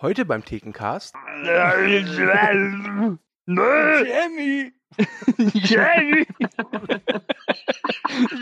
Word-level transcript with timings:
Heute 0.00 0.24
beim 0.24 0.44
Thekencast. 0.44 1.14
Jamie! 1.44 2.04
Jamie! 3.46 4.72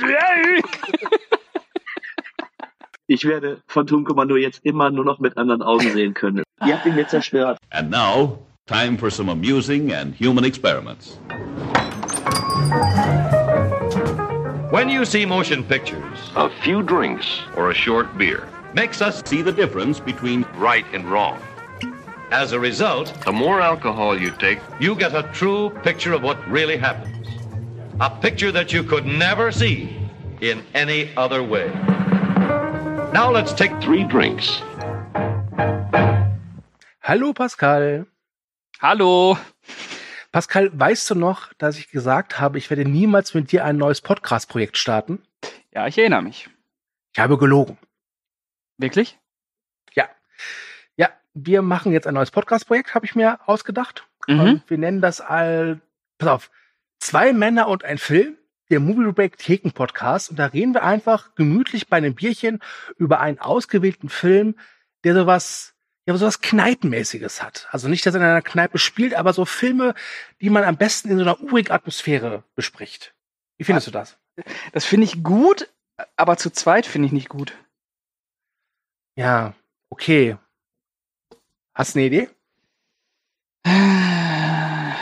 Jamie! 0.00 0.62
Ich 3.08 3.24
werde 3.24 3.62
Phantomkommando 3.68 4.36
jetzt 4.36 4.60
immer 4.64 4.90
nur 4.90 5.04
noch 5.04 5.18
mit 5.20 5.36
anderen 5.38 5.62
Augen 5.62 5.92
sehen 5.92 6.12
können. 6.14 6.42
Ihr 6.66 6.74
habt 6.76 6.84
ihn 6.86 6.94
mir 6.96 7.06
zerstört. 7.06 7.58
And 7.70 7.88
now, 7.90 8.38
time 8.66 8.98
for 8.98 9.10
some 9.10 9.30
amusing 9.30 9.92
and 9.92 10.14
human 10.18 10.44
experiments. 10.44 11.18
When 14.70 14.88
you 14.90 15.04
see 15.04 15.24
motion 15.24 15.62
pictures, 15.64 16.32
A 16.34 16.50
few 16.62 16.82
drinks. 16.82 17.40
or 17.56 17.70
a 17.70 17.74
short 17.74 18.06
beer, 18.18 18.42
makes 18.76 19.00
us 19.00 19.22
See 19.24 19.42
the 19.42 19.52
difference 19.52 19.98
between 19.98 20.44
right 20.58 20.84
and 20.92 21.10
wrong. 21.10 21.40
As 22.30 22.52
a 22.52 22.60
result, 22.60 23.12
The 23.24 23.32
more 23.32 23.60
alcohol 23.62 24.20
you 24.20 24.30
take, 24.38 24.60
you 24.78 24.94
get 24.94 25.14
a 25.14 25.22
true 25.32 25.70
picture 25.82 26.12
of 26.12 26.22
what 26.22 26.36
really 26.48 26.76
happens. 26.76 27.26
A 28.00 28.10
picture 28.10 28.52
that 28.52 28.72
you 28.74 28.82
could 28.84 29.06
never 29.06 29.50
see 29.50 29.96
in 30.42 30.62
any 30.74 31.10
other 31.16 31.42
way. 31.42 31.68
Now 33.12 33.30
let's 33.32 33.54
take 33.54 33.72
three 33.80 34.04
drinks. 34.04 34.62
Hallo 37.00 37.32
Pascal. 37.32 38.04
Hallo! 38.80 39.38
Pascal, 40.32 40.70
weißt 40.78 41.08
du 41.10 41.14
noch, 41.14 41.54
dass 41.56 41.78
ich 41.78 41.88
gesagt 41.90 42.38
habe, 42.38 42.58
ich 42.58 42.68
werde 42.68 42.84
niemals 42.84 43.32
mit 43.32 43.52
dir 43.52 43.64
ein 43.64 43.78
neues 43.78 44.02
Podcast-Projekt 44.02 44.76
starten? 44.76 45.22
Ja, 45.72 45.86
ich 45.86 45.96
erinnere 45.96 46.20
mich. 46.22 46.50
Ich 47.14 47.18
habe 47.18 47.38
gelogen. 47.38 47.78
Wirklich? 48.78 49.18
Ja. 49.94 50.08
Ja, 50.96 51.10
wir 51.34 51.62
machen 51.62 51.92
jetzt 51.92 52.06
ein 52.06 52.14
neues 52.14 52.30
Podcast-Projekt, 52.30 52.94
habe 52.94 53.06
ich 53.06 53.14
mir 53.14 53.38
ausgedacht. 53.46 54.06
Mhm. 54.26 54.40
Und 54.40 54.70
wir 54.70 54.78
nennen 54.78 55.00
das 55.00 55.20
all, 55.20 55.80
pass 56.18 56.28
auf, 56.28 56.50
zwei 56.98 57.32
Männer 57.32 57.68
und 57.68 57.84
ein 57.84 57.98
Film, 57.98 58.36
der 58.70 58.80
Movie 58.80 59.12
Break 59.12 59.38
Theken 59.38 59.72
Podcast. 59.72 60.30
Und 60.30 60.38
da 60.38 60.46
reden 60.46 60.74
wir 60.74 60.82
einfach 60.82 61.34
gemütlich 61.34 61.88
bei 61.88 61.96
einem 61.96 62.14
Bierchen 62.14 62.60
über 62.98 63.20
einen 63.20 63.38
ausgewählten 63.38 64.08
Film, 64.08 64.56
der 65.04 65.14
sowas, 65.14 65.74
ja, 66.04 66.16
sowas 66.16 66.40
Kneipenmäßiges 66.40 67.42
hat. 67.42 67.68
Also 67.70 67.88
nicht, 67.88 68.04
dass 68.04 68.14
er 68.14 68.20
in 68.20 68.26
einer 68.26 68.42
Kneipe 68.42 68.78
spielt, 68.78 69.14
aber 69.14 69.32
so 69.32 69.44
Filme, 69.44 69.94
die 70.40 70.50
man 70.50 70.64
am 70.64 70.76
besten 70.76 71.10
in 71.10 71.18
so 71.18 71.22
einer 71.22 71.40
urigen 71.40 71.72
Atmosphäre 71.72 72.42
bespricht. 72.54 73.14
Wie 73.56 73.64
findest 73.64 73.86
du 73.86 73.90
das? 73.90 74.18
Das 74.72 74.84
finde 74.84 75.04
ich 75.04 75.22
gut, 75.22 75.68
aber 76.16 76.36
zu 76.36 76.50
zweit 76.50 76.86
finde 76.86 77.06
ich 77.06 77.12
nicht 77.12 77.28
gut. 77.28 77.54
Ja, 79.16 79.54
okay. 79.90 80.36
Hast 81.74 81.94
du 81.94 81.98
eine 82.00 82.06
Idee? 82.06 82.28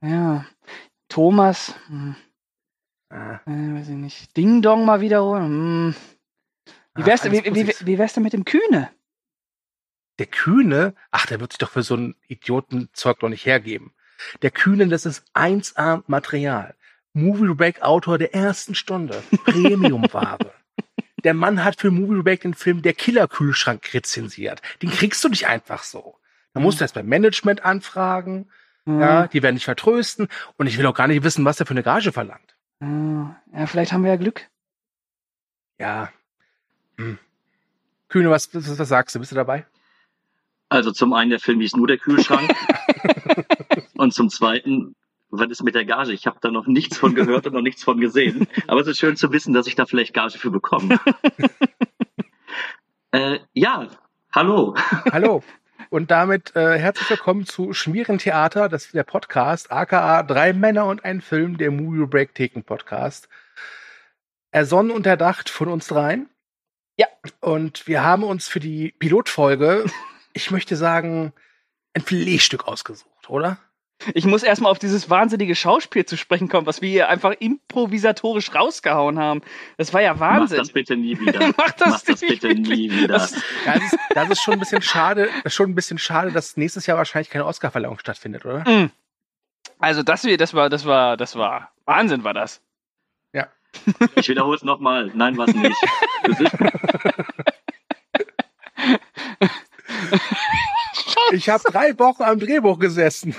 Ja. 0.00 0.46
Thomas. 1.08 1.74
Hm, 1.88 2.14
Ah, 3.10 3.40
äh, 3.46 3.74
weiß 3.74 3.88
ich 3.88 3.94
nicht. 3.96 4.36
Ding 4.36 4.60
Dong 4.62 4.84
mal 4.84 5.00
wiederholen. 5.00 5.94
Hm. 5.94 5.94
Wie 6.94 7.02
Ah, 7.02 7.06
wär's, 7.06 7.22
alles 7.22 7.42
wie, 7.44 7.54
wie, 7.54 7.86
wie 7.86 7.98
wär's 7.98 8.12
denn 8.12 8.22
mit 8.22 8.32
dem 8.34 8.44
Kühne? 8.44 8.90
Der 10.18 10.26
Kühne, 10.26 10.94
ach, 11.10 11.26
der 11.26 11.40
wird 11.40 11.52
sich 11.52 11.58
doch 11.58 11.70
für 11.70 11.82
so 11.82 11.96
ein 11.96 12.14
Idiotenzeug 12.28 13.18
doch 13.20 13.28
nicht 13.28 13.46
hergeben. 13.46 13.92
Der 14.42 14.50
Kühne, 14.50 14.86
das 14.88 15.06
ist 15.06 15.24
1A 15.34 16.02
Material. 16.06 16.74
Movie 17.14 17.54
Break 17.54 17.82
Autor 17.82 18.18
der 18.18 18.34
ersten 18.34 18.74
Stunde. 18.74 19.22
Premiumware. 19.44 20.52
Der 21.28 21.34
Mann 21.34 21.62
hat 21.62 21.78
für 21.78 21.90
Movie 21.90 22.22
Break 22.22 22.40
den 22.40 22.54
Film 22.54 22.80
Der 22.80 22.94
Killer-Kühlschrank 22.94 23.92
rezensiert. 23.92 24.62
Den 24.80 24.88
kriegst 24.88 25.22
du 25.22 25.28
nicht 25.28 25.46
einfach 25.46 25.82
so. 25.82 26.16
Da 26.54 26.60
musst 26.60 26.80
du 26.80 26.84
erst 26.84 26.94
beim 26.94 27.04
Management 27.04 27.66
anfragen. 27.66 28.48
Ja, 28.86 29.26
die 29.26 29.42
werden 29.42 29.56
dich 29.56 29.66
vertrösten. 29.66 30.28
Und 30.56 30.68
ich 30.68 30.78
will 30.78 30.86
auch 30.86 30.94
gar 30.94 31.06
nicht 31.06 31.22
wissen, 31.24 31.44
was 31.44 31.58
der 31.58 31.66
für 31.66 31.72
eine 31.72 31.82
Gage 31.82 32.12
verlangt. 32.12 32.56
Ja, 32.80 33.36
ja, 33.52 33.66
vielleicht 33.66 33.92
haben 33.92 34.04
wir 34.04 34.10
ja 34.12 34.16
Glück. 34.16 34.48
Ja. 35.78 36.10
Hm. 36.96 37.18
Kühne, 38.08 38.30
was, 38.30 38.54
was, 38.54 38.78
was 38.78 38.88
sagst 38.88 39.14
du? 39.14 39.18
Bist 39.18 39.30
du 39.30 39.36
dabei? 39.36 39.66
Also 40.70 40.92
zum 40.92 41.12
einen, 41.12 41.28
der 41.28 41.40
Film 41.40 41.60
hieß 41.60 41.76
nur 41.76 41.88
der 41.88 41.98
Kühlschrank. 41.98 42.54
und 43.96 44.14
zum 44.14 44.30
zweiten, 44.30 44.96
was 45.30 45.50
ist 45.50 45.62
mit 45.62 45.74
der 45.74 45.84
Gage? 45.84 46.12
Ich 46.12 46.26
habe 46.26 46.38
da 46.40 46.50
noch 46.50 46.66
nichts 46.66 46.98
von 46.98 47.14
gehört 47.14 47.46
und 47.46 47.52
noch 47.52 47.62
nichts 47.62 47.84
von 47.84 48.00
gesehen. 48.00 48.46
Aber 48.66 48.80
es 48.80 48.86
ist 48.86 48.98
schön 48.98 49.16
zu 49.16 49.32
wissen, 49.32 49.52
dass 49.52 49.66
ich 49.66 49.74
da 49.74 49.86
vielleicht 49.86 50.14
Gage 50.14 50.38
für 50.38 50.50
bekomme. 50.50 50.98
äh, 53.12 53.38
ja, 53.52 53.88
hallo. 54.34 54.74
Hallo. 55.12 55.42
Und 55.90 56.10
damit 56.10 56.54
äh, 56.54 56.78
herzlich 56.78 57.08
willkommen 57.08 57.46
zu 57.46 57.72
Schmieren 57.72 58.18
Theater, 58.18 58.68
das 58.68 58.86
ist 58.86 58.94
der 58.94 59.04
Podcast, 59.04 59.72
aka 59.72 60.22
Drei 60.22 60.52
Männer 60.52 60.84
und 60.84 61.02
ein 61.02 61.22
Film, 61.22 61.56
der 61.56 61.70
Movie 61.70 62.06
Break 62.06 62.34
Theken 62.34 62.62
Podcast. 62.62 63.28
Ersonnen 64.50 64.90
und 64.90 65.06
erdacht 65.06 65.48
von 65.48 65.68
uns 65.68 65.86
dreien. 65.86 66.28
Ja. 66.98 67.06
Und 67.40 67.86
wir 67.86 68.02
haben 68.02 68.22
uns 68.22 68.48
für 68.48 68.60
die 68.60 68.92
Pilotfolge, 68.98 69.86
ich 70.34 70.50
möchte 70.50 70.76
sagen, 70.76 71.32
ein 71.94 72.02
Filetstück 72.02 72.66
ausgesucht, 72.66 73.30
oder? 73.30 73.58
Ich 74.14 74.24
muss 74.26 74.44
erstmal 74.44 74.70
auf 74.70 74.78
dieses 74.78 75.10
wahnsinnige 75.10 75.56
Schauspiel 75.56 76.06
zu 76.06 76.16
sprechen 76.16 76.48
kommen, 76.48 76.66
was 76.66 76.80
wir 76.82 76.88
hier 76.88 77.08
einfach 77.08 77.32
improvisatorisch 77.40 78.54
rausgehauen 78.54 79.18
haben. 79.18 79.42
Das 79.76 79.92
war 79.92 80.00
ja 80.00 80.14
Mach 80.14 80.20
Wahnsinn. 80.20 80.58
das 80.58 80.70
bitte 80.72 80.96
nie 80.96 81.18
wieder. 81.18 81.52
Mach 81.56 81.72
das 81.72 81.88
Mach 81.88 82.00
das 82.02 82.20
nicht 82.22 82.40
bitte 82.40 82.48
nie 82.54 82.90
wirklich. 82.90 83.02
wieder. 83.02 83.18
Das- 83.18 83.32
Ja, 83.66 83.74
das, 83.74 83.82
ist, 83.92 83.98
das 84.14 84.30
ist 84.30 84.42
schon 84.42 84.54
ein 84.54 84.60
bisschen 84.60 84.82
schade, 84.82 85.26
das 85.42 85.46
ist 85.46 85.54
schon 85.54 85.70
ein 85.70 85.74
bisschen 85.74 85.98
schade, 85.98 86.30
dass 86.30 86.56
nächstes 86.56 86.86
Jahr 86.86 86.96
wahrscheinlich 86.96 87.28
keine 87.30 87.44
Oscarverleihung 87.44 87.98
stattfindet, 87.98 88.44
oder? 88.46 88.60
Mm. 88.68 88.90
Also 89.80 90.02
das, 90.04 90.22
wir- 90.24 90.36
das 90.36 90.54
war, 90.54 90.70
das 90.70 90.84
war, 90.86 91.16
das 91.16 91.34
war 91.36 91.72
Wahnsinn, 91.84 92.22
war 92.24 92.34
das. 92.34 92.62
Ich 94.16 94.28
wiederhole 94.28 94.56
es 94.56 94.62
nochmal. 94.62 95.10
Nein, 95.14 95.36
was 95.36 95.52
nicht. 95.54 95.76
Ich 101.32 101.48
habe 101.48 101.62
drei 101.70 101.98
Wochen 101.98 102.22
am 102.22 102.38
Drehbuch 102.38 102.78
gesessen. 102.78 103.34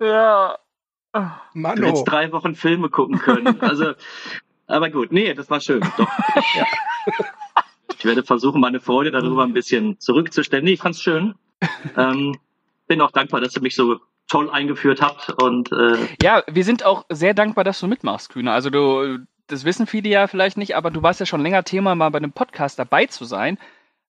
Ja. 0.00 0.58
du 1.12 1.20
Mann, 1.54 1.82
hättest 1.82 2.02
oh. 2.02 2.10
drei 2.10 2.32
Wochen 2.32 2.54
Filme 2.54 2.88
gucken 2.88 3.18
können. 3.18 3.60
Also, 3.60 3.94
aber 4.66 4.90
gut, 4.90 5.12
nee, 5.12 5.32
das 5.34 5.50
war 5.50 5.60
schön. 5.60 5.80
Doch. 5.96 6.08
Ich 7.98 8.04
werde 8.04 8.22
versuchen, 8.22 8.60
meine 8.60 8.80
Freude 8.80 9.10
darüber 9.10 9.42
ein 9.42 9.52
bisschen 9.52 9.98
zurückzustellen. 9.98 10.64
Nee, 10.64 10.74
ich 10.74 10.80
fand's 10.80 11.02
schön. 11.02 11.34
Ähm, 11.96 12.38
bin 12.86 13.00
auch 13.00 13.10
dankbar, 13.10 13.40
dass 13.40 13.56
ihr 13.56 13.62
mich 13.62 13.74
so 13.74 13.98
toll 14.28 14.50
eingeführt 14.50 15.00
habt 15.00 15.30
und 15.42 15.72
äh, 15.72 15.96
ja, 16.22 16.42
wir 16.46 16.64
sind 16.64 16.84
auch 16.84 17.06
sehr 17.08 17.34
dankbar, 17.34 17.64
dass 17.64 17.80
du 17.80 17.88
mitmachst, 17.88 18.28
Kühne. 18.28 18.52
Also 18.52 18.70
du, 18.70 19.18
das 19.46 19.64
wissen 19.64 19.86
viele 19.86 20.08
ja 20.08 20.26
vielleicht 20.26 20.58
nicht, 20.58 20.76
aber 20.76 20.90
du 20.90 21.02
warst 21.02 21.18
ja 21.18 21.26
schon 21.26 21.40
länger 21.40 21.64
Thema, 21.64 21.94
mal 21.94 22.10
bei 22.10 22.18
einem 22.18 22.32
Podcast 22.32 22.78
dabei 22.78 23.06
zu 23.06 23.24
sein. 23.24 23.58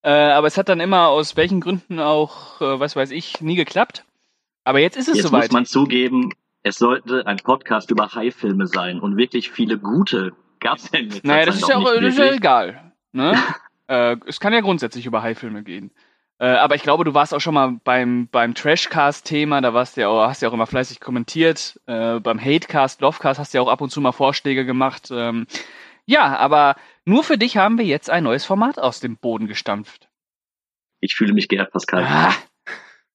Äh, 0.02 0.12
aber 0.12 0.48
es 0.48 0.58
hat 0.58 0.70
dann 0.70 0.80
immer 0.80 1.08
aus 1.08 1.36
welchen 1.36 1.60
Gründen 1.60 2.00
auch, 2.00 2.62
äh, 2.62 2.80
was 2.80 2.96
weiß 2.96 3.12
ich, 3.12 3.42
nie 3.42 3.56
geklappt. 3.56 4.06
Aber 4.64 4.80
jetzt 4.80 4.98
ist 4.98 5.08
es 5.08 5.18
jetzt 5.18 5.28
soweit. 5.28 5.44
muss 5.44 5.52
man 5.52 5.66
zugeben, 5.66 6.32
es 6.64 6.78
sollte 6.78 7.26
ein 7.26 7.38
Podcast 7.38 7.92
über 7.92 8.14
Haifilme 8.14 8.68
sein 8.68 9.00
und 9.00 9.18
wirklich 9.18 9.50
viele 9.50 9.78
gute 9.78 10.34
gab's 10.60 10.90
ja 10.92 11.00
in 11.00 11.10
letzter 11.10 11.28
Naja, 11.28 11.46
das 11.46 11.56
ist 11.56 11.70
ja 11.70 11.78
auch 11.78 12.00
nicht 12.00 12.20
das 12.20 12.26
ist 12.26 12.38
egal. 12.38 12.94
Ne? 13.12 13.38
äh, 13.88 14.18
es 14.26 14.40
kann 14.40 14.54
ja 14.54 14.62
grundsätzlich 14.62 15.06
über 15.06 15.22
Haifilme 15.22 15.64
gehen. 15.64 15.92
Äh, 16.38 16.48
aber 16.48 16.76
ich 16.76 16.84
glaube, 16.84 17.04
du 17.04 17.14
warst 17.14 17.34
auch 17.34 17.42
schon 17.42 17.54
mal 17.54 17.80
beim, 17.84 18.30
beim 18.32 18.56
Trashcast-Thema, 18.56 19.60
da 19.60 19.74
warst 19.74 19.98
du 19.98 20.02
ja 20.02 20.08
auch, 20.08 20.28
hast 20.28 20.42
du 20.42 20.46
ja 20.46 20.50
auch 20.50 20.54
immer 20.54 20.68
fleißig 20.68 21.02
kommentiert. 21.02 21.80
Äh, 21.86 22.20
beim 22.22 22.40
Hatecast, 22.40 23.02
Lovecast 23.02 23.40
hast 23.40 23.54
du 23.54 23.58
ja 23.58 23.62
auch 23.62 23.68
ab 23.68 23.82
und 23.82 23.90
zu 23.90 24.00
mal 24.00 24.14
Vorschläge 24.14 24.66
gemacht. 24.66 25.10
Ähm, 25.12 25.48
ja, 26.10 26.36
aber 26.38 26.76
nur 27.06 27.24
für 27.24 27.38
dich 27.38 27.58
haben 27.58 27.78
wir 27.78 27.86
jetzt 27.86 28.10
ein 28.10 28.24
neues 28.24 28.46
Format 28.46 28.80
aus 28.80 29.00
dem 29.00 29.18
Boden 29.18 29.48
gestampft. 29.48 30.10
Ich 31.02 31.16
fühle 31.16 31.34
mich 31.34 31.48
geehrt, 31.48 31.72
Pascal. 31.72 32.04
Ah, 32.04 32.34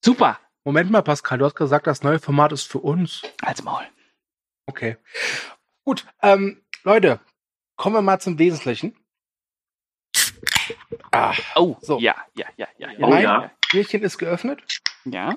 super. 0.04 0.38
Moment 0.64 0.90
mal, 0.90 1.02
Pascal, 1.02 1.38
du 1.38 1.44
hast 1.44 1.56
gesagt, 1.56 1.86
das 1.86 2.02
neue 2.02 2.18
Format 2.18 2.52
ist 2.52 2.64
für 2.70 2.78
uns. 2.78 3.22
Als 3.42 3.62
Maul. 3.62 3.82
Okay. 4.66 4.96
Gut, 5.84 6.06
ähm, 6.22 6.62
Leute, 6.84 7.20
kommen 7.76 7.96
wir 7.96 8.02
mal 8.02 8.20
zum 8.20 8.38
Wesentlichen. 8.38 8.96
Ah, 11.12 11.34
Oh, 11.56 11.76
So. 11.82 11.98
ja, 11.98 12.14
ja, 12.34 12.46
ja, 12.56 12.66
ja. 12.78 12.90
ja, 12.90 12.98
Oh 13.06 13.10
Nein. 13.10 13.22
ja. 13.22 13.50
Bierchen 13.70 14.02
ist 14.02 14.18
geöffnet. 14.18 14.62
ja. 15.04 15.36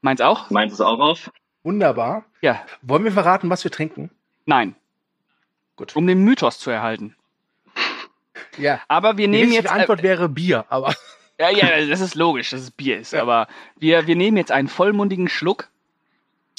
Meins 0.00 0.20
auch? 0.20 0.48
Meint 0.50 0.72
es 0.72 0.80
auch 0.80 1.00
auf? 1.00 1.30
Wunderbar. 1.68 2.24
Ja. 2.40 2.64
Wollen 2.80 3.04
wir 3.04 3.12
verraten, 3.12 3.50
was 3.50 3.62
wir 3.62 3.70
trinken? 3.70 4.10
Nein. 4.46 4.74
Gut. 5.76 5.94
Um 5.96 6.06
den 6.06 6.24
Mythos 6.24 6.58
zu 6.58 6.70
erhalten. 6.70 7.14
Ja. 8.56 8.80
Aber 8.88 9.18
wir 9.18 9.26
Die 9.26 9.32
nehmen 9.32 9.52
jetzt. 9.52 9.66
äh, 9.66 9.68
Antwort 9.68 10.02
wäre 10.02 10.30
Bier, 10.30 10.64
aber 10.70 10.94
Ja, 11.38 11.50
ja, 11.50 11.86
das 11.86 12.00
ist 12.00 12.14
logisch, 12.14 12.48
dass 12.50 12.62
es 12.62 12.70
Bier 12.70 12.98
ist. 12.98 13.12
Ja. 13.12 13.20
Aber 13.20 13.48
wir, 13.76 14.06
wir 14.06 14.16
nehmen 14.16 14.38
jetzt 14.38 14.50
einen 14.50 14.68
vollmundigen 14.68 15.28
Schluck 15.28 15.68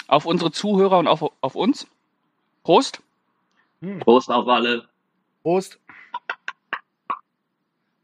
auf 0.08 0.28
unsere 0.28 0.52
Zuhörer 0.52 1.00
und 1.00 1.08
auf, 1.08 1.26
auf 1.42 1.56
uns. 1.56 1.88
Prost. 2.64 3.02
Prost 4.02 4.30
auf 4.30 4.48
alle. 4.48 4.88
Prost. 5.42 5.80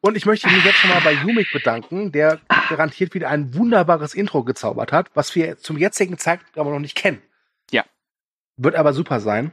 Und 0.05 0.15
ich 0.15 0.27
möchte 0.27 0.47
mich 0.51 0.63
jetzt 0.63 0.75
schon 0.77 0.91
mal 0.91 1.01
bei 1.01 1.13
Jumik 1.13 1.51
bedanken, 1.51 2.11
der 2.11 2.39
garantiert 2.69 3.15
wieder 3.15 3.27
ein 3.29 3.55
wunderbares 3.55 4.13
Intro 4.13 4.43
gezaubert 4.43 4.91
hat, 4.91 5.09
was 5.15 5.33
wir 5.33 5.57
zum 5.57 5.79
jetzigen 5.79 6.19
Zeitpunkt 6.19 6.59
aber 6.59 6.69
noch 6.69 6.79
nicht 6.79 6.95
kennen. 6.95 7.23
Ja. 7.71 7.83
Wird 8.55 8.75
aber 8.75 8.93
super 8.93 9.19
sein. 9.19 9.51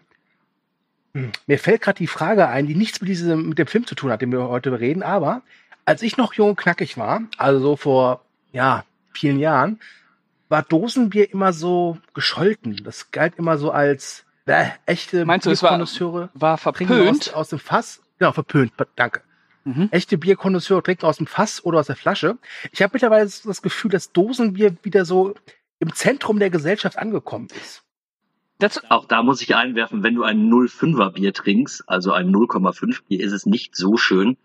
Hm, 1.14 1.32
Mir 1.46 1.58
fällt 1.58 1.81
gerade 1.81 1.96
die 1.96 2.06
Frage 2.06 2.49
ein, 2.49 2.66
die 2.66 2.75
nichts 2.75 3.00
mit 3.00 3.08
diesem, 3.08 3.49
mit 3.49 3.58
dem 3.58 3.66
Film 3.66 3.87
zu 3.87 3.94
tun 3.94 4.10
hat, 4.10 4.20
den 4.20 4.31
wir 4.31 4.46
heute 4.49 4.78
reden, 4.78 5.02
aber 5.02 5.40
als 5.87 6.02
ich 6.02 6.19
noch 6.19 6.34
jung 6.34 6.50
und 6.50 6.56
knackig 6.56 6.98
war, 6.98 7.22
also 7.38 7.58
so 7.60 7.76
vor, 7.76 8.22
ja, 8.52 8.84
vielen 9.14 9.38
Jahren, 9.38 9.81
war 10.50 10.62
Dosenbier 10.62 11.32
immer 11.32 11.55
so 11.55 11.96
gescholten. 12.12 12.76
Das 12.84 13.10
galt 13.10 13.37
immer 13.37 13.56
so 13.56 13.70
als 13.70 14.26
äh, 14.44 14.66
echte 14.84 15.25
Meinst 15.25 15.46
du, 15.46 15.50
es 15.50 15.62
war- 15.62 15.70
War 16.34 16.58
verpönt. 16.58 17.28
aus, 17.31 17.32
aus 17.32 17.48
dem 17.48 17.58
Fass. 17.58 18.02
Genau, 18.19 18.32
verpönt, 18.32 18.72
danke. 18.96 19.22
Mhm. 19.64 19.88
Echte 19.91 20.19
Bierkonnoisseure 20.19 20.82
trinken 20.82 21.06
aus 21.06 21.19
dem 21.19 21.26
Fass 21.26 21.64
oder 21.64 21.81
aus 21.81 21.87
der 21.87 21.97
Flasche. 21.97 22.38
Ich 22.73 22.82
habe 22.82 22.91
mittlerweile 22.94 23.25
das 23.25 23.62
Gefühl, 23.62 23.91
dass 23.91 24.12
Dosenbier 24.12 24.76
wieder 24.82 25.05
so 25.05 25.35
im 25.79 25.94
Zentrum 25.94 26.38
der 26.38 26.50
Gesellschaft 26.50 26.99
angekommen 26.99 27.49
ist. 27.61 27.82
Das, 28.59 28.88
Auch 28.91 29.06
da 29.06 29.25
muss 29.25 29.43
ich 29.43 29.56
einwerfen, 29.56 30.05
wenn 30.05 30.14
du 30.14 30.23
ein 30.23 30.49
0,5er 30.49 31.11
Bier 31.11 31.32
trinkst, 31.32 31.82
also 31.88 32.12
ein 32.12 32.29
0,5 32.29 33.00
Bier, 33.09 33.20
ist 33.20 33.32
es 33.32 33.44
nicht 33.44 33.75
so 33.75 33.97
schön. 33.97 34.37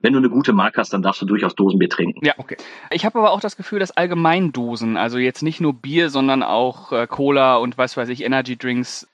Wenn 0.00 0.12
du 0.12 0.20
eine 0.20 0.30
gute 0.30 0.52
Marke 0.52 0.80
hast, 0.80 0.92
dann 0.92 1.02
darfst 1.02 1.20
du 1.22 1.26
durchaus 1.26 1.56
Dosenbier 1.56 1.88
trinken. 1.88 2.24
Ja. 2.24 2.34
Okay. 2.36 2.56
Ich 2.92 3.04
habe 3.04 3.18
aber 3.18 3.32
auch 3.32 3.40
das 3.40 3.56
Gefühl, 3.56 3.80
dass 3.80 3.90
Allgemeindosen, 3.90 4.96
also 4.96 5.18
jetzt 5.18 5.42
nicht 5.42 5.60
nur 5.60 5.74
Bier, 5.74 6.08
sondern 6.08 6.44
auch 6.44 6.92
äh, 6.92 7.08
Cola 7.08 7.56
und 7.56 7.78
was 7.78 7.96
weiß 7.96 8.08
ich, 8.10 8.22
Energy 8.22 8.56
Drinks, 8.56 9.08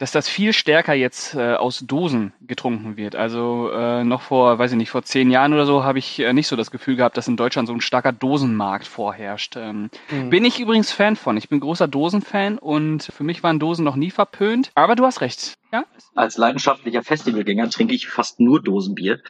dass 0.00 0.12
das 0.12 0.28
viel 0.30 0.54
stärker 0.54 0.94
jetzt 0.94 1.34
äh, 1.34 1.52
aus 1.54 1.80
Dosen 1.86 2.32
getrunken 2.40 2.96
wird. 2.96 3.14
Also 3.14 3.70
äh, 3.70 4.02
noch 4.02 4.22
vor, 4.22 4.58
weiß 4.58 4.72
ich 4.72 4.78
nicht, 4.78 4.88
vor 4.90 5.02
zehn 5.02 5.30
Jahren 5.30 5.52
oder 5.52 5.66
so 5.66 5.84
habe 5.84 5.98
ich 5.98 6.18
äh, 6.20 6.32
nicht 6.32 6.48
so 6.48 6.56
das 6.56 6.70
Gefühl 6.70 6.96
gehabt, 6.96 7.18
dass 7.18 7.28
in 7.28 7.36
Deutschland 7.36 7.68
so 7.68 7.74
ein 7.74 7.82
starker 7.82 8.10
Dosenmarkt 8.12 8.86
vorherrscht. 8.86 9.56
Ähm, 9.56 9.90
Mhm. 10.10 10.30
Bin 10.30 10.44
ich 10.46 10.58
übrigens 10.58 10.90
Fan 10.90 11.16
von. 11.16 11.36
Ich 11.36 11.48
bin 11.50 11.60
großer 11.60 11.86
Dosenfan 11.86 12.58
und 12.58 13.04
für 13.14 13.24
mich 13.24 13.42
waren 13.42 13.58
Dosen 13.60 13.84
noch 13.84 13.94
nie 13.96 14.10
verpönt. 14.10 14.70
Aber 14.74 14.96
du 14.96 15.04
hast 15.04 15.20
recht. 15.20 15.54
Ja, 15.72 15.84
Als 16.14 16.38
leidenschaftlicher 16.38 17.02
Festivalgänger 17.02 17.68
trinke 17.68 17.94
ich 17.94 18.08
fast 18.08 18.40
nur 18.40 18.62
Dosenbier. 18.62 19.20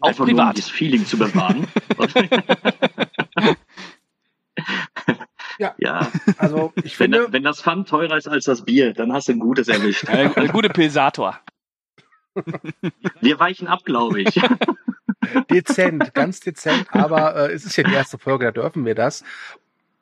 auch 0.00 0.10
nur, 0.10 0.20
um 0.20 0.26
privat. 0.26 0.58
das 0.58 0.68
Feeling 0.68 1.06
zu 1.06 1.16
bewahren. 1.18 1.66
Ja. 5.58 5.74
ja, 5.78 6.10
Also 6.38 6.72
ich 6.76 6.98
wenn, 7.00 7.12
finde, 7.12 7.32
wenn 7.32 7.42
das 7.42 7.62
Pfand 7.62 7.88
teurer 7.88 8.16
ist 8.16 8.28
als 8.28 8.44
das 8.44 8.64
Bier, 8.64 8.94
dann 8.94 9.12
hast 9.12 9.28
du 9.28 9.32
ein 9.32 9.40
gutes 9.40 9.68
erwischt. 9.68 10.08
Äh, 10.08 10.26
äh, 10.26 10.48
gute 10.48 10.68
Pilsator. 10.68 11.38
Wir 13.20 13.38
weichen 13.40 13.66
ab, 13.66 13.84
glaube 13.84 14.22
ich. 14.22 14.40
dezent, 15.50 16.14
ganz 16.14 16.40
dezent, 16.40 16.86
aber 16.92 17.34
äh, 17.34 17.52
es 17.52 17.64
ist 17.64 17.76
ja 17.76 17.84
die 17.84 17.92
erste 17.92 18.18
Folge, 18.18 18.44
da 18.46 18.52
dürfen 18.52 18.84
wir 18.84 18.94
das. 18.94 19.24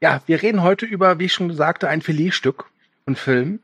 Ja, 0.00 0.20
wir 0.26 0.43
reden 0.43 0.62
heute 0.62 0.85
über, 0.85 1.19
wie 1.19 1.25
ich 1.25 1.32
schon 1.32 1.53
sagte, 1.55 1.88
ein 1.88 2.03
Filetstück 2.03 2.67
von 3.05 3.17
Film. 3.17 3.61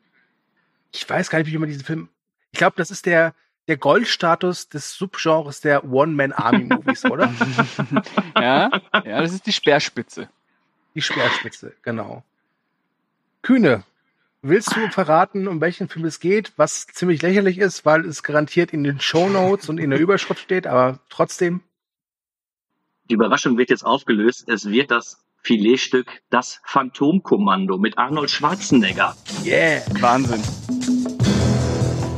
Ich 0.91 1.09
weiß 1.09 1.29
gar 1.29 1.39
nicht, 1.39 1.53
wie 1.53 1.59
man 1.59 1.69
diesen 1.69 1.85
Film. 1.85 2.09
Ich 2.53 2.59
glaube, 2.59 2.75
das 2.77 2.91
ist 2.91 3.05
der 3.05 3.35
der 3.69 3.77
Goldstatus 3.77 4.69
des 4.69 4.94
Subgenres 4.94 5.61
der 5.61 5.85
One-Man-Army-Movies, 5.85 7.05
oder? 7.06 7.33
Ja, 8.37 8.71
ja, 8.93 9.21
das 9.21 9.33
ist 9.33 9.47
die 9.47 9.53
Speerspitze. 9.53 10.29
Die 10.94 11.03
Speerspitze, 11.03 11.73
genau. 11.83 12.23
Kühne, 13.43 13.85
willst 14.43 14.77
du 14.77 14.89
verraten, 14.91 15.49
um 15.49 15.61
welchen 15.61 15.89
Film 15.89 16.05
es 16.05 16.21
geht, 16.21 16.53
was 16.56 16.87
ziemlich 16.87 17.23
lächerlich 17.23 17.59
ist, 17.59 17.85
weil 17.85 18.05
es 18.05 18.23
garantiert 18.23 18.73
in 18.73 18.85
den 18.85 19.00
Shownotes 19.00 19.69
und 19.69 19.79
in 19.79 19.91
der 19.91 20.00
Überschrift 20.00 20.41
steht, 20.41 20.67
aber 20.67 20.99
trotzdem. 21.09 21.62
Die 23.09 23.15
Überraschung 23.15 23.56
wird 23.59 23.71
jetzt 23.71 23.85
aufgelöst. 23.85 24.49
Es 24.49 24.67
wird 24.67 24.91
das 24.91 25.23
Filetstück 25.43 26.06
Das 26.31 26.61
Phantomkommando 26.65 27.79
mit 27.79 27.99
Arnold 27.99 28.31
Schwarzenegger. 28.31 29.17
Yeah. 29.44 29.83
Wahnsinn. 30.00 30.41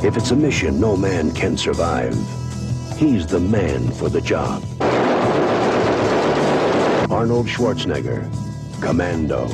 If 0.02 0.16
it's 0.18 0.30
a 0.32 0.36
mission 0.36 0.78
no 0.78 0.94
man 0.96 1.32
can 1.32 1.56
survive, 1.56 2.14
he's 2.98 3.26
the 3.26 3.40
man 3.40 3.90
for 3.92 4.10
the 4.10 4.20
job. 4.20 4.62
Arnold 7.10 7.48
Schwarzenegger, 7.48 8.28
Commando. 8.84 9.48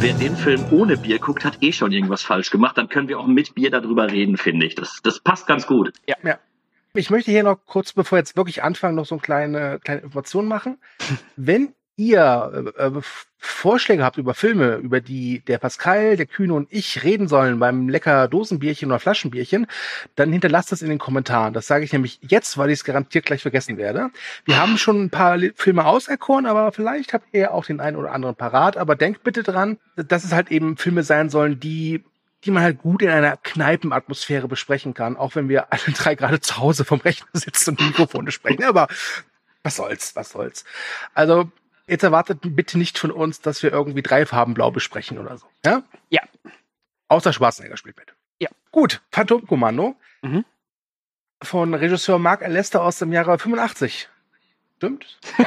Wer 0.00 0.12
den 0.14 0.36
Film 0.36 0.62
ohne 0.70 0.98
Bier 0.98 1.18
guckt, 1.18 1.46
hat 1.46 1.62
eh 1.62 1.72
schon 1.72 1.90
irgendwas 1.90 2.22
falsch 2.22 2.50
gemacht. 2.50 2.76
Dann 2.76 2.90
können 2.90 3.08
wir 3.08 3.18
auch 3.18 3.26
mit 3.26 3.54
Bier 3.54 3.70
darüber 3.70 4.10
reden, 4.10 4.36
finde 4.36 4.66
ich. 4.66 4.74
Das, 4.74 5.00
das 5.02 5.20
passt 5.20 5.46
ganz 5.46 5.66
gut. 5.66 5.94
Ja. 6.06 6.38
Ich 6.92 7.08
möchte 7.08 7.30
hier 7.30 7.42
noch 7.42 7.56
kurz, 7.64 7.94
bevor 7.94 8.16
wir 8.16 8.20
jetzt 8.20 8.36
wirklich 8.36 8.62
anfangen, 8.62 8.96
noch 8.96 9.06
so 9.06 9.14
eine 9.14 9.22
kleine, 9.22 9.80
kleine 9.82 10.02
Information 10.02 10.46
machen. 10.46 10.78
Wenn 11.36 11.72
ihr 11.96 12.72
äh, 12.76 12.86
äh, 12.86 13.00
Vorschläge 13.38 14.04
habt 14.04 14.18
über 14.18 14.34
Filme, 14.34 14.76
über 14.76 15.00
die 15.00 15.40
der 15.40 15.58
Pascal, 15.58 16.16
der 16.16 16.26
Kühne 16.26 16.54
und 16.54 16.68
ich 16.70 17.04
reden 17.04 17.28
sollen 17.28 17.58
beim 17.58 17.88
lecker 17.88 18.28
Dosenbierchen 18.28 18.90
oder 18.90 18.98
Flaschenbierchen, 18.98 19.66
dann 20.14 20.32
hinterlasst 20.32 20.72
das 20.72 20.82
in 20.82 20.88
den 20.88 20.98
Kommentaren. 20.98 21.54
Das 21.54 21.66
sage 21.66 21.84
ich 21.84 21.92
nämlich 21.92 22.18
jetzt, 22.22 22.58
weil 22.58 22.70
ich 22.70 22.80
es 22.80 22.84
garantiert 22.84 23.24
gleich 23.24 23.42
vergessen 23.42 23.76
werde. 23.78 24.10
Wir 24.44 24.60
haben 24.60 24.78
schon 24.78 25.04
ein 25.04 25.10
paar 25.10 25.38
Filme 25.54 25.86
auserkoren, 25.86 26.46
aber 26.46 26.72
vielleicht 26.72 27.12
habt 27.12 27.26
ihr 27.32 27.54
auch 27.54 27.64
den 27.64 27.80
einen 27.80 27.96
oder 27.96 28.12
anderen 28.12 28.34
parat. 28.34 28.76
Aber 28.76 28.96
denkt 28.96 29.22
bitte 29.22 29.42
dran, 29.42 29.78
dass 29.96 30.24
es 30.24 30.32
halt 30.32 30.50
eben 30.50 30.76
Filme 30.76 31.02
sein 31.02 31.30
sollen, 31.30 31.60
die 31.60 32.04
die 32.44 32.50
man 32.52 32.62
halt 32.62 32.78
gut 32.78 33.02
in 33.02 33.08
einer 33.08 33.36
Kneipenatmosphäre 33.38 34.46
besprechen 34.46 34.94
kann, 34.94 35.16
auch 35.16 35.34
wenn 35.34 35.48
wir 35.48 35.72
alle 35.72 35.92
drei 35.94 36.14
gerade 36.14 36.38
zu 36.38 36.58
Hause 36.58 36.84
vom 36.84 37.00
Rechner 37.00 37.26
sitzen 37.32 37.70
und 37.70 37.80
Mikrofone 37.80 38.30
sprechen. 38.30 38.62
Aber 38.64 38.86
was 39.62 39.76
soll's, 39.76 40.14
was 40.14 40.30
soll's. 40.30 40.64
Also, 41.12 41.50
jetzt 41.86 42.02
erwartet 42.02 42.40
bitte 42.42 42.78
nicht 42.78 42.98
von 42.98 43.10
uns, 43.10 43.40
dass 43.40 43.62
wir 43.62 43.72
irgendwie 43.72 44.02
drei 44.02 44.26
Farben 44.26 44.54
blau 44.54 44.70
besprechen 44.70 45.18
oder 45.18 45.38
so. 45.38 45.46
Ja? 45.64 45.82
Ja. 46.10 46.22
Außer 47.08 47.32
Schwarzenegger 47.32 47.76
spielt 47.76 47.96
mit. 47.96 48.14
Ja. 48.38 48.48
Gut, 48.70 49.00
Phantomkommando. 49.12 49.96
Mhm. 50.22 50.44
Von 51.42 51.74
Regisseur 51.74 52.18
Mark 52.18 52.42
Alester 52.42 52.82
aus 52.82 52.98
dem 52.98 53.12
Jahre 53.12 53.38
85. 53.38 54.08
Stimmt? 54.76 55.18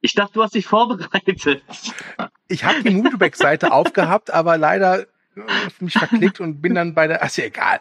Ich 0.00 0.12
dachte, 0.12 0.34
du 0.34 0.42
hast 0.42 0.54
dich 0.54 0.66
vorbereitet. 0.66 1.62
Ich 2.48 2.64
habe 2.64 2.82
die 2.82 2.90
Movieback-Seite 2.90 3.72
aufgehabt, 3.72 4.30
aber 4.30 4.58
leider 4.58 5.00
äh, 5.00 5.06
mich 5.80 5.94
verklickt 5.94 6.40
und 6.40 6.60
bin 6.60 6.74
dann 6.74 6.92
bei 6.92 7.06
der. 7.06 7.22
Ach, 7.22 7.26
ist 7.26 7.38
ja 7.38 7.44
egal. 7.44 7.80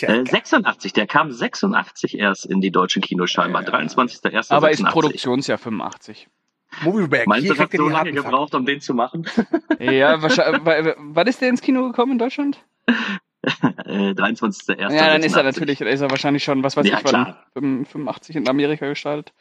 Ja. 0.00 0.08
Ist 0.08 0.08
ja 0.08 0.08
Äh, 0.08 0.20
egal. 0.20 0.26
86, 0.32 0.92
der 0.92 1.06
kam 1.06 1.30
86 1.32 2.18
erst 2.18 2.46
in 2.46 2.60
die 2.60 2.70
deutschen 2.70 3.02
Kinos 3.02 3.30
scheinbar. 3.30 3.62
23.01. 3.62 4.50
Aber 4.52 4.70
ist 4.70 4.78
86. 4.78 4.86
Produktionsjahr 4.92 5.58
85. 5.58 6.28
Movieback. 6.82 7.26
Meinst 7.26 7.44
du, 7.48 7.52
das 7.52 7.58
hat 7.60 7.72
so 7.72 7.86
die 7.86 7.92
lange 7.92 8.12
gebraucht, 8.12 8.54
um 8.54 8.64
den 8.64 8.80
zu 8.80 8.94
machen? 8.94 9.26
Ja, 9.78 10.22
wahrscheinlich. 10.22 10.64
wa- 10.64 10.94
Wann 10.98 11.26
ist 11.26 11.40
der 11.40 11.48
ins 11.50 11.60
Kino 11.60 11.86
gekommen 11.88 12.12
in 12.12 12.18
Deutschland? 12.18 12.58
äh, 12.86 14.12
23.01. 14.12 14.78
Ja, 14.92 15.08
dann 15.08 15.22
ist 15.22 15.36
er 15.36 15.42
natürlich, 15.42 15.78
dann 15.80 15.88
ist 15.88 16.00
er 16.00 16.10
wahrscheinlich 16.10 16.44
schon, 16.44 16.62
was 16.62 16.76
weiß 16.76 16.86
Ja, 16.86 16.98
ich, 16.98 17.04
wann, 17.04 17.10
klar. 17.10 17.46
85 17.54 18.36
in 18.36 18.48
Amerika 18.48 18.86
gestartet. 18.88 19.32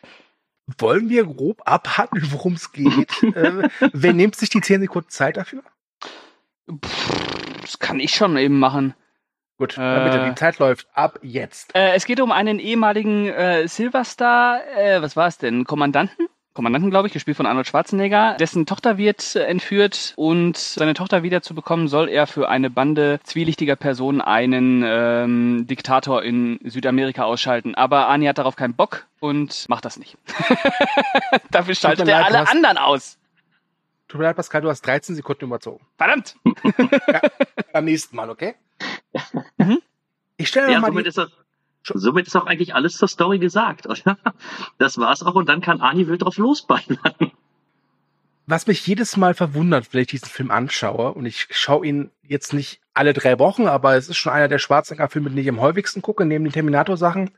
Wollen 0.78 1.10
wir 1.10 1.26
grob 1.26 1.62
abhandeln, 1.66 2.26
worum 2.32 2.54
es 2.54 2.72
geht? 2.72 3.24
äh, 3.36 3.70
wer 3.94 4.14
nimmt 4.14 4.36
sich 4.36 4.50
die 4.50 4.62
10 4.62 4.82
Sekunden 4.82 5.10
Zeit 5.10 5.38
dafür? 5.38 5.64
Pff, 6.84 7.62
das 7.62 7.80
kann 7.80 8.00
ich 8.00 8.14
schon 8.16 8.36
eben 8.38 8.60
machen. 8.60 8.94
Gut, 9.58 9.78
dann 9.78 10.06
bitte, 10.06 10.24
Äh. 10.24 10.30
die 10.30 10.36
Zeit 10.36 10.58
läuft 10.60 10.88
ab 10.94 11.20
jetzt. 11.22 11.76
Äh, 11.76 11.94
es 11.94 12.06
geht 12.06 12.20
um 12.20 12.32
einen 12.32 12.60
ehemaligen 12.60 13.28
äh, 13.28 13.68
Silverstar, 13.68 14.62
äh, 14.76 15.02
was 15.02 15.16
war 15.16 15.28
es 15.28 15.38
denn? 15.38 15.66
Kommandanten? 15.66 16.28
Kommandanten, 16.54 16.90
glaube 16.90 17.08
ich, 17.08 17.14
gespielt 17.14 17.38
von 17.38 17.46
Arnold 17.46 17.68
Schwarzenegger. 17.68 18.36
Dessen 18.38 18.66
Tochter 18.66 18.98
wird 18.98 19.36
äh, 19.38 19.44
entführt 19.46 20.14
und 20.18 20.58
seine 20.58 20.94
Tochter 20.94 21.24
wiederzubekommen, 21.24 21.88
soll 21.88 22.10
er 22.10 22.28
für 22.28 22.50
eine 22.50 22.70
Bande 22.70 23.22
zwielichtiger 23.24 23.78
Personen 23.78 24.20
einen 24.20 24.84
ähm, 24.86 25.66
Diktator 25.68 26.24
in 26.24 26.60
Südamerika 26.66 27.24
ausschalten. 27.24 27.74
Aber 27.76 28.10
Ani 28.10 28.26
hat 28.26 28.38
darauf 28.38 28.58
keinen 28.58 28.74
Bock 28.74 29.06
und 29.22 29.66
macht 29.70 29.86
das 29.86 29.98
nicht. 29.98 30.18
Dafür 31.52 31.76
schaltet 31.76 32.08
er 32.08 32.20
leid, 32.20 32.34
alle 32.34 32.50
anderen 32.50 32.78
aus. 32.78 33.18
Tut 34.12 34.20
mir 34.20 34.26
leid, 34.26 34.36
Pascal, 34.36 34.60
du 34.60 34.68
hast 34.68 34.86
13 34.86 35.16
Sekunden 35.16 35.46
überzogen. 35.46 35.88
Verdammt! 35.96 36.36
Beim 37.72 37.86
nächsten 37.86 38.14
Mal, 38.14 38.30
okay? 38.30 38.56
Mhm. 39.58 39.82
Ich 40.36 40.50
stelle 40.50 40.70
Ja, 40.70 40.82
mal 40.82 40.88
somit 40.88 41.06
die, 41.06 41.10
ist, 41.10 41.18
auch, 41.18 41.30
somit 41.82 42.28
ist 42.28 42.36
auch 42.36 42.46
eigentlich 42.46 42.76
alles 42.76 42.98
zur 42.98 43.08
Story 43.08 43.40
gesagt, 43.40 43.88
oder? 43.88 44.18
Das 44.80 44.98
war's 44.98 45.24
auch 45.24 45.36
und 45.36 45.48
dann 45.48 45.62
kann 45.62 45.80
Ani 45.80 46.08
wild 46.08 46.24
drauf 46.24 46.36
losballern. 46.36 47.00
was 48.48 48.68
mich 48.68 48.86
jedes 48.86 49.16
Mal 49.16 49.34
verwundert, 49.34 49.94
wenn 49.94 50.02
ich 50.02 50.08
diesen 50.08 50.28
Film 50.28 50.52
anschaue, 50.52 51.14
und 51.14 51.26
ich 51.26 51.48
schaue 51.52 51.88
ihn 51.88 52.12
jetzt 52.22 52.54
nicht 52.54 52.82
alle 52.94 53.14
drei 53.14 53.40
Wochen, 53.40 53.66
aber 53.68 53.96
es 53.96 54.10
ist 54.10 54.18
schon 54.18 54.34
einer 54.34 54.50
der 54.50 54.60
Schwarzenegger-Filme, 54.60 55.30
den 55.30 55.38
ich 55.38 55.48
am 55.48 55.62
häufigsten 55.62 56.02
gucke, 56.02 56.26
neben 56.26 56.44
den 56.44 56.52
Terminator-Sachen, 56.52 57.32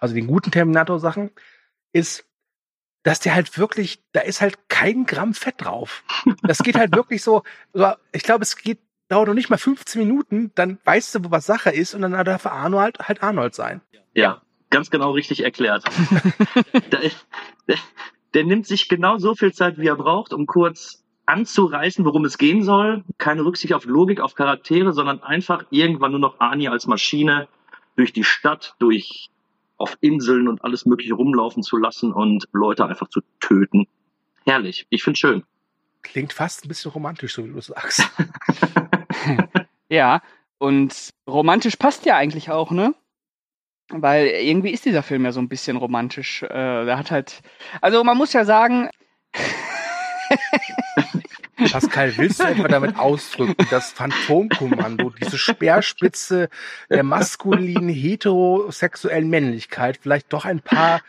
also 0.00 0.14
den 0.14 0.26
guten 0.26 0.52
Terminator-Sachen, 0.52 1.32
ist, 1.92 2.24
dass 3.04 3.20
der 3.20 3.34
halt 3.34 3.56
wirklich, 3.56 4.02
da 4.12 4.20
ist 4.20 4.40
halt 4.40 4.68
kein 4.68 5.06
Gramm 5.06 5.34
Fett 5.34 5.56
drauf. 5.58 6.02
Das 6.42 6.58
geht 6.58 6.76
halt 6.76 6.96
wirklich 6.96 7.22
so, 7.22 7.44
ich 8.12 8.22
glaube, 8.24 8.42
es 8.42 8.56
geht 8.56 8.80
dauert 9.08 9.28
noch 9.28 9.34
nicht 9.34 9.50
mal 9.50 9.58
15 9.58 10.00
Minuten, 10.00 10.50
dann 10.54 10.78
weißt 10.84 11.14
du, 11.14 11.24
wo 11.24 11.30
was 11.30 11.46
Sache 11.46 11.70
ist 11.70 11.94
und 11.94 12.02
dann 12.02 12.12
darf 12.12 12.46
Arnold 12.46 12.98
halt 13.00 13.22
Arnold 13.22 13.54
sein. 13.54 13.82
Ja, 14.14 14.40
ganz 14.70 14.90
genau 14.90 15.12
richtig 15.12 15.44
erklärt. 15.44 15.84
der, 16.90 17.00
der, 17.68 17.76
der 18.32 18.44
nimmt 18.44 18.66
sich 18.66 18.88
genau 18.88 19.18
so 19.18 19.34
viel 19.34 19.52
Zeit, 19.52 19.78
wie 19.78 19.86
er 19.86 19.96
braucht, 19.96 20.32
um 20.32 20.46
kurz 20.46 21.04
anzureißen, 21.26 22.04
worum 22.04 22.24
es 22.24 22.38
gehen 22.38 22.62
soll. 22.62 23.04
Keine 23.18 23.44
Rücksicht 23.44 23.74
auf 23.74 23.84
Logik, 23.84 24.20
auf 24.20 24.34
Charaktere, 24.34 24.92
sondern 24.92 25.22
einfach 25.22 25.64
irgendwann 25.70 26.10
nur 26.10 26.20
noch 26.20 26.40
Ani 26.40 26.68
als 26.68 26.86
Maschine 26.86 27.48
durch 27.96 28.12
die 28.12 28.24
Stadt, 28.24 28.74
durch 28.78 29.30
auf 29.76 29.96
Inseln 30.00 30.48
und 30.48 30.64
alles 30.64 30.86
mögliche 30.86 31.14
rumlaufen 31.14 31.62
zu 31.62 31.76
lassen 31.76 32.12
und 32.12 32.46
Leute 32.52 32.86
einfach 32.86 33.08
zu 33.08 33.20
töten. 33.40 33.86
Herrlich. 34.44 34.86
Ich 34.90 35.02
find's 35.02 35.20
schön. 35.20 35.44
Klingt 36.02 36.32
fast 36.32 36.64
ein 36.64 36.68
bisschen 36.68 36.90
romantisch, 36.90 37.34
so 37.34 37.44
wie 37.44 37.52
du 37.52 37.60
sagst. 37.60 38.08
Ja, 39.88 40.22
und 40.58 41.10
romantisch 41.28 41.76
passt 41.76 42.06
ja 42.06 42.16
eigentlich 42.16 42.50
auch, 42.50 42.70
ne? 42.70 42.94
Weil 43.90 44.26
irgendwie 44.26 44.70
ist 44.70 44.86
dieser 44.86 45.02
Film 45.02 45.24
ja 45.24 45.32
so 45.32 45.40
ein 45.40 45.48
bisschen 45.48 45.76
romantisch. 45.76 46.42
Äh, 46.42 46.48
der 46.86 46.98
hat 46.98 47.10
halt. 47.10 47.42
Also 47.80 48.02
man 48.02 48.16
muss 48.16 48.32
ja 48.32 48.44
sagen. 48.44 48.88
Pascal, 51.70 52.16
willst 52.16 52.40
du 52.40 52.44
etwa 52.44 52.68
damit 52.68 52.98
ausdrücken, 52.98 53.66
dass 53.70 53.92
Phantomkommando, 53.92 55.10
diese 55.10 55.38
Speerspitze 55.38 56.48
der 56.90 57.02
maskulinen 57.02 57.88
heterosexuellen 57.88 59.28
Männlichkeit 59.28 59.98
vielleicht 60.00 60.32
doch 60.32 60.44
ein 60.44 60.60
paar, 60.60 61.00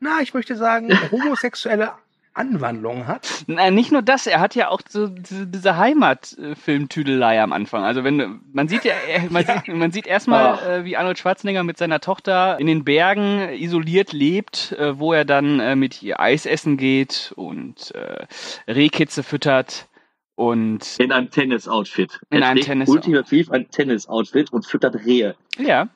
na, 0.00 0.20
ich 0.22 0.34
möchte 0.34 0.56
sagen, 0.56 0.90
homosexuelle 1.10 1.92
Anwandlungen 2.34 3.06
hat? 3.06 3.44
Na, 3.46 3.70
nicht 3.70 3.92
nur 3.92 4.02
das, 4.02 4.26
er 4.26 4.40
hat 4.40 4.54
ja 4.54 4.68
auch 4.68 4.80
so 4.88 5.06
diese, 5.08 5.76
Heimatfilmtüdelei 5.76 7.40
am 7.40 7.52
Anfang. 7.52 7.84
Also 7.84 8.04
wenn 8.04 8.40
man 8.52 8.68
sieht 8.68 8.84
ja, 8.84 8.94
man, 9.30 9.44
Ja. 9.44 9.62
Sieht, 9.62 9.74
man 9.74 9.92
sieht 9.92 10.06
erstmal, 10.06 10.58
äh, 10.58 10.84
wie 10.84 10.96
Arnold 10.96 11.18
Schwarzenegger 11.18 11.62
mit 11.62 11.78
seiner 11.78 12.00
Tochter 12.00 12.58
in 12.58 12.66
den 12.66 12.84
Bergen 12.84 13.48
isoliert 13.50 14.12
lebt, 14.12 14.72
äh, 14.72 14.98
wo 14.98 15.12
er 15.12 15.24
dann 15.24 15.60
äh, 15.60 15.76
mit 15.76 16.02
ihr 16.02 16.20
Eis 16.20 16.44
essen 16.44 16.76
geht 16.76 17.32
und 17.36 17.94
äh, 17.94 18.26
Rehkitze 18.70 19.22
füttert 19.22 19.86
und 20.36 20.98
In 20.98 21.12
einem 21.12 21.30
Tennis-Outfit. 21.30 22.20
In 22.30 22.42
Er 22.42 22.48
einem 22.48 22.60
Tennis- 22.62 22.88
Ultimativ 22.88 23.50
ein 23.50 23.70
Tennis-Outfit 23.70 24.52
und 24.52 24.66
füttert 24.66 24.94
Rehe. 25.06 25.36
ja, 25.58 25.88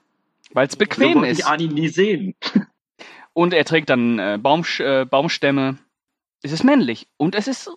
weil 0.52 0.66
es 0.66 0.72
So 0.72 0.78
bequem 0.78 1.14
wollte 1.16 1.28
ist. 1.28 1.38
ich 1.40 1.46
Ani 1.46 1.68
nie 1.68 1.88
sehen. 1.88 2.34
Und 3.34 3.52
er 3.54 3.64
trägt 3.64 3.88
dann 3.90 4.18
äh, 4.18 4.36
Baumsch 4.40 4.80
äh, 4.80 5.04
Baumstämme. 5.04 5.78
Es 6.42 6.50
ist 6.50 6.64
männlich 6.64 7.06
und 7.18 7.36
es 7.36 7.46
ist 7.46 7.70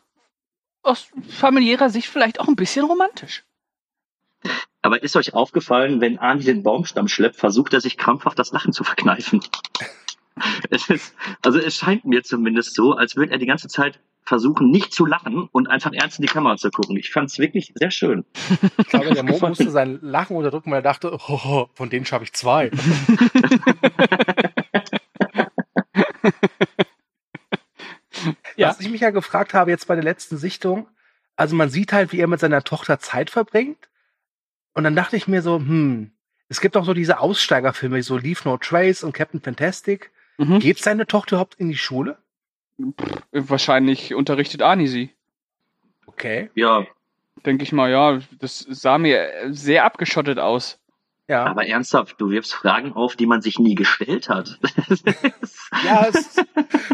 aus 0.81 1.07
familiärer 1.29 1.91
Sicht 1.91 2.07
vielleicht 2.07 2.39
auch 2.39 2.47
ein 2.47 2.55
bisschen 2.55 2.83
romantisch. 2.85 3.43
Aber 4.81 5.03
ist 5.03 5.15
euch 5.15 5.35
aufgefallen, 5.35 6.01
wenn 6.01 6.17
Ani 6.17 6.43
den 6.43 6.63
Baumstamm 6.63 7.07
schleppt, 7.07 7.35
versucht 7.35 7.73
er 7.73 7.81
sich 7.81 7.95
krampfhaft 7.97 8.39
das 8.39 8.51
Lachen 8.51 8.73
zu 8.73 8.83
verkneifen? 8.83 9.41
Es 10.71 10.89
ist, 10.89 11.13
also 11.43 11.59
es 11.59 11.75
scheint 11.75 12.05
mir 12.05 12.23
zumindest 12.23 12.73
so, 12.73 12.93
als 12.93 13.15
würde 13.15 13.33
er 13.33 13.37
die 13.37 13.45
ganze 13.45 13.67
Zeit 13.67 13.99
versuchen, 14.23 14.69
nicht 14.69 14.93
zu 14.93 15.05
lachen 15.05 15.49
und 15.51 15.67
einfach 15.67 15.91
ernst 15.93 16.19
in 16.19 16.23
die 16.23 16.31
Kamera 16.31 16.57
zu 16.57 16.69
gucken. 16.69 16.97
Ich 16.97 17.11
fand 17.11 17.29
es 17.29 17.39
wirklich 17.39 17.73
sehr 17.75 17.91
schön. 17.91 18.25
Ich 18.77 18.87
glaube, 18.87 19.13
der 19.13 19.23
Mo 19.23 19.39
musste 19.39 19.71
sein 19.71 19.99
Lachen 20.01 20.37
unterdrücken, 20.37 20.71
weil 20.71 20.79
er 20.79 20.83
dachte, 20.83 21.17
oh, 21.27 21.67
von 21.73 21.89
denen 21.89 22.05
schaffe 22.05 22.23
ich 22.23 22.33
zwei. 22.33 22.71
Ja. 28.55 28.69
Was 28.69 28.79
ich 28.79 28.89
mich 28.89 29.01
ja 29.01 29.09
gefragt 29.09 29.55
habe 29.55 29.71
jetzt 29.71 29.87
bei 29.87 29.95
der 29.95 30.03
letzten 30.03 30.37
Sichtung, 30.37 30.87
also 31.35 31.55
man 31.55 31.69
sieht 31.69 31.93
halt, 31.93 32.11
wie 32.11 32.19
er 32.19 32.27
mit 32.27 32.39
seiner 32.39 32.63
Tochter 32.63 32.99
Zeit 32.99 33.31
verbringt. 33.31 33.89
Und 34.73 34.83
dann 34.83 34.95
dachte 34.95 35.17
ich 35.17 35.27
mir 35.27 35.41
so, 35.41 35.57
hm, 35.57 36.11
es 36.47 36.61
gibt 36.61 36.77
auch 36.77 36.85
so 36.85 36.93
diese 36.93 37.19
Aussteigerfilme, 37.19 38.03
so 38.03 38.17
Leave 38.17 38.41
No 38.45 38.57
Trace 38.57 39.03
und 39.03 39.13
Captain 39.13 39.41
Fantastic. 39.41 40.11
Mhm. 40.37 40.59
Geht 40.59 40.79
seine 40.79 41.07
Tochter 41.07 41.37
überhaupt 41.37 41.55
in 41.55 41.69
die 41.69 41.77
Schule? 41.77 42.17
Wahrscheinlich 43.31 44.13
unterrichtet 44.13 44.61
Ani 44.61 44.87
sie. 44.87 45.09
Okay. 46.05 46.49
Ja, 46.55 46.85
Denke 47.45 47.63
ich 47.63 47.71
mal, 47.71 47.89
ja, 47.89 48.19
das 48.39 48.59
sah 48.69 48.97
mir 48.99 49.31
sehr 49.49 49.83
abgeschottet 49.85 50.37
aus. 50.37 50.77
Ja. 51.27 51.45
aber 51.45 51.65
ernsthaft, 51.65 52.15
du 52.19 52.29
wirfst 52.29 52.53
Fragen 52.53 52.91
auf, 52.93 53.15
die 53.15 53.25
man 53.25 53.41
sich 53.41 53.57
nie 53.57 53.73
gestellt 53.75 54.27
hat. 54.29 54.59
Ja, 55.85 56.07
es, 56.07 56.35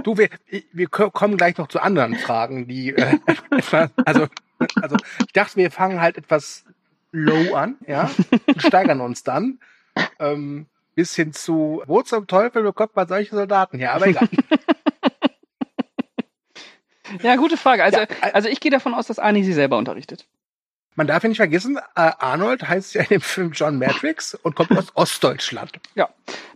du, 0.04 0.18
wir, 0.18 0.30
wir 0.72 0.88
ko- 0.88 1.10
kommen 1.10 1.36
gleich 1.38 1.58
noch 1.58 1.68
zu 1.68 1.80
anderen 1.82 2.16
Fragen, 2.16 2.68
die, 2.68 2.90
äh, 2.96 3.18
also, 4.06 4.28
also, 4.76 4.96
ich 5.26 5.34
dachte, 5.34 5.56
wir 5.56 5.72
fangen 5.72 6.00
halt 6.00 6.18
etwas 6.18 6.64
low 7.12 7.56
an, 7.56 7.78
ja, 7.88 8.12
und 8.46 8.62
steigern 8.62 9.02
uns 9.02 9.24
dann, 9.24 9.60
ähm, 10.20 10.68
bis 10.94 11.16
hin 11.16 11.34
zu, 11.34 11.82
wo 11.88 12.04
zum 12.04 12.28
Teufel 12.28 12.62
bekommt 12.64 12.96
man 12.96 13.08
solche 13.08 13.36
Soldaten 13.36 13.80
her, 13.80 13.94
aber 13.96 14.08
egal. 14.08 14.30
Ja, 17.24 17.36
gute 17.36 17.58
Frage. 17.58 17.84
Also, 17.84 17.98
Ja, 18.00 18.04
äh- 18.04 18.32
also 18.34 18.50
ich 18.50 18.60
gehe 18.60 18.72
davon 18.72 18.94
aus, 18.94 19.08
dass 19.08 19.20
Ani 19.20 19.44
sie 19.44 19.54
selber 19.54 19.78
unterrichtet. 19.78 20.26
Man 20.96 21.06
darf 21.06 21.22
ja 21.22 21.30
nicht 21.30 21.38
vergessen, 21.38 21.78
äh, 21.78 21.82
Arnold 22.18 22.68
heißt 22.68 22.96
ja 22.96 23.02
in 23.02 23.08
dem 23.10 23.22
Film 23.22 23.52
John 23.54 23.78
Matrix 23.78 24.34
und 24.34 24.56
kommt 24.56 24.72
aus 24.76 24.88
Ostdeutschland. 24.96 25.74
Ja, 25.94 26.10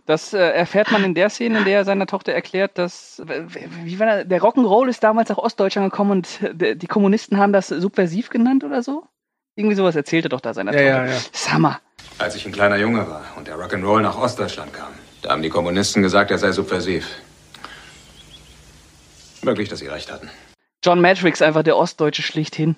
das 0.06 0.32
äh, 0.32 0.38
erfährt 0.38 0.90
man 0.90 1.04
in 1.04 1.14
der 1.14 1.30
Szene, 1.30 1.58
in 1.58 1.64
der 1.64 1.78
er 1.78 1.84
seiner 1.84 2.06
Tochter 2.08 2.32
erklärt, 2.32 2.76
dass, 2.76 3.22
wie 3.84 4.00
war 4.00 4.06
das, 4.06 4.26
der 4.28 4.40
Rock'n'Roll 4.42 4.88
ist 4.88 5.04
damals 5.04 5.28
nach 5.28 5.38
Ostdeutschland 5.38 5.92
gekommen 5.92 6.10
und 6.10 6.40
d- 6.42 6.74
die 6.74 6.86
Kommunisten 6.88 7.38
haben 7.38 7.52
das 7.52 7.68
subversiv 7.68 8.30
genannt 8.30 8.64
oder 8.64 8.82
so? 8.82 9.04
Irgendwie 9.54 9.76
sowas 9.76 9.94
erzählt 9.94 10.26
er 10.26 10.30
doch 10.30 10.40
da 10.40 10.54
seiner 10.54 10.72
Ja, 10.74 11.04
Tochter. 11.04 11.12
ja, 11.12 11.12
ja. 11.12 11.52
Hammer. 11.52 11.80
Als 12.18 12.34
ich 12.34 12.44
ein 12.44 12.50
kleiner 12.52 12.76
Junge 12.78 13.08
war 13.08 13.22
und 13.36 13.46
der 13.46 13.56
Rock'n'Roll 13.56 14.00
nach 14.00 14.18
Ostdeutschland 14.18 14.72
kam, 14.72 14.88
da 15.22 15.30
haben 15.30 15.42
die 15.42 15.50
Kommunisten 15.50 16.02
gesagt, 16.02 16.32
er 16.32 16.38
sei 16.38 16.50
subversiv. 16.50 17.06
Möglich, 19.42 19.68
dass 19.68 19.80
sie 19.80 19.88
recht 19.88 20.10
hatten. 20.10 20.30
John 20.84 21.00
Matrix, 21.00 21.42
einfach 21.42 21.62
der 21.62 21.76
Ostdeutsche 21.76 22.22
schlichthin. 22.22 22.76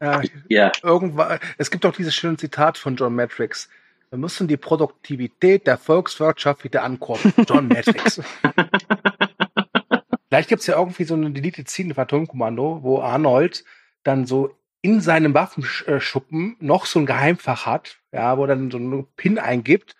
Ja, 0.00 0.22
ja, 0.48 0.72
irgendwann, 0.82 1.40
es 1.56 1.70
gibt 1.70 1.84
auch 1.84 1.92
dieses 1.92 2.14
schöne 2.14 2.36
Zitat 2.36 2.78
von 2.78 2.96
John 2.96 3.14
Matrix. 3.14 3.68
Wir 4.10 4.18
müssen 4.18 4.48
die 4.48 4.56
Produktivität 4.56 5.66
der 5.66 5.76
Volkswirtschaft 5.76 6.64
wieder 6.64 6.82
ankurbeln. 6.82 7.34
John 7.48 7.68
Matrix. 7.68 8.20
Vielleicht 10.28 10.48
gibt's 10.48 10.66
ja 10.66 10.78
irgendwie 10.78 11.04
so 11.04 11.14
eine 11.14 11.30
Deleted 11.30 11.68
Scene 11.68 11.92
in 11.92 11.98
Atomkommando, 11.98 12.80
wo 12.82 13.00
Arnold 13.00 13.64
dann 14.04 14.26
so 14.26 14.54
in 14.82 15.00
seinem 15.00 15.34
Waffenschuppen 15.34 16.56
noch 16.60 16.86
so 16.86 17.00
ein 17.00 17.06
Geheimfach 17.06 17.66
hat, 17.66 17.98
ja, 18.12 18.38
wo 18.38 18.42
er 18.44 18.48
dann 18.48 18.70
so 18.70 18.78
einen 18.78 19.06
Pin 19.16 19.38
eingibt 19.38 19.96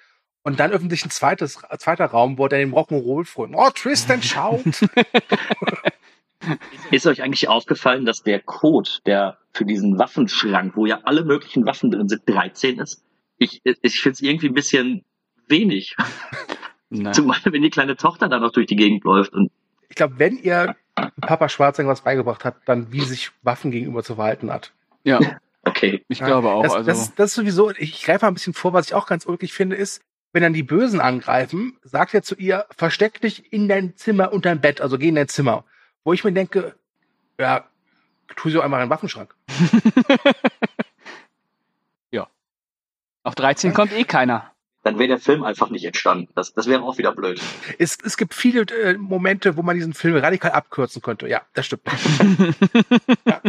und 0.48 0.58
dann 0.58 0.72
öffnet 0.72 0.90
sich 0.90 1.04
ein 1.04 1.10
zweites, 1.10 1.58
zweiter 1.78 2.06
Raum, 2.06 2.38
wo 2.38 2.44
er 2.46 2.48
den 2.48 2.72
Rock'n'Roll 2.72 3.26
freut. 3.26 3.50
Oh, 3.52 3.68
Tristan 3.68 4.22
schaut. 4.22 4.62
Ist 6.90 7.06
euch 7.06 7.22
eigentlich 7.22 7.48
aufgefallen, 7.48 8.06
dass 8.06 8.22
der 8.22 8.40
Code, 8.40 8.88
der 9.04 9.36
für 9.52 9.66
diesen 9.66 9.98
Waffenschrank, 9.98 10.74
wo 10.74 10.86
ja 10.86 11.00
alle 11.04 11.22
möglichen 11.24 11.66
Waffen 11.66 11.90
drin 11.90 12.08
sind, 12.08 12.22
13 12.26 12.78
ist? 12.78 13.04
Ich, 13.36 13.60
ich 13.62 14.00
finde 14.00 14.14
es 14.14 14.22
irgendwie 14.22 14.48
ein 14.48 14.54
bisschen 14.54 15.04
wenig. 15.48 15.96
Na. 16.88 17.12
Zumal, 17.12 17.36
wenn 17.44 17.60
die 17.60 17.68
kleine 17.68 17.96
Tochter 17.96 18.30
da 18.30 18.38
noch 18.38 18.52
durch 18.52 18.66
die 18.66 18.76
Gegend 18.76 19.04
läuft. 19.04 19.34
Und 19.34 19.50
ich 19.90 19.96
glaube, 19.96 20.18
wenn 20.18 20.38
ihr 20.38 20.76
Papa 21.20 21.50
Schwarzenegger 21.50 21.92
was 21.92 22.00
beigebracht 22.00 22.46
hat, 22.46 22.56
dann 22.64 22.90
wie 22.90 23.02
sich 23.02 23.32
Waffen 23.42 23.70
gegenüber 23.70 24.02
zu 24.02 24.14
verhalten 24.14 24.50
hat. 24.50 24.72
Ja, 25.04 25.20
okay, 25.64 26.06
ich 26.08 26.20
glaube 26.20 26.48
auch. 26.48 26.62
Das, 26.62 26.74
also. 26.74 26.86
das, 26.88 27.14
das 27.14 27.30
ist 27.30 27.34
sowieso, 27.34 27.70
ich 27.70 28.02
greife 28.02 28.24
mal 28.24 28.30
ein 28.30 28.34
bisschen 28.34 28.54
vor, 28.54 28.72
was 28.72 28.86
ich 28.86 28.94
auch 28.94 29.06
ganz 29.06 29.26
ulkig 29.26 29.52
finde, 29.52 29.76
ist, 29.76 30.02
wenn 30.32 30.42
dann 30.42 30.52
die 30.52 30.62
Bösen 30.62 31.00
angreifen, 31.00 31.78
sagt 31.82 32.14
er 32.14 32.22
zu 32.22 32.34
ihr, 32.34 32.66
versteck 32.76 33.20
dich 33.20 33.52
in 33.52 33.68
dein 33.68 33.96
Zimmer 33.96 34.32
unter 34.32 34.50
dein 34.50 34.60
Bett, 34.60 34.80
also 34.80 34.98
geh 34.98 35.08
in 35.08 35.14
dein 35.14 35.28
Zimmer. 35.28 35.64
Wo 36.04 36.12
ich 36.12 36.24
mir 36.24 36.32
denke, 36.32 36.74
ja, 37.38 37.64
tu 38.36 38.50
sie 38.50 38.58
auch 38.58 38.64
einmal 38.64 38.80
in 38.82 38.86
den 38.86 38.90
Waffenschrank. 38.90 39.34
Auf 43.28 43.34
13 43.34 43.74
kommt 43.74 43.92
eh 43.92 44.04
keiner. 44.04 44.52
Dann 44.82 44.98
wäre 44.98 45.08
der 45.08 45.18
Film 45.18 45.42
einfach 45.42 45.70
nicht 45.70 45.84
entstanden. 45.84 46.28
Das, 46.34 46.52
das 46.54 46.66
wäre 46.66 46.82
auch 46.82 46.98
wieder 46.98 47.12
blöd. 47.14 47.40
Es, 47.78 47.98
es 48.04 48.16
gibt 48.16 48.34
viele 48.34 48.62
äh, 48.62 48.94
Momente, 48.96 49.56
wo 49.56 49.62
man 49.62 49.76
diesen 49.76 49.92
Film 49.94 50.16
radikal 50.16 50.52
abkürzen 50.52 51.02
könnte. 51.02 51.28
Ja, 51.28 51.42
das 51.54 51.66
stimmt. 51.66 51.82
ja. 53.26 53.40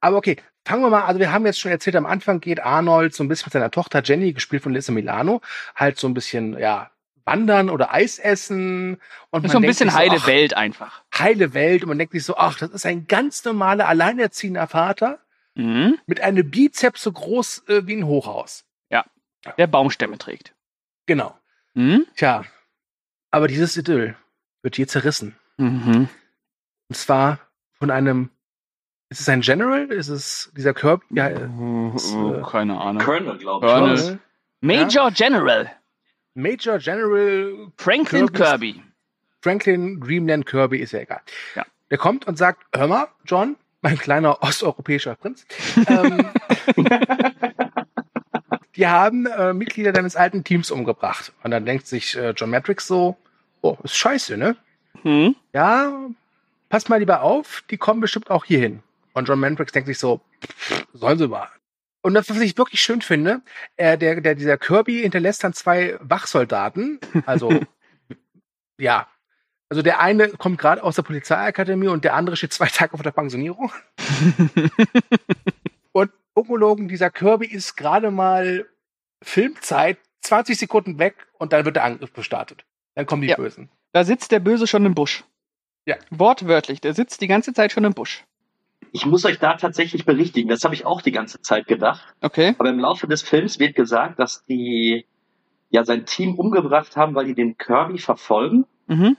Aber 0.00 0.16
okay, 0.16 0.36
fangen 0.64 0.82
wir 0.82 0.90
mal, 0.90 1.02
also 1.04 1.20
wir 1.20 1.32
haben 1.32 1.46
jetzt 1.46 1.60
schon 1.60 1.70
erzählt, 1.70 1.96
am 1.96 2.06
Anfang 2.06 2.40
geht 2.40 2.60
Arnold 2.62 3.14
so 3.14 3.22
ein 3.24 3.28
bisschen 3.28 3.46
mit 3.46 3.52
seiner 3.52 3.70
Tochter 3.70 4.02
Jenny, 4.04 4.32
gespielt 4.32 4.62
von 4.62 4.72
Lisa 4.72 4.92
Milano, 4.92 5.40
halt 5.74 5.98
so 5.98 6.06
ein 6.06 6.14
bisschen, 6.14 6.58
ja, 6.58 6.90
wandern 7.24 7.70
oder 7.70 7.92
Eis 7.92 8.18
essen. 8.18 9.00
Und 9.30 9.48
so 9.50 9.58
ein 9.58 9.62
bisschen 9.62 9.90
sich 9.90 9.98
heile 9.98 10.16
ach, 10.18 10.26
Welt 10.26 10.54
einfach. 10.54 11.02
heile 11.16 11.54
Welt 11.54 11.82
und 11.82 11.88
man 11.88 11.98
denkt 11.98 12.12
sich 12.12 12.24
so, 12.24 12.36
ach, 12.36 12.58
das 12.58 12.70
ist 12.70 12.86
ein 12.86 13.06
ganz 13.06 13.44
normaler, 13.44 13.88
alleinerziehender 13.88 14.66
Vater 14.66 15.18
Mhm. 15.54 15.98
mit 16.06 16.22
einem 16.22 16.50
Bizeps 16.50 17.02
so 17.02 17.12
groß 17.12 17.64
äh, 17.68 17.86
wie 17.86 17.96
ein 17.96 18.06
Hochhaus. 18.06 18.64
Der 19.58 19.66
Baumstämme 19.66 20.18
trägt. 20.18 20.54
Genau. 21.06 21.36
Mhm. 21.74 22.06
Tja, 22.16 22.44
aber 23.30 23.48
dieses 23.48 23.76
Idyll 23.76 24.16
wird 24.62 24.76
hier 24.76 24.86
zerrissen. 24.88 25.36
Mhm. 25.56 26.08
Und 26.88 26.96
zwar 26.96 27.38
von 27.78 27.90
einem 27.90 28.30
ist 29.08 29.20
es 29.20 29.28
ein 29.28 29.40
General? 29.42 29.90
Ist 29.92 30.08
es 30.08 30.50
dieser 30.56 30.72
Kirby? 30.74 31.04
Ja, 31.10 31.28
äh, 31.28 31.48
ist, 31.94 32.12
Oh, 32.14 32.34
äh, 32.34 32.42
keine 32.42 32.80
Ahnung. 32.80 33.02
Colonel, 33.02 33.36
glaube 33.38 33.66
ich. 33.66 33.72
Colonel. 33.72 34.18
Major 34.60 35.10
General 35.10 35.70
Major 36.34 36.78
General 36.78 37.70
Franklin 37.76 38.26
Kirby's- 38.28 38.32
Kirby. 38.50 38.82
Franklin 39.42 40.00
Dreamland 40.00 40.46
Kirby, 40.46 40.78
ist 40.78 40.92
ja 40.92 41.00
egal. 41.00 41.20
Ja. 41.56 41.66
Der 41.90 41.98
kommt 41.98 42.26
und 42.26 42.38
sagt, 42.38 42.64
hör 42.74 42.86
mal, 42.86 43.08
John, 43.26 43.56
mein 43.82 43.98
kleiner 43.98 44.42
osteuropäischer 44.42 45.14
Prinz, 45.16 45.44
ähm, 45.88 46.30
die 48.76 48.86
haben 48.86 49.26
äh, 49.26 49.52
Mitglieder 49.52 49.92
deines 49.92 50.16
alten 50.16 50.44
Teams 50.44 50.70
umgebracht. 50.70 51.32
Und 51.42 51.50
dann 51.50 51.66
denkt 51.66 51.86
sich 51.86 52.16
äh, 52.16 52.30
John 52.30 52.50
Matrix 52.50 52.86
so, 52.86 53.16
oh, 53.60 53.76
ist 53.82 53.96
scheiße, 53.96 54.36
ne? 54.36 54.56
Hm? 55.02 55.36
Ja, 55.52 55.92
pass 56.68 56.88
mal 56.88 56.98
lieber 56.98 57.22
auf, 57.22 57.62
die 57.70 57.76
kommen 57.76 58.00
bestimmt 58.00 58.30
auch 58.30 58.44
hier 58.44 58.58
hin. 58.58 58.82
Und 59.12 59.28
John 59.28 59.40
Matrix 59.40 59.72
denkt 59.72 59.88
sich 59.88 59.98
so, 59.98 60.20
pff, 60.44 60.86
sollen 60.94 61.18
sie 61.18 61.28
mal. 61.28 61.48
Und 62.02 62.14
das, 62.14 62.28
was 62.30 62.40
ich 62.40 62.58
wirklich 62.58 62.80
schön 62.80 63.00
finde, 63.00 63.42
äh, 63.76 63.96
der, 63.96 64.20
der, 64.20 64.34
dieser 64.34 64.58
Kirby 64.58 65.02
hinterlässt 65.02 65.44
dann 65.44 65.52
zwei 65.52 65.96
Wachsoldaten. 66.00 66.98
Also, 67.26 67.60
ja. 68.78 69.06
Also 69.68 69.82
der 69.82 70.00
eine 70.00 70.28
kommt 70.28 70.58
gerade 70.58 70.82
aus 70.82 70.96
der 70.96 71.02
Polizeiakademie 71.02 71.88
und 71.88 72.04
der 72.04 72.14
andere 72.14 72.36
steht 72.36 72.52
zwei 72.52 72.66
Tage 72.66 72.96
vor 72.96 73.04
der 73.04 73.12
Pensionierung. 73.12 73.72
ungelogen, 76.34 76.88
dieser 76.88 77.10
Kirby 77.10 77.46
ist 77.46 77.76
gerade 77.76 78.10
mal 78.10 78.66
Filmzeit, 79.22 79.98
20 80.22 80.58
Sekunden 80.58 80.98
weg 80.98 81.26
und 81.38 81.52
dann 81.52 81.64
wird 81.64 81.76
der 81.76 81.84
Angriff 81.84 82.12
gestartet. 82.12 82.64
Dann 82.94 83.06
kommen 83.06 83.22
die 83.22 83.28
Ja. 83.28 83.36
Bösen. 83.36 83.70
Da 83.92 84.04
sitzt 84.04 84.32
der 84.32 84.40
Böse 84.40 84.66
schon 84.66 84.86
im 84.86 84.94
Busch. 84.94 85.24
Ja. 85.84 85.96
Wortwörtlich, 86.10 86.80
der 86.80 86.94
sitzt 86.94 87.20
die 87.20 87.26
ganze 87.26 87.52
Zeit 87.52 87.72
schon 87.72 87.84
im 87.84 87.92
Busch. 87.92 88.24
Ich 88.92 89.06
muss 89.06 89.24
euch 89.24 89.38
da 89.38 89.54
tatsächlich 89.54 90.04
berichtigen. 90.04 90.48
Das 90.48 90.64
habe 90.64 90.74
ich 90.74 90.84
auch 90.84 91.00
die 91.02 91.12
ganze 91.12 91.40
Zeit 91.40 91.66
gedacht. 91.66 92.14
Okay. 92.20 92.54
Aber 92.58 92.68
im 92.68 92.78
Laufe 92.78 93.06
des 93.06 93.22
Films 93.22 93.58
wird 93.58 93.74
gesagt, 93.74 94.18
dass 94.18 94.44
die 94.44 95.06
ja 95.70 95.84
sein 95.84 96.04
Team 96.04 96.34
umgebracht 96.38 96.96
haben, 96.96 97.14
weil 97.14 97.24
die 97.26 97.34
den 97.34 97.56
Kirby 97.56 97.98
verfolgen 97.98 98.66
Mhm. 98.88 99.16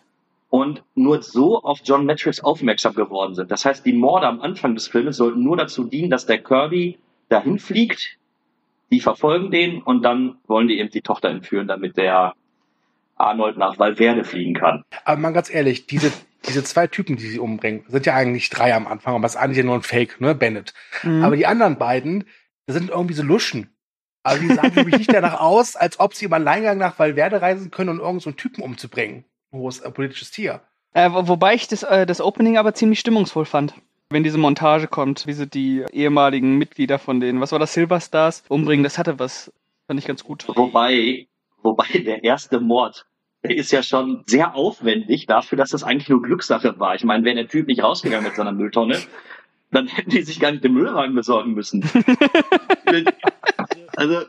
Und 0.54 0.84
nur 0.94 1.24
so 1.24 1.64
auf 1.64 1.80
John 1.84 2.06
Matrix 2.06 2.40
aufmerksam 2.40 2.94
geworden 2.94 3.34
sind. 3.34 3.50
Das 3.50 3.66
heißt, 3.66 3.84
die 3.88 3.92
Morde 3.92 4.28
am 4.28 4.40
Anfang 4.40 4.76
des 4.76 4.88
Filmes 4.88 5.18
sollten 5.18 5.42
nur 5.42 5.58
dazu 5.58 5.84
dienen, 5.84 6.12
dass 6.12 6.28
der 6.28 6.44
Kirby 6.44 7.00
dahin 7.28 7.58
fliegt, 7.58 8.20
die 8.92 9.00
verfolgen 9.00 9.50
den 9.50 9.82
und 9.82 10.04
dann 10.04 10.38
wollen 10.46 10.68
die 10.68 10.78
eben 10.78 10.92
die 10.92 11.02
Tochter 11.02 11.30
entführen, 11.30 11.68
damit 11.68 11.98
der 11.98 12.36
Arnold 13.16 13.58
nach 13.58 13.80
Valverde 13.80 14.24
fliegen 14.24 14.54
kann. 14.54 14.84
Aber 15.06 15.20
mal 15.20 15.34
ganz 15.34 15.52
ehrlich, 15.52 15.88
diese, 15.88 16.12
diese 16.48 16.64
zwei 16.64 16.86
Typen, 16.86 17.16
die 17.16 17.30
sie 17.30 17.40
umbringen, 17.40 17.84
sind 17.88 18.06
ja 18.06 18.14
eigentlich 18.14 18.52
drei 18.52 18.76
am 18.76 18.86
Anfang, 18.86 19.16
aber 19.16 19.26
es 19.26 19.34
ist 19.34 19.42
eigentlich 19.42 19.58
ja 19.58 19.64
nur 19.64 19.74
ein 19.74 19.82
Fake, 19.82 20.22
ne, 20.22 20.36
Bennett. 20.36 20.76
Mhm. 21.02 21.24
Aber 21.24 21.36
die 21.36 21.48
anderen 21.48 21.80
beiden, 21.80 22.26
das 22.68 22.76
sind 22.76 22.92
irgendwie 22.92 23.16
so 23.16 23.24
Luschen. 23.24 23.76
Also 24.22 24.44
die 24.44 24.54
sahen 24.54 24.72
für 24.72 24.84
mich 24.86 25.00
nicht 25.00 25.14
danach 25.14 25.40
aus, 25.40 25.76
als 25.76 26.00
ob 26.00 26.14
sie 26.14 26.26
im 26.26 26.34
Alleingang 26.34 26.78
nach 26.78 27.00
Valverde 27.00 27.42
reisen 27.42 27.72
können 27.72 27.90
und 27.90 28.00
irgend 28.02 28.22
so 28.22 28.30
einen 28.30 28.38
Typen 28.38 28.62
umzubringen. 28.62 29.26
Hohes 29.54 29.80
äh, 29.80 29.92
politisches 29.92 30.32
Tier. 30.32 30.62
Äh, 30.94 31.12
wo- 31.12 31.28
wobei 31.28 31.54
ich 31.56 31.68
das, 31.68 31.84
äh, 31.84 32.06
das 32.06 32.20
Opening 32.22 32.58
aber 32.58 32.74
ziemlich 32.74 33.00
stimmungsvoll 33.00 33.46
fand. 33.46 33.74
Wenn 34.10 34.24
diese 34.24 34.38
Montage 34.38 34.88
kommt, 34.88 35.26
wie 35.26 35.34
sie 35.34 35.48
die 35.48 35.86
ehemaligen 35.92 36.58
Mitglieder 36.58 37.00
von 37.00 37.20
den, 37.20 37.40
was 37.42 37.52
war 37.52 37.60
das, 37.60 37.74
Silver 37.74 38.00
Stars 38.00 38.44
umbringen, 38.48 38.84
das 38.84 38.98
hatte 38.98 39.18
was, 39.18 39.52
fand 39.88 40.00
ich 40.00 40.06
ganz 40.06 40.24
gut. 40.24 40.46
Wobei, 40.56 41.28
wobei 41.64 41.88
der 42.00 42.24
erste 42.24 42.60
Mord, 42.60 43.06
der 43.44 43.56
ist 43.56 43.72
ja 43.72 43.82
schon 43.82 44.24
sehr 44.28 44.56
aufwendig 44.56 45.26
dafür, 45.26 45.58
dass 45.58 45.72
das 45.72 45.84
eigentlich 45.84 46.10
nur 46.10 46.22
Glückssache 46.22 46.78
war. 46.80 46.94
Ich 46.96 47.04
meine, 47.04 47.24
wäre 47.24 47.36
der 47.36 47.48
Typ 47.48 47.68
nicht 47.68 47.82
rausgegangen 47.82 48.26
mit 48.26 48.36
seiner 48.36 48.52
Mülltonne, 48.52 49.00
dann 49.72 49.88
hätten 49.88 50.12
die 50.12 50.22
sich 50.22 50.40
gar 50.40 50.52
nicht 50.52 50.64
den 50.64 50.74
Müllwagen 50.74 51.16
besorgen 51.16 51.54
müssen. 51.54 51.84
also, 53.96 54.22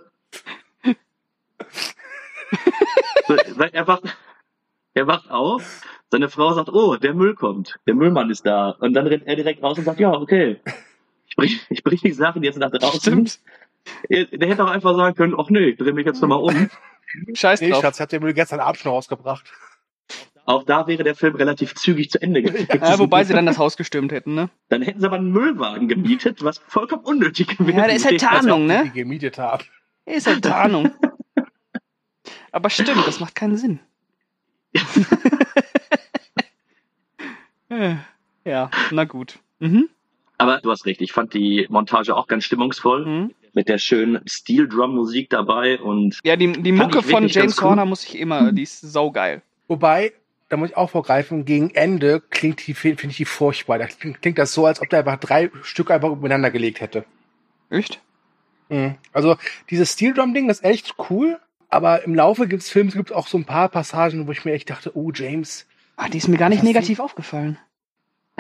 so, 3.29 3.37
weil 3.57 3.71
er 4.95 5.07
wacht, 5.07 5.31
auf, 5.31 5.83
seine 6.11 6.29
Frau 6.29 6.53
sagt, 6.55 6.69
oh, 6.71 6.97
der 6.97 7.15
Müll 7.15 7.35
kommt, 7.35 7.79
der 7.87 7.95
Müllmann 7.95 8.31
ist 8.31 8.47
da. 8.47 8.71
Und 8.71 8.95
dann 8.95 9.07
rennt 9.07 9.27
er 9.27 9.37
direkt 9.37 9.63
raus 9.63 9.77
und 9.79 9.85
sagt, 9.85 10.01
ja, 10.01 10.13
okay, 10.13 10.61
ich 11.27 11.37
bring, 11.37 11.51
ich 11.71 11.83
bring 11.83 11.99
die 12.03 12.13
Sachen 12.13 12.43
jetzt 12.43 12.59
nach 12.59 12.71
draußen. 12.71 13.01
Stimmt. 13.01 13.41
Er- 14.09 14.27
Der 14.27 14.49
hätte 14.49 14.65
auch 14.65 14.71
einfach 14.71 14.97
sagen 14.97 15.15
können, 15.17 15.35
ach 15.39 15.51
nee, 15.51 15.71
ich 15.71 15.77
dreh 15.79 15.93
mich 15.93 16.07
jetzt 16.07 16.21
nochmal 16.23 16.39
um. 16.41 16.71
Scheiß 17.35 17.61
Nee, 17.61 17.71
drauf. 17.71 17.83
Schatz, 17.83 17.97
ich 17.97 18.01
hab 18.03 18.09
den 18.09 18.23
Müll 18.23 18.35
gestern 18.35 18.61
Abend 18.61 18.79
schon 18.79 18.91
rausgebracht. 18.93 19.45
Auch 20.47 20.63
da 20.65 20.87
wäre 20.87 21.03
der 21.05 21.15
Film 21.15 21.37
relativ 21.37 21.75
zügig 21.75 22.11
zu 22.11 22.21
Ende 22.21 22.43
gewesen. 22.43 22.69
Ja, 22.83 22.99
wobei 22.99 23.25
sie 23.25 23.33
dann 23.33 23.47
das 23.47 23.57
Haus 23.59 23.77
gestürmt 23.77 24.13
hätten, 24.13 24.35
ne? 24.35 24.51
Dann 24.69 24.83
hätten 24.83 25.01
sie 25.01 25.07
aber 25.07 25.17
einen 25.17 25.31
Müllwagen 25.33 25.89
gemietet, 25.89 26.45
was 26.45 26.59
vollkommen 26.59 27.03
unnötig 27.05 27.57
gewesen 27.57 27.79
Ja, 27.79 27.87
der 27.87 27.97
ist 27.97 28.05
halt 28.05 28.21
wäre. 28.21 28.31
Tarnung, 28.33 28.61
Die 28.69 28.75
ne? 28.75 28.91
gemietet 28.95 29.39
haben. 29.39 29.65
Ist 30.07 30.27
halt 30.27 30.45
Tarnung. 30.45 30.91
Aber 32.53 32.71
stimmt, 32.71 33.07
das 33.07 33.21
macht 33.21 33.35
keinen 33.35 33.57
Sinn. 33.57 33.81
Ja, 38.45 38.71
na 38.91 39.05
gut. 39.05 39.39
Mhm. 39.59 39.89
Aber 40.39 40.61
du 40.61 40.71
hast 40.71 40.87
recht, 40.87 41.01
ich 41.01 41.13
fand 41.13 41.35
die 41.35 41.67
Montage 41.71 42.15
auch 42.15 42.27
ganz 42.27 42.45
stimmungsvoll. 42.45 43.07
Mhm. 43.07 43.35
Mit 43.53 43.69
der 43.69 43.79
schönen 43.79 44.21
Steel 44.27 44.69
Drum 44.69 44.95
Musik 44.95 45.31
dabei 45.31 45.79
und 45.79 46.19
Ja, 46.25 46.37
die, 46.37 46.53
die 46.53 46.73
Mucke 46.73 47.03
von 47.03 47.29
James 47.29 47.57
cool. 47.59 47.71
Horner 47.71 47.87
muss 47.87 48.05
ich 48.05 48.19
immer, 48.19 48.53
die 48.53 48.65
ist 48.65 48.81
saugeil. 48.81 49.43
Wobei, 49.69 50.13
da 50.49 50.57
muss 50.57 50.71
ich 50.71 50.77
auch 50.77 50.91
vorgreifen, 50.91 51.45
gegen 51.45 51.71
Ende 51.71 52.21
klingt 52.31 52.67
die, 52.67 52.75
finde 52.75 53.07
ich 53.07 53.17
die 53.17 53.25
furchtbar. 53.25 53.79
Da 53.79 53.87
klingt, 53.87 54.21
klingt 54.23 54.39
das 54.39 54.53
so, 54.53 54.67
als 54.67 54.83
ob 54.83 54.91
der 54.91 55.01
einfach 55.01 55.19
drei 55.19 55.51
Stück 55.63 55.93
einfach 55.93 56.11
übereinander 56.11 56.51
gelegt 56.51 56.81
hätte. 56.81 57.05
Echt? 57.71 58.01
Mhm. 58.69 58.97
Also 59.13 59.37
dieses 59.71 59.93
Steel 59.93 60.15
Drum 60.15 60.35
Ding 60.35 60.51
ist 60.51 60.65
echt 60.65 60.97
cool, 61.09 61.39
aber 61.75 62.05
im 62.05 62.15
Laufe 62.15 62.49
des 62.49 62.69
Films 62.71 62.95
gibt 62.95 63.11
es 63.11 63.17
auch 63.17 63.27
so 63.27 63.37
ein 63.39 63.45
paar 63.45 63.69
Passagen, 63.69 64.27
wo 64.27 64.33
ich 64.33 64.45
mir 64.45 64.53
echt 64.53 64.71
dachte, 64.71 64.97
oh 64.97 65.11
James, 65.13 65.67
Ah, 65.97 66.09
die 66.09 66.19
ist 66.19 66.29
mir 66.29 66.39
gar 66.39 66.49
nicht 66.49 66.63
negativ 66.65 66.99
aufgefallen. 66.99 67.57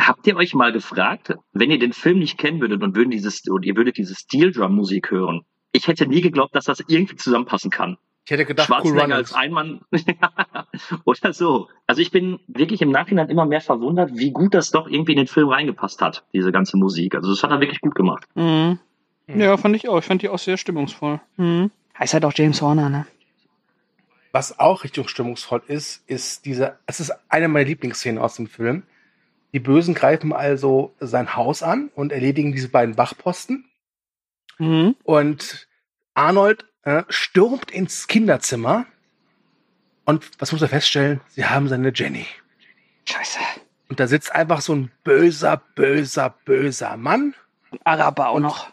habt 0.00 0.26
ihr 0.26 0.36
euch 0.36 0.54
mal 0.54 0.72
gefragt, 0.72 1.34
wenn 1.52 1.70
ihr 1.70 1.78
den 1.78 1.92
Film 1.92 2.18
nicht 2.18 2.36
kennen 2.38 2.60
würdet 2.60 2.82
und 2.82 2.96
würden 2.96 3.10
dieses, 3.10 3.42
und 3.48 3.64
ihr 3.64 3.76
würdet 3.76 3.96
diese 3.96 4.14
Steel 4.16 4.50
Drum 4.52 4.74
Musik 4.74 5.10
hören, 5.12 5.42
ich 5.70 5.86
hätte 5.86 6.06
nie 6.06 6.20
geglaubt, 6.20 6.54
dass 6.56 6.64
das 6.64 6.80
irgendwie 6.88 7.14
zusammenpassen 7.16 7.70
kann. 7.70 7.96
ich 8.24 8.30
hätte 8.32 8.44
gedacht, 8.44 8.68
cool 8.70 8.76
Schwarzenegger 8.76 9.14
als 9.14 9.34
Runnings. 9.34 9.34
Einmann 9.34 9.80
oder 11.04 11.32
so. 11.32 11.68
Also 11.86 12.00
ich 12.02 12.10
bin 12.10 12.40
wirklich 12.48 12.82
im 12.82 12.90
Nachhinein 12.90 13.28
immer 13.28 13.46
mehr 13.46 13.60
verwundert, 13.60 14.10
wie 14.14 14.30
gut 14.32 14.54
das 14.54 14.70
doch 14.70 14.88
irgendwie 14.88 15.12
in 15.12 15.18
den 15.18 15.26
Film 15.28 15.48
reingepasst 15.48 16.00
hat, 16.00 16.24
diese 16.32 16.50
ganze 16.52 16.76
Musik. 16.76 17.14
Also 17.14 17.30
das 17.30 17.42
hat 17.42 17.50
er 17.50 17.60
wirklich 17.60 17.80
gut 17.80 17.94
gemacht. 17.94 18.24
Mhm. 18.34 18.78
Ja, 19.28 19.56
fand 19.56 19.76
ich 19.76 19.88
auch. 19.88 19.98
Ich 19.98 20.04
fand 20.04 20.22
die 20.22 20.28
auch 20.28 20.38
sehr 20.38 20.56
stimmungsvoll. 20.56 21.20
Mhm. 21.36 21.70
Heißt 21.98 22.14
halt 22.14 22.24
auch 22.24 22.32
James 22.34 22.60
Horner, 22.60 22.90
ne? 22.90 23.06
Was 24.34 24.58
auch 24.58 24.82
richtig 24.82 25.08
stimmungsvoll 25.10 25.62
ist, 25.68 26.02
ist 26.08 26.44
diese, 26.44 26.76
es 26.86 26.98
ist 26.98 27.12
eine 27.28 27.46
meiner 27.46 27.66
Lieblingsszenen 27.66 28.20
aus 28.20 28.34
dem 28.34 28.48
Film. 28.48 28.82
Die 29.52 29.60
Bösen 29.60 29.94
greifen 29.94 30.32
also 30.32 30.92
sein 30.98 31.36
Haus 31.36 31.62
an 31.62 31.88
und 31.94 32.10
erledigen 32.10 32.50
diese 32.50 32.68
beiden 32.68 32.98
Wachposten. 32.98 33.64
Mhm. 34.58 34.96
Und 35.04 35.68
Arnold 36.14 36.64
äh, 36.82 37.04
stürmt 37.10 37.70
ins 37.70 38.08
Kinderzimmer. 38.08 38.86
Und 40.04 40.28
was 40.40 40.50
muss 40.50 40.62
er 40.62 40.68
feststellen? 40.68 41.20
Sie 41.28 41.44
haben 41.44 41.68
seine 41.68 41.92
Jenny. 41.94 42.26
Scheiße. 43.08 43.38
Und 43.88 44.00
da 44.00 44.08
sitzt 44.08 44.34
einfach 44.34 44.62
so 44.62 44.74
ein 44.74 44.90
böser, 45.04 45.62
böser, 45.76 46.34
böser 46.44 46.96
Mann. 46.96 47.36
Araber 47.84 48.30
auch 48.30 48.40
noch. 48.40 48.72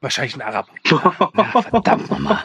Wahrscheinlich 0.00 0.36
ein 0.36 0.42
Araber. 0.42 0.70
Ja, 1.34 1.62
verdammt 1.62 2.08
nochmal. 2.10 2.44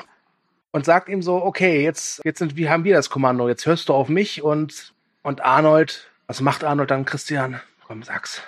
Und 0.71 0.85
sagt 0.85 1.09
ihm 1.09 1.21
so, 1.21 1.43
okay, 1.43 1.83
jetzt, 1.83 2.21
jetzt 2.23 2.39
sind, 2.39 2.55
wie 2.55 2.69
haben 2.69 2.83
wir 2.83 2.95
das 2.95 3.09
Kommando? 3.09 3.47
Jetzt 3.47 3.65
hörst 3.65 3.89
du 3.89 3.93
auf 3.93 4.07
mich 4.07 4.43
und, 4.43 4.93
und 5.23 5.41
Arnold, 5.41 6.11
was 6.27 6.41
macht 6.41 6.63
Arnold 6.63 6.91
dann, 6.91 7.05
Christian? 7.05 7.59
Komm, 7.87 8.03
sag's. 8.03 8.41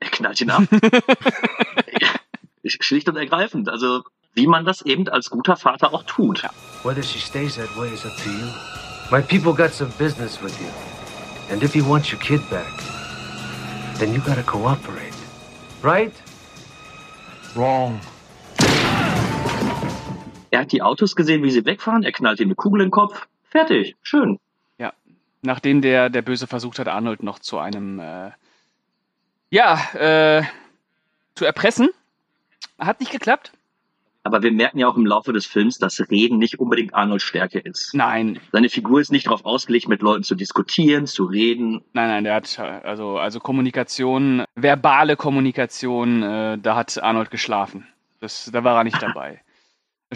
Er 0.00 0.10
knallt 0.10 0.40
ihn 0.40 0.50
ab. 0.50 0.64
Schlicht 2.66 3.08
und 3.08 3.16
ergreifend. 3.16 3.68
Also 3.68 4.02
wie 4.34 4.46
man 4.46 4.64
das 4.64 4.82
eben 4.82 5.08
als 5.08 5.30
guter 5.30 5.56
Vater 5.56 5.94
auch 5.94 6.02
tut. 6.04 6.42
Whether 6.82 7.02
she 7.02 7.18
stays 7.18 7.56
that 7.56 7.74
way 7.76 7.88
is 7.92 8.04
up 8.04 8.16
to 8.22 8.30
you. 8.30 8.46
My 9.10 9.22
people 9.22 9.54
got 9.54 9.72
some 9.72 9.90
business 9.98 10.42
with 10.42 10.58
you. 10.60 10.68
And 11.50 11.62
if 11.62 11.74
you 11.74 11.84
want 11.88 12.10
your 12.12 12.20
kid 12.20 12.40
back, 12.50 12.66
then 13.98 14.12
you 14.12 14.20
gotta 14.20 14.42
cooperate. 14.42 15.14
Right? 15.82 16.12
Wrong. 17.54 18.00
Er 20.54 20.60
hat 20.60 20.72
die 20.72 20.82
Autos 20.82 21.16
gesehen, 21.16 21.42
wie 21.42 21.50
sie 21.50 21.64
wegfahren. 21.66 22.02
Er 22.02 22.12
knallt 22.12 22.40
ihm 22.40 22.48
eine 22.48 22.54
Kugel 22.54 22.80
in 22.80 22.86
den 22.86 22.92
Kopf. 22.92 23.26
Fertig. 23.50 23.96
Schön. 24.02 24.38
Nachdem 25.44 25.82
der, 25.82 26.08
der 26.08 26.22
Böse 26.22 26.46
versucht 26.46 26.78
hat, 26.78 26.88
Arnold 26.88 27.22
noch 27.22 27.38
zu 27.38 27.58
einem, 27.58 27.98
äh, 28.00 28.30
ja, 29.50 29.74
äh, 29.92 30.42
zu 31.34 31.44
erpressen. 31.44 31.90
Hat 32.78 33.00
nicht 33.00 33.12
geklappt. 33.12 33.52
Aber 34.22 34.42
wir 34.42 34.52
merken 34.52 34.78
ja 34.78 34.88
auch 34.88 34.96
im 34.96 35.04
Laufe 35.04 35.34
des 35.34 35.44
Films, 35.44 35.76
dass 35.76 36.00
Reden 36.10 36.38
nicht 36.38 36.58
unbedingt 36.58 36.94
Arnolds 36.94 37.24
Stärke 37.24 37.58
ist. 37.58 37.92
Nein, 37.92 38.40
Seine 38.52 38.70
Figur 38.70 39.02
ist 39.02 39.12
nicht 39.12 39.26
darauf 39.26 39.44
ausgelegt, 39.44 39.86
mit 39.86 40.00
Leuten 40.00 40.22
zu 40.22 40.34
diskutieren, 40.34 41.06
zu 41.06 41.24
reden. 41.24 41.82
nein, 41.92 42.08
nein, 42.08 42.24
der 42.24 42.36
hat 42.36 42.58
also 42.58 43.18
also 43.18 43.38
Kommunikation, 43.38 44.44
verbale 44.54 45.16
Kommunikation, 45.16 46.22
äh, 46.22 46.58
da 46.58 46.74
hat 46.74 47.02
Arnold 47.02 47.30
geschlafen. 47.30 47.86
Das, 48.20 48.50
da 48.50 48.64
war 48.64 48.78
er 48.78 48.84
nicht 48.84 49.02
dabei. 49.02 49.42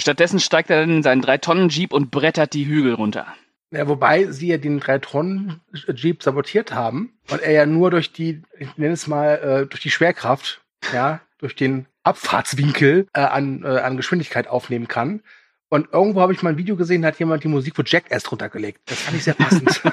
Stattdessen 0.00 0.40
steigt 0.40 0.70
er 0.70 0.80
dann 0.80 0.90
in 0.90 1.02
seinen 1.02 1.22
drei 1.22 1.38
Tonnen 1.38 1.68
Jeep 1.68 1.92
und 1.92 2.10
brettert 2.10 2.54
die 2.54 2.66
Hügel 2.66 2.94
runter. 2.94 3.26
Ja, 3.70 3.86
wobei 3.86 4.24
sie 4.26 4.48
ja 4.48 4.56
den 4.56 4.80
3-Tonnen-Jeep 4.80 6.22
sabotiert 6.22 6.72
haben, 6.72 7.12
weil 7.26 7.40
er 7.40 7.52
ja 7.52 7.66
nur 7.66 7.90
durch 7.90 8.12
die, 8.12 8.40
ich 8.58 8.78
nenne 8.78 8.94
es 8.94 9.06
mal, 9.06 9.34
äh, 9.34 9.66
durch 9.66 9.82
die 9.82 9.90
Schwerkraft, 9.90 10.62
ja, 10.94 11.20
durch 11.36 11.54
den 11.54 11.86
Abfahrtswinkel 12.02 13.06
äh, 13.12 13.20
an, 13.20 13.62
äh, 13.64 13.80
an 13.80 13.98
Geschwindigkeit 13.98 14.48
aufnehmen 14.48 14.88
kann. 14.88 15.22
Und 15.68 15.92
irgendwo 15.92 16.22
habe 16.22 16.32
ich 16.32 16.42
mal 16.42 16.48
ein 16.50 16.56
Video 16.56 16.76
gesehen, 16.76 17.04
hat 17.04 17.18
jemand 17.18 17.44
die 17.44 17.48
Musik 17.48 17.76
für 17.76 17.84
Jackass 17.84 18.32
runtergelegt. 18.32 18.80
Das 18.86 19.02
fand 19.02 19.18
ich 19.18 19.24
sehr 19.24 19.34
passend. 19.34 19.82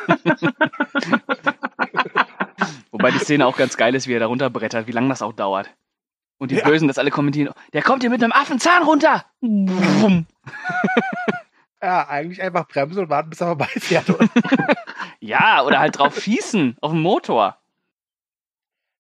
Wobei 2.92 3.12
die 3.12 3.20
Szene 3.20 3.46
auch 3.46 3.58
ganz 3.58 3.76
geil 3.76 3.94
ist, 3.94 4.08
wie 4.08 4.14
er 4.14 4.22
da 4.22 4.28
runterbrettert, 4.28 4.88
wie 4.88 4.94
lange 4.94 5.10
das 5.10 5.22
auch 5.22 5.34
dauert. 5.34 5.70
Und 6.38 6.52
die 6.52 6.56
Ja. 6.56 6.66
Bösen 6.68 6.88
das 6.88 6.98
alle 6.98 7.12
kommentieren, 7.12 7.54
der 7.74 7.82
kommt 7.82 8.04
hier 8.04 8.10
mit 8.10 8.22
einem 8.24 8.34
Affenzahn 8.34 8.84
runter. 8.84 9.26
Ja, 11.82 12.08
eigentlich 12.08 12.42
einfach 12.42 12.68
bremsen 12.68 13.04
und 13.04 13.10
warten, 13.10 13.30
bis 13.30 13.42
er 13.42 13.48
vorbeifährt. 13.48 14.06
Ja, 15.22 15.64
oder 15.64 15.80
halt 15.80 15.98
drauf 15.98 16.22
schießen 16.22 16.78
auf 16.82 16.92
dem 16.92 17.02
Motor. 17.02 17.58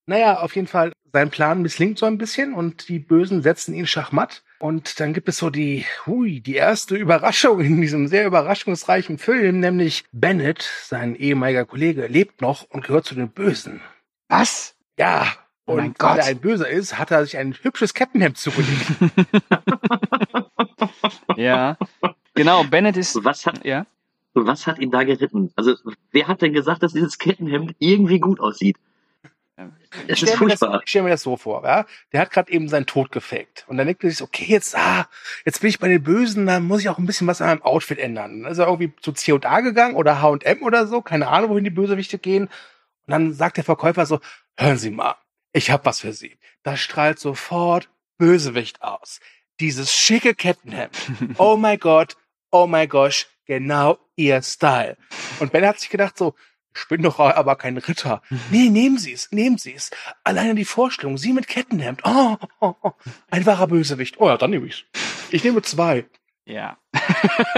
Naja, 0.07 0.39
auf 0.39 0.55
jeden 0.55 0.67
Fall, 0.67 0.91
sein 1.13 1.29
Plan 1.29 1.61
misslingt 1.61 1.99
so 1.99 2.07
ein 2.07 2.17
bisschen 2.17 2.53
und 2.53 2.89
die 2.89 2.97
Bösen 2.99 3.43
setzen 3.43 3.75
ihn 3.75 3.85
schachmatt. 3.85 4.43
Und 4.57 4.99
dann 4.99 5.13
gibt 5.13 5.29
es 5.29 5.37
so 5.37 5.51
die, 5.51 5.85
hui, 6.05 6.41
die 6.41 6.55
erste 6.55 6.95
Überraschung 6.95 7.59
in 7.59 7.79
diesem 7.81 8.07
sehr 8.07 8.25
überraschungsreichen 8.25 9.19
Film, 9.19 9.59
nämlich 9.59 10.05
Bennett, 10.13 10.67
sein 10.83 11.15
ehemaliger 11.15 11.65
Kollege, 11.65 12.07
lebt 12.07 12.41
noch 12.41 12.63
und 12.69 12.85
gehört 12.87 13.05
zu 13.05 13.13
den 13.13 13.29
Bösen. 13.29 13.81
Was? 14.27 14.75
Ja, 14.97 15.27
Oh 15.67 15.75
mein 15.75 15.87
und 15.89 15.99
weil 16.01 16.09
Gott. 16.15 16.17
er 16.19 16.25
ein 16.25 16.39
Böser 16.39 16.69
ist, 16.69 16.97
hat 16.99 17.11
er 17.11 17.25
sich 17.25 17.37
ein 17.37 17.53
hübsches 17.61 17.93
Kettenhemd 17.93 18.37
zugelegt. 18.37 18.85
Ja. 21.37 21.77
Genau, 22.33 22.63
Bennett 22.63 22.97
ist. 22.97 23.23
Was 23.23 23.45
hat, 23.45 23.65
Ja. 23.65 23.85
was 24.33 24.67
hat 24.67 24.79
ihn 24.79 24.91
da 24.91 25.03
geritten? 25.03 25.51
Also, 25.55 25.75
wer 26.11 26.27
hat 26.27 26.41
denn 26.41 26.53
gesagt, 26.53 26.83
dass 26.83 26.93
dieses 26.93 27.17
Kettenhemd 27.17 27.75
irgendwie 27.79 28.19
gut 28.19 28.39
aussieht? 28.39 28.77
Es 30.07 30.21
ist 30.21 30.35
furchtbar. 30.35 30.81
ich 30.83 30.89
stell 30.89 31.03
mir 31.03 31.09
das 31.09 31.23
so 31.23 31.37
vor, 31.37 31.63
ja. 31.63 31.85
Der 32.11 32.19
hat 32.21 32.31
gerade 32.31 32.51
eben 32.51 32.67
seinen 32.67 32.85
Tod 32.85 33.11
gefaked. 33.11 33.65
Und 33.67 33.77
dann 33.77 33.87
denkt 33.87 34.03
er 34.03 34.09
sich, 34.09 34.21
okay, 34.21 34.45
jetzt, 34.47 34.75
ah, 34.77 35.07
jetzt 35.45 35.61
bin 35.61 35.69
ich 35.69 35.79
bei 35.79 35.87
den 35.87 36.03
Bösen, 36.03 36.45
dann 36.45 36.65
muss 36.65 36.81
ich 36.81 36.89
auch 36.89 36.97
ein 36.97 37.05
bisschen 37.05 37.27
was 37.27 37.41
an 37.41 37.47
meinem 37.47 37.61
Outfit 37.61 37.99
ändern. 37.99 38.43
Dann 38.43 38.51
ist 38.51 38.57
er 38.57 38.67
irgendwie 38.67 38.93
zu 39.01 39.13
C&A 39.13 39.61
gegangen 39.61 39.95
oder 39.95 40.21
H&M 40.21 40.61
oder 40.61 40.87
so, 40.87 41.01
keine 41.01 41.29
Ahnung, 41.29 41.51
wohin 41.51 41.63
die 41.63 41.69
Bösewichte 41.69 42.19
gehen. 42.19 42.45
Und 42.47 43.11
dann 43.11 43.33
sagt 43.33 43.57
der 43.57 43.63
Verkäufer 43.63 44.05
so, 44.05 44.19
hören 44.57 44.77
Sie 44.77 44.91
mal, 44.91 45.15
ich 45.55 45.71
hab 45.71 45.85
was 45.85 46.01
für 46.01 46.11
Sie. 46.11 46.37
Das 46.63 46.81
strahlt 46.81 47.17
sofort 47.17 47.89
Bösewicht 48.17 48.81
aus. 48.81 49.21
Dieses 49.61 49.93
schicke 49.93 50.35
Kettenhemd. 50.35 50.95
Oh 51.37 51.55
mein 51.55 51.79
Gott, 51.79 52.17
oh 52.51 52.67
mein 52.67 52.89
gosh, 52.89 53.27
genau 53.45 53.97
Ihr 54.17 54.41
Style. 54.41 54.97
Und 55.39 55.53
Ben 55.53 55.65
hat 55.65 55.79
sich 55.79 55.89
gedacht 55.89 56.17
so, 56.17 56.35
ich 56.75 56.85
bin 56.89 57.01
doch 57.01 57.19
aber 57.19 57.55
kein 57.55 57.77
Ritter. 57.77 58.21
Nee, 58.51 58.69
nehmen 58.69 58.97
Sie 58.97 59.13
es, 59.13 59.31
nehmen 59.31 59.57
Sie 59.57 59.73
es. 59.73 59.91
Alleine 60.25 60.55
die 60.55 60.65
Vorstellung, 60.65 61.17
Sie 61.17 61.31
mit 61.31 61.47
Kettenhemd. 61.47 62.01
Oh, 62.03 62.35
oh, 62.59 62.75
oh. 62.81 62.91
ein 63.31 63.45
wahrer 63.45 63.67
Bösewicht. 63.67 64.19
Oh 64.19 64.27
ja, 64.27 64.37
dann 64.37 64.49
nehme 64.49 64.67
ich's. 64.67 64.83
Ich 65.31 65.45
nehme 65.45 65.61
zwei. 65.61 66.05
Ja. 66.43 66.77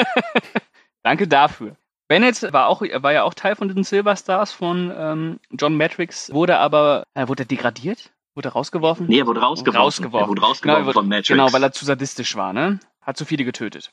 Danke 1.03 1.27
dafür. 1.27 1.77
Bennett 2.07 2.53
war 2.53 2.67
auch, 2.67 2.81
war 2.81 3.13
ja 3.13 3.23
auch 3.23 3.33
Teil 3.33 3.55
von 3.55 3.67
den 3.67 3.83
Silver 3.83 4.15
Stars 4.15 4.51
von 4.51 4.93
ähm, 4.95 5.39
John 5.51 5.75
Matrix, 5.75 6.31
wurde 6.31 6.57
aber, 6.57 7.03
äh, 7.13 7.27
wurde 7.27 7.43
er 7.43 7.47
degradiert? 7.47 8.11
Wurde 8.33 8.49
er 8.49 8.53
rausgeworfen? 8.53 9.07
Nee, 9.07 9.19
er 9.19 9.27
wurde 9.27 9.41
rausgeworfen. 9.41 9.81
Rausgeworfen. 9.81 10.25
Er 10.25 10.29
wurde 10.29 10.41
rausgeworfen 10.41 10.83
genau, 10.83 10.93
von 10.93 11.07
Matrix. 11.07 11.27
Genau, 11.27 11.51
weil 11.51 11.63
er 11.63 11.71
zu 11.71 11.85
sadistisch 11.85 12.35
war, 12.35 12.53
ne? 12.53 12.79
Hat 13.01 13.17
zu 13.17 13.25
viele 13.25 13.43
getötet. 13.43 13.91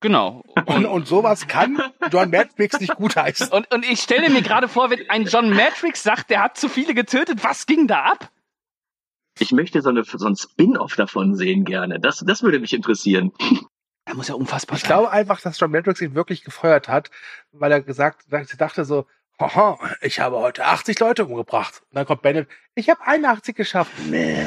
Genau. 0.00 0.42
Und, 0.66 0.86
und 0.86 1.06
sowas 1.06 1.46
kann 1.46 1.80
John 2.10 2.30
Matrix 2.30 2.80
nicht 2.80 2.96
gutheißen. 2.96 3.48
Und, 3.52 3.72
und 3.72 3.84
ich 3.84 4.00
stelle 4.00 4.30
mir 4.30 4.42
gerade 4.42 4.66
vor, 4.66 4.90
wenn 4.90 5.08
ein 5.10 5.24
John 5.24 5.50
Matrix 5.50 6.02
sagt, 6.02 6.30
der 6.30 6.42
hat 6.42 6.56
zu 6.56 6.68
viele 6.68 6.94
getötet, 6.94 7.44
was 7.44 7.66
ging 7.66 7.86
da 7.86 8.04
ab? 8.04 8.30
Ich 9.38 9.52
möchte 9.52 9.80
so, 9.82 9.90
eine, 9.90 10.02
so 10.04 10.26
ein 10.26 10.36
Spin-off 10.36 10.96
davon 10.96 11.34
sehen 11.34 11.64
gerne. 11.64 12.00
Das, 12.00 12.18
das 12.26 12.42
würde 12.42 12.60
mich 12.60 12.72
interessieren. 12.72 13.32
Er 14.10 14.16
muss 14.16 14.26
ja 14.26 14.34
unfassbar 14.34 14.76
Ich 14.76 14.82
glaube 14.82 15.12
einfach, 15.12 15.40
dass 15.40 15.60
John 15.60 15.70
Matrix 15.70 16.00
ihn 16.00 16.16
wirklich 16.16 16.42
gefeuert 16.42 16.88
hat, 16.88 17.12
weil 17.52 17.70
er 17.70 17.80
gesagt, 17.80 18.24
dachte 18.28 18.84
so, 18.84 19.06
Haha, 19.38 19.78
ich 20.02 20.18
habe 20.18 20.36
heute 20.36 20.64
80 20.64 20.98
Leute 20.98 21.24
umgebracht. 21.24 21.80
Und 21.88 21.94
dann 21.94 22.06
kommt 22.06 22.22
Bennett, 22.22 22.48
ich 22.74 22.90
habe 22.90 23.00
81 23.06 23.54
geschafft. 23.54 23.92
Nee. 24.06 24.44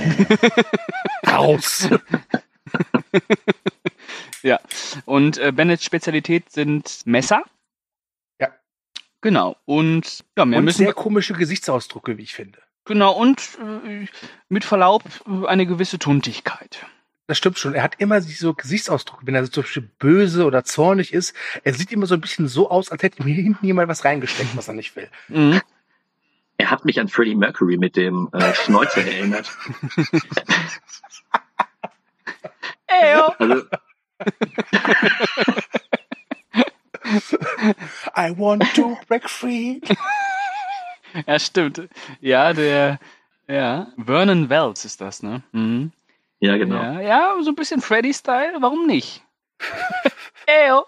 Raus. 1.27 1.89
Ja. 4.41 4.59
Und 5.05 5.37
äh, 5.37 5.53
Bennets 5.53 5.85
Spezialität 5.85 6.51
sind 6.51 7.05
Messer. 7.05 7.43
Ja. 8.41 8.49
Genau. 9.21 9.55
Und 9.63 10.25
ja, 10.37 10.43
mehr 10.43 10.59
Und 10.59 10.65
müssen 10.65 10.83
sehr 10.83 10.93
komische 10.93 11.33
Gesichtsausdrücke, 11.33 12.17
wie 12.17 12.23
ich 12.23 12.33
finde. 12.33 12.59
Genau, 12.83 13.13
und 13.13 13.57
äh, 13.61 14.05
mit 14.49 14.65
Verlaub 14.65 15.03
äh, 15.25 15.47
eine 15.47 15.65
gewisse 15.65 15.97
Tuntigkeit. 15.97 16.85
Das 17.27 17.37
stimmt 17.37 17.57
schon. 17.57 17.73
Er 17.73 17.83
hat 17.83 17.95
immer 17.99 18.19
so 18.21 18.53
Gesichtsausdrücke, 18.53 19.25
wenn 19.25 19.35
er 19.35 19.45
so 19.45 19.51
zum 19.51 19.63
Beispiel 19.63 19.89
böse 19.99 20.45
oder 20.45 20.65
zornig 20.65 21.13
ist. 21.13 21.33
Er 21.63 21.73
sieht 21.73 21.91
immer 21.91 22.05
so 22.05 22.15
ein 22.15 22.21
bisschen 22.21 22.47
so 22.47 22.69
aus, 22.69 22.91
als 22.91 23.01
hätte 23.01 23.21
ihm 23.21 23.27
hier 23.27 23.43
hinten 23.43 23.65
jemand 23.65 23.87
was 23.87 24.03
reingesteckt, 24.03 24.57
was 24.57 24.67
er 24.67 24.73
nicht 24.73 24.95
will. 24.95 25.09
Mhm. 25.29 25.61
Er 26.57 26.69
hat 26.69 26.85
mich 26.85 26.99
an 26.99 27.07
Freddie 27.07 27.35
Mercury 27.35 27.77
mit 27.77 27.95
dem 27.95 28.29
äh, 28.33 28.53
Schnäuzer 28.53 29.05
erinnert. 29.05 29.51
Also, 32.87 33.63
I 38.15 38.31
want 38.37 38.63
to 38.75 38.97
break 39.07 39.29
free. 39.29 39.79
Ja, 41.27 41.37
stimmt. 41.37 41.89
Ja, 42.21 42.53
der, 42.53 42.99
ja, 43.47 43.87
Vernon 44.03 44.49
Wells 44.49 44.83
ist 44.83 44.99
das, 44.99 45.21
ne? 45.21 45.43
Mhm. 45.51 45.91
Ja, 46.43 46.57
genau. 46.57 46.75
Ja, 46.75 46.99
ja, 46.99 47.37
so 47.41 47.51
ein 47.51 47.55
bisschen 47.55 47.79
Freddy-Style, 47.79 48.57
warum 48.59 48.85
nicht? 48.85 49.23
Eyo. 50.45 50.85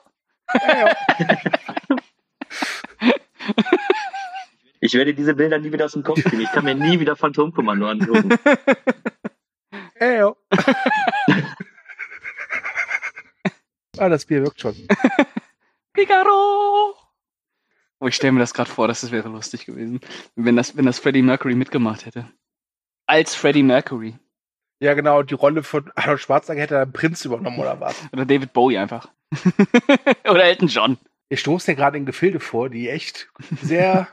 Ich 4.82 4.94
werde 4.94 5.14
diese 5.14 5.34
Bilder 5.34 5.58
nie 5.60 5.72
wieder 5.72 5.86
aus 5.86 5.94
dem 5.94 6.04
Kopf 6.04 6.22
kriegen. 6.22 6.42
Ich 6.42 6.52
kann 6.52 6.66
mir 6.66 6.76
nie 6.76 7.00
wieder 7.00 7.16
Phantomkommando 7.16 7.88
angucken. 7.88 8.38
Eyo. 10.00 10.36
ah, 13.98 14.10
das 14.10 14.26
Bier 14.26 14.44
wirkt 14.44 14.60
schon. 14.60 14.76
Figaro! 15.96 16.96
Oh, 18.00 18.08
ich 18.08 18.16
stelle 18.16 18.34
mir 18.34 18.42
das 18.42 18.54
gerade 18.54 18.70
vor, 18.70 18.90
dass 18.90 19.00
das 19.02 19.12
wäre 19.12 19.30
lustig 19.30 19.66
gewesen, 19.66 20.02
wenn 20.36 20.58
das, 20.58 20.76
wenn 20.76 20.86
das 20.86 21.00
Freddie 21.00 21.22
Mercury 21.22 21.56
mitgemacht 21.56 22.06
hätte. 22.06 22.30
Als 23.08 23.34
Freddie 23.34 23.64
Mercury. 23.64 24.20
Ja, 24.80 24.94
genau. 24.94 25.24
Die 25.24 25.34
Rolle 25.34 25.64
von 25.64 25.92
Arnold 25.96 26.22
Schwarzenegger 26.22 26.62
hätte 26.64 26.76
er 26.76 26.86
Prinz 26.86 27.26
übernommen 27.26 27.60
oder 27.60 27.80
was? 27.80 27.96
Oder 28.14 28.26
David 28.26 28.54
Bowie 28.54 28.78
einfach. 28.78 29.08
Oder 30.30 30.44
Elton 30.44 30.68
John. 30.68 30.98
Wir 31.30 31.38
stoßen 31.38 31.72
ja 31.72 31.76
gerade 31.76 31.98
in 31.98 32.06
Gefilde 32.06 32.40
vor, 32.40 32.70
die 32.70 32.88
echt 32.90 33.30
sehr. 33.62 34.08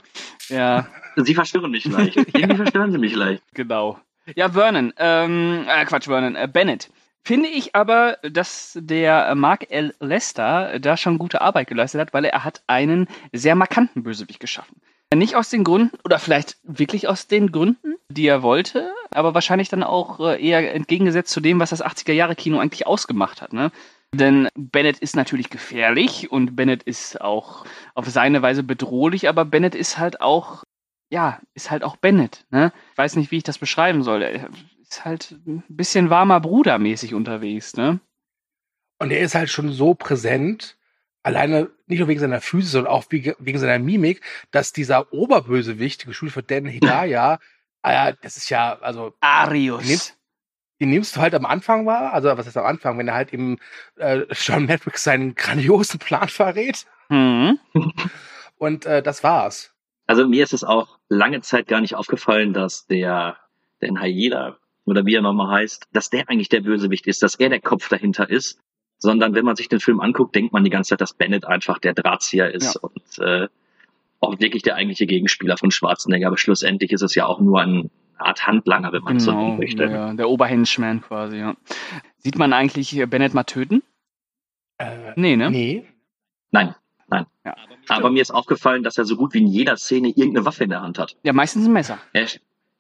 Ja, 0.49 0.87
Sie 1.17 1.35
verstören 1.35 1.71
mich 1.71 1.85
leicht. 1.85 2.17
Irgendwie 2.17 2.57
verstören 2.57 2.91
Sie 2.91 2.99
mich 2.99 3.15
leicht. 3.15 3.43
genau. 3.53 3.99
Ja, 4.35 4.51
Vernon, 4.51 4.93
ähm, 4.99 5.67
äh, 5.69 5.85
Quatsch, 5.85 6.05
Vernon, 6.07 6.37
äh, 6.37 6.49
Bennett. 6.51 6.91
Finde 7.25 7.49
ich 7.49 7.75
aber, 7.75 8.19
dass 8.23 8.79
der 8.81 9.35
Mark 9.35 9.71
L. 9.71 9.95
Lester 10.01 10.79
da 10.81 10.97
schon 10.97 11.19
gute 11.19 11.41
Arbeit 11.41 11.69
geleistet 11.69 12.01
hat, 12.01 12.15
weil 12.15 12.25
er 12.25 12.45
hat 12.45 12.63
einen 12.67 13.09
sehr 13.33 13.55
markanten 13.55 14.03
Bösewicht 14.03 14.41
geschaffen. 14.41 14.81
Nicht 15.15 15.37
aus 15.37 15.51
den 15.51 15.65
Gründen, 15.65 15.97
oder 16.05 16.19
vielleicht 16.19 16.57
wirklich 16.63 17.09
aus 17.09 17.27
den 17.27 17.53
Gründen, 17.53 17.97
die 18.09 18.27
er 18.27 18.43
wollte, 18.43 18.93
aber 19.11 19.35
wahrscheinlich 19.35 19.69
dann 19.69 19.83
auch 19.83 20.21
äh, 20.21 20.43
eher 20.43 20.75
entgegengesetzt 20.75 21.31
zu 21.31 21.41
dem, 21.41 21.61
was 21.61 21.71
das 21.71 21.85
80er-Jahre-Kino 21.85 22.59
eigentlich 22.59 22.87
ausgemacht 22.87 23.43
hat. 23.43 23.53
Ne? 23.53 23.71
Denn 24.15 24.49
Bennett 24.55 24.99
ist 24.99 25.17
natürlich 25.17 25.51
gefährlich 25.51 26.31
und 26.31 26.55
Bennett 26.55 26.83
ist 26.83 27.21
auch 27.21 27.65
auf 27.95 28.09
seine 28.09 28.43
Weise 28.43 28.63
bedrohlich, 28.63 29.29
aber 29.29 29.45
Bennett 29.45 29.75
ist 29.75 29.99
halt 29.99 30.21
auch, 30.21 30.65
ja, 31.11 31.41
ist 31.55 31.71
halt 31.71 31.83
auch 31.83 31.97
Bennett. 31.97 32.45
Ne? 32.51 32.73
Ich 32.93 32.99
weiß 32.99 33.17
nicht, 33.17 33.31
wie 33.31 33.39
ich 33.39 33.43
das 33.43 33.59
beschreiben 33.59 34.03
soll. 34.03 34.23
Er 34.23 34.51
ist 34.83 35.05
halt 35.05 35.33
ein 35.47 35.65
bisschen 35.69 36.11
warmer 36.11 36.41
Bruder 36.41 36.79
mäßig 36.79 37.15
unterwegs. 37.15 37.75
Ne? 37.77 38.01
Und 38.99 39.11
er 39.11 39.21
ist 39.21 39.35
halt 39.35 39.49
schon 39.49 39.73
so 39.73 39.95
präsent, 39.95 40.77
alleine 41.23 41.71
nicht 41.87 41.99
nur 42.01 42.09
wegen 42.09 42.21
seiner 42.21 42.41
Physis, 42.41 42.73
sondern 42.73 42.93
auch 42.93 43.05
wegen 43.11 43.59
seiner 43.59 43.79
Mimik, 43.79 44.23
dass 44.51 44.73
dieser 44.73 45.13
Oberbösewicht, 45.13 46.07
geschult 46.07 46.33
von 46.33 46.45
Dan 46.47 46.67
Hidaya, 46.67 47.39
äh, 47.83 48.15
das 48.23 48.37
ist 48.37 48.51
ja, 48.51 48.79
also 48.81 49.15
Arius. 49.21 49.85
Nehmt- 49.85 50.17
die 50.81 50.87
nimmst 50.87 51.15
du 51.15 51.21
halt 51.21 51.33
am 51.37 51.47
Anfang 51.47 51.87
wahr, 51.87 52.13
also 52.13 52.37
was 52.37 52.49
ist 52.49 52.57
am 52.57 52.67
Anfang, 52.67 52.99
wenn 52.99 53.07
er 53.07 53.15
halt 53.15 53.33
eben 53.33 53.59
äh, 53.99 54.23
John 54.33 54.67
Matrix 54.67 55.05
seinen 55.05 55.37
grandiosen 55.37 56.01
Plan 56.01 56.27
verrät. 56.29 56.87
Mhm. 57.09 57.61
Und 58.59 58.85
äh, 58.87 59.01
das 59.01 59.23
war's. 59.23 59.73
Also 60.09 60.27
mir 60.27 60.43
ist 60.43 60.53
es 60.53 60.65
auch 60.65 60.99
lange 61.09 61.41
Zeit 61.41 61.69
gar 61.69 61.81
nicht 61.81 61.95
aufgefallen, 61.95 62.53
dass 62.53 62.87
der, 62.87 63.37
der 63.81 63.95
Hayeda, 64.01 64.59
oder 64.85 65.07
wie 65.07 65.15
er 65.15 65.23
nochmal 65.23 65.57
heißt, 65.61 65.87
dass 65.93 66.11
der 66.11 66.29
eigentlich 66.29 66.49
der 66.49 66.61
Bösewicht 66.63 67.07
ist, 67.07 67.23
dass 67.23 67.37
er 67.37 67.49
der 67.49 67.61
Kopf 67.61 67.89
dahinter 67.89 68.29
ist. 68.29 68.59
Sondern 69.03 69.35
wenn 69.35 69.45
man 69.45 69.57
sich 69.57 69.69
den 69.69 69.81
Film 69.81 70.01
anguckt, 70.01 70.35
denkt 70.37 70.53
man 70.53 70.63
die 70.63 70.71
ganze 70.71 70.91
Zeit, 70.91 71.01
dass 71.01 71.13
Bennett 71.13 71.45
einfach 71.45 71.79
der 71.81 71.93
Drahtzieher 71.93 72.55
ist 72.55 72.75
Ja. 72.77 72.81
und 72.83 73.19
äh, 73.19 73.49
auch 74.21 74.39
wirklich 74.39 74.63
der 74.63 74.77
eigentliche 74.77 75.07
Gegenspieler 75.07 75.57
von 75.57 75.73
Schwarzenegger. 75.73 76.29
Aber 76.29 76.39
schlussendlich 76.39 76.93
ist 76.93 77.03
es 77.03 77.15
ja 77.17 77.27
auch 77.27 77.41
nur 77.41 77.61
eine 77.61 77.91
Art 78.17 78.47
Handlanger, 78.47 78.93
wenn 78.93 79.03
man 79.03 79.17
es 79.17 79.25
so 79.25 79.33
Genau, 79.33 79.45
nennen 79.47 79.59
möchte. 79.59 79.85
ja, 79.85 80.15
der 80.15 80.29
Oberhenchman 80.31 81.01
quasi, 81.03 81.39
ja. 81.39 81.55
Sieht 82.19 82.39
man 82.39 82.53
eigentlich 82.53 82.97
Bennett 83.11 83.35
mal 83.35 83.43
töten? 83.43 83.83
Äh, 84.79 85.13
Nee, 85.17 85.35
ne? 85.37 85.51
Nee. 85.51 85.85
Nein, 86.53 86.75
nein. 87.09 87.27
Ja. 87.45 87.57
Aber 87.89 88.11
mir 88.11 88.23
ist 88.23 88.31
aufgefallen, 88.31 88.85
dass 88.85 88.97
er 88.99 89.05
so 89.05 89.17
gut 89.17 89.35
wie 89.35 89.39
in 89.39 89.49
jeder 89.49 89.77
Szene 89.77 90.09
irgendeine 90.11 90.45
Waffe 90.47 90.63
in 90.65 90.71
der 90.71 90.83
Hand 90.83 91.01
hat. 91.01 91.17
Ja, 91.25 91.33
meistens 91.33 91.67
ein 91.67 91.73
Messer. 91.73 91.99
Er, 92.13 92.27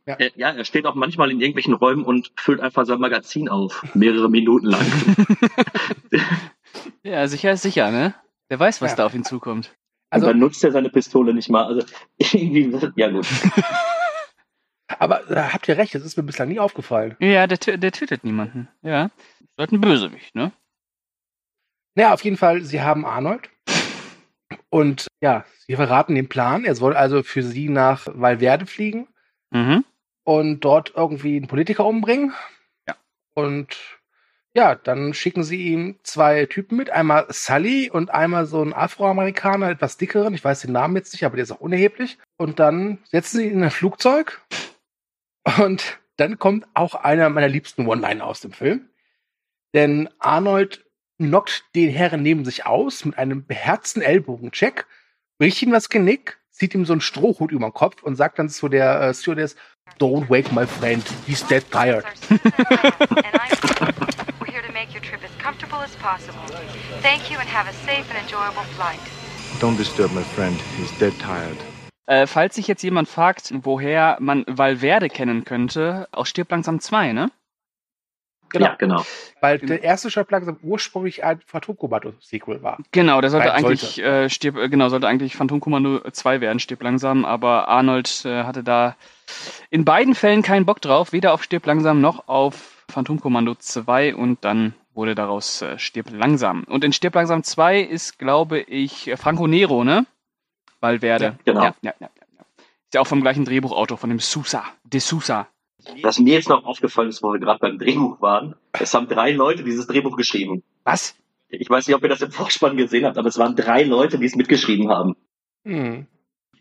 Ja. 0.07 0.15
Er, 0.15 0.31
ja, 0.37 0.51
er 0.51 0.65
steht 0.65 0.85
auch 0.87 0.95
manchmal 0.97 1.31
in 1.31 1.41
irgendwelchen 1.41 1.75
Räumen 1.75 2.05
und 2.05 2.33
füllt 2.37 2.61
einfach 2.61 2.85
sein 2.87 2.99
Magazin 2.99 3.49
auf, 3.49 3.85
mehrere 3.95 4.29
Minuten 4.31 4.67
lang. 4.67 4.87
Ja, 7.03 7.27
sicher 7.29 7.53
ist 7.53 7.63
sicher, 7.63 7.91
ne? 7.91 8.15
Der 8.51 8.59
weiß, 8.59 8.81
was 8.81 8.93
Ja. 8.93 8.97
da 8.97 9.07
auf 9.07 9.15
ihn 9.15 9.25
zukommt. 9.25 9.75
Also 10.11 10.27
dann 10.27 10.39
nutzt 10.39 10.65
er 10.65 10.73
seine 10.73 10.89
Pistole 10.89 11.35
nicht 11.35 11.49
mal. 11.51 11.65
Also 11.65 11.87
irgendwie, 12.19 12.75
ja 12.97 13.11
gut. 13.11 13.27
aber 14.99 15.23
da 15.29 15.53
habt 15.53 15.69
ihr 15.69 15.77
recht, 15.77 15.95
das 15.95 16.03
ist 16.03 16.17
mir 16.17 16.23
bislang 16.23 16.49
nie 16.49 16.59
aufgefallen. 16.59 17.17
Ja, 17.21 17.47
der, 17.47 17.59
der 17.77 17.93
tötet 17.93 18.25
niemanden. 18.25 18.69
Ja. 18.83 19.07
Ist 19.41 19.59
halt 19.59 19.73
ein 19.73 19.81
Bösewicht, 19.81 20.35
ne? 20.35 20.53
Naja, 21.95 22.15
auf 22.15 22.25
jeden 22.25 22.39
Fall, 22.39 22.63
sie 22.63 22.81
haben 22.81 23.05
Arnold. 23.05 23.51
Und 24.71 25.09
ja, 25.21 25.45
sie 25.67 25.77
verraten 25.77 26.15
den 26.15 26.29
Plan. 26.29 26.65
Er 26.65 26.75
soll 26.75 26.95
also 26.97 27.23
für 27.23 27.43
sie 27.43 27.69
nach 27.69 28.07
Valverde 28.13 28.67
fliegen 28.67 29.09
Mhm. 29.55 29.85
Und 30.25 30.61
dort 30.61 30.93
irgendwie 30.97 31.37
einen 31.37 31.49
Politiker 31.49 31.85
umbringen. 31.85 32.33
Ja. 32.87 32.97
Und 33.35 33.77
ja, 34.55 34.75
dann 34.75 35.15
schicken 35.15 35.45
sie 35.45 35.69
ihm 35.69 35.99
zwei 36.03 36.47
Typen 36.47 36.77
mit. 36.77 36.91
Einmal 36.91 37.27
Sully 37.31 37.91
und 37.91 38.11
einmal 38.11 38.45
so 38.47 38.63
ein 38.63 38.75
Afroamerikaner, 38.75 39.71
etwas 39.71 39.97
dickeren. 39.97 40.35
Ich 40.35 40.45
weiß 40.45 40.61
den 40.61 40.73
Namen 40.73 40.97
jetzt 40.97 41.15
nicht, 41.15 41.25
aber 41.25 41.37
der 41.37 41.45
ist 41.45 41.53
auch 41.53 41.61
unerheblich. 41.61 42.19
Und 42.37 42.59
dann 42.59 42.99
setzen 43.11 43.39
sie 43.39 43.47
ihn 43.47 43.55
in 43.55 43.65
ein 43.65 43.71
Flugzeug. 43.71 44.43
Und 45.59 45.99
dann 46.17 46.39
kommt 46.39 46.67
auch 46.75 46.95
einer 46.95 47.31
meiner 47.31 47.49
liebsten 47.49 47.87
One-Liner 47.87 48.27
aus 48.27 48.41
dem 48.41 48.53
Film. 48.53 48.91
Denn 49.75 50.11
Arnold 50.19 50.85
knockt 51.19 51.65
den 51.75 51.91
Herren 51.91 52.23
neben 52.23 52.45
sich 52.45 52.67
aus 52.67 53.05
mit 53.05 53.17
einem 53.17 53.47
beherzten 53.47 54.03
Ellbogencheck, 54.03 54.87
bricht 55.39 55.63
ihm 55.63 55.71
das 55.71 55.89
Genick, 55.89 56.39
zieht 56.51 56.75
ihm 56.75 56.85
so 56.85 56.93
einen 56.93 57.01
Strohhut 57.01 57.53
über 57.53 57.67
den 57.69 57.75
Kopf 57.75 58.03
und 58.03 58.17
sagt 58.17 58.39
dann 58.39 58.49
zu 58.49 58.69
der 58.69 59.01
äh, 59.01 59.15
Stewardess, 59.15 59.57
Don't 59.99 60.29
wake 60.29 60.53
my 60.53 60.67
friend, 60.67 61.03
he's 61.27 61.43
dead 61.43 61.65
tired. 61.71 62.05
and 62.31 62.41
I'm 63.35 63.95
we're 64.41 64.47
here 64.47 64.63
to 64.63 64.73
make 64.73 64.93
your 64.93 65.03
trip 65.03 65.23
as 65.25 65.31
comfortable 65.39 65.79
as 65.79 65.95
possible. 65.97 66.43
Thank 67.01 67.31
you 67.31 67.39
and 67.39 67.49
have 67.49 67.69
a 67.69 67.73
safe 67.87 68.09
and 68.11 68.19
enjoyable 68.19 68.65
flight. 68.77 69.01
Don't 69.61 69.77
disturb 69.77 70.13
my 70.13 70.23
friend. 70.23 70.57
He's 70.77 70.91
dead 70.99 71.13
tired. 71.21 71.57
Äh, 72.07 72.27
falls 72.27 72.57
sich 72.57 72.67
jetzt 72.67 72.83
jemand 72.83 73.09
fragt, 73.09 73.55
woher 73.63 74.17
man 74.21 74.45
Valverde 74.49 75.09
kennen 75.09 75.45
könnte, 75.45 76.09
aus 76.11 76.29
Stirb 76.29 76.51
langsam 76.51 76.81
2, 76.81 77.13
ne? 77.13 77.31
Genau. 78.53 78.67
Ja, 78.67 78.75
genau. 78.77 79.05
Weil 79.41 79.59
der 79.59 79.83
erste 79.83 80.11
Stirb 80.11 80.31
langsam 80.31 80.59
ursprünglich 80.63 81.25
ein 81.25 81.41
Phantom-Kommando-Sequel 81.47 82.63
war. 82.63 82.79
Genau, 82.93 83.21
der 83.21 83.31
sollte 83.31 83.49
Sein 83.49 83.65
eigentlich 83.65 84.03
Äh, 84.03 84.29
Stirb, 84.29 84.57
äh, 84.57 84.69
genau, 84.69 84.89
sollte 84.89 85.09
eigentlich 85.09 85.37
Phantom 85.37 85.61
Kommando 85.61 86.01
2 86.11 86.41
werden, 86.41 86.61
Stirb 86.61 86.83
langsam, 86.83 87.25
aber 87.25 87.69
Arnold 87.69 88.25
äh, 88.25 88.45
hatte 88.45 88.63
da 88.63 88.97
in 89.71 89.85
beiden 89.85 90.15
Fällen 90.15 90.43
keinen 90.43 90.67
Bock 90.67 90.81
drauf, 90.81 91.13
weder 91.13 91.33
auf 91.33 91.43
Stirb 91.43 91.67
langsam 91.67 92.01
noch 92.01 92.29
auf 92.29 92.85
Phantom 92.89 93.21
Kommando 93.21 93.55
2 93.55 94.15
und 94.15 94.45
dann 94.45 94.75
wurde 94.95 95.15
daraus 95.15 95.63
äh, 95.63 95.79
Stirb 95.79 96.11
langsam. 96.11 96.65
Und 96.65 96.85
in 96.85 96.93
Stirb 96.93 97.15
langsam 97.15 97.43
2 97.43 97.81
ist, 97.81 98.19
glaube 98.19 98.61
ich, 98.61 99.13
Franco 99.17 99.47
Nero, 99.47 99.85
ne? 99.85 100.07
Valverde. 100.81 101.25
Ja, 101.25 101.35
genau. 101.45 101.63
Ja, 101.63 101.75
ja, 101.81 101.95
ja, 102.01 102.09
ja, 102.17 102.27
ja. 102.39 102.45
Ist 102.85 102.95
ja 102.95 103.01
auch 103.01 103.07
vom 103.07 103.23
gleichen 103.23 103.45
Drehbuchautor, 103.45 103.97
von 103.97 104.11
dem 104.11 104.19
Sousa, 104.19 104.65
de 104.85 105.01
Sousa. 105.01 105.47
Was 106.03 106.19
mir 106.19 106.35
jetzt 106.35 106.49
noch 106.49 106.65
aufgefallen 106.65 107.09
ist, 107.09 107.23
wo 107.23 107.33
wir 107.33 107.41
gerade 107.41 107.59
beim 107.59 107.79
Drehbuch 107.79 108.21
waren, 108.21 108.55
es 108.73 108.95
haben 108.95 109.09
drei 109.09 109.33
Leute 109.33 109.65
dieses 109.65 109.87
Drehbuch 109.87 110.17
geschrieben. 110.17 110.63
Was? 110.85 111.17
Ich 111.49 111.69
weiß 111.69 111.87
nicht, 111.87 111.97
ob 111.97 112.03
ihr 112.03 112.09
das 112.09 112.23
im 112.23 112.31
Vorspann 112.31 112.77
gesehen 112.77 113.05
habt, 113.05 113.19
aber 113.19 113.29
es 113.29 113.39
waren 113.39 113.57
drei 113.57 113.83
Leute, 113.83 114.19
die 114.19 114.27
es 114.27 114.37
mitgeschrieben 114.37 114.89
haben. 114.89 115.17
Hm. 115.65 116.07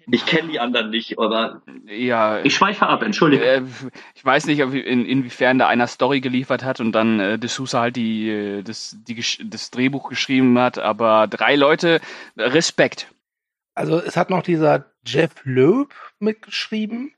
Ich 0.09 0.25
kenne 0.25 0.49
die 0.49 0.59
anderen 0.59 0.89
nicht, 0.89 1.19
aber 1.19 1.61
Ja, 1.85 2.43
ich 2.43 2.55
schweife 2.55 2.87
ab, 2.87 3.03
entschuldige. 3.03 3.43
Äh, 3.43 3.61
ich 4.15 4.25
weiß 4.25 4.47
nicht, 4.47 4.63
ob, 4.63 4.73
in, 4.73 5.05
inwiefern 5.05 5.59
da 5.59 5.67
einer 5.67 5.87
Story 5.87 6.19
geliefert 6.21 6.63
hat 6.63 6.79
und 6.79 6.91
dann 6.91 7.19
äh, 7.19 7.39
De 7.39 7.47
Sousa 7.49 7.81
halt 7.81 7.95
die, 7.95 8.29
äh, 8.29 8.63
das, 8.63 8.97
die, 9.07 9.23
das 9.45 9.71
Drehbuch 9.71 10.09
geschrieben 10.09 10.57
hat, 10.59 10.79
aber 10.79 11.27
drei 11.27 11.55
Leute, 11.55 12.01
Respekt. 12.35 13.13
Also 13.73 13.99
es 13.99 14.17
hat 14.17 14.29
noch 14.29 14.43
dieser 14.43 14.91
Jeff 15.05 15.31
Loeb 15.43 15.93
mitgeschrieben. 16.19 17.13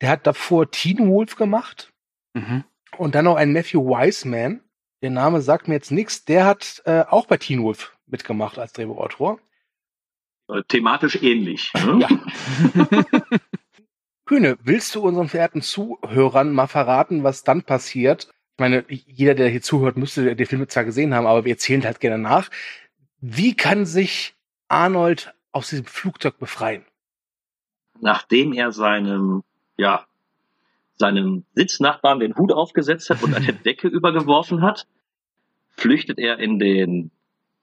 Der 0.00 0.10
hat 0.10 0.26
davor 0.26 0.70
Teen 0.70 1.08
Wolf 1.08 1.36
gemacht. 1.36 1.92
Mhm. 2.34 2.64
Und 2.96 3.14
dann 3.14 3.24
noch 3.24 3.36
ein 3.36 3.52
Matthew 3.52 3.80
Wiseman. 3.80 4.62
Der 5.02 5.10
Name 5.10 5.40
sagt 5.40 5.68
mir 5.68 5.74
jetzt 5.74 5.90
nichts. 5.90 6.24
Der 6.24 6.44
hat 6.44 6.82
äh, 6.84 7.02
auch 7.08 7.26
bei 7.26 7.36
Teen 7.36 7.62
Wolf 7.62 7.96
mitgemacht 8.06 8.58
als 8.58 8.72
Drehbuchautor. 8.72 9.38
Äh, 10.48 10.62
Thematisch 10.68 11.22
ähnlich. 11.22 11.72
Ne? 11.74 12.00
Ja. 12.00 12.08
Kühne, 14.26 14.58
willst 14.62 14.94
du 14.94 15.02
unseren 15.02 15.28
verehrten 15.28 15.62
Zuhörern 15.62 16.52
mal 16.52 16.66
verraten, 16.66 17.22
was 17.22 17.44
dann 17.44 17.62
passiert? 17.62 18.28
Ich 18.56 18.58
meine, 18.58 18.84
jeder, 18.88 19.34
der 19.34 19.48
hier 19.48 19.62
zuhört, 19.62 19.96
müsste 19.96 20.34
den 20.34 20.46
Film 20.46 20.68
zwar 20.68 20.84
gesehen 20.84 21.14
haben, 21.14 21.26
aber 21.26 21.44
wir 21.44 21.52
erzählen 21.52 21.84
halt 21.84 22.00
gerne 22.00 22.18
nach. 22.18 22.50
Wie 23.20 23.54
kann 23.54 23.86
sich 23.86 24.34
Arnold 24.68 25.32
aus 25.52 25.70
diesem 25.70 25.86
Flugzeug 25.86 26.38
befreien? 26.38 26.84
Nachdem 28.00 28.52
er 28.52 28.72
seinem, 28.72 29.44
ja, 29.76 30.06
seinem 30.98 31.44
Sitznachbarn 31.54 32.20
den 32.20 32.36
Hut 32.36 32.52
aufgesetzt 32.52 33.10
hat 33.10 33.22
und 33.22 33.34
eine 33.34 33.52
Decke 33.64 33.88
übergeworfen 33.88 34.62
hat, 34.62 34.86
flüchtet 35.70 36.18
er 36.18 36.38
in 36.38 36.58
den 36.58 37.10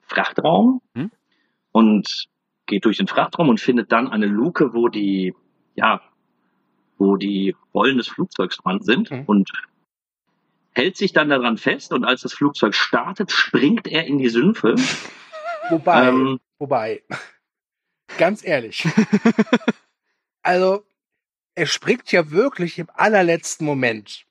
Frachtraum 0.01 0.81
Hm? 0.95 1.11
und 1.71 2.27
geht 2.67 2.85
durch 2.85 2.97
den 2.97 3.07
Frachtraum 3.07 3.49
und 3.49 3.59
findet 3.59 3.91
dann 3.91 4.07
eine 4.09 4.27
Luke, 4.27 4.73
wo 4.73 4.87
die, 4.87 5.33
ja, 5.75 6.01
wo 6.97 7.15
die 7.17 7.55
Rollen 7.73 7.97
des 7.97 8.07
Flugzeugs 8.07 8.57
dran 8.57 8.81
sind 8.81 9.09
Mhm. 9.11 9.23
und 9.25 9.51
hält 10.75 10.95
sich 10.97 11.11
dann 11.13 11.29
daran 11.29 11.57
fest 11.57 11.91
und 11.93 12.03
als 12.05 12.21
das 12.21 12.33
Flugzeug 12.33 12.73
startet, 12.75 13.31
springt 13.31 13.87
er 13.87 14.05
in 14.05 14.17
die 14.19 14.29
Sümpfe. 14.29 14.75
Wobei, 15.69 16.07
Ähm, 16.07 16.39
wobei, 16.59 17.03
ganz 18.17 18.43
ehrlich. 18.45 18.85
also, 20.43 20.83
er 21.55 21.65
springt 21.67 22.11
ja 22.11 22.31
wirklich 22.31 22.79
im 22.79 22.87
allerletzten 22.93 23.65
Moment. 23.65 24.25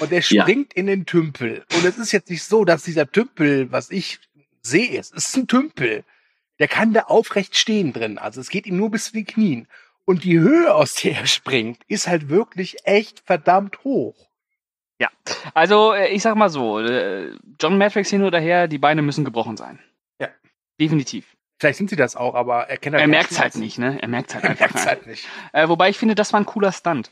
Und 0.00 0.12
er 0.12 0.20
Ja. 0.20 0.42
springt 0.42 0.74
in 0.74 0.86
den 0.86 1.06
Tümpel. 1.06 1.64
Und 1.74 1.84
es 1.84 1.98
ist 1.98 2.12
jetzt 2.12 2.30
nicht 2.30 2.42
so, 2.44 2.64
dass 2.64 2.82
dieser 2.84 3.10
Tümpel, 3.10 3.70
was 3.72 3.90
ich 3.90 4.18
sehe, 4.62 4.98
es 4.98 5.10
ist 5.10 5.36
ein 5.36 5.46
Tümpel. 5.46 6.04
Der 6.58 6.68
kann 6.68 6.92
da 6.92 7.02
aufrecht 7.02 7.56
stehen 7.56 7.92
drin. 7.92 8.18
Also 8.18 8.40
es 8.40 8.48
geht 8.48 8.66
ihm 8.66 8.76
nur 8.76 8.90
bis 8.90 9.04
zu 9.06 9.12
den 9.12 9.26
Knien. 9.26 9.68
Und 10.04 10.24
die 10.24 10.38
Höhe, 10.38 10.74
aus 10.74 10.94
der 10.94 11.16
er 11.16 11.26
springt, 11.26 11.82
ist 11.88 12.06
halt 12.06 12.28
wirklich 12.28 12.76
echt 12.84 13.20
verdammt 13.26 13.82
hoch. 13.84 14.28
Ja, 14.98 15.10
also 15.52 15.92
äh, 15.92 16.08
ich 16.08 16.22
sag 16.22 16.36
mal 16.36 16.48
so, 16.48 16.78
äh, 16.80 17.34
John 17.60 17.76
Matrix 17.76 18.08
hin 18.08 18.22
oder 18.22 18.40
her, 18.40 18.66
die 18.68 18.78
Beine 18.78 19.02
müssen 19.02 19.24
gebrochen 19.26 19.56
sein. 19.58 19.78
Ja. 20.18 20.28
Definitiv. 20.80 21.35
Vielleicht 21.58 21.78
sind 21.78 21.88
sie 21.90 21.96
das 21.96 22.16
auch, 22.16 22.34
aber 22.34 22.68
er 22.68 22.76
kennt 22.76 22.94
halt 22.94 23.02
Er 23.02 23.08
merkt's 23.08 23.32
erstens- 23.32 23.42
halt 23.42 23.56
nicht, 23.56 23.78
ne? 23.78 23.98
Er 24.02 24.08
merkt's 24.08 24.34
halt 24.34 24.44
Er 24.44 24.50
einfach 24.50 24.60
merkt's 24.60 24.80
nicht. 24.84 24.86
halt 24.88 25.06
nicht. 25.06 25.28
Äh, 25.52 25.68
wobei 25.68 25.88
ich 25.88 25.98
finde, 25.98 26.14
das 26.14 26.32
war 26.32 26.40
ein 26.40 26.46
cooler 26.46 26.72
Stunt. 26.72 27.10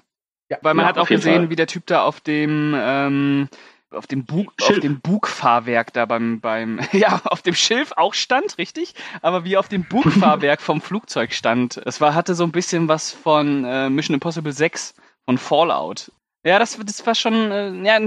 Ja. 0.51 0.59
Weil 0.61 0.75
man 0.75 0.85
Ja, 0.85 0.89
hat 0.91 0.99
auch 0.99 1.03
auf 1.03 1.09
gesehen, 1.09 1.35
Fall. 1.43 1.51
wie 1.51 1.57
der 1.57 1.67
Typ 1.67 1.87
da 1.87 2.03
auf 2.05 2.21
dem 2.21 2.75
ähm, 2.77 3.49
auf 3.91 4.07
dem 4.09 4.25
Bug 4.27 4.53
auf 4.61 4.67
Schilf. 4.67 4.81
dem 4.81 5.01
Bugfahrwerk 5.01 5.93
da 5.93 6.05
beim 6.05 6.41
beim 6.41 6.81
ja 6.93 7.23
auf 7.25 7.41
dem 7.43 7.55
Schilf 7.55 7.93
auch 7.97 8.13
stand, 8.13 8.59
richtig? 8.59 8.95
Aber 9.23 9.45
wie 9.45 9.57
auf 9.57 9.69
dem 9.69 9.85
Bugfahrwerk 9.89 10.61
vom 10.61 10.81
Flugzeug 10.83 11.33
stand. 11.33 11.79
Es 11.87 12.01
war 12.03 12.15
hatte 12.15 12.35
so 12.35 12.45
ein 12.45 12.53
bisschen 12.53 12.89
was 12.89 13.13
von 13.13 13.65
äh, 13.65 13.89
Mission 13.89 14.15
Impossible 14.15 14.53
6 14.53 14.95
von 15.25 15.39
Fallout. 15.39 16.13
Ja, 16.45 16.59
das 16.59 16.79
das 16.85 17.07
war 17.07 17.15
schon 17.15 17.51
äh, 17.51 17.73
ja 17.87 17.99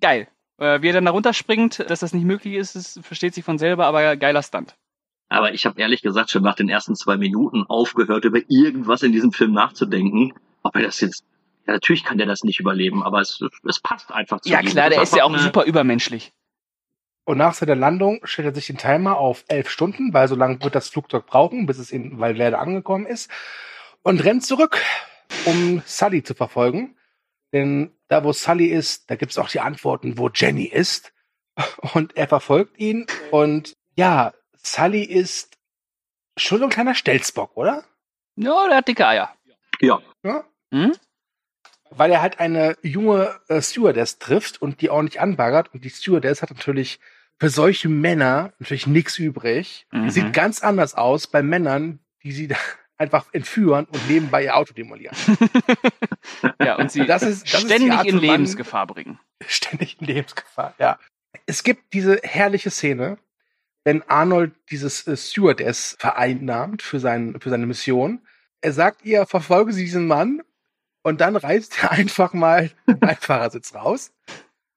geil. 0.00 0.28
Äh, 0.58 0.80
wie 0.80 0.88
er 0.88 0.92
dann 0.94 1.04
da 1.04 1.10
runterspringt, 1.10 1.80
dass 1.90 2.00
das 2.00 2.14
nicht 2.14 2.24
möglich 2.24 2.54
ist, 2.54 2.74
das 2.76 2.98
versteht 3.02 3.34
sich 3.34 3.44
von 3.44 3.58
selber, 3.58 3.84
aber 3.86 4.16
geiler 4.16 4.42
Stunt. 4.42 4.76
Aber 5.32 5.52
ich 5.54 5.66
habe 5.66 5.80
ehrlich 5.80 6.02
gesagt 6.02 6.30
schon 6.30 6.42
nach 6.42 6.54
den 6.54 6.68
ersten 6.68 6.94
zwei 6.94 7.16
Minuten 7.16 7.64
aufgehört, 7.68 8.24
über 8.24 8.40
irgendwas 8.48 9.02
in 9.02 9.12
diesem 9.12 9.32
Film 9.32 9.52
nachzudenken. 9.52 10.32
Ob 10.62 10.76
er 10.76 10.82
das 10.82 11.00
jetzt 11.00 11.24
Ja, 11.66 11.72
natürlich 11.74 12.04
kann 12.04 12.18
der 12.18 12.26
das 12.26 12.44
nicht 12.44 12.60
überleben, 12.60 13.02
aber 13.02 13.20
es, 13.20 13.42
es 13.68 13.80
passt 13.80 14.12
einfach 14.12 14.40
zu 14.40 14.50
Ja 14.50 14.60
ihm. 14.60 14.66
klar, 14.66 14.88
Das 14.88 14.94
der 14.96 15.02
ist 15.04 15.16
ja 15.16 15.24
auch 15.24 15.38
super 15.38 15.64
übermenschlich. 15.64 16.32
Und 17.24 17.38
nach 17.38 17.54
seiner 17.54 17.76
Landung 17.76 18.20
stellt 18.24 18.48
er 18.48 18.54
sich 18.54 18.66
den 18.66 18.78
Timer 18.78 19.16
auf 19.16 19.44
elf 19.48 19.70
Stunden, 19.70 20.12
weil 20.12 20.26
so 20.26 20.34
lange 20.34 20.60
wird 20.62 20.74
das 20.74 20.88
Flugzeug 20.88 21.26
brauchen, 21.26 21.66
bis 21.66 21.78
es 21.78 21.92
in 21.92 22.18
Valverde 22.18 22.58
angekommen 22.58 23.06
ist. 23.06 23.30
Und 24.02 24.24
rennt 24.24 24.44
zurück, 24.44 24.80
um 25.44 25.82
Sully 25.86 26.24
zu 26.24 26.34
verfolgen. 26.34 26.96
Denn 27.52 27.92
da, 28.08 28.24
wo 28.24 28.32
Sully 28.32 28.66
ist, 28.66 29.08
da 29.08 29.14
gibt's 29.14 29.38
auch 29.38 29.48
die 29.48 29.60
Antworten, 29.60 30.18
wo 30.18 30.30
Jenny 30.34 30.64
ist. 30.64 31.12
Und 31.94 32.16
er 32.16 32.26
verfolgt 32.26 32.78
ihn. 32.78 33.06
Und 33.30 33.74
ja, 33.94 34.32
Sully 34.64 35.02
ist 35.02 35.56
schon 36.36 36.58
so 36.58 36.64
ein 36.64 36.70
kleiner 36.70 36.94
Stelzbock, 36.94 37.56
oder? 37.56 37.84
Ja, 38.36 38.66
der 38.68 38.76
hat 38.78 38.88
dicke 38.88 39.06
Eier. 39.06 39.34
Ja. 39.80 40.00
Ja. 40.22 40.44
Hm? 40.72 40.92
Weil 41.90 42.10
er 42.12 42.22
halt 42.22 42.40
eine 42.40 42.76
junge 42.82 43.38
äh, 43.48 43.60
Stewardess 43.60 44.18
trifft 44.18 44.62
und 44.62 44.80
die 44.80 44.88
auch 44.90 45.02
nicht 45.02 45.20
anbaggert. 45.20 45.74
Und 45.74 45.84
die 45.84 45.90
Stewardess 45.90 46.40
hat 46.40 46.50
natürlich 46.50 47.00
für 47.38 47.50
solche 47.50 47.88
Männer 47.88 48.52
natürlich 48.58 48.86
nichts 48.86 49.18
übrig. 49.18 49.86
Mhm. 49.90 50.08
Sieht 50.10 50.32
ganz 50.32 50.62
anders 50.62 50.94
aus 50.94 51.26
bei 51.26 51.42
Männern, 51.42 51.98
die 52.22 52.32
sie 52.32 52.48
da 52.48 52.56
einfach 52.96 53.26
entführen 53.32 53.84
und 53.86 54.08
nebenbei 54.08 54.44
ihr 54.44 54.56
Auto 54.56 54.72
demolieren. 54.72 55.16
Ja, 56.62 56.76
und 56.76 56.90
sie 56.92 57.04
Das 57.04 57.22
ist- 57.22 57.52
das 57.52 57.60
ist 57.62 57.66
ständig 57.66 57.92
Art 57.92 58.06
in 58.06 58.18
Lebensgefahr 58.18 58.86
bringen. 58.86 59.18
Ständig 59.46 60.00
in 60.00 60.06
Lebensgefahr, 60.06 60.74
ja. 60.78 60.98
Es 61.46 61.62
gibt 61.64 61.92
diese 61.92 62.18
herrliche 62.22 62.70
Szene, 62.70 63.18
wenn 63.84 64.02
Arnold 64.08 64.52
dieses 64.70 65.06
äh, 65.06 65.16
Stewardess 65.16 65.96
vereinnahmt 65.98 66.82
für, 66.82 67.00
sein, 67.00 67.36
für 67.40 67.50
seine 67.50 67.66
Mission. 67.66 68.20
Er 68.60 68.72
sagt 68.72 69.04
ihr, 69.04 69.26
verfolge 69.26 69.72
Sie 69.72 69.84
diesen 69.84 70.06
Mann 70.06 70.42
und 71.02 71.20
dann 71.20 71.36
reißt 71.36 71.82
er 71.82 71.90
einfach 71.92 72.32
mal 72.32 72.70
den 72.86 72.98
Beifahrersitz 72.98 73.74
raus. 73.74 74.12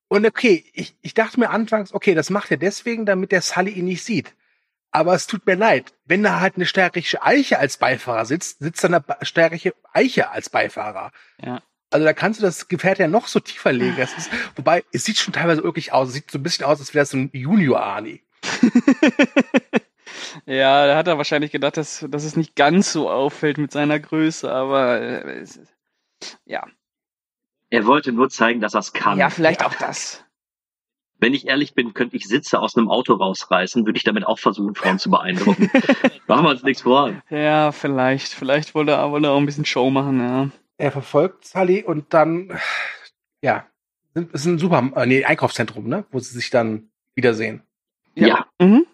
Und 0.07 0.25
okay, 0.25 0.65
ich, 0.73 0.95
ich 1.01 1.13
dachte 1.13 1.39
mir 1.39 1.49
anfangs, 1.49 1.93
okay, 1.93 2.13
das 2.15 2.29
macht 2.29 2.51
er 2.51 2.57
deswegen, 2.57 3.05
damit 3.05 3.31
der 3.31 3.41
Sully 3.41 3.71
ihn 3.71 3.85
nicht 3.85 4.03
sieht. 4.03 4.35
Aber 4.91 5.13
es 5.13 5.27
tut 5.27 5.45
mir 5.45 5.55
leid, 5.55 5.93
wenn 6.05 6.23
da 6.23 6.39
halt 6.39 6.55
eine 6.55 6.65
stärkische 6.65 7.21
Eiche 7.21 7.59
als 7.59 7.77
Beifahrer 7.77 8.25
sitzt, 8.25 8.59
sitzt 8.59 8.83
da 8.83 8.87
eine 8.87 9.03
stärkische 9.23 9.73
Eiche 9.91 10.29
als 10.29 10.49
Beifahrer. 10.49 11.11
Ja. 11.43 11.61
Also 11.89 12.05
da 12.05 12.13
kannst 12.13 12.39
du 12.39 12.45
das 12.45 12.67
Gefährt 12.67 12.99
ja 12.99 13.07
noch 13.07 13.27
so 13.27 13.39
tiefer 13.39 13.73
legen. 13.73 13.95
Das 13.97 14.17
ist, 14.17 14.29
wobei, 14.55 14.83
es 14.91 15.03
sieht 15.03 15.17
schon 15.17 15.33
teilweise 15.33 15.63
wirklich 15.63 15.91
aus. 15.91 16.09
Es 16.09 16.13
sieht 16.13 16.31
so 16.31 16.39
ein 16.39 16.43
bisschen 16.43 16.65
aus, 16.65 16.79
als 16.79 16.93
wäre 16.93 17.03
es 17.03 17.09
so 17.09 17.17
ein 17.17 17.29
Junior-Arnie. 17.33 18.21
Ja, 20.45 20.87
da 20.87 20.95
hat 20.95 21.07
er 21.07 21.17
wahrscheinlich 21.17 21.51
gedacht, 21.51 21.77
dass, 21.77 22.05
dass 22.09 22.23
es 22.23 22.35
nicht 22.35 22.55
ganz 22.55 22.91
so 22.91 23.09
auffällt 23.09 23.57
mit 23.57 23.71
seiner 23.71 23.99
Größe, 23.99 24.51
aber 24.51 25.01
äh, 25.01 25.39
es 25.39 25.59
ja. 26.45 26.65
Er 27.69 27.85
wollte 27.85 28.11
nur 28.11 28.29
zeigen, 28.29 28.61
dass 28.61 28.73
er 28.73 28.81
es 28.81 28.93
kann. 28.93 29.17
Ja, 29.17 29.29
vielleicht 29.29 29.65
auch 29.65 29.73
das. 29.73 30.23
Wenn 31.17 31.33
ich 31.33 31.47
ehrlich 31.47 31.73
bin, 31.73 31.93
könnte 31.93 32.17
ich 32.17 32.27
Sitze 32.27 32.59
aus 32.59 32.77
einem 32.77 32.89
Auto 32.89 33.13
rausreißen, 33.13 33.85
würde 33.85 33.97
ich 33.97 34.03
damit 34.03 34.25
auch 34.25 34.37
versuchen, 34.37 34.75
Frauen 34.75 34.99
zu 34.99 35.09
beeindrucken. 35.09 35.71
Machen 36.27 36.45
wir 36.45 36.49
uns 36.49 36.63
nichts 36.63 36.83
vor. 36.83 37.13
Ja, 37.29 37.71
vielleicht. 37.71 38.33
Vielleicht 38.33 38.75
wollte 38.75 38.91
er, 38.91 39.11
wollte 39.11 39.27
er 39.27 39.33
auch 39.33 39.39
ein 39.39 39.45
bisschen 39.45 39.65
Show 39.65 39.89
machen, 39.89 40.19
ja. 40.19 40.49
Er 40.77 40.91
verfolgt 40.91 41.45
Sully 41.45 41.83
und 41.83 42.13
dann, 42.13 42.59
ja, 43.41 43.65
es 44.13 44.41
ist 44.41 44.45
ein 44.45 44.59
Super, 44.59 44.91
äh, 44.95 45.05
nee, 45.05 45.23
Einkaufszentrum, 45.23 45.87
ne, 45.87 46.05
wo 46.11 46.19
sie 46.19 46.33
sich 46.33 46.49
dann 46.49 46.89
wiedersehen. 47.15 47.64
Ja. 48.15 48.47
Mhm. 48.59 48.85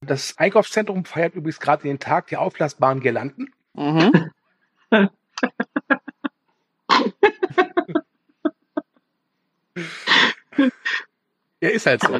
Das 0.00 0.36
Einkaufszentrum 0.38 1.04
feiert 1.04 1.34
übrigens 1.34 1.60
gerade 1.60 1.82
den 1.82 1.98
Tag 1.98 2.28
der 2.28 2.40
auflassbaren 2.40 3.00
Girlanden. 3.00 3.52
Mhm. 3.74 4.30
Ja, 11.60 11.70
ist 11.70 11.86
halt 11.86 12.02
so. 12.02 12.18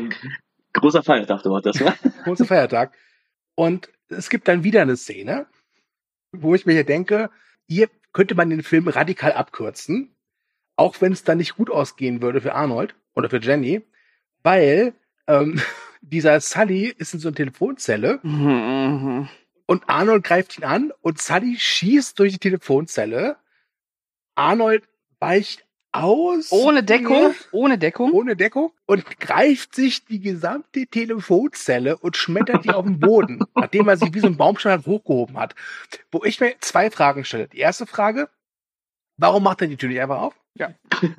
Großer 0.73 1.03
Feiertag 1.03 1.43
dort, 1.43 1.67
das 1.67 1.81
war. 1.81 1.95
großer 2.25 2.45
Feiertag. 2.45 2.93
Und 3.55 3.91
es 4.09 4.31
gibt 4.31 4.49
dann 4.49 4.65
wieder 4.65 4.83
eine 4.83 4.97
Szene, 4.97 5.47
wo 6.33 6.55
ich 6.55 6.67
mir 6.67 6.73
hier 6.73 6.85
denke, 6.85 7.31
hier 7.69 7.89
könnte 8.13 8.35
man 8.35 8.51
den 8.51 8.63
Film 8.63 8.89
radikal 8.89 9.33
abkürzen, 9.33 10.15
auch 10.77 11.01
wenn 11.01 11.13
es 11.13 11.25
dann 11.25 11.39
nicht 11.39 11.57
gut 11.57 11.71
ausgehen 11.71 12.23
würde 12.23 12.41
für 12.41 12.55
Arnold 12.55 12.95
oder 13.15 13.31
für 13.31 13.41
Jenny, 13.41 13.83
weil 14.43 14.95
ähm, 15.27 15.61
dieser 16.09 16.41
Sully 16.41 16.95
ist 16.97 17.15
in 17.15 17.21
so 17.21 17.29
einer 17.29 17.37
Telefonzelle 17.37 18.21
Mhm. 18.23 19.29
und 19.67 19.83
Arnold 19.89 20.25
greift 20.25 20.59
ihn 20.59 20.65
an 20.65 20.93
und 21.01 21.21
Sully 21.21 21.57
schießt 21.59 22.19
durch 22.19 22.33
die 22.35 22.39
Telefonzelle. 22.39 23.37
Arnold 24.35 24.85
weicht 25.21 25.65
aus. 25.93 26.53
Ohne 26.53 26.83
Deckung, 26.83 27.35
ohne 27.53 27.79
Deckung. 27.79 28.13
Ohne 28.13 28.37
Deckung 28.37 28.71
und 28.85 29.19
greift 29.19 29.75
sich 29.75 30.05
die 30.05 30.21
gesamte 30.21 30.87
Telefonzelle 30.87 31.97
und 31.97 32.17
schmettert 32.19 32.65
die 32.65 32.71
auf 32.71 32.85
den 32.85 33.01
Boden, 33.01 33.41
nachdem 33.55 33.89
er 33.89 33.97
sie 33.97 34.13
wie 34.13 34.21
so 34.21 34.27
ein 34.27 34.37
Baumstamm 34.37 34.85
hochgehoben 34.85 35.39
hat. 35.39 35.55
Wo 36.13 36.23
ich 36.25 36.39
mir 36.41 36.55
zwei 36.61 36.91
Fragen 36.91 37.25
stelle. 37.25 37.49
Die 37.49 37.59
erste 37.59 37.87
Frage, 37.87 38.29
warum 39.17 39.43
macht 39.43 39.63
er 39.63 39.69
die 39.69 39.77
Tür 39.79 39.89
nicht 39.89 40.01
einfach 40.01 40.21
auf? 40.21 40.35
Ja. 40.59 40.75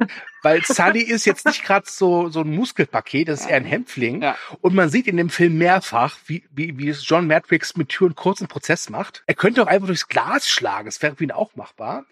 Weil 0.44 0.64
Sully 0.64 1.02
ist 1.02 1.26
jetzt 1.26 1.46
nicht 1.46 1.64
gerade 1.64 1.86
so, 1.90 2.30
so 2.30 2.42
ein 2.42 2.50
Muskelpaket, 2.56 3.28
das 3.28 3.42
ist 3.42 3.50
eher 3.50 3.58
ein 3.58 3.66
Hämpfling. 3.66 4.22
Ja. 4.22 4.36
Und 4.62 4.74
man 4.76 4.90
sieht 4.90 5.08
in 5.08 5.18
dem 5.18 5.30
Film 5.30 5.58
mehrfach, 5.58 6.18
wie, 6.26 6.46
wie, 6.52 6.78
wie 6.78 6.90
es 6.90 7.08
John 7.08 7.28
Matrix 7.28 7.76
mit 7.78 7.90
Türen 7.90 8.16
kurzen 8.16 8.48
Prozess 8.48 8.90
macht. 8.90 9.24
Er 9.28 9.36
könnte 9.36 9.62
auch 9.64 9.68
einfach 9.68 9.88
durchs 9.88 10.08
Glas 10.08 10.48
schlagen, 10.48 10.86
das 10.86 11.02
wäre 11.02 11.16
für 11.16 11.24
ihn 11.24 11.32
auch 11.32 11.56
machbar. 11.56 12.06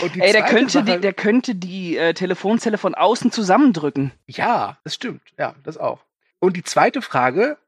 Ey, 0.00 0.32
der 0.32 0.44
könnte, 0.44 0.72
Sache- 0.74 0.84
die, 0.84 1.00
der 1.00 1.12
könnte 1.14 1.54
die 1.54 1.96
äh, 1.96 2.14
Telefonzelle 2.14 2.78
von 2.78 2.94
außen 2.94 3.32
zusammendrücken. 3.32 4.12
Ja, 4.26 4.78
das 4.84 4.94
stimmt. 4.94 5.22
Ja, 5.38 5.54
das 5.64 5.76
auch. 5.78 6.00
Und 6.38 6.56
die 6.56 6.62
zweite 6.62 7.02
Frage, 7.02 7.58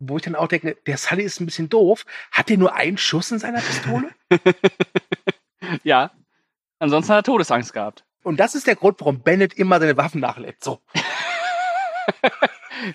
wo 0.00 0.16
ich 0.16 0.22
dann 0.22 0.34
auch 0.34 0.48
denke, 0.48 0.76
der 0.86 0.96
Sully 0.96 1.22
ist 1.22 1.40
ein 1.40 1.46
bisschen 1.46 1.68
doof. 1.68 2.04
Hat 2.32 2.50
er 2.50 2.56
nur 2.56 2.74
einen 2.74 2.98
Schuss 2.98 3.30
in 3.30 3.38
seiner 3.38 3.60
Pistole? 3.60 4.10
Ja. 5.82 6.10
Ansonsten 6.78 7.12
hat 7.12 7.18
er 7.20 7.22
Todesangst 7.24 7.72
gehabt. 7.72 8.04
Und 8.22 8.38
das 8.40 8.54
ist 8.54 8.66
der 8.66 8.76
Grund, 8.76 9.00
warum 9.00 9.20
Bennett 9.20 9.54
immer 9.54 9.78
seine 9.80 9.96
Waffen 9.96 10.20
nachlädt. 10.20 10.62
So. 10.62 10.80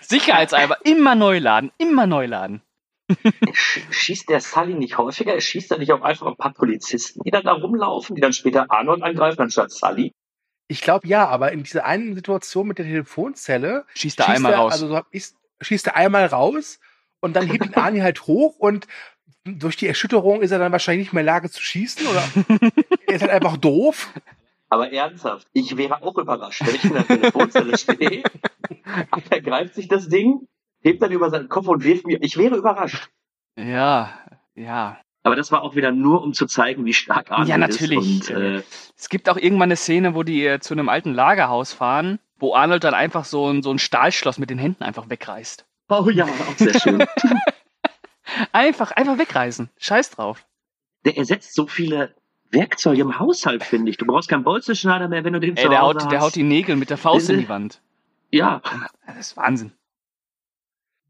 Sicherheitseimer, 0.02 0.76
immer 0.84 1.14
neu 1.14 1.38
laden, 1.38 1.70
immer 1.78 2.06
neu 2.06 2.26
laden. 2.26 2.62
Schießt 3.90 4.30
der 4.30 4.40
Sully 4.40 4.74
nicht 4.74 4.96
häufiger? 4.96 5.38
Schießt 5.38 5.70
er 5.72 5.78
nicht 5.78 5.92
auch 5.92 6.00
einfach 6.02 6.26
ein 6.26 6.36
paar 6.36 6.54
Polizisten, 6.54 7.20
die 7.22 7.30
dann 7.30 7.44
da 7.44 7.52
rumlaufen, 7.52 8.16
die 8.16 8.22
dann 8.22 8.32
später 8.32 8.70
Arnold 8.70 9.02
angreifen, 9.02 9.42
anstatt 9.42 9.70
Sully? 9.70 10.14
Ich 10.68 10.80
glaube 10.80 11.06
ja, 11.06 11.28
aber 11.28 11.52
in 11.52 11.62
dieser 11.62 11.84
einen 11.84 12.14
Situation 12.14 12.66
mit 12.66 12.78
der 12.78 12.86
Telefonzelle 12.86 13.84
Schießt 13.94 14.20
er 14.20 14.28
einmal 14.30 14.54
raus. 14.54 14.72
Also 14.72 14.88
so 14.88 15.02
ich's- 15.10 15.34
schießt 15.60 15.88
er 15.88 15.96
einmal 15.96 16.24
raus 16.26 16.80
und 17.20 17.36
dann 17.36 17.46
hebt 17.46 17.66
ihn 17.66 17.74
Arnie 17.74 18.00
halt 18.00 18.22
hoch 18.26 18.56
und 18.58 18.86
durch 19.44 19.76
die 19.76 19.86
Erschütterung 19.86 20.40
ist 20.40 20.52
er 20.52 20.58
dann 20.58 20.72
wahrscheinlich 20.72 21.08
nicht 21.08 21.12
mehr 21.12 21.20
in 21.20 21.26
der 21.26 21.34
Lage 21.34 21.50
zu 21.50 21.62
schießen 21.62 22.06
oder 22.06 22.24
er 23.06 23.14
ist 23.14 23.20
halt 23.20 23.32
einfach 23.32 23.58
doof. 23.58 24.08
Aber 24.70 24.92
ernsthaft, 24.92 25.46
ich 25.52 25.76
wäre 25.76 26.02
auch 26.02 26.16
überrascht, 26.18 26.62
wenn 26.66 26.74
ich 26.74 26.84
in 26.84 26.94
der 26.94 27.06
Telefonzelle 27.06 27.76
stehe. 27.78 28.22
Er 29.30 29.40
greift 29.40 29.74
sich 29.74 29.88
das 29.88 30.08
Ding, 30.08 30.48
hebt 30.82 31.02
dann 31.02 31.12
über 31.12 31.30
seinen 31.30 31.48
Kopf 31.48 31.68
und 31.68 31.84
wirft 31.84 32.06
mir. 32.06 32.18
Ich 32.22 32.36
wäre 32.36 32.56
überrascht. 32.56 33.08
Ja, 33.56 34.10
ja. 34.54 34.98
Aber 35.22 35.36
das 35.36 35.52
war 35.52 35.62
auch 35.62 35.74
wieder 35.74 35.90
nur, 35.92 36.22
um 36.22 36.34
zu 36.34 36.46
zeigen, 36.46 36.84
wie 36.84 36.92
stark 36.92 37.30
Arnold 37.30 37.48
Ja, 37.48 37.56
natürlich. 37.56 38.20
ist. 38.20 38.30
Äh, 38.30 38.62
Es 38.96 39.08
gibt 39.08 39.28
auch 39.28 39.36
irgendwann 39.36 39.68
eine 39.68 39.76
Szene, 39.76 40.14
wo 40.14 40.22
die 40.22 40.44
äh, 40.46 40.60
zu 40.60 40.74
einem 40.74 40.88
alten 40.88 41.14
Lagerhaus 41.14 41.72
fahren, 41.72 42.18
wo 42.38 42.54
Arnold 42.54 42.84
dann 42.84 42.94
einfach 42.94 43.24
so 43.24 43.48
ein, 43.48 43.62
so 43.62 43.70
ein 43.70 43.78
Stahlschloss 43.78 44.38
mit 44.38 44.50
den 44.50 44.58
Händen 44.58 44.82
einfach 44.82 45.08
wegreißt. 45.08 45.64
oh 45.88 46.10
ja, 46.10 46.24
auch 46.26 46.56
sehr 46.58 46.78
schön. 46.78 47.04
Einfach, 48.52 48.90
einfach 48.92 49.18
wegreißen. 49.18 49.68
Scheiß 49.78 50.10
drauf. 50.10 50.46
der 51.04 51.16
ersetzt 51.18 51.54
so 51.54 51.66
viele 51.66 52.14
Werkzeuge 52.54 53.02
im 53.02 53.18
Haushalt, 53.18 53.62
finde 53.64 53.90
ich. 53.90 53.96
Du 53.98 54.06
brauchst 54.06 54.28
keinen 54.28 54.44
Bolzenschneider 54.44 55.08
mehr, 55.08 55.24
wenn 55.24 55.32
du 55.34 55.40
den 55.40 55.56
Ey, 55.56 55.62
zu 55.64 55.68
der 55.68 55.80
Hause 55.82 56.00
haut, 56.00 56.10
der 56.12 56.18
hast. 56.20 56.26
haut 56.26 56.34
die 56.36 56.42
Nägel 56.42 56.76
mit 56.76 56.90
der 56.90 56.96
Faust 56.98 57.28
in 57.30 57.38
die 57.40 57.48
Wand. 57.48 57.80
Ja, 58.30 58.62
Das 59.06 59.16
ist 59.18 59.36
Wahnsinn. 59.36 59.72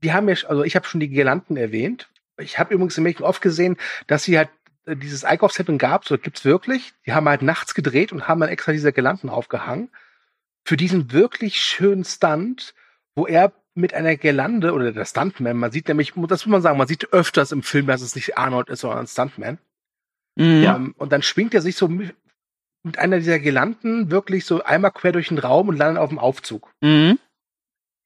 die 0.03 0.13
haben 0.13 0.29
ja, 0.29 0.35
also 0.49 0.65
ich 0.65 0.77
habe 0.77 0.87
schon 0.87 1.01
die 1.01 1.09
Girlanden 1.09 1.57
erwähnt. 1.57 2.09
Ich 2.39 2.59
habe 2.59 2.75
übrigens 2.75 2.99
im 2.99 3.05
Making 3.05 3.25
oft 3.25 3.41
gesehen, 3.41 3.77
dass 4.07 4.25
sie 4.25 4.37
halt 4.37 4.51
äh, 4.87 4.97
dieses 4.97 5.25
Einkaufszentrum 5.25 5.79
gab, 5.79 6.05
so 6.05 6.19
gibt's 6.19 6.45
wirklich. 6.45 6.93
Die 7.07 7.13
haben 7.13 7.29
halt 7.29 7.43
nachts 7.43 7.75
gedreht 7.75 8.13
und 8.13 8.27
haben 8.29 8.41
dann 8.41 8.51
extra 8.51 8.73
diese 8.73 8.93
Girlanden 8.93 9.31
aufgehangen. 9.31 9.89
Für 10.65 10.77
diesen 10.77 11.13
wirklich 11.13 11.61
schönen 11.61 12.05
Stunt, 12.05 12.75
wo 13.15 13.27
er 13.27 13.53
mit 13.75 13.95
einer 13.95 14.17
Girlande 14.17 14.73
oder 14.73 14.93
der 14.93 15.05
Stuntman, 15.05 15.57
man 15.57 15.73
sieht 15.73 15.89
nämlich, 15.89 16.13
das 16.15 16.47
muss 16.47 16.47
man 16.47 16.63
sagen, 16.63 16.79
man 16.79 16.87
sieht 16.87 17.13
öfters 17.13 17.53
im 17.53 17.63
Film, 17.63 17.87
dass 17.87 18.03
es 18.03 18.15
nicht 18.15 18.37
Arnold 18.39 18.69
ist, 18.69 18.81
sondern 18.81 19.01
ein 19.01 19.07
Stuntman. 19.07 19.59
Ja. 20.37 20.77
Ähm, 20.77 20.95
und 20.99 21.13
dann 21.13 21.23
schwingt 21.23 21.55
er 21.55 21.63
sich 21.63 21.77
so 21.77 21.89
mit, 21.89 22.15
einer 22.97 23.19
dieser 23.19 23.39
Girlanden 23.39 24.11
wirklich 24.11 24.45
so 24.45 24.63
einmal 24.63 24.91
quer 24.91 25.13
durch 25.13 25.29
den 25.29 25.39
Raum 25.39 25.69
und 25.69 25.77
landet 25.77 26.03
auf 26.03 26.11
dem 26.11 26.19
Aufzug. 26.19 26.73
Mhm. 26.81 27.19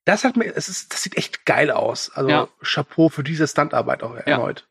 Das 0.04 0.24
hat 0.24 0.36
mir, 0.36 0.54
es 0.54 0.68
ist, 0.68 0.92
das 0.92 1.02
sieht 1.02 1.16
echt 1.16 1.44
geil 1.44 1.70
aus. 1.70 2.10
Also 2.10 2.30
Ja. 2.30 2.48
Chapeau 2.62 3.08
für 3.08 3.24
diese 3.24 3.46
Stuntarbeit 3.46 4.02
auch 4.02 4.14
erneut. 4.14 4.66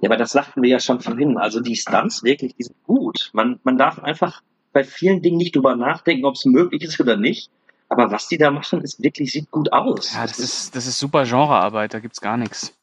Ja, 0.00 0.10
aber 0.10 0.16
das 0.16 0.32
sagten 0.32 0.62
wir 0.62 0.68
ja 0.68 0.80
schon 0.80 1.00
vorhin. 1.00 1.38
Also 1.38 1.60
die 1.60 1.76
Stunts 1.76 2.22
wirklich, 2.22 2.54
die 2.54 2.64
sind 2.64 2.82
gut. 2.84 3.30
Man, 3.32 3.60
man 3.64 3.78
darf 3.78 3.98
einfach 3.98 4.42
bei 4.72 4.84
vielen 4.84 5.22
Dingen 5.22 5.38
nicht 5.38 5.56
drüber 5.56 5.74
nachdenken, 5.74 6.26
ob 6.26 6.34
es 6.34 6.44
möglich 6.44 6.82
ist 6.82 7.00
oder 7.00 7.16
nicht. 7.16 7.50
Aber 7.88 8.10
was 8.10 8.28
die 8.28 8.36
da 8.36 8.50
machen, 8.50 8.82
ist 8.82 9.02
wirklich, 9.02 9.32
sieht 9.32 9.50
gut 9.50 9.72
aus. 9.72 10.12
Ja, 10.12 10.26
das 10.26 10.38
ist, 10.38 10.76
das 10.76 10.86
ist 10.86 10.98
super 10.98 11.24
Genrearbeit, 11.24 11.94
da 11.94 12.00
gibt's 12.00 12.20
gar 12.20 12.36
nichts. 12.36 12.74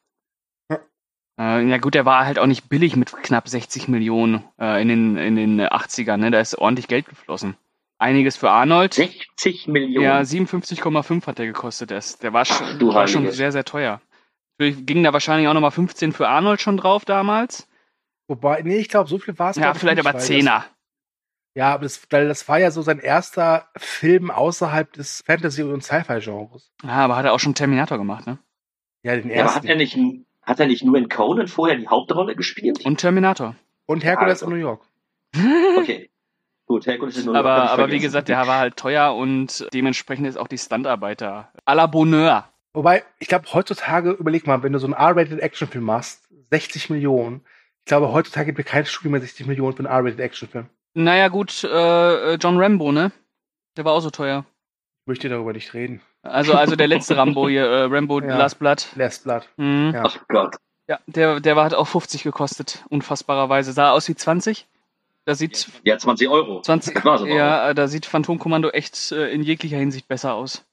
Äh, 1.39 1.67
ja 1.67 1.77
gut, 1.77 1.95
der 1.95 2.05
war 2.05 2.25
halt 2.25 2.37
auch 2.39 2.45
nicht 2.45 2.69
billig 2.69 2.95
mit 2.95 3.11
knapp 3.11 3.47
60 3.47 3.87
Millionen 3.87 4.43
äh, 4.59 4.81
in, 4.81 4.87
den, 4.89 5.17
in 5.17 5.35
den 5.35 5.61
80ern, 5.61 6.17
ne? 6.17 6.31
Da 6.31 6.39
ist 6.39 6.55
ordentlich 6.57 6.87
Geld 6.87 7.07
geflossen. 7.07 7.55
Einiges 7.97 8.37
für 8.37 8.49
Arnold. 8.51 8.93
60 8.93 9.67
Millionen. 9.67 10.03
Ja, 10.05 10.19
57,5 10.19 11.25
hat 11.25 11.37
der 11.39 11.45
gekostet. 11.47 11.89
Der, 11.91 12.33
war, 12.33 12.45
schon, 12.45 12.77
du 12.79 12.93
war 12.93 13.07
schon 13.07 13.31
sehr, 13.31 13.51
sehr 13.51 13.63
teuer. 13.65 14.01
Natürlich 14.59 14.85
ging 14.85 15.03
da 15.03 15.13
wahrscheinlich 15.13 15.47
auch 15.47 15.53
nochmal 15.53 15.71
15 15.71 16.11
für 16.11 16.27
Arnold 16.27 16.61
schon 16.61 16.77
drauf 16.77 17.05
damals. 17.05 17.67
Wobei, 18.27 18.61
nee, 18.61 18.77
ich 18.77 18.89
glaube, 18.89 19.09
so 19.09 19.17
viel 19.17 19.37
war 19.39 19.51
es. 19.51 19.55
Ja, 19.57 19.73
vielleicht 19.73 19.97
nicht, 19.97 20.05
aber 20.05 20.13
weil 20.13 20.19
das- 20.19 20.27
Zehner. 20.27 20.65
Ja, 21.55 21.73
aber 21.75 21.83
das, 21.83 22.01
weil 22.09 22.27
das 22.27 22.47
war 22.49 22.57
ja 22.59 22.71
so 22.71 22.81
sein 22.81 22.97
erster 22.99 23.69
Film 23.77 24.31
außerhalb 24.31 24.91
des 24.93 25.21
Fantasy- 25.25 25.61
und 25.63 25.83
Sci-Fi-Genres. 25.83 26.71
Ja, 26.83 26.89
aber 26.89 27.15
hat 27.15 27.25
er 27.25 27.33
auch 27.33 27.39
schon 27.39 27.53
Terminator 27.53 27.97
gemacht, 27.99 28.25
ne? 28.25 28.39
Ja, 29.03 29.15
den 29.15 29.29
Ja, 29.29 29.41
aber 29.43 29.49
hat 29.55 29.65
ersten. 29.65 29.67
er 29.67 29.75
nicht, 29.75 29.97
hat 30.43 30.59
er 30.59 30.67
nicht 30.67 30.83
nur 30.83 30.97
in 30.97 31.09
Conan 31.09 31.47
vorher 31.47 31.77
die 31.77 31.87
Hauptrolle 31.87 32.35
gespielt? 32.35 32.85
Und 32.85 32.99
Terminator. 32.99 33.55
Und 33.85 34.03
Herkules 34.03 34.43
Also. 34.43 34.45
in 34.45 34.51
New 34.51 34.59
York. 34.61 34.81
Okay. 35.77 36.09
Gut, 36.65 36.85
Herkules 36.85 37.17
ist 37.17 37.25
nur 37.25 37.35
Aber, 37.35 37.55
hab 37.55 37.65
ich 37.65 37.71
aber 37.71 37.91
wie 37.91 37.99
gesagt, 37.99 38.29
der 38.29 38.47
war 38.47 38.59
halt 38.59 38.77
teuer 38.77 39.13
und 39.15 39.67
dementsprechend 39.73 40.27
ist 40.27 40.37
auch 40.37 40.47
die 40.47 40.57
Standarbeiter 40.57 41.51
à 41.65 41.75
la 41.75 41.87
Bonheur. 41.87 42.47
Wobei, 42.73 43.03
ich 43.19 43.27
glaube, 43.27 43.51
heutzutage, 43.53 44.11
überleg 44.11 44.47
mal, 44.47 44.63
wenn 44.63 44.71
du 44.73 44.79
so 44.79 44.87
einen 44.87 44.93
R-Rated 44.93 45.39
Actionfilm 45.39 45.83
machst, 45.83 46.27
60 46.51 46.89
Millionen. 46.89 47.41
Ich 47.79 47.85
glaube, 47.85 48.13
heutzutage 48.13 48.47
gibt 48.47 48.59
mir 48.59 48.63
kein 48.63 48.85
Studio 48.85 49.11
mehr 49.11 49.21
60 49.21 49.45
Millionen 49.45 49.73
für 49.75 49.79
einen 49.85 49.93
R-Rated 49.93 50.19
Actionfilm. 50.21 50.69
Naja, 50.93 51.27
gut, 51.27 51.63
äh, 51.63 52.35
John 52.35 52.57
Rambo, 52.57 52.91
ne? 52.91 53.11
Der 53.75 53.83
war 53.85 53.93
auch 53.93 53.99
so 53.99 54.09
teuer. 54.09 54.45
Ich 55.01 55.07
möchte 55.07 55.27
darüber 55.27 55.51
nicht 55.53 55.73
reden. 55.73 56.01
Also, 56.23 56.53
also 56.53 56.75
der 56.75 56.87
letzte 56.87 57.15
Rambo 57.17 57.47
hier, 57.49 57.65
äh, 57.65 57.83
Rambo 57.83 58.21
Ja. 58.21 58.37
Last 58.37 58.59
Blood. 58.59 58.87
Last 58.95 59.23
Blood. 59.25 59.47
Mhm. 59.57 59.91
Ja. 59.93 60.03
Ach 60.05 60.17
Gott. 60.29 60.55
Ja, 60.87 60.99
der, 61.07 61.39
der 61.39 61.55
war, 61.55 61.65
hat 61.65 61.73
auch 61.73 61.87
50 61.87 62.23
gekostet, 62.23 62.83
unfassbarerweise. 62.89 63.71
Sah 63.71 63.91
aus 63.91 64.07
wie 64.09 64.15
20. 64.15 64.67
Da 65.25 65.35
sieht 65.35 65.67
Ja, 65.83 65.97
20 65.97 66.27
Euro. 66.27 66.61
20, 66.61 66.95
Das 66.95 67.05
war's 67.05 67.21
aber 67.21 67.31
auch. 67.31 67.35
ja, 67.35 67.73
da 67.73 67.87
sieht 67.87 68.05
Phantomkommando 68.05 68.69
echt 68.71 69.11
äh, 69.13 69.29
in 69.31 69.41
jeglicher 69.43 69.77
Hinsicht 69.77 70.07
besser 70.09 70.33
aus. 70.33 70.65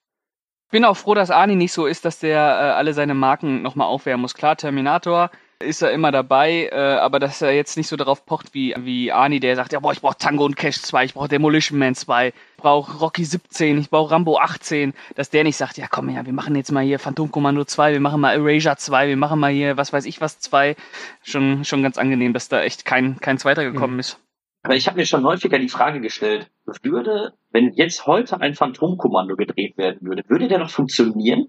Ich 0.67 0.73
bin 0.73 0.85
auch 0.85 0.97
froh, 0.97 1.15
dass 1.15 1.31
Arnie 1.31 1.55
nicht 1.57 1.73
so 1.73 1.87
ist, 1.87 2.05
dass 2.05 2.19
der 2.19 2.39
äh, 2.39 2.73
alle 2.77 2.93
seine 2.95 3.15
Marken 3.15 3.63
nochmal 3.63 3.87
aufwärmen 3.87 4.23
muss. 4.23 4.35
Klar, 4.35 4.57
Terminator 4.57 5.31
ist 5.61 5.83
er 5.83 5.93
immer 5.93 6.11
dabei, 6.11 6.69
äh, 6.73 6.75
aber 6.77 7.19
dass 7.19 7.43
er 7.43 7.53
jetzt 7.53 7.77
nicht 7.77 7.89
so 7.89 7.97
darauf 7.97 8.25
pocht 8.27 8.55
wie, 8.55 8.75
wie 8.79 9.13
Arnie, 9.13 9.41
der 9.41 9.57
sagt, 9.57 9.73
ja, 9.73 9.81
boah, 9.81 9.93
ich 9.93 10.01
brauche 10.01 10.17
Tango 10.19 10.45
und 10.45 10.57
Cash 10.57 10.81
2, 10.83 11.05
ich 11.05 11.15
brauche 11.15 11.29
Demolition 11.29 11.79
Man 11.79 11.95
2, 11.95 12.29
ich 12.29 12.35
brauche 12.57 12.99
Rocky 12.99 13.25
17, 13.25 13.79
ich 13.79 13.91
brauche 13.91 14.11
Rambo 14.11 14.39
18, 14.39 14.95
dass 15.15 15.31
der 15.31 15.45
nicht 15.45 15.57
sagt, 15.57 15.77
ja 15.79 15.87
komm 15.89 16.09
ja, 16.09 16.25
wir 16.25 16.33
machen 16.33 16.57
jetzt 16.57 16.73
mal 16.73 16.83
hier 16.85 16.99
Phantomkommando 16.99 17.65
2, 17.65 17.93
wir 17.93 18.01
machen 18.01 18.21
mal 18.21 18.35
Erasure 18.35 18.77
2, 18.77 19.09
wir 19.09 19.17
machen 19.17 19.39
mal 19.39 19.53
hier 19.53 19.77
was 19.77 19.93
weiß 19.93 20.07
ich 20.07 20.21
was 20.21 20.41
2. 20.41 20.77
Schon, 21.23 21.65
schon 21.65 21.83
ganz 21.83 21.99
angenehm, 21.99 22.33
dass 22.33 22.49
da 22.49 22.63
echt 22.63 22.85
kein, 22.85 23.21
kein 23.21 23.39
zweiter 23.39 23.63
gekommen 23.65 23.95
Mhm. 23.95 24.01
ist. 24.01 24.19
Aber 24.63 24.77
ich 24.77 24.87
habe 24.87 24.99
mir 24.99 25.07
schon 25.07 25.25
häufiger 25.25 25.59
die 25.59 25.71
Frage 25.71 26.01
gestellt, 26.01 26.51
würde, 26.83 27.33
wenn 27.51 27.73
jetzt 27.73 28.07
heute 28.07 28.41
ein 28.41 28.55
Phantomkommando 28.55 29.37
gedreht 29.37 29.79
werden 29.79 29.99
würde, 30.03 30.23
würde 30.29 30.49
der 30.49 30.59
noch 30.59 30.71
funktionieren? 30.71 31.49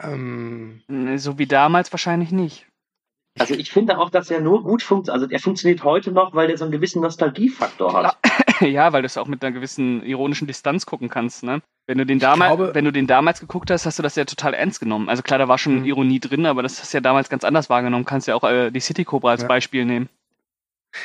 Ähm, 0.00 0.82
So 1.16 1.38
wie 1.38 1.46
damals 1.46 1.92
wahrscheinlich 1.92 2.30
nicht. 2.30 2.66
Also 3.40 3.54
ich 3.54 3.70
finde 3.70 3.98
auch, 3.98 4.10
dass 4.10 4.30
er 4.30 4.40
nur 4.40 4.62
gut 4.62 4.82
funktioniert, 4.82 5.22
also 5.22 5.32
er 5.32 5.40
funktioniert 5.40 5.84
heute 5.84 6.12
noch, 6.12 6.34
weil 6.34 6.50
er 6.50 6.58
so 6.58 6.64
einen 6.64 6.72
gewissen 6.72 7.02
Nostalgiefaktor 7.02 7.92
hat. 7.92 8.16
ja, 8.60 8.92
weil 8.92 9.02
du 9.02 9.06
es 9.06 9.16
auch 9.18 9.26
mit 9.26 9.42
einer 9.42 9.52
gewissen 9.52 10.02
ironischen 10.04 10.46
Distanz 10.46 10.86
gucken 10.86 11.08
kannst, 11.08 11.42
ne? 11.42 11.62
Wenn 11.86 11.98
du 11.98 12.04
den 12.06 12.18
damals, 12.18 12.56
glaube- 12.56 12.74
wenn 12.74 12.84
du 12.84 12.92
den 12.92 13.06
damals 13.06 13.40
geguckt 13.40 13.70
hast, 13.70 13.86
hast 13.86 13.98
du 13.98 14.02
das 14.02 14.14
ja 14.16 14.24
total 14.24 14.52
ernst 14.54 14.80
genommen. 14.80 15.08
Also 15.08 15.22
klar, 15.22 15.38
da 15.38 15.48
war 15.48 15.58
schon 15.58 15.80
Mhm. 15.80 15.84
Ironie 15.86 16.20
drin, 16.20 16.44
aber 16.46 16.62
das 16.62 16.80
hast 16.80 16.92
du 16.92 16.98
ja 16.98 17.00
damals 17.00 17.28
ganz 17.30 17.44
anders 17.44 17.70
wahrgenommen. 17.70 18.04
Kannst 18.04 18.28
ja 18.28 18.34
auch 18.34 18.44
äh, 18.44 18.70
die 18.70 18.80
City 18.80 19.04
Cobra 19.04 19.30
als 19.30 19.42
Ja. 19.42 19.48
Beispiel 19.48 19.84
nehmen. 19.84 20.08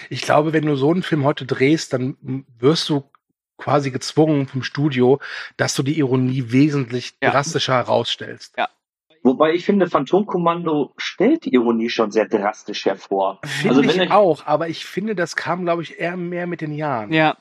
ich 0.10 0.22
glaube, 0.22 0.54
wenn 0.54 0.66
du 0.66 0.76
so 0.76 0.92
einen 0.92 1.04
Film 1.04 1.24
heute 1.26 1.46
drehst, 1.46 1.94
dann 1.94 2.18
wirst 2.60 2.90
du 2.90 3.04
quasi 3.58 3.92
gezwungen 3.92 4.48
vom 4.48 4.64
Studio, 4.64 5.20
dass 5.58 5.76
du 5.76 5.84
die 5.84 5.98
Ironie 6.00 6.46
wesentlich 6.52 7.14
Ja. 7.22 7.32
drastischer 7.32 7.74
herausstellst. 7.76 8.58
Wobei 9.24 9.54
ich 9.54 9.66
finde, 9.66 9.88
Phantomkommando 9.88 10.94
stellt 10.98 11.46
die 11.46 11.54
Ironie 11.54 11.90
schon 11.90 12.12
sehr 12.12 12.28
drastisch 12.28 12.86
hervor. 12.86 13.40
Finde 13.46 13.70
Also 13.78 13.82
ich 14.04 14.12
auch, 14.12 14.46
aber 14.46 14.68
ich 14.68 14.86
finde, 14.86 15.16
das 15.16 15.36
kam, 15.36 15.64
glaube 15.64 15.82
ich, 15.82 15.98
eher 16.00 16.18
mehr 16.18 16.46
mit 16.46 16.60
den 16.62 16.74
Jahren. 16.74 17.12
Ja, 17.14 17.38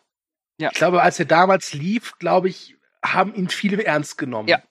Ich 0.59 0.71
glaube, 0.71 1.03
als 1.03 1.19
er 1.19 1.25
damals 1.27 1.75
lief, 1.75 2.13
glaube 2.19 2.49
ich, 2.49 2.77
haben 3.05 3.35
ihn 3.35 3.49
viele 3.49 3.85
ernst 3.85 4.17
genommen. 4.17 4.49
Ja. 4.49 4.63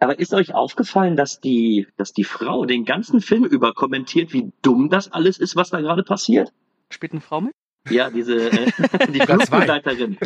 Aber 0.00 0.18
ist 0.18 0.32
euch 0.34 0.54
aufgefallen, 0.54 1.16
dass 1.16 1.40
die, 1.40 1.86
dass 1.96 2.12
die 2.12 2.24
Frau 2.24 2.64
den 2.64 2.84
ganzen 2.84 3.20
Film 3.20 3.44
über 3.44 3.72
kommentiert, 3.74 4.32
wie 4.32 4.50
dumm 4.62 4.88
das 4.88 5.12
alles 5.12 5.38
ist, 5.38 5.56
was 5.56 5.70
da 5.70 5.80
gerade 5.80 6.02
passiert? 6.02 6.52
spielt 6.90 7.12
eine 7.12 7.20
Frau 7.20 7.40
mit? 7.42 7.52
Ja, 7.90 8.08
diese 8.10 8.50
äh, 8.50 8.66
die. 9.12 9.20
Flugbegleiterin. 9.20 10.16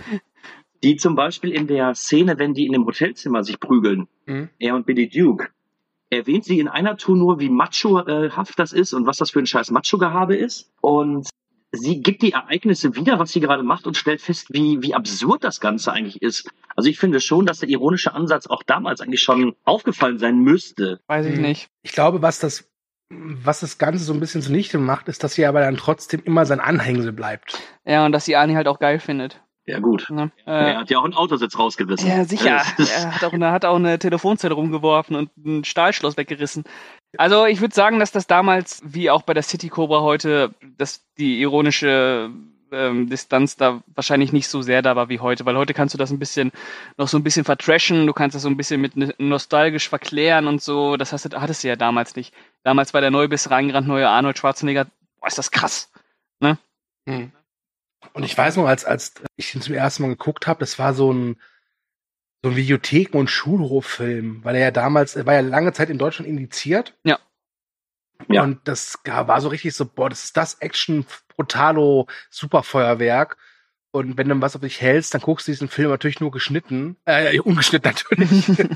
Die 0.85 0.97
zum 0.97 1.17
Beispiel 1.17 1.51
in 1.53 1.67
der 1.67 1.95
Szene, 1.95 2.39
wenn 2.39 2.55
die 2.55 2.67
in 2.67 2.73
dem 2.73 2.85
Hotelzimmer 2.87 3.43
sich 3.43 3.59
prügeln, 3.59 4.07
Mhm. 4.27 4.51
er 4.59 4.75
und 4.77 4.87
Billy 4.87 5.09
Duke, 5.09 5.49
erwähnt 6.11 6.45
sie 6.45 6.59
in 6.61 6.69
einer 6.69 6.97
Tour 6.97 7.17
nur, 7.17 7.41
wie 7.41 7.51
machohaft 7.51 8.59
das 8.59 8.73
ist 8.73 8.93
und 8.93 9.07
was 9.07 9.17
das 9.19 9.31
für 9.31 9.39
ein 9.41 9.47
scheiß 9.47 9.71
Macho-Gehabe 9.71 10.37
ist. 10.37 10.71
Und 10.81 11.29
sie 11.73 12.01
gibt 12.03 12.23
die 12.23 12.33
Ereignisse 12.33 12.95
wieder, 12.97 13.19
was 13.19 13.33
sie 13.33 13.41
gerade 13.41 13.63
macht 13.63 13.87
und 13.87 13.97
stellt 13.97 14.21
fest, 14.21 14.47
wie, 14.51 14.83
wie 14.83 14.95
absurd 14.95 15.45
das 15.45 15.61
Ganze 15.61 15.93
eigentlich 15.93 16.23
ist. 16.23 16.49
Also 16.77 16.89
ich 16.89 16.99
finde 16.99 17.21
schon, 17.21 17.45
dass 17.45 17.59
der 17.59 17.69
ironische 17.69 18.15
Ansatz 18.15 18.47
auch 18.47 18.63
damals 18.63 19.01
eigentlich 19.01 19.21
schon 19.23 19.55
aufgefallen 19.65 20.19
sein 20.19 20.39
müsste. 20.39 21.01
Weiß 21.09 21.27
ich 21.27 21.37
Mhm. 21.37 21.43
nicht. 21.43 21.69
Ich 21.83 21.93
glaube, 21.93 22.23
was 22.23 22.39
das, 22.39 22.71
was 23.11 23.61
das 23.61 23.79
Ganze 23.79 24.05
so 24.05 24.13
ein 24.13 24.21
bisschen 24.21 24.43
zunichte 24.43 24.79
macht, 24.79 25.09
ist, 25.09 25.25
dass 25.25 25.35
sie 25.35 25.45
aber 25.47 25.61
dann 25.61 25.77
trotzdem 25.77 26.23
immer 26.25 26.47
sein 26.47 26.61
Anhängsel 26.61 27.13
bleibt. 27.13 27.59
Ja, 27.85 28.07
und 28.07 28.13
dass 28.13 28.25
sie 28.25 28.37
Arnie 28.37 28.55
halt 28.55 28.69
auch 28.69 28.79
geil 28.79 29.01
findet. 29.01 29.43
Ja 29.69 29.81
gut. 29.81 30.09
Ne? 30.11 30.31
Er 30.47 30.69
Äh, 30.69 30.77
hat 30.77 30.91
ja 30.91 30.99
auch 30.99 31.05
einen 31.05 31.13
Autositz 31.15 31.59
rausgerissen. 31.59 32.09
ja, 32.09 32.25
sicher. 32.25 32.63
Ist- 32.79 32.91
Er 33.05 33.15
hat 33.15 33.25
auch, 33.25 33.33
eine, 33.35 33.51
hat 33.53 33.65
auch 33.65 33.77
eine 33.77 33.99
Telefonzelle 33.99 34.55
rumgeworfen 34.55 35.15
und 35.15 35.31
ein 35.37 35.65
Stahlschloss 35.65 36.17
weggerissen. 36.17 36.65
Also 37.19 37.45
ich 37.47 37.61
würde 37.61 37.75
sagen, 37.75 37.99
dass 37.99 38.11
das 38.11 38.27
damals, 38.27 38.81
wie 38.85 39.11
auch 39.11 39.23
bei 39.23 39.35
der 39.35 39.43
City 39.43 39.69
Cobra 39.69 40.01
heute, 40.01 40.55
dass 40.79 41.05
die 41.19 41.41
ironische 41.41 42.31
ähm, 42.73 43.09
Distanz 43.09 43.57
da 43.57 43.83
wahrscheinlich 43.95 44.33
nicht 44.33 44.49
so 44.49 44.61
sehr 44.63 44.83
da 44.83 44.95
war 44.97 45.09
wie 45.09 45.21
heute, 45.21 45.45
weil 45.47 45.57
heute 45.57 45.73
kannst 45.75 45.95
du 45.95 45.99
das 45.99 46.11
ein 46.11 46.19
bisschen 46.19 46.51
noch 46.99 47.09
so 47.09 47.17
ein 47.19 47.23
bisschen 47.25 47.45
vertrashen, 47.47 48.07
du 48.07 48.13
kannst 48.13 48.35
das 48.35 48.43
so 48.43 48.49
ein 48.51 48.57
bisschen 48.59 48.81
mit 48.81 48.95
ne- 48.97 49.15
nostalgisch 49.19 49.89
verklären 49.89 50.47
und 50.47 50.61
so. 50.63 50.97
Das 50.99 51.13
hast 51.13 51.25
du, 51.33 51.41
hattest 51.41 51.63
du 51.65 51.69
ja 51.69 51.77
damals 51.77 52.15
nicht. 52.17 52.35
Damals 52.65 52.93
war 52.95 53.01
der 53.01 53.11
neue 53.11 53.29
bis 53.29 53.51
reingerannt, 53.51 53.87
neue 53.89 54.09
Arnold 54.09 54.37
Schwarzenegger. 54.39 54.87
Boah, 55.21 55.29
ist 55.29 55.39
das 55.39 55.51
krass. 55.51 55.91
Und 58.13 58.25
ich 58.25 58.37
weiß 58.37 58.57
noch, 58.57 58.67
als, 58.67 58.85
als 58.85 59.15
ich 59.37 59.55
ihn 59.55 59.63
zum 59.63 59.75
ersten 59.75 60.03
Mal 60.03 60.11
geguckt 60.11 60.47
habe, 60.47 60.61
das 60.61 60.79
war 60.79 60.95
so 60.95 61.13
ein, 61.13 61.37
so 62.43 62.51
ein 62.51 62.57
Videotheken- 62.57 63.19
und 63.19 63.31
Schulhoffilm, 63.31 64.45
weil 64.45 64.57
er 64.57 64.63
ja 64.63 64.71
damals, 64.71 65.17
er 65.17 65.27
war 65.27 65.35
ja 65.35 65.41
lange 65.41 65.73
Zeit 65.73 65.91
in 65.91 65.99
Deutschland 65.99 66.29
indiziert. 66.29 66.95
Ja. 67.05 67.19
Ja. 68.29 68.43
Und 68.43 68.67
das 68.67 68.99
war 69.05 69.41
so 69.41 69.49
richtig 69.49 69.75
so, 69.75 69.87
boah, 69.87 70.11
das 70.11 70.25
ist 70.25 70.37
das 70.37 70.55
Action 70.55 71.07
Brutalo 71.37 72.09
Superfeuerwerk. 72.31 73.37
Und 73.91 74.19
wenn 74.19 74.29
du 74.29 74.41
was 74.41 74.55
auf 74.55 74.61
dich 74.63 74.81
hältst, 74.81 75.15
dann 75.15 75.23
guckst 75.23 75.49
du 75.49 75.53
diesen 75.53 75.69
Film 75.69 75.91
natürlich 75.91 76.21
nur 76.21 76.31
geschnitten. 76.31 76.97
Äh, 77.05 77.39
ungeschnitten 77.41 77.91
natürlich. 77.91 78.67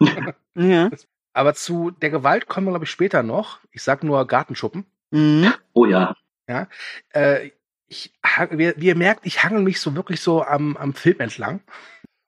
Ja. 0.54 0.90
Aber 1.34 1.52
zu 1.52 1.90
der 1.90 2.08
Gewalt 2.08 2.48
kommen 2.48 2.66
wir, 2.66 2.70
glaube 2.70 2.86
ich, 2.86 2.90
später 2.90 3.22
noch. 3.22 3.58
Ich 3.70 3.82
sag 3.82 4.02
nur 4.02 4.26
Gartenschuppen. 4.26 4.86
Mhm. 5.10 5.52
Oh 5.74 5.84
ja. 5.84 6.16
Äh, 7.10 7.50
ich, 7.88 8.12
wie, 8.50 8.72
wie 8.76 8.86
ihr 8.86 8.96
merkt, 8.96 9.26
ich 9.26 9.42
hangel 9.42 9.62
mich 9.62 9.80
so 9.80 9.94
wirklich 9.94 10.20
so 10.20 10.42
am, 10.42 10.76
am 10.76 10.94
Film 10.94 11.20
entlang. 11.20 11.60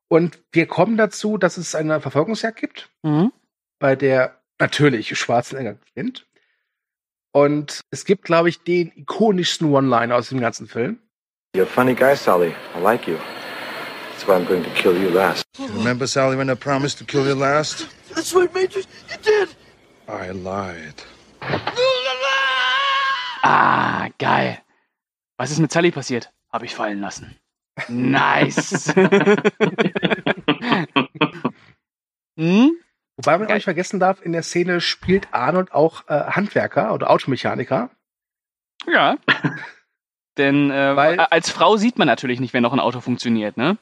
Und 0.09 0.39
wir 0.53 0.67
kommen 0.67 0.97
dazu, 0.97 1.37
dass 1.37 1.57
es 1.57 1.75
eine 1.75 2.01
Verfolgungsjagd 2.01 2.59
gibt, 2.59 2.91
Mhm. 3.03 3.33
bei 3.79 3.95
der 3.97 4.39
natürlich 4.59 5.17
Schwarzenegger 5.19 5.77
gewinnt. 5.95 6.27
Und 7.33 7.81
es 7.91 8.05
gibt, 8.05 8.25
glaube 8.25 8.49
ich, 8.49 8.63
den 8.63 8.91
ikonischsten 8.97 9.71
One-Liner 9.73 10.17
aus 10.17 10.31
dem 10.31 10.41
ganzen 10.41 10.67
Film. 10.67 10.99
You're 11.55 11.63
a 11.65 11.67
funny 11.67 11.95
guy, 11.95 12.17
Sally. 12.17 12.55
I 12.77 12.81
like 12.83 13.07
you. 13.07 13.17
That's 14.11 14.27
why 14.27 14.35
I'm 14.35 14.47
going 14.47 14.65
to 14.65 14.71
kill 14.71 14.97
you 15.01 15.11
last. 15.11 15.45
Remember, 15.59 16.07
Sally, 16.07 16.37
when 16.37 16.51
I 16.51 16.55
promised 16.55 16.99
to 16.99 17.05
kill 17.05 17.27
you 17.27 17.35
last? 17.35 17.87
That's 18.15 18.35
right, 18.35 18.53
Major. 18.55 18.81
You 18.81 19.17
did. 19.23 19.49
I 20.09 20.31
lied. 20.31 20.95
Ah, 23.45 24.09
geil. 24.19 24.59
Was 25.39 25.51
ist 25.51 25.61
mit 25.61 25.72
Sally 25.72 25.91
passiert? 25.91 26.32
Habe 26.53 26.66
ich 26.66 26.74
fallen 26.74 27.01
lassen. 27.01 27.36
Nice. 27.89 28.93
hm? 32.36 32.72
Wobei 33.16 33.39
man 33.39 33.49
auch 33.49 33.55
nicht 33.55 33.64
vergessen 33.64 34.01
darf, 34.01 34.20
in 34.20 34.32
der 34.32 34.43
Szene 34.43 34.80
spielt 34.80 35.32
Arnold 35.32 35.72
auch 35.72 36.09
äh, 36.09 36.24
Handwerker 36.30 36.93
oder 36.93 37.11
Automechaniker. 37.11 37.91
Ja. 38.86 39.16
Denn 40.39 40.70
äh, 40.70 40.97
Weil- 40.97 41.20
als 41.20 41.51
Frau 41.51 41.76
sieht 41.76 41.99
man 41.99 42.07
natürlich 42.07 42.41
nicht, 42.41 42.53
wenn 42.53 42.62
noch 42.62 42.72
ein 42.72 42.80
Auto 42.80 43.01
funktioniert, 43.01 43.57
ne? 43.57 43.78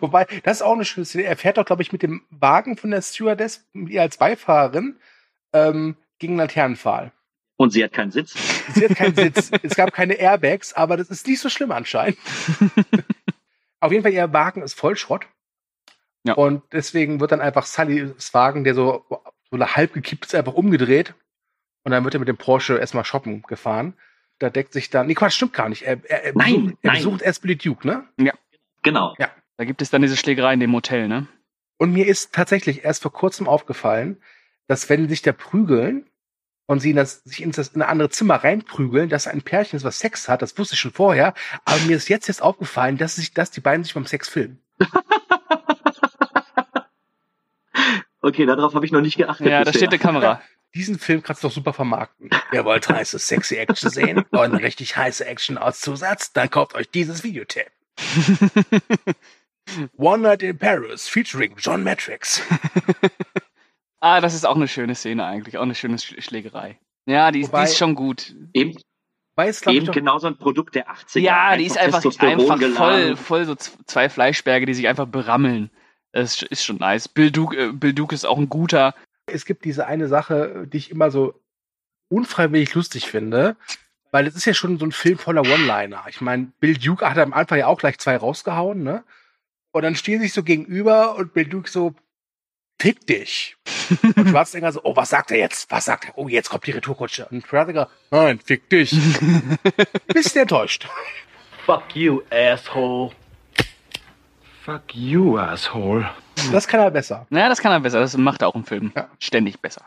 Wobei, 0.00 0.26
das 0.42 0.58
ist 0.58 0.62
auch 0.62 0.74
eine 0.74 0.84
schöne 0.84 1.06
Szene. 1.06 1.24
Er 1.24 1.36
fährt 1.36 1.56
doch, 1.56 1.64
glaube 1.64 1.82
ich, 1.82 1.92
mit 1.92 2.02
dem 2.02 2.22
Wagen 2.30 2.76
von 2.76 2.90
der 2.90 3.00
Stewardess, 3.00 3.66
mit 3.72 3.90
ihr 3.90 4.02
als 4.02 4.18
Beifahrerin, 4.18 4.98
ähm, 5.52 5.96
gegen 6.18 6.34
einen 6.34 6.40
Laternenpfahl. 6.40 7.12
Und 7.58 7.70
sie 7.70 7.82
hat 7.82 7.92
keinen 7.92 8.12
Sitz. 8.12 8.34
Sie 8.72 8.88
hat 8.88 8.96
keinen 8.96 9.16
Sitz. 9.16 9.50
es 9.62 9.74
gab 9.74 9.92
keine 9.92 10.14
Airbags, 10.14 10.72
aber 10.74 10.96
das 10.96 11.10
ist 11.10 11.26
nicht 11.26 11.40
so 11.40 11.48
schlimm 11.48 11.72
anscheinend. 11.72 12.16
Auf 13.80 13.90
jeden 13.90 14.04
Fall, 14.04 14.12
ihr 14.12 14.32
Wagen 14.32 14.62
ist 14.62 14.74
Vollschrott. 14.74 15.26
Ja. 16.22 16.34
Und 16.34 16.62
deswegen 16.70 17.18
wird 17.18 17.32
dann 17.32 17.40
einfach 17.40 17.66
Sullys 17.66 18.32
Wagen, 18.32 18.62
der 18.62 18.74
so, 18.74 19.04
so 19.50 19.58
halb 19.58 19.92
gekippt 19.92 20.26
ist, 20.26 20.34
einfach 20.36 20.54
umgedreht. 20.54 21.14
Und 21.82 21.90
dann 21.90 22.04
wird 22.04 22.14
er 22.14 22.20
mit 22.20 22.28
dem 22.28 22.36
Porsche 22.36 22.78
erstmal 22.78 23.04
shoppen 23.04 23.42
gefahren. 23.42 23.94
Da 24.38 24.50
deckt 24.50 24.72
sich 24.72 24.90
dann. 24.90 25.08
Nee, 25.08 25.14
Quatsch, 25.14 25.34
stimmt 25.34 25.52
gar 25.52 25.68
nicht. 25.68 25.82
Er, 25.82 25.98
er, 26.08 26.26
er 26.26 26.32
Nein, 26.36 26.54
besucht, 26.54 26.78
er 26.82 26.90
nein. 26.90 26.96
besucht 26.96 27.22
erst 27.22 27.42
Billy 27.42 27.56
Duke, 27.56 27.86
ne? 27.86 28.08
Genau. 28.82 29.14
Da 29.56 29.64
gibt 29.64 29.82
es 29.82 29.90
dann 29.90 30.02
diese 30.02 30.16
Schlägerei 30.16 30.54
in 30.54 30.60
dem 30.60 30.72
Hotel, 30.72 31.08
ne? 31.08 31.26
Und 31.76 31.92
mir 31.92 32.06
ist 32.06 32.32
tatsächlich 32.32 32.84
erst 32.84 33.02
vor 33.02 33.12
kurzem 33.12 33.48
aufgefallen, 33.48 34.22
dass 34.68 34.88
wenn 34.88 35.02
sie 35.02 35.08
sich 35.08 35.22
da 35.22 35.32
prügeln 35.32 36.08
und 36.68 36.80
sie 36.80 36.90
in, 36.90 36.96
das, 36.96 37.24
sich 37.24 37.42
in, 37.42 37.50
das, 37.50 37.68
in 37.68 37.82
ein 37.82 37.88
andere 37.88 38.10
Zimmer 38.10 38.36
reinprügeln, 38.36 39.08
dass 39.08 39.26
ein 39.26 39.42
Pärchen 39.42 39.76
ist, 39.76 39.84
was 39.84 39.98
Sex 39.98 40.28
hat, 40.28 40.42
das 40.42 40.56
wusste 40.56 40.74
ich 40.74 40.80
schon 40.80 40.92
vorher, 40.92 41.34
aber 41.64 41.80
mir 41.86 41.96
ist 41.96 42.08
jetzt 42.08 42.28
erst 42.28 42.42
aufgefallen, 42.42 42.98
dass, 42.98 43.16
sich, 43.16 43.32
dass 43.32 43.50
die 43.50 43.60
beiden 43.60 43.82
sich 43.82 43.94
beim 43.94 44.06
Sex 44.06 44.28
filmen. 44.28 44.62
Okay, 48.20 48.46
darauf 48.46 48.74
habe 48.74 48.84
ich 48.84 48.92
noch 48.92 49.00
nicht 49.00 49.16
geachtet. 49.16 49.46
Ja, 49.46 49.64
da 49.64 49.72
steht 49.72 49.88
eine 49.88 49.98
Kamera. 49.98 50.42
Diesen 50.74 50.98
Film 50.98 51.22
kannst 51.22 51.42
du 51.42 51.48
doch 51.48 51.54
super 51.54 51.72
vermarkten. 51.72 52.28
Ihr 52.52 52.64
wollt 52.64 52.88
heiße, 52.88 53.18
sexy 53.18 53.56
Action 53.56 53.90
sehen 53.90 54.24
und 54.30 54.54
richtig 54.56 54.96
heiße 54.96 55.24
Action 55.24 55.56
als 55.56 55.80
Zusatz? 55.80 56.32
Dann 56.32 56.50
kauft 56.50 56.74
euch 56.74 56.90
dieses 56.90 57.24
Videotape. 57.24 57.70
One 59.96 60.24
Night 60.24 60.42
in 60.42 60.58
Paris 60.58 61.08
featuring 61.08 61.54
John 61.56 61.84
Matrix. 61.84 62.42
Ah, 64.00 64.20
das 64.20 64.34
ist 64.34 64.46
auch 64.46 64.56
eine 64.56 64.68
schöne 64.68 64.94
Szene 64.94 65.24
eigentlich, 65.24 65.58
auch 65.58 65.62
eine 65.62 65.74
schöne 65.74 65.96
Sch- 65.96 66.20
Schlägerei. 66.20 66.78
Ja, 67.06 67.30
die, 67.30 67.40
ist- 67.40 67.48
die 67.48 67.52
Wobei- 67.52 67.64
ist 67.64 67.78
schon 67.78 67.94
gut. 67.94 68.34
Eben, 68.52 68.76
Weiß, 69.36 69.64
eben 69.68 69.86
doch, 69.86 69.94
genau 69.94 70.18
so 70.18 70.26
ein 70.26 70.36
Produkt 70.36 70.74
der 70.74 70.90
80er. 70.90 71.20
Ja, 71.20 71.56
die 71.56 71.64
ist 71.64 71.78
einfach, 71.78 72.04
einfach 72.20 72.60
voll, 72.74 73.16
voll 73.16 73.44
so 73.44 73.54
zwei 73.54 74.08
Fleischberge, 74.08 74.66
die 74.66 74.74
sich 74.74 74.88
einfach 74.88 75.06
berammeln. 75.06 75.70
Das 76.12 76.42
ist 76.42 76.64
schon 76.64 76.78
nice. 76.78 77.06
Bill 77.06 77.30
Duke, 77.30 77.56
äh, 77.56 77.72
Bill 77.72 77.92
Duke 77.92 78.14
ist 78.14 78.24
auch 78.26 78.38
ein 78.38 78.48
guter. 78.48 78.94
es 79.26 79.44
gibt 79.44 79.64
diese 79.64 79.86
eine 79.86 80.08
Sache, 80.08 80.66
die 80.66 80.78
ich 80.78 80.90
immer 80.90 81.10
so 81.12 81.40
unfreiwillig 82.08 82.74
lustig 82.74 83.06
finde, 83.06 83.56
weil 84.10 84.26
es 84.26 84.34
ist 84.34 84.46
ja 84.46 84.54
schon 84.54 84.78
so 84.78 84.86
ein 84.86 84.92
Film 84.92 85.18
voller 85.18 85.42
One-Liner. 85.42 86.04
Ich 86.08 86.20
meine, 86.20 86.50
Bill 86.60 86.76
Duke 86.76 87.08
hat 87.08 87.18
am 87.18 87.32
Anfang 87.32 87.58
ja 87.58 87.66
auch 87.66 87.78
gleich 87.78 87.98
zwei 87.98 88.16
rausgehauen, 88.16 88.82
ne? 88.82 89.04
Und 89.70 89.82
dann 89.82 89.94
stehen 89.94 90.18
sie 90.20 90.26
sich 90.26 90.32
so 90.32 90.42
gegenüber 90.42 91.14
und 91.16 91.34
Bill 91.34 91.44
Duke 91.46 91.68
so, 91.70 91.94
fick 92.80 93.06
dich. 93.06 93.56
Und 94.16 94.28
Schwarzenegger 94.28 94.72
so, 94.72 94.80
oh, 94.84 94.96
was 94.96 95.10
sagt 95.10 95.30
er 95.30 95.38
jetzt? 95.38 95.70
Was 95.70 95.86
sagt 95.86 96.06
er? 96.06 96.18
Oh, 96.18 96.28
jetzt 96.28 96.50
kommt 96.50 96.66
die 96.66 96.72
Retourkutsche. 96.72 97.26
Und 97.30 97.46
Schwarzenegger, 97.46 97.88
nein, 98.10 98.40
fick 98.44 98.68
dich. 98.70 98.96
Bisschen 100.06 100.42
enttäuscht. 100.42 100.88
Fuck 101.64 101.94
you, 101.94 102.22
asshole. 102.30 103.12
Fuck 104.64 104.94
you, 104.94 105.38
asshole. 105.38 106.08
Das 106.52 106.68
kann 106.68 106.80
er 106.80 106.90
besser. 106.90 107.26
Naja, 107.30 107.48
das 107.48 107.60
kann 107.60 107.72
er 107.72 107.80
besser. 107.80 108.00
Das 108.00 108.16
macht 108.16 108.42
er 108.42 108.48
auch 108.48 108.54
im 108.54 108.64
Film. 108.64 108.92
Ja. 108.94 109.08
Ständig 109.18 109.60
besser. 109.60 109.82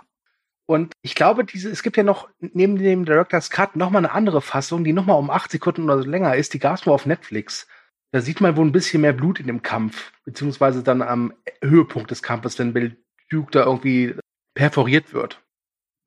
Und 0.66 0.94
ich 1.02 1.16
glaube, 1.16 1.44
diese, 1.44 1.70
es 1.70 1.84
gibt 1.84 1.98
ja 1.98 2.04
noch 2.04 2.30
neben 2.40 2.78
dem 2.78 3.06
Director's 3.06 3.50
Cut 3.50 3.76
noch 3.76 3.90
mal 3.90 4.00
eine 4.00 4.12
andere 4.12 4.42
Fassung, 4.42 4.84
die 4.84 4.94
noch 4.94 5.06
mal 5.06 5.16
um 5.16 5.30
acht 5.30 5.52
Sekunden 5.52 5.84
oder 5.84 6.02
so 6.02 6.10
länger 6.10 6.36
ist. 6.36 6.54
Die 6.54 6.60
gab's 6.60 6.86
nur 6.86 6.96
auf 6.96 7.06
Netflix. 7.06 7.68
Da 8.12 8.22
sieht 8.22 8.42
man 8.42 8.58
wohl 8.58 8.66
ein 8.66 8.74
bisschen 8.74 9.02
mehr 9.02 9.14
Blut 9.14 9.40
in 9.40 9.48
dem 9.48 9.62
Kampf, 9.62 10.12
beziehungsweise 10.26 10.84
dann 10.84 11.02
am 11.02 11.34
Höhepunkt 11.62 12.12
des 12.12 12.22
Kampfes, 12.22 12.60
wenn 12.60 12.74
Bill 12.74 12.98
Duke 13.30 13.52
da 13.52 13.64
irgendwie 13.64 14.16
perforiert 14.54 15.14
wird. 15.14 15.42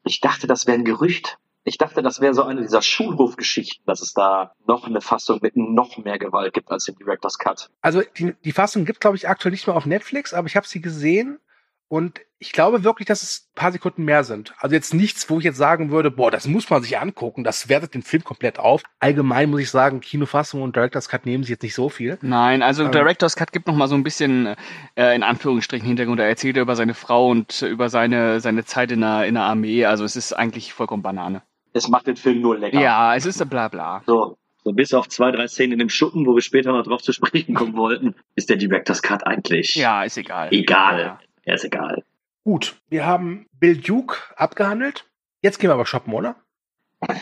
Ich 0.04 0.20
dachte, 0.20 0.46
das 0.46 0.66
wäre 0.66 0.76
ein 0.76 0.84
Gerücht. 0.84 1.38
Ich 1.66 1.78
dachte, 1.78 2.02
das 2.02 2.20
wäre 2.20 2.34
so 2.34 2.42
eine 2.42 2.60
dieser 2.60 2.82
Schulhofgeschichten, 2.82 3.86
dass 3.86 4.02
es 4.02 4.12
da 4.12 4.52
noch 4.66 4.86
eine 4.86 5.00
Fassung 5.00 5.38
mit 5.40 5.56
noch 5.56 5.96
mehr 5.96 6.18
Gewalt 6.18 6.52
gibt 6.52 6.70
als 6.70 6.86
im 6.88 6.96
Director's 6.96 7.38
Cut. 7.38 7.70
Also 7.80 8.02
die, 8.18 8.34
die 8.44 8.52
Fassung 8.52 8.84
gibt, 8.84 9.00
glaube 9.00 9.16
ich, 9.16 9.30
aktuell 9.30 9.52
nicht 9.52 9.66
mehr 9.66 9.74
auf 9.74 9.86
Netflix, 9.86 10.34
aber 10.34 10.46
ich 10.46 10.56
habe 10.56 10.66
sie 10.66 10.82
gesehen 10.82 11.40
und 11.88 12.20
ich 12.38 12.52
glaube 12.52 12.84
wirklich, 12.84 13.06
dass 13.06 13.22
es 13.22 13.48
ein 13.50 13.54
paar 13.54 13.72
Sekunden 13.72 14.04
mehr 14.04 14.22
sind. 14.22 14.52
Also 14.58 14.74
jetzt 14.74 14.92
nichts, 14.92 15.30
wo 15.30 15.38
ich 15.38 15.44
jetzt 15.44 15.56
sagen 15.56 15.90
würde, 15.90 16.10
boah, 16.10 16.30
das 16.30 16.46
muss 16.46 16.68
man 16.68 16.82
sich 16.82 16.98
angucken, 16.98 17.42
das 17.42 17.70
wertet 17.70 17.94
den 17.94 18.02
Film 18.02 18.22
komplett 18.22 18.58
auf. 18.58 18.82
Allgemein 19.00 19.48
muss 19.50 19.60
ich 19.60 19.70
sagen, 19.70 20.00
Kinofassung 20.00 20.60
und 20.60 20.76
Director's 20.76 21.08
Cut 21.08 21.24
nehmen 21.24 21.44
sie 21.44 21.52
jetzt 21.52 21.62
nicht 21.62 21.74
so 21.74 21.88
viel. 21.88 22.18
Nein, 22.20 22.62
also 22.62 22.84
Ähm. 22.84 22.92
Director's 22.92 23.36
Cut 23.36 23.52
gibt 23.52 23.66
noch 23.66 23.74
mal 23.74 23.88
so 23.88 23.94
ein 23.94 24.02
bisschen 24.02 24.54
äh, 24.94 25.14
in 25.16 25.22
Anführungsstrichen 25.22 25.86
Hintergrund. 25.86 26.20
Er 26.20 26.28
erzählt 26.28 26.56
über 26.58 26.76
seine 26.76 26.92
Frau 26.92 27.28
und 27.30 27.62
über 27.62 27.88
seine, 27.88 28.40
seine 28.40 28.64
Zeit 28.66 28.90
in 28.92 29.00
der, 29.00 29.24
in 29.26 29.34
der 29.34 29.44
Armee. 29.44 29.86
Also 29.86 30.04
es 30.04 30.16
ist 30.16 30.34
eigentlich 30.34 30.74
vollkommen 30.74 31.02
Banane. 31.02 31.40
Es 31.72 31.88
macht 31.88 32.06
den 32.06 32.16
Film 32.16 32.42
nur 32.42 32.58
länger. 32.58 32.78
Ja, 32.80 33.16
es 33.16 33.24
ist 33.24 33.40
ein 33.40 33.48
bla 33.48 33.68
bla. 33.68 34.02
So, 34.06 34.36
so 34.62 34.72
bis 34.72 34.92
auf 34.92 35.08
zwei, 35.08 35.30
drei 35.30 35.46
Szenen 35.48 35.72
in 35.72 35.78
dem 35.78 35.88
Schuppen, 35.88 36.26
wo 36.26 36.34
wir 36.34 36.42
später 36.42 36.72
noch 36.72 36.84
drauf 36.84 37.00
zu 37.02 37.12
sprechen 37.14 37.54
kommen 37.54 37.74
wollten, 37.76 38.14
ist 38.34 38.50
der 38.50 38.56
Director's 38.58 39.00
Cut 39.00 39.26
eigentlich 39.26 39.74
Ja, 39.76 40.04
ist 40.04 40.18
egal. 40.18 40.48
egal. 40.52 41.00
Ja. 41.00 41.18
Er 41.44 41.54
ist 41.54 41.64
egal. 41.64 42.04
Gut, 42.44 42.76
wir 42.88 43.06
haben 43.06 43.46
Bill 43.58 43.76
Duke 43.76 44.16
abgehandelt. 44.36 45.06
Jetzt 45.40 45.58
gehen 45.58 45.70
wir 45.70 45.74
aber 45.74 45.86
shoppen, 45.86 46.12
oder? 46.14 46.36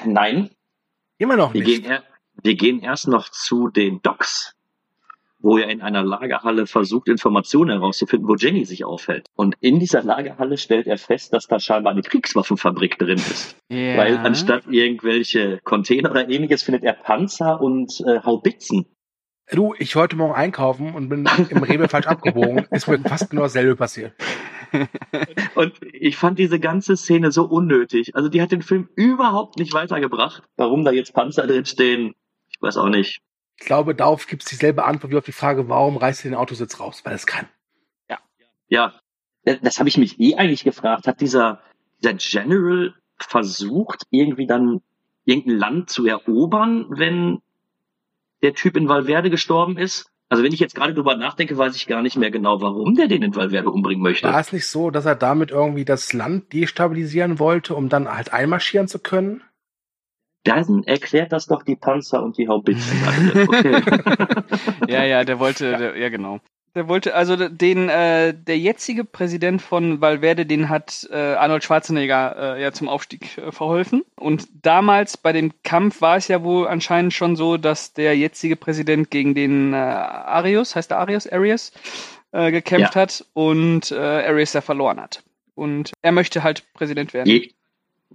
Nein, 0.05 0.51
Immer 1.23 1.37
noch 1.37 1.55
wir 1.55 1.62
nicht. 1.62 1.83
gehen, 1.83 1.91
er, 1.91 2.03
wir 2.43 2.57
gehen 2.57 2.81
erst 2.81 3.07
noch 3.07 3.29
zu 3.29 3.68
den 3.68 4.03
Docks, 4.03 4.57
wo 5.39 5.57
er 5.57 5.68
in 5.68 5.81
einer 5.81 6.03
Lagerhalle 6.03 6.66
versucht, 6.66 7.09
Informationen 7.09 7.70
herauszufinden, 7.70 8.29
wo 8.29 8.35
Jenny 8.35 8.64
sich 8.64 8.85
aufhält. 8.85 9.29
Und 9.37 9.55
in 9.61 9.79
dieser 9.79 10.03
Lagerhalle 10.03 10.59
stellt 10.59 10.89
er 10.89 10.99
fest, 10.99 11.33
dass 11.33 11.47
da 11.47 11.61
scheinbar 11.61 11.93
eine 11.93 12.03
Kriegswaffenfabrik 12.03 12.99
drin 12.99 13.18
ist. 13.18 13.57
Ja. 13.68 13.97
Weil 13.99 14.16
anstatt 14.18 14.64
irgendwelche 14.68 15.61
Container 15.62 16.11
oder 16.11 16.29
ähnliches 16.29 16.64
findet 16.64 16.83
er 16.83 16.95
Panzer 16.95 17.61
und 17.61 18.03
äh, 18.05 18.18
Haubitzen. 18.25 18.87
Du, 19.51 19.74
ich 19.78 19.97
wollte 19.97 20.16
morgen 20.16 20.34
einkaufen 20.34 20.95
und 20.95 21.09
bin 21.09 21.28
im 21.51 21.62
Rewe 21.62 21.88
falsch 21.88 22.07
abgebogen. 22.07 22.66
Ist 22.70 22.88
mir 22.88 22.99
fast 23.01 23.30
genau 23.30 23.43
dasselbe 23.43 23.76
passiert. 23.76 24.14
Und 25.55 25.74
ich 25.93 26.16
fand 26.16 26.38
diese 26.38 26.59
ganze 26.59 26.97
Szene 26.97 27.32
so 27.32 27.45
unnötig. 27.45 28.14
Also 28.16 28.28
die 28.28 28.40
hat 28.40 28.53
den 28.53 28.62
Film 28.62 28.88
überhaupt 28.95 29.59
nicht 29.59 29.74
weitergebracht. 29.74 30.43
Warum 30.57 30.84
da 30.84 30.93
jetzt 30.93 31.12
Panzer 31.12 31.47
drin 31.47 31.66
stehen, 31.66 32.14
ich 32.49 32.62
weiß 32.62 32.78
auch 32.78 32.88
nicht. 32.88 33.20
Ich 33.59 33.66
glaube, 33.66 33.95
darauf 33.95 34.26
gibt 34.26 34.43
es 34.45 34.49
dieselbe 34.49 34.84
Antwort 34.84 35.12
wie 35.12 35.18
auf 35.18 35.24
die 35.24 35.32
Frage, 35.32 35.68
warum 35.68 35.99
reißt 35.99 36.24
er 36.24 36.30
den 36.30 36.36
Autositz 36.36 36.80
raus? 36.80 37.03
Weil 37.05 37.14
es 37.14 37.26
kann. 37.26 37.47
Ja, 38.72 38.95
das, 39.45 39.61
das 39.61 39.78
habe 39.78 39.90
ich 39.90 39.99
mich 39.99 40.18
eh 40.18 40.36
eigentlich 40.36 40.64
gefragt. 40.64 41.07
Hat 41.07 41.20
dieser, 41.20 41.61
dieser 42.03 42.14
General 42.14 42.95
versucht, 43.18 44.07
irgendwie 44.09 44.47
dann 44.47 44.80
irgendein 45.26 45.59
Land 45.59 45.90
zu 45.90 46.07
erobern, 46.07 46.86
wenn 46.88 47.43
der 48.43 48.55
Typ 48.55 48.76
in 48.76 48.88
Valverde 48.88 49.30
gestorben 49.30 49.76
ist? 49.76 50.07
Also 50.28 50.43
wenn 50.43 50.53
ich 50.53 50.61
jetzt 50.61 50.74
gerade 50.74 50.95
drüber 50.95 51.14
nachdenke, 51.14 51.59
weiß 51.59 51.76
ich 51.76 51.86
gar 51.86 52.01
nicht 52.01 52.16
mehr 52.16 52.30
genau, 52.30 52.62
warum 52.62 52.95
der 52.95 53.07
den 53.07 53.22
in 53.22 53.36
Valverde 53.36 53.70
umbringen 53.70 54.03
möchte. 54.03 54.26
War 54.28 54.40
es 54.40 54.53
nicht 54.53 54.66
so, 54.66 54.90
dass 54.90 55.05
er 55.05 55.14
damit 55.14 55.51
irgendwie 55.51 55.84
das 55.84 56.14
Land 56.14 56.53
destabilisieren 56.55 57.38
wollte, 57.38 57.74
um 57.74 57.90
dann 57.90 58.11
halt 58.11 58.32
einmarschieren 58.32 58.88
zu 58.88 58.99
können? 58.99 59.43
Dann 60.45 60.82
erklärt 60.84 61.32
das 61.32 61.47
doch 61.47 61.62
die 61.62 61.76
Panzer 61.76 62.22
und 62.22 62.38
die 62.38 62.49
Haubitzen. 62.49 62.97
Okay. 63.49 63.82
Ja, 64.88 65.05
ja, 65.05 65.24
der 65.24 65.38
wollte, 65.38 65.76
Der, 65.76 65.97
ja 65.97 66.09
genau. 66.09 66.40
Der 66.75 66.89
wollte, 66.89 67.14
also 67.14 67.37
den, 67.37 67.91
äh, 67.91 68.33
der 68.33 68.59
jetzige 68.59 69.05
Präsident 69.05 69.61
von 69.61 70.01
Valverde, 70.01 70.47
den 70.47 70.70
hat 70.70 71.07
äh, 71.12 71.35
Arnold 71.35 71.64
Schwarzenegger 71.64 72.57
äh, 72.57 72.62
ja 72.62 72.73
zum 72.73 72.89
Aufstieg 72.89 73.37
äh, 73.37 73.53
verholfen. 73.53 74.05
Und 74.16 74.49
damals 74.62 75.18
bei 75.18 75.33
dem 75.33 75.53
Kampf 75.64 76.01
war 76.01 76.16
es 76.16 76.29
ja 76.29 76.43
wohl 76.43 76.66
anscheinend 76.66 77.12
schon 77.12 77.37
so, 77.37 77.59
dass 77.59 77.93
der 77.93 78.16
jetzige 78.16 78.57
Präsident 78.57 79.11
gegen 79.11 79.35
den 79.35 79.75
äh, 79.75 79.77
Arius, 79.77 80.75
heißt 80.75 80.91
der 80.91 80.99
Arius, 80.99 81.27
Arius, 81.31 81.73
äh, 82.33 82.51
gekämpft 82.51 82.95
Ja. 82.95 83.03
hat 83.03 83.27
und 83.35 83.91
äh, 83.91 83.97
Arius 83.97 84.55
ja 84.55 84.62
verloren 84.62 84.99
hat. 84.99 85.23
Und 85.55 85.93
er 86.01 86.12
möchte 86.12 86.43
halt 86.43 86.64
Präsident 86.73 87.12
werden. 87.12 87.29
je, 87.29 87.51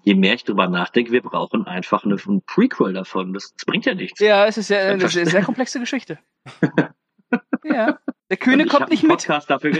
je 0.04 0.16
mehr 0.16 0.34
ich 0.34 0.44
drüber 0.46 0.68
nachdenke, 0.68 1.12
wir 1.12 1.22
brauchen 1.22 1.68
einfach 1.68 2.04
eine, 2.06 2.16
ein 2.16 2.42
Prequel 2.42 2.94
davon. 2.94 3.34
Das, 3.36 3.54
das 3.54 3.66
bringt 3.66 3.86
ja 3.86 3.94
nichts. 3.94 4.20
Ja, 4.20 4.48
es 4.48 4.58
ist 4.58 4.70
ja 4.72 4.80
eine 4.80 5.08
sehr, 5.10 5.28
sehr 5.28 5.44
komplexe 5.44 5.80
Geschichte. 5.80 6.18
ja. 7.64 8.00
Der 8.30 8.38
Kühne 8.38 8.64
ich 8.64 8.70
kommt 8.70 8.90
nicht 8.90 9.04
mit. 9.04 9.28
Dafür, 9.30 9.72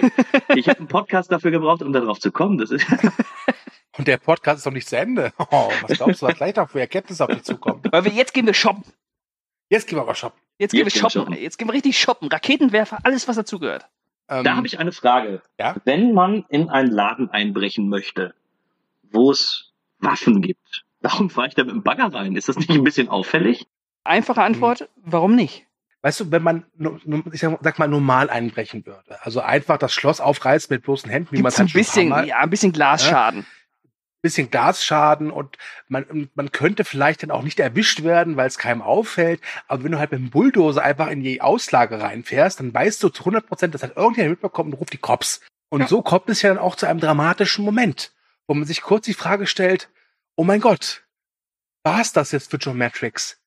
ich 0.56 0.70
habe 0.70 0.80
einen 0.80 0.88
Podcast 0.88 1.32
dafür 1.32 1.52
gebraucht, 1.52 1.82
um 1.82 1.92
darauf 1.92 2.20
zu 2.20 2.32
kommen. 2.32 2.58
Das 2.58 2.72
ist, 2.72 2.86
Und 3.98 4.08
der 4.08 4.18
Podcast 4.18 4.60
ist 4.60 4.66
noch 4.66 4.74
nicht 4.74 4.88
zu 4.88 4.98
Ende. 4.98 5.34
Oh, 5.52 5.70
was 5.82 5.98
glaubst 5.98 6.22
du, 6.22 6.28
was 6.28 6.36
gleich 6.36 6.56
noch 6.56 6.70
für 6.70 6.80
Erkenntnisse 6.80 7.24
auf 7.24 7.32
dich 7.32 7.44
zukommt? 7.44 7.88
Weil 7.92 8.06
wir 8.06 8.12
jetzt 8.12 8.34
gehen 8.34 8.46
wir 8.46 8.54
shoppen. 8.54 8.84
Jetzt 9.70 9.88
gehen 9.88 9.98
wir 9.98 10.04
aber 10.04 10.16
shoppen. 10.16 10.40
Jetzt 10.60 10.72
gehen 10.72 10.80
Jetzt 10.80 10.96
wir 10.96 11.02
gehen 11.02 11.04
wir 11.04 11.10
shoppen. 11.10 11.34
shoppen. 11.34 11.44
Jetzt 11.44 11.58
gehen 11.58 11.68
wir 11.68 11.74
richtig 11.74 12.00
shoppen. 12.00 12.28
Raketenwerfer, 12.30 13.00
alles 13.04 13.28
was 13.28 13.36
dazugehört. 13.36 13.86
Ähm, 14.30 14.44
da 14.44 14.56
habe 14.56 14.68
ich 14.68 14.80
eine 14.80 14.92
Frage. 14.92 15.42
Ja? 15.60 15.76
Wenn 15.84 16.14
man 16.14 16.46
in 16.50 16.70
einen 16.70 16.92
Laden 16.92 17.30
einbrechen 17.30 17.90
möchte, 17.90 18.34
wo 19.04 19.32
es 19.32 19.74
Waffen 20.00 20.42
gibt, 20.42 20.86
warum 21.02 21.30
fahre 21.30 21.48
ich 21.48 21.56
da 21.56 21.64
mit 21.64 21.74
dem 21.74 21.84
Bagger 21.84 22.14
rein? 22.14 22.36
Ist 22.36 22.50
das 22.50 22.58
nicht 22.58 22.70
ein 22.70 22.84
bisschen 22.84 23.10
auffällig? 23.10 23.68
Einfache 24.04 24.42
Antwort, 24.42 24.90
warum 24.98 25.36
nicht? 25.36 25.66
Weißt 26.08 26.22
du, 26.22 26.32
wenn 26.32 26.42
man, 26.42 26.64
ich 27.34 27.42
sag, 27.42 27.80
mal, 27.80 27.88
normal 27.90 28.30
einbrechen 28.30 28.86
würde, 28.86 29.22
also 29.26 29.42
einfach 29.42 29.78
das 29.78 29.92
Schloss 29.92 30.22
aufreißt 30.22 30.70
mit 30.70 30.84
bloßen 30.84 31.10
Händen, 31.10 31.36
wie 31.36 31.42
man 31.42 31.50
es 31.50 31.56
ein 31.56 31.64
halt 31.64 31.72
schon 31.72 31.80
bisschen, 31.82 32.14
ein 32.14 32.28
ja, 32.28 32.38
ein 32.38 32.50
bisschen 32.50 32.72
Glasschaden. 32.72 33.46
bisschen 34.22 34.50
Glasschaden 34.50 35.30
und 35.30 35.58
man, 35.90 36.30
man 36.34 36.54
könnte 36.54 36.86
vielleicht 36.86 37.24
dann 37.24 37.32
auch 37.32 37.42
nicht 37.42 37.60
erwischt 37.60 38.04
werden, 38.04 38.38
weil 38.38 38.48
es 38.48 38.58
keinem 38.58 38.82
auffällt. 38.82 39.42
Aber 39.68 39.84
wenn 39.84 39.92
du 39.92 40.00
halt 40.00 40.14
mit 40.14 40.22
dem 40.22 40.30
Bulldozer 40.30 40.82
einfach 40.82 41.10
in 41.10 41.24
die 41.24 41.42
Auslage 41.42 42.00
reinfährst, 42.00 42.62
dann 42.62 42.74
weißt 42.74 43.04
du 43.04 43.10
zu 43.10 43.24
100 43.24 43.46
Prozent, 43.46 43.74
dass 43.74 43.84
halt 43.84 43.98
irgendjemand 43.98 44.36
mitbekommt 44.36 44.74
und 44.74 44.80
ruft 44.80 44.94
die 44.94 45.00
Cops. 45.00 45.42
Und 45.68 45.90
so 45.90 46.02
kommt 46.02 46.30
es 46.30 46.42
ja 46.42 46.48
dann 46.48 46.58
auch 46.58 46.78
zu 46.78 46.86
einem 46.86 47.02
dramatischen 47.02 47.66
Moment, 47.66 48.14
wo 48.48 48.54
man 48.54 48.64
sich 48.64 48.82
kurz 48.82 49.08
die 49.08 49.14
Frage 49.14 49.46
stellt, 49.46 49.90
oh 50.38 50.46
mein 50.46 50.62
Gott, 50.62 51.04
war 51.84 52.00
es 52.00 52.14
das 52.14 52.32
jetzt 52.32 52.50
für 52.50 52.56
John 52.56 52.78
Matrix? 52.78 53.42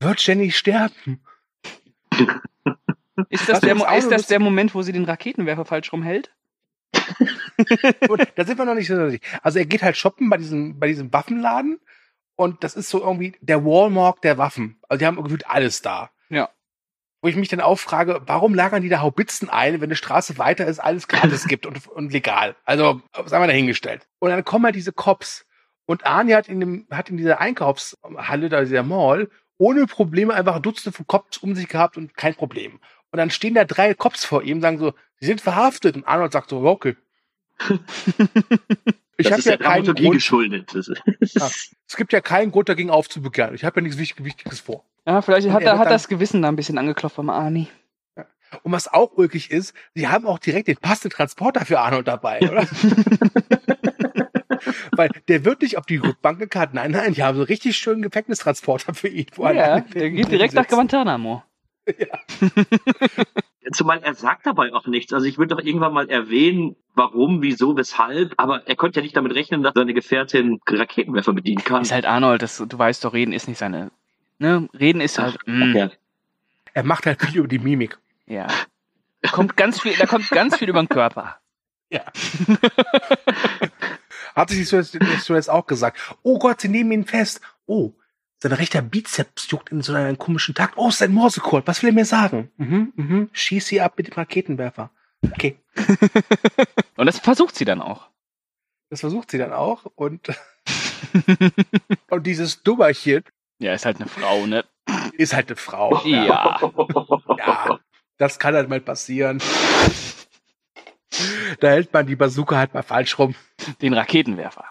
Wird 0.00 0.18
Jenny 0.26 0.50
sterben? 0.50 1.22
Ist 3.28 3.48
das, 3.48 3.60
der, 3.60 3.76
ist 3.96 4.10
das 4.10 4.26
der 4.26 4.40
Moment, 4.40 4.74
wo 4.74 4.82
sie 4.82 4.92
den 4.92 5.04
Raketenwerfer 5.04 5.64
falsch 5.64 5.92
rumhält? 5.92 6.32
Gut, 8.06 8.26
da 8.34 8.44
sind 8.44 8.58
wir 8.58 8.64
noch 8.64 8.74
nicht 8.74 8.88
so 8.88 9.08
sicher. 9.08 9.24
Also 9.42 9.58
er 9.58 9.66
geht 9.66 9.82
halt 9.82 9.96
shoppen 9.96 10.30
bei 10.30 10.36
diesem, 10.36 10.78
bei 10.78 10.86
diesem 10.86 11.12
Waffenladen 11.12 11.80
und 12.36 12.64
das 12.64 12.74
ist 12.74 12.90
so 12.90 13.00
irgendwie 13.00 13.36
der 13.40 13.64
Walmart 13.64 14.24
der 14.24 14.38
Waffen. 14.38 14.78
Also 14.88 14.98
die 14.98 15.06
haben 15.06 15.22
gefühlt 15.22 15.46
alles 15.46 15.82
da. 15.82 16.10
Ja. 16.28 16.50
Wo 17.20 17.28
ich 17.28 17.36
mich 17.36 17.48
dann 17.48 17.60
auch 17.60 17.78
frage, 17.78 18.20
warum 18.26 18.54
lagern 18.54 18.82
die 18.82 18.88
da 18.88 19.00
Haubitzen 19.00 19.48
ein, 19.48 19.74
wenn 19.74 19.84
eine 19.84 19.96
Straße 19.96 20.38
weiter 20.38 20.66
ist, 20.66 20.80
alles 20.80 21.06
gratis 21.08 21.44
gibt 21.48 21.66
und, 21.66 21.86
und 21.88 22.12
legal? 22.12 22.56
Also, 22.64 23.00
sagen 23.26 23.42
wir 23.42 23.46
dahingestellt. 23.46 24.08
Und 24.18 24.30
dann 24.30 24.44
kommen 24.44 24.64
halt 24.64 24.74
diese 24.74 24.92
Cops. 24.92 25.46
Und 25.86 26.06
Arnie 26.06 26.34
hat 26.34 26.48
in, 26.48 26.60
dem, 26.60 26.86
hat 26.90 27.10
in 27.10 27.16
dieser 27.16 27.40
Einkaufshalle, 27.40 28.48
da 28.48 28.60
dieser 28.60 28.82
Mall, 28.82 29.30
ohne 29.62 29.86
Probleme 29.86 30.34
einfach 30.34 30.58
Dutzende 30.58 30.96
von 30.96 31.06
Cops 31.06 31.38
um 31.38 31.54
sich 31.54 31.68
gehabt 31.68 31.96
und 31.96 32.16
kein 32.16 32.34
Problem. 32.34 32.80
Und 33.12 33.18
dann 33.18 33.30
stehen 33.30 33.54
da 33.54 33.64
drei 33.64 33.94
Cops 33.94 34.24
vor 34.24 34.42
ihm, 34.42 34.60
sagen 34.60 34.78
so, 34.78 34.92
sie 35.20 35.26
sind 35.26 35.40
verhaftet. 35.40 35.94
Und 35.96 36.04
Arnold 36.08 36.32
sagt 36.32 36.50
so, 36.50 36.64
okay. 36.64 36.96
Ich 39.18 39.24
das 39.28 39.32
habe 39.32 39.40
ist 39.40 39.44
ja 39.46 39.56
der 39.56 39.66
Dramaturgie 39.68 40.02
Grund, 40.04 40.14
geschuldet. 40.16 40.72
Ja, 41.20 41.46
es 41.86 41.96
gibt 41.96 42.12
ja 42.14 42.20
keinen 42.22 42.50
Grund 42.50 42.68
dagegen 42.70 42.90
aufzubegehren. 42.90 43.54
Ich 43.54 43.62
habe 43.64 43.78
ja 43.78 43.82
nichts 43.82 43.98
Wichtig- 43.98 44.24
Wichtiges 44.24 44.60
vor. 44.60 44.84
Ja, 45.06 45.20
vielleicht 45.22 45.46
Und 45.46 45.52
hat, 45.52 45.62
er 45.62 45.78
hat 45.78 45.84
dann- 45.86 45.92
das 45.92 46.08
Gewissen 46.08 46.40
da 46.42 46.48
ein 46.48 46.56
bisschen 46.56 46.78
angeklopft 46.78 47.16
beim 47.18 47.28
Arnie. 47.30 47.68
Und 48.62 48.72
was 48.72 48.88
auch 48.92 49.12
ulkig 49.16 49.50
ist, 49.50 49.74
sie 49.94 50.08
haben 50.08 50.26
auch 50.26 50.38
direkt 50.38 50.66
den 50.68 50.76
passenden 50.78 51.14
Transporter 51.14 51.64
für 51.64 51.78
Arnold 51.80 52.08
dabei, 52.08 52.40
oder? 52.40 52.66
Weil 54.92 55.10
der 55.28 55.44
wird 55.44 55.62
nicht 55.62 55.78
auf 55.78 55.86
die 55.86 55.96
Rückbank 55.96 56.38
gekarrt. 56.38 56.74
Nein, 56.74 56.90
nein, 56.92 57.14
die 57.14 57.22
haben 57.22 57.36
so 57.36 57.42
richtig 57.44 57.76
schönen 57.76 58.02
Gefängnistransporter 58.02 58.94
für 58.94 59.08
ihn. 59.08 59.26
er 59.38 59.52
Ja, 59.54 59.80
der 59.80 60.10
geht 60.10 60.30
direkt 60.30 60.54
nach. 60.54 60.66
Guantanamo. 60.68 61.42
Zumal 63.72 64.00
er 64.02 64.14
sagt 64.14 64.46
dabei 64.46 64.72
auch 64.72 64.86
nichts. 64.86 65.12
Also 65.12 65.26
ich 65.26 65.38
würde 65.38 65.54
doch 65.56 65.62
irgendwann 65.64 65.92
mal 65.92 66.08
erwähnen, 66.10 66.76
warum, 66.94 67.42
wieso, 67.42 67.76
weshalb. 67.76 68.34
Aber 68.36 68.66
er 68.66 68.76
konnte 68.76 69.00
ja 69.00 69.04
nicht 69.04 69.16
damit 69.16 69.34
rechnen, 69.34 69.62
dass 69.62 69.74
seine 69.74 69.94
Gefährtin 69.94 70.60
Raketenwerfer 70.68 71.32
bedienen 71.32 71.64
kann. 71.64 71.82
Ist 71.82 71.92
halt 71.92 72.04
Arnold, 72.04 72.42
das, 72.42 72.58
du 72.58 72.78
weißt 72.78 73.04
doch, 73.04 73.14
reden 73.14 73.32
ist 73.32 73.48
nicht 73.48 73.58
seine. 73.58 73.90
Ne? 74.38 74.68
Reden 74.78 75.00
ist 75.00 75.18
halt. 75.18 75.38
mm, 75.46 75.62
Okay. 75.70 75.90
Er 76.74 76.84
macht 76.84 77.06
halt 77.06 77.20
viel 77.22 77.36
über 77.38 77.48
die 77.48 77.58
Mimik. 77.58 77.98
ja. 78.26 78.46
Da 79.24 79.30
kommt 79.30 79.56
ganz 79.56 79.80
viel, 79.80 79.94
da 79.96 80.06
kommt 80.06 80.28
ganz 80.30 80.56
viel 80.56 80.68
über 80.68 80.82
den 80.82 80.88
Körper. 80.88 81.36
Ja. 81.90 82.02
Hat 84.34 84.50
sich 84.50 84.68
so 84.68 84.76
jetzt, 84.76 84.96
so 85.20 85.34
jetzt 85.34 85.50
auch 85.50 85.66
gesagt. 85.66 85.98
Oh 86.22 86.38
Gott, 86.38 86.60
sie 86.60 86.68
nehmen 86.68 86.92
ihn 86.92 87.04
fest. 87.04 87.40
Oh, 87.66 87.92
sein 88.38 88.52
rechter 88.52 88.82
Bizeps 88.82 89.50
juckt 89.50 89.70
in 89.70 89.82
so 89.82 89.94
einem 89.94 90.18
komischen 90.18 90.54
Takt. 90.54 90.74
Oh, 90.76 90.88
ist 90.88 91.02
ein 91.02 91.12
Morsecode. 91.12 91.66
Was 91.66 91.82
will 91.82 91.90
er 91.90 91.94
mir 91.94 92.04
sagen? 92.04 92.50
Mhm, 92.56 92.92
mhm. 92.96 93.30
Schieß 93.32 93.66
sie 93.66 93.80
ab 93.80 93.94
mit 93.96 94.08
dem 94.08 94.14
Raketenwerfer. 94.14 94.90
Okay. 95.24 95.58
Und 96.96 97.06
das 97.06 97.18
versucht 97.20 97.54
sie 97.56 97.64
dann 97.64 97.80
auch. 97.80 98.08
Das 98.90 99.00
versucht 99.00 99.30
sie 99.30 99.38
dann 99.38 99.52
auch. 99.52 99.86
Und, 99.94 100.28
und 102.10 102.26
dieses 102.26 102.62
Dummerchen 102.62 103.24
Ja, 103.58 103.72
ist 103.72 103.86
halt 103.86 103.96
eine 104.00 104.08
Frau, 104.08 104.44
ne? 104.46 104.64
ist 105.14 105.32
halt 105.32 105.48
eine 105.48 105.56
Frau. 105.56 106.04
Ja. 106.04 106.60
Ja, 107.38 107.80
das 108.18 108.38
kann 108.38 108.54
halt 108.54 108.68
mal 108.68 108.80
passieren. 108.82 109.40
Da 111.60 111.68
hält 111.68 111.92
man 111.92 112.06
die 112.06 112.16
Bazooka 112.16 112.56
halt 112.56 112.74
mal 112.74 112.82
falsch 112.82 113.18
rum. 113.18 113.34
Den 113.80 113.94
Raketenwerfer. 113.94 114.64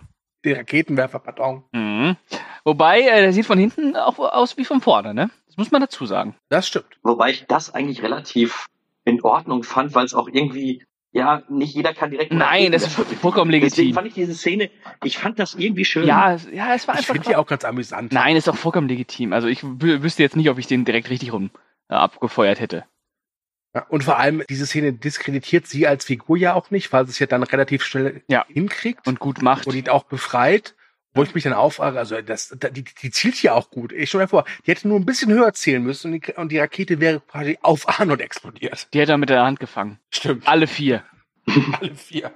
Den 0.44 0.58
Raketenwerfer, 0.58 1.20
pardon. 1.20 1.64
Mhm. 1.72 2.16
Wobei, 2.64 3.02
äh, 3.02 3.22
der 3.22 3.34
sieht 3.34 3.46
von 3.46 3.58
hinten 3.60 3.96
auch 3.96 4.18
aus 4.20 4.58
wie 4.58 4.66
von 4.66 4.82
vorne, 4.82 5.14
ne? 5.14 5.30
Das 5.48 5.58
muss 5.58 5.72
man 5.72 5.82
dazu 5.82 6.06
sagen. 6.06 6.36
Das 6.50 6.68
stimmt. 6.68 6.86
Wobei 7.04 7.32
ich 7.32 7.46
das 7.48 7.74
eigentlich 7.74 8.02
relativ 8.04 8.66
in 9.06 9.22
Ordnung 9.24 9.64
fand, 9.64 9.94
weil 9.96 10.06
es 10.06 10.14
auch 10.14 10.28
irgendwie, 10.32 10.84
ja, 11.12 11.44
nicht 11.50 11.76
jeder 11.76 11.94
kann 11.94 12.12
direkt. 12.12 12.32
Nein, 12.32 12.72
das 12.72 12.84
ist 12.84 12.94
vollkommen 12.94 13.52
Deswegen 13.52 13.66
legitim. 13.70 13.94
fand 13.96 14.08
ich 14.08 14.14
diese 14.14 14.34
Szene, 14.34 14.70
ich 15.04 15.18
fand 15.18 15.40
das 15.40 15.56
irgendwie 15.56 15.86
schön. 15.86 16.06
Ja, 16.08 16.34
es- 16.34 16.48
ja, 16.52 16.74
es 16.74 16.88
war 16.88 16.96
Ich 16.96 17.02
einfach. 17.02 17.14
finde 17.16 17.30
die 17.30 17.36
auch 17.36 17.48
ganz 17.48 17.64
amüsant. 17.66 18.12
Nein, 18.12 18.36
ist 18.36 18.48
auch 18.50 18.56
vollkommen 18.56 18.88
legitim. 18.88 19.34
Also 19.34 19.48
ich 19.48 19.62
wü- 19.62 20.02
wüsste 20.04 20.24
jetzt 20.24 20.36
nicht, 20.36 20.50
ob 20.50 20.58
ich 20.58 20.68
den 20.68 20.86
direkt 20.86 21.10
richtig 21.10 21.34
rum 21.34 21.50
äh, 21.90 21.96
abgefeuert 21.96 22.60
hätte. 22.60 22.86
Ja, 23.74 23.86
und 23.88 24.04
vor 24.04 24.18
allem, 24.20 24.44
diese 24.50 24.66
Szene 24.66 24.92
diskreditiert 24.94 25.66
sie 25.66 25.88
als 25.88 26.04
Figur 26.06 26.38
ja 26.38 26.54
auch 26.56 26.72
nicht, 26.72 26.92
weil 26.92 27.06
sie 27.06 27.12
es 27.12 27.20
ja 27.20 27.28
dann 27.28 27.44
relativ 27.44 27.84
schnell 27.84 28.22
Ja. 28.28 28.46
hinkriegt 28.50 29.08
Und 29.08 29.20
gut 29.20 29.42
macht. 29.42 29.66
und 29.68 29.76
ihn 29.76 29.88
auch 29.90 30.04
befreit. 30.04 30.76
Wo 31.14 31.24
ich 31.24 31.36
mich 31.36 31.44
dann 31.44 31.52
auffrage, 31.52 32.00
also 32.00 32.22
das, 32.22 32.56
da- 32.58 32.70
die, 32.70 32.86
die 32.86 33.12
zielt 33.12 33.42
ja 33.44 33.54
auch 33.54 33.70
gut. 33.70 33.92
Ich 33.92 34.08
stelle 34.08 34.24
mir 34.24 34.28
vor, 34.30 34.46
die 34.66 34.72
hätte 34.72 34.88
nur 34.88 34.98
ein 34.98 35.06
bisschen 35.06 35.30
höher 35.30 35.52
zielen 35.52 35.84
müssen 35.84 36.14
und 36.14 36.26
die, 36.26 36.34
und 36.34 36.52
die 36.54 36.58
Rakete 36.60 37.02
wäre 37.02 37.20
quasi 37.20 37.58
auf 37.62 38.00
Arnold 38.00 38.22
explodiert. 38.22 38.88
Die 38.94 39.00
hätte 39.02 39.12
er 39.12 39.18
mit 39.18 39.30
der 39.30 39.44
Hand 39.44 39.60
gefangen. 39.60 40.00
Stimmt. 40.10 40.48
Alle 40.48 40.68
vier. 40.68 41.04
Alle 41.82 41.96
vier. 41.96 42.32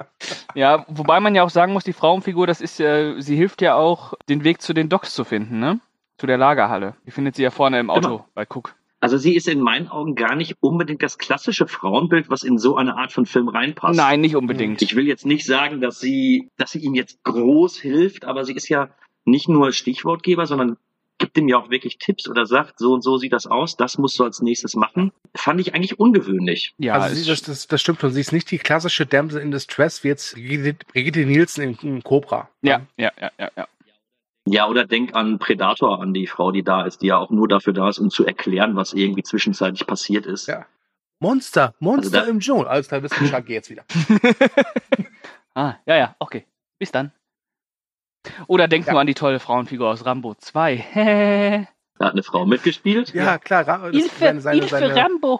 Ja, 0.55 0.85
wobei 0.89 1.21
man 1.21 1.35
ja 1.35 1.43
auch 1.43 1.49
sagen 1.49 1.71
muss, 1.71 1.85
die 1.85 1.93
Frauenfigur, 1.93 2.47
das 2.47 2.59
ist 2.59 2.77
ja, 2.79 3.21
sie 3.21 3.37
hilft 3.37 3.61
ja 3.61 3.75
auch, 3.75 4.13
den 4.27 4.43
Weg 4.43 4.61
zu 4.61 4.73
den 4.73 4.89
Docks 4.89 5.13
zu 5.13 5.23
finden, 5.23 5.59
ne? 5.59 5.79
Zu 6.17 6.27
der 6.27 6.37
Lagerhalle. 6.37 6.95
Die 7.05 7.11
findet 7.11 7.35
sie 7.37 7.43
ja 7.43 7.51
vorne 7.51 7.79
im 7.79 7.89
Auto 7.89 8.01
Genau. 8.09 8.27
bei 8.33 8.43
Cook. 8.43 8.75
Also 8.99 9.17
sie 9.17 9.35
ist 9.35 9.47
in 9.47 9.59
meinen 9.59 9.87
Augen 9.87 10.15
gar 10.15 10.35
nicht 10.35 10.55
unbedingt 10.61 11.03
das 11.03 11.17
klassische 11.17 11.67
Frauenbild, 11.67 12.29
was 12.29 12.43
in 12.43 12.57
so 12.57 12.75
eine 12.75 12.97
Art 12.97 13.11
von 13.11 13.25
Film 13.25 13.49
reinpasst. 13.49 13.97
Nein, 13.97 14.21
nicht 14.21 14.35
unbedingt. 14.35 14.81
Ich 14.81 14.95
will 14.95 15.07
jetzt 15.07 15.25
nicht 15.25 15.45
sagen, 15.45 15.81
dass 15.81 15.99
sie, 15.99 16.49
dass 16.57 16.71
sie 16.71 16.79
ihm 16.79 16.95
jetzt 16.95 17.23
groß 17.23 17.77
hilft, 17.77 18.25
aber 18.25 18.45
sie 18.45 18.53
ist 18.53 18.69
ja 18.69 18.89
nicht 19.25 19.49
nur 19.49 19.73
Stichwortgeber, 19.73 20.45
sondern 20.45 20.77
gibt 21.17 21.37
ihm 21.37 21.47
ja 21.47 21.57
auch 21.57 21.69
wirklich 21.69 21.97
Tipps 21.97 22.27
oder 22.27 22.45
sagt, 22.45 22.79
so 22.79 22.93
und 22.93 23.01
so 23.01 23.17
sieht 23.17 23.33
das 23.33 23.47
aus, 23.47 23.77
das 23.77 23.97
musst 23.97 24.19
du 24.19 24.23
als 24.23 24.41
nächstes 24.41 24.75
machen. 24.75 25.11
Fand 25.33 25.61
ich 25.61 25.73
eigentlich 25.73 25.99
ungewöhnlich. 25.99 26.73
Ja, 26.77 26.93
also 26.95 27.15
sie, 27.15 27.27
das, 27.27 27.41
das, 27.41 27.67
das 27.67 27.81
stimmt 27.81 28.01
schon. 28.01 28.11
Sie 28.11 28.19
ist 28.19 28.33
nicht 28.33 28.51
die 28.51 28.57
klassische 28.57 29.05
Damsel 29.05 29.41
in 29.41 29.51
Distress 29.51 30.03
wie 30.03 30.09
jetzt 30.09 30.35
Brigitte, 30.35 30.85
Brigitte 30.91 31.25
Nielsen 31.25 31.61
in, 31.63 31.77
in 31.81 32.03
Cobra. 32.03 32.49
ja, 32.61 32.81
ja, 32.97 33.11
ja, 33.19 33.31
ja, 33.37 33.49
ja. 33.55 33.67
Ja, 34.47 34.67
oder 34.67 34.85
denk 34.85 35.15
an 35.15 35.39
Predator, 35.39 36.01
an 36.01 36.13
die 36.13 36.27
Frau, 36.27 36.51
die 36.51 36.63
da 36.63 36.83
ist, 36.85 37.01
die 37.01 37.07
ja 37.07 37.17
auch 37.17 37.31
nur 37.31 37.47
dafür 37.47 37.73
da 37.73 37.89
ist, 37.89 37.97
um 37.99 38.09
zu 38.11 38.25
erklären, 38.25 38.75
was 38.75 38.93
irgendwie 38.93 39.23
zwischenzeitlich 39.23 39.87
passiert 39.87 40.25
ist. 40.27 40.47
Ja. 40.47 40.65
Monster, 41.19 41.73
Monster 41.79 42.19
Also 42.19 42.31
im 42.31 42.39
Dschungel. 42.39 42.67
Alles 42.67 42.87
klar, 42.87 43.01
wissen 43.01 43.31
wir, 43.31 43.41
geh 43.41 43.53
jetzt 43.53 43.69
wieder. 43.69 43.83
Ah, 45.57 45.75
ja, 45.85 45.95
ja, 45.95 46.15
okay. 46.19 46.45
Bis 46.79 46.91
dann. 46.91 47.13
Oder 48.47 48.67
denk 48.67 48.85
Ja. 48.85 48.91
nur 48.91 48.99
an 48.99 49.07
die 49.07 49.13
tolle 49.13 49.39
Frauenfigur 49.39 49.89
aus 49.89 50.05
Rambo 50.05 50.35
2. 50.35 51.67
Da 51.97 52.07
hat 52.07 52.11
eine 52.11 52.23
Frau 52.23 52.45
mitgespielt. 52.45 53.13
Ja, 53.13 53.37
klar. 53.37 53.65
Ra- 53.65 53.89
das 53.89 53.95
ist 54.03 54.19
seine, 54.19 54.41
seine, 54.41 54.67
seine, 54.67 54.93
Rambo. 54.93 55.39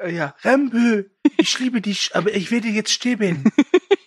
Äh, 0.00 0.14
ja, 0.14 0.36
Rambo, 0.42 1.02
ich 1.36 1.58
liebe 1.58 1.80
dich, 1.80 2.12
aber 2.14 2.32
ich 2.32 2.52
werde 2.52 2.68
jetzt 2.68 2.92
sterben. 2.92 3.50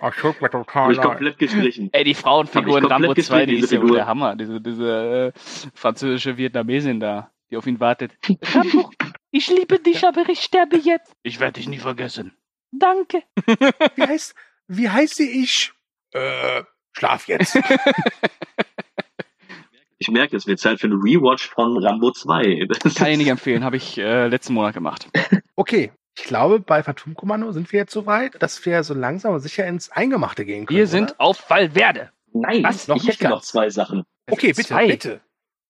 Ach, 0.00 0.14
tut 0.14 0.40
mir 0.40 0.50
total 0.50 0.92
ich 0.92 1.00
komplett 1.00 1.38
gestrichen. 1.38 1.90
Ey, 1.92 2.04
die 2.04 2.14
Frauenfigur 2.14 2.78
in 2.78 2.84
Rambo 2.84 3.08
komplett 3.08 3.26
2, 3.26 3.46
die 3.46 3.56
ist 3.56 3.72
ja 3.72 3.80
der 3.80 4.06
Hammer. 4.06 4.36
Diese, 4.36 4.60
diese 4.60 5.32
äh, 5.34 5.38
französische 5.74 6.36
Vietnamesin 6.36 7.00
da, 7.00 7.30
die 7.50 7.56
auf 7.56 7.66
ihn 7.66 7.80
wartet. 7.80 8.12
Rambo, 8.42 8.90
ich 9.30 9.48
liebe 9.48 9.78
dich, 9.78 10.04
aber 10.06 10.28
ich 10.28 10.40
sterbe 10.40 10.76
jetzt. 10.76 11.12
Ich 11.22 11.40
werde 11.40 11.54
dich 11.54 11.68
nie 11.68 11.78
vergessen. 11.78 12.36
Danke. 12.70 13.22
Wie 13.96 14.02
heißt, 14.02 14.34
wie 14.66 14.88
heiße 14.88 15.24
ich? 15.24 15.72
Äh, 16.12 16.62
schlaf 16.92 17.28
jetzt. 17.28 17.58
Ich 20.00 20.08
merke, 20.08 20.36
es 20.36 20.46
wird 20.46 20.60
Zeit 20.60 20.78
für 20.78 20.86
einen 20.86 21.02
Rewatch 21.02 21.48
von 21.48 21.76
Rambo 21.84 22.12
2. 22.12 22.68
Das 22.68 22.94
Kann 22.94 23.10
ich 23.10 23.18
nicht 23.18 23.28
empfehlen, 23.28 23.64
habe 23.64 23.76
ich 23.76 23.98
äh, 23.98 24.28
letzten 24.28 24.54
Monat 24.54 24.74
gemacht. 24.74 25.08
Okay, 25.56 25.90
ich 26.18 26.24
glaube, 26.24 26.58
bei 26.58 26.82
Phantom 26.82 27.14
Kommando 27.14 27.52
sind 27.52 27.72
wir 27.72 27.80
jetzt 27.80 27.92
so 27.92 28.06
weit, 28.06 28.42
dass 28.42 28.64
wir 28.66 28.82
so 28.82 28.92
langsam 28.92 29.30
aber 29.30 29.40
sicher 29.40 29.66
ins 29.66 29.90
Eingemachte 29.90 30.44
gehen 30.44 30.66
können. 30.66 30.78
Wir 30.78 30.86
sind 30.86 31.18
auf 31.20 31.38
Fallwerde. 31.38 32.10
Nein, 32.32 32.64
Was? 32.64 32.88
Noch 32.88 32.96
ich 32.96 33.04
nicht 33.04 33.20
hätte 33.20 33.30
noch 33.30 33.42
zwei 33.42 33.70
Sachen. 33.70 34.00
Oder? 34.00 34.06
Okay, 34.32 34.48
bitte, 34.48 34.68
Zwei. 34.68 34.88
bitte. 34.88 35.20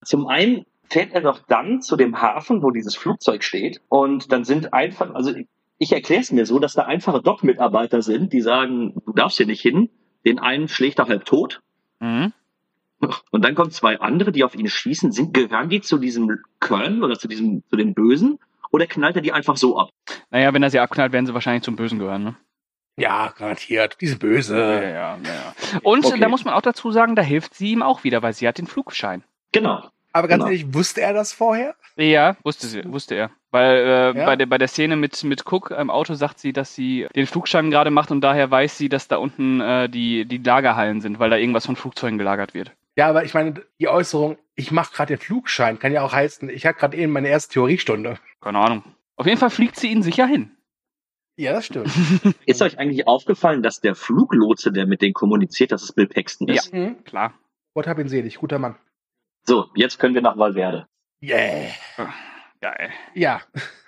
Zum 0.05 0.26
einen 0.26 0.64
fährt 0.84 1.12
er 1.12 1.20
doch 1.20 1.40
dann 1.46 1.82
zu 1.82 1.96
dem 1.96 2.20
Hafen, 2.20 2.62
wo 2.62 2.70
dieses 2.70 2.96
Flugzeug 2.96 3.44
steht. 3.44 3.82
Und 3.88 4.32
dann 4.32 4.44
sind 4.44 4.72
einfach, 4.72 5.14
also 5.14 5.34
ich 5.78 5.92
erkläre 5.92 6.22
es 6.22 6.32
mir 6.32 6.46
so, 6.46 6.59
dass 6.59 6.72
da 6.72 6.82
einfache 6.82 7.22
Dock-Mitarbeiter 7.22 8.03
sind, 8.03 8.32
die 8.32 8.40
sagen, 8.40 8.94
du 9.05 9.12
darfst 9.12 9.36
hier 9.36 9.46
nicht 9.46 9.61
hin. 9.61 9.90
Den 10.24 10.38
einen 10.38 10.68
schlägt 10.68 10.99
er 10.99 11.09
halb 11.09 11.24
tot. 11.24 11.61
Mhm. 12.01 12.32
Und 13.30 13.44
dann 13.44 13.55
kommen 13.55 13.70
zwei 13.70 14.01
andere, 14.01 14.32
die 14.32 14.42
auf 14.42 14.57
ihn 14.57 14.66
schießen. 14.66 15.12
Sind, 15.12 15.34
gehören 15.34 15.68
die 15.68 15.80
zu 15.80 15.99
diesem 15.99 16.38
Colonel 16.59 17.05
oder 17.05 17.18
zu 17.18 17.28
diesem, 17.28 17.62
zu 17.68 17.76
den 17.76 17.94
Bösen? 17.94 18.38
Oder 18.71 18.87
knallt 18.87 19.16
er 19.16 19.23
die 19.23 19.33
einfach 19.33 19.57
so 19.57 19.79
ab? 19.79 19.91
Naja, 20.31 20.53
wenn 20.55 20.62
er 20.62 20.71
sie 20.71 20.79
abknallt, 20.81 21.12
werden 21.12 21.27
sie 21.27 21.35
wahrscheinlich 21.35 21.62
zum 21.62 21.77
Bösen 21.77 21.99
gehören, 21.99 22.25
ne? 22.25 22.37
Ja, 22.97 23.33
garantiert. 23.39 23.97
Diese 24.01 24.19
Böse. 24.19 24.59
Ja, 24.59 24.83
ja, 24.83 24.89
ja. 24.91 25.19
ja. 25.23 25.55
Und 25.83 26.05
Okay. 26.05 26.19
da 26.19 26.29
muss 26.29 26.45
man 26.45 26.55
auch 26.55 26.62
dazu 26.62 26.91
sagen, 26.91 27.14
da 27.14 27.23
hilft 27.23 27.55
sie 27.55 27.73
ihm 27.73 27.83
auch 27.83 28.03
wieder, 28.05 28.23
weil 28.23 28.33
sie 28.33 28.47
hat 28.49 28.59
den 28.59 28.66
Flugschein. 28.66 29.23
Genau. 29.53 29.85
Aber 30.12 30.27
ganz 30.27 30.43
Genau. 30.43 30.47
ehrlich, 30.51 30.75
wusste 30.75 31.01
er 31.03 31.12
das 31.12 31.33
vorher? 31.33 31.77
Ja, 31.97 32.37
wusste 32.43 32.66
sie, 32.66 32.83
wusste 32.91 33.14
er. 33.14 33.31
Weil 33.51 33.77
äh, 33.77 34.19
Ja? 34.19 34.27
bei, 34.27 34.37
der, 34.37 34.47
bei 34.47 34.59
der 34.59 34.66
Szene 34.69 34.97
mit, 34.97 35.23
mit 35.23 35.45
Cook 35.51 35.71
im 35.71 35.91
Auto 35.91 36.14
sagt 36.14 36.39
sie, 36.41 36.53
dass 36.53 36.75
sie 36.75 37.07
den 37.14 37.27
Flugschein 37.27 37.71
gerade 37.71 37.91
macht 37.91 38.11
und 38.11 38.21
daher 38.21 38.51
weiß 38.51 38.77
sie, 38.77 38.89
dass 38.89 39.07
da 39.07 39.16
unten 39.16 39.61
äh, 39.61 39.89
die, 39.89 40.25
die 40.25 40.39
Lagerhallen 40.39 41.01
sind, 41.01 41.19
weil 41.19 41.31
da 41.31 41.37
irgendwas 41.37 41.66
von 41.66 41.77
Flugzeugen 41.77 42.19
gelagert 42.19 42.53
wird. 42.55 42.73
Ja, 42.97 43.09
aber 43.09 43.25
ich 43.25 43.33
meine, 43.33 43.62
die 43.79 43.87
Äußerung, 43.89 44.39
ich 44.57 44.73
mache 44.73 44.93
gerade 44.93 45.14
den 45.16 45.21
Flugschein, 45.21 45.79
kann 45.79 45.93
ja 45.93 46.03
auch 46.03 46.12
heißen, 46.12 46.49
ich 46.51 46.66
hatte 46.66 46.81
gerade 46.81 46.97
eben 46.97 47.12
meine 47.12 47.29
erste 47.29 47.53
Theoriestunde. 47.53 48.19
Keine 48.41 48.59
Ahnung. 48.59 48.84
Auf 49.16 49.26
jeden 49.26 49.39
Fall 49.39 49.51
fliegt 49.51 49.76
sie 49.76 49.89
ihn 49.89 50.03
sicher 50.03 50.26
hin. 50.26 50.57
Ja, 51.36 51.53
das 51.53 51.66
stimmt. 51.66 51.91
Ist 52.47 52.62
euch 52.62 52.78
eigentlich 52.78 53.07
aufgefallen, 53.07 53.62
dass 53.62 53.80
der 53.80 53.95
Fluglotse, 53.95 54.72
der 54.72 54.86
mit 54.86 55.03
denen 55.03 55.14
kommuniziert, 55.14 55.72
dass 55.72 55.82
es 55.82 55.93
Bill 55.93 56.09
Paxton 56.09 56.49
ist? 56.49 56.72
Mhm. 56.72 57.05
Klar. 57.05 57.34
Gott 57.74 57.86
hab 57.86 57.99
ihn 57.99 58.09
selig, 58.09 58.39
guter 58.39 58.59
Mann. 58.59 58.76
So, 59.45 59.70
jetzt 59.74 59.99
können 59.99 60.14
wir 60.14 60.22
nach 60.22 60.36
Valverde. 60.36 60.89
Yeah. 61.22 61.70
Geil. 62.61 62.91
Ja. 63.14 63.41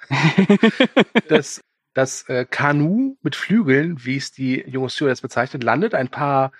das 1.28 1.61
das 1.94 2.28
äh, 2.28 2.46
Kanu 2.48 3.16
mit 3.22 3.36
Flügeln, 3.36 4.05
wie 4.05 4.16
es 4.16 4.32
die 4.32 4.64
junge 4.66 4.90
Stewardess 4.90 5.20
bezeichnet, 5.20 5.64
landet 5.64 5.94
ein 5.94 6.09
paar 6.09 6.53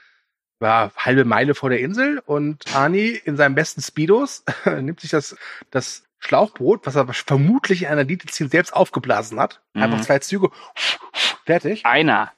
ja, 0.61 0.91
halbe 0.97 1.24
Meile 1.24 1.55
vor 1.55 1.70
der 1.70 1.80
Insel 1.80 2.18
und 2.18 2.74
Arnie 2.74 3.18
in 3.24 3.36
seinem 3.36 3.55
besten 3.55 3.80
Speedos 3.80 4.45
nimmt 4.80 5.01
sich 5.01 5.11
das, 5.11 5.36
das 5.70 6.05
Schlauchboot, 6.21 6.87
was 6.87 6.95
er 6.95 7.12
vermutlich 7.12 7.83
in 7.83 7.89
einer 7.89 8.05
Dietelzin 8.05 8.49
selbst 8.49 8.73
aufgeblasen 8.73 9.41
hat. 9.41 9.61
Mhm. 9.75 9.83
Einfach 9.83 10.01
zwei 10.03 10.18
Züge, 10.21 10.51
fertig. 11.45 11.85
Einer. 11.87 12.31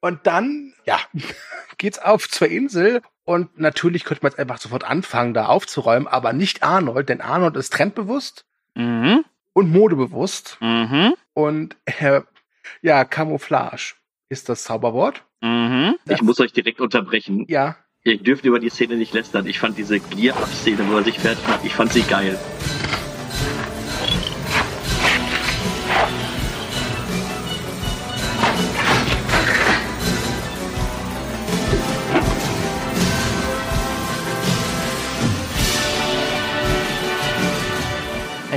Und 0.00 0.26
dann, 0.26 0.74
ja, 0.84 0.98
geht's 1.78 1.98
auf 1.98 2.28
zur 2.28 2.48
Insel 2.48 3.02
und 3.24 3.58
natürlich 3.58 4.04
könnte 4.04 4.22
man 4.22 4.32
jetzt 4.32 4.38
einfach 4.38 4.58
sofort 4.58 4.84
anfangen, 4.84 5.34
da 5.34 5.46
aufzuräumen, 5.46 6.06
aber 6.08 6.32
nicht 6.32 6.62
Arnold, 6.62 7.08
denn 7.08 7.20
Arnold 7.20 7.56
ist 7.56 7.72
trendbewusst 7.72 8.44
Mhm. 8.74 9.24
und 9.54 9.70
modebewusst 9.72 10.56
Mhm. 10.60 11.14
und 11.34 11.76
äh, 11.86 12.20
ja, 12.82 13.04
Camouflage 13.04 13.94
ist 14.28 14.48
das 14.48 14.64
Zauberwort. 14.64 15.24
Mhm. 15.40 15.96
Ich 16.06 16.22
muss 16.22 16.38
euch 16.40 16.52
direkt 16.52 16.80
unterbrechen. 16.80 17.44
Ja. 17.48 17.76
Ihr 18.04 18.18
dürft 18.22 18.44
über 18.44 18.58
die 18.60 18.70
Szene 18.70 18.96
nicht 18.96 19.12
lästern. 19.14 19.46
Ich 19.46 19.58
fand 19.58 19.76
diese 19.78 19.98
Gear-Up-Szene, 20.00 20.88
wo 20.88 20.96
er 20.98 21.04
sich 21.04 21.18
fertig 21.18 21.46
macht, 21.48 21.64
ich 21.64 21.74
fand 21.74 21.92
sie 21.92 22.02
geil. 22.02 22.38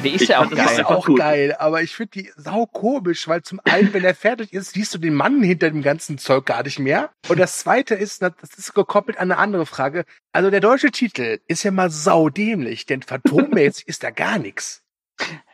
Ja, 0.02 0.10
der 0.10 0.14
ist 0.14 0.22
Ich 0.22 0.28
ja 0.30 0.39
auch 0.39 0.49
das 0.49 0.60
Die 0.60 0.66
ist 0.66 0.76
geil. 0.78 0.86
auch 0.86 1.06
gut. 1.06 1.18
geil, 1.20 1.56
aber 1.60 1.82
ich 1.82 1.95
finde 1.95 2.12
die 2.12 2.32
sau 2.36 2.66
komisch, 2.66 3.28
weil 3.28 3.41
zum 3.43 3.60
einen, 3.66 3.93
wenn 3.93 4.04
er 4.04 4.16
fertig 4.16 4.54
ist, 4.54 4.74
siehst 4.74 4.93
du 4.93 4.97
den 4.97 5.14
Mann 5.14 5.41
hinter 5.43 5.70
dem 5.70 5.82
ganzen 5.82 6.18
Zeug 6.18 6.45
gar 6.45 6.64
nicht 6.64 6.80
mehr. 6.80 7.12
Und 7.30 7.39
das 7.39 7.60
zweite 7.60 7.95
ist, 7.95 8.22
das 8.22 8.34
ist 8.58 8.74
gekoppelt 8.74 9.18
an 9.18 9.32
eine 9.32 9.38
andere 9.39 9.66
Frage. 9.66 10.06
Also 10.34 10.49
der 10.49 10.60
deutsche 10.60 10.91
Titel 10.91 11.39
ist 11.47 11.64
ja 11.64 11.72
mal 11.72 11.89
saudämlich, 11.89 12.86
denn 12.86 13.02
phantommäßig 13.02 13.88
ist 13.88 14.04
da 14.04 14.10
gar 14.12 14.38
nichts. 14.38 14.84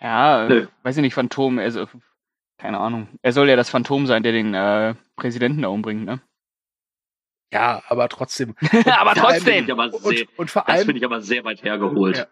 Ja, 0.01 0.47
Nö. 0.47 0.67
weiß 0.83 0.95
ich 0.97 1.01
nicht, 1.01 1.13
Phantom, 1.13 1.59
also, 1.59 1.87
keine 2.57 2.79
Ahnung. 2.79 3.07
Er 3.21 3.33
soll 3.33 3.49
ja 3.49 3.55
das 3.55 3.69
Phantom 3.69 4.07
sein, 4.07 4.23
der 4.23 4.31
den 4.31 4.53
äh, 4.53 4.95
Präsidenten 5.17 5.61
da 5.63 5.67
umbringt, 5.67 6.05
ne? 6.05 6.21
Ja, 7.53 7.81
aber 7.87 8.09
trotzdem. 8.09 8.55
Aber 8.85 9.13
Das 9.13 9.23
trotzdem. 9.23 9.69
aber 9.71 9.89
sehr, 9.91 10.01
Und, 10.27 10.39
und 10.39 10.51
vor 10.51 10.63
das 10.67 10.75
allem, 10.75 10.85
finde 10.85 10.99
ich 10.99 11.05
aber 11.05 11.21
sehr 11.21 11.45
weit 11.45 11.63
hergeholt. 11.63 12.17
Ja. 12.17 12.27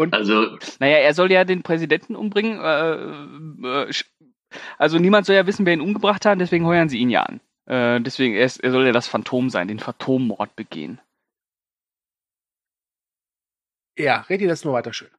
Und- 0.00 0.14
also, 0.14 0.56
Naja, 0.78 0.96
er 0.98 1.12
soll 1.14 1.30
ja 1.30 1.44
den 1.44 1.62
Präsidenten 1.62 2.16
umbringen. 2.16 2.58
Äh, 2.60 3.86
äh, 3.86 3.92
also 4.78 4.98
niemand 4.98 5.26
soll 5.26 5.36
ja 5.36 5.46
wissen, 5.46 5.66
wer 5.66 5.74
ihn 5.74 5.80
umgebracht 5.80 6.24
hat, 6.24 6.40
deswegen 6.40 6.64
heuern 6.66 6.88
sie 6.88 6.98
ihn 6.98 7.10
ja 7.10 7.22
an. 7.22 7.40
Äh, 7.66 8.00
deswegen, 8.00 8.34
er, 8.34 8.44
ist, 8.46 8.58
er 8.64 8.70
soll 8.72 8.86
ja 8.86 8.92
das 8.92 9.06
Phantom 9.08 9.50
sein, 9.50 9.68
den 9.68 9.78
Phantommord 9.78 10.56
begehen. 10.56 11.00
ja, 13.98 14.22
red 14.30 14.40
dir 14.40 14.48
das 14.48 14.64
nur 14.64 14.72
weiter 14.72 14.94
schön. 14.94 15.10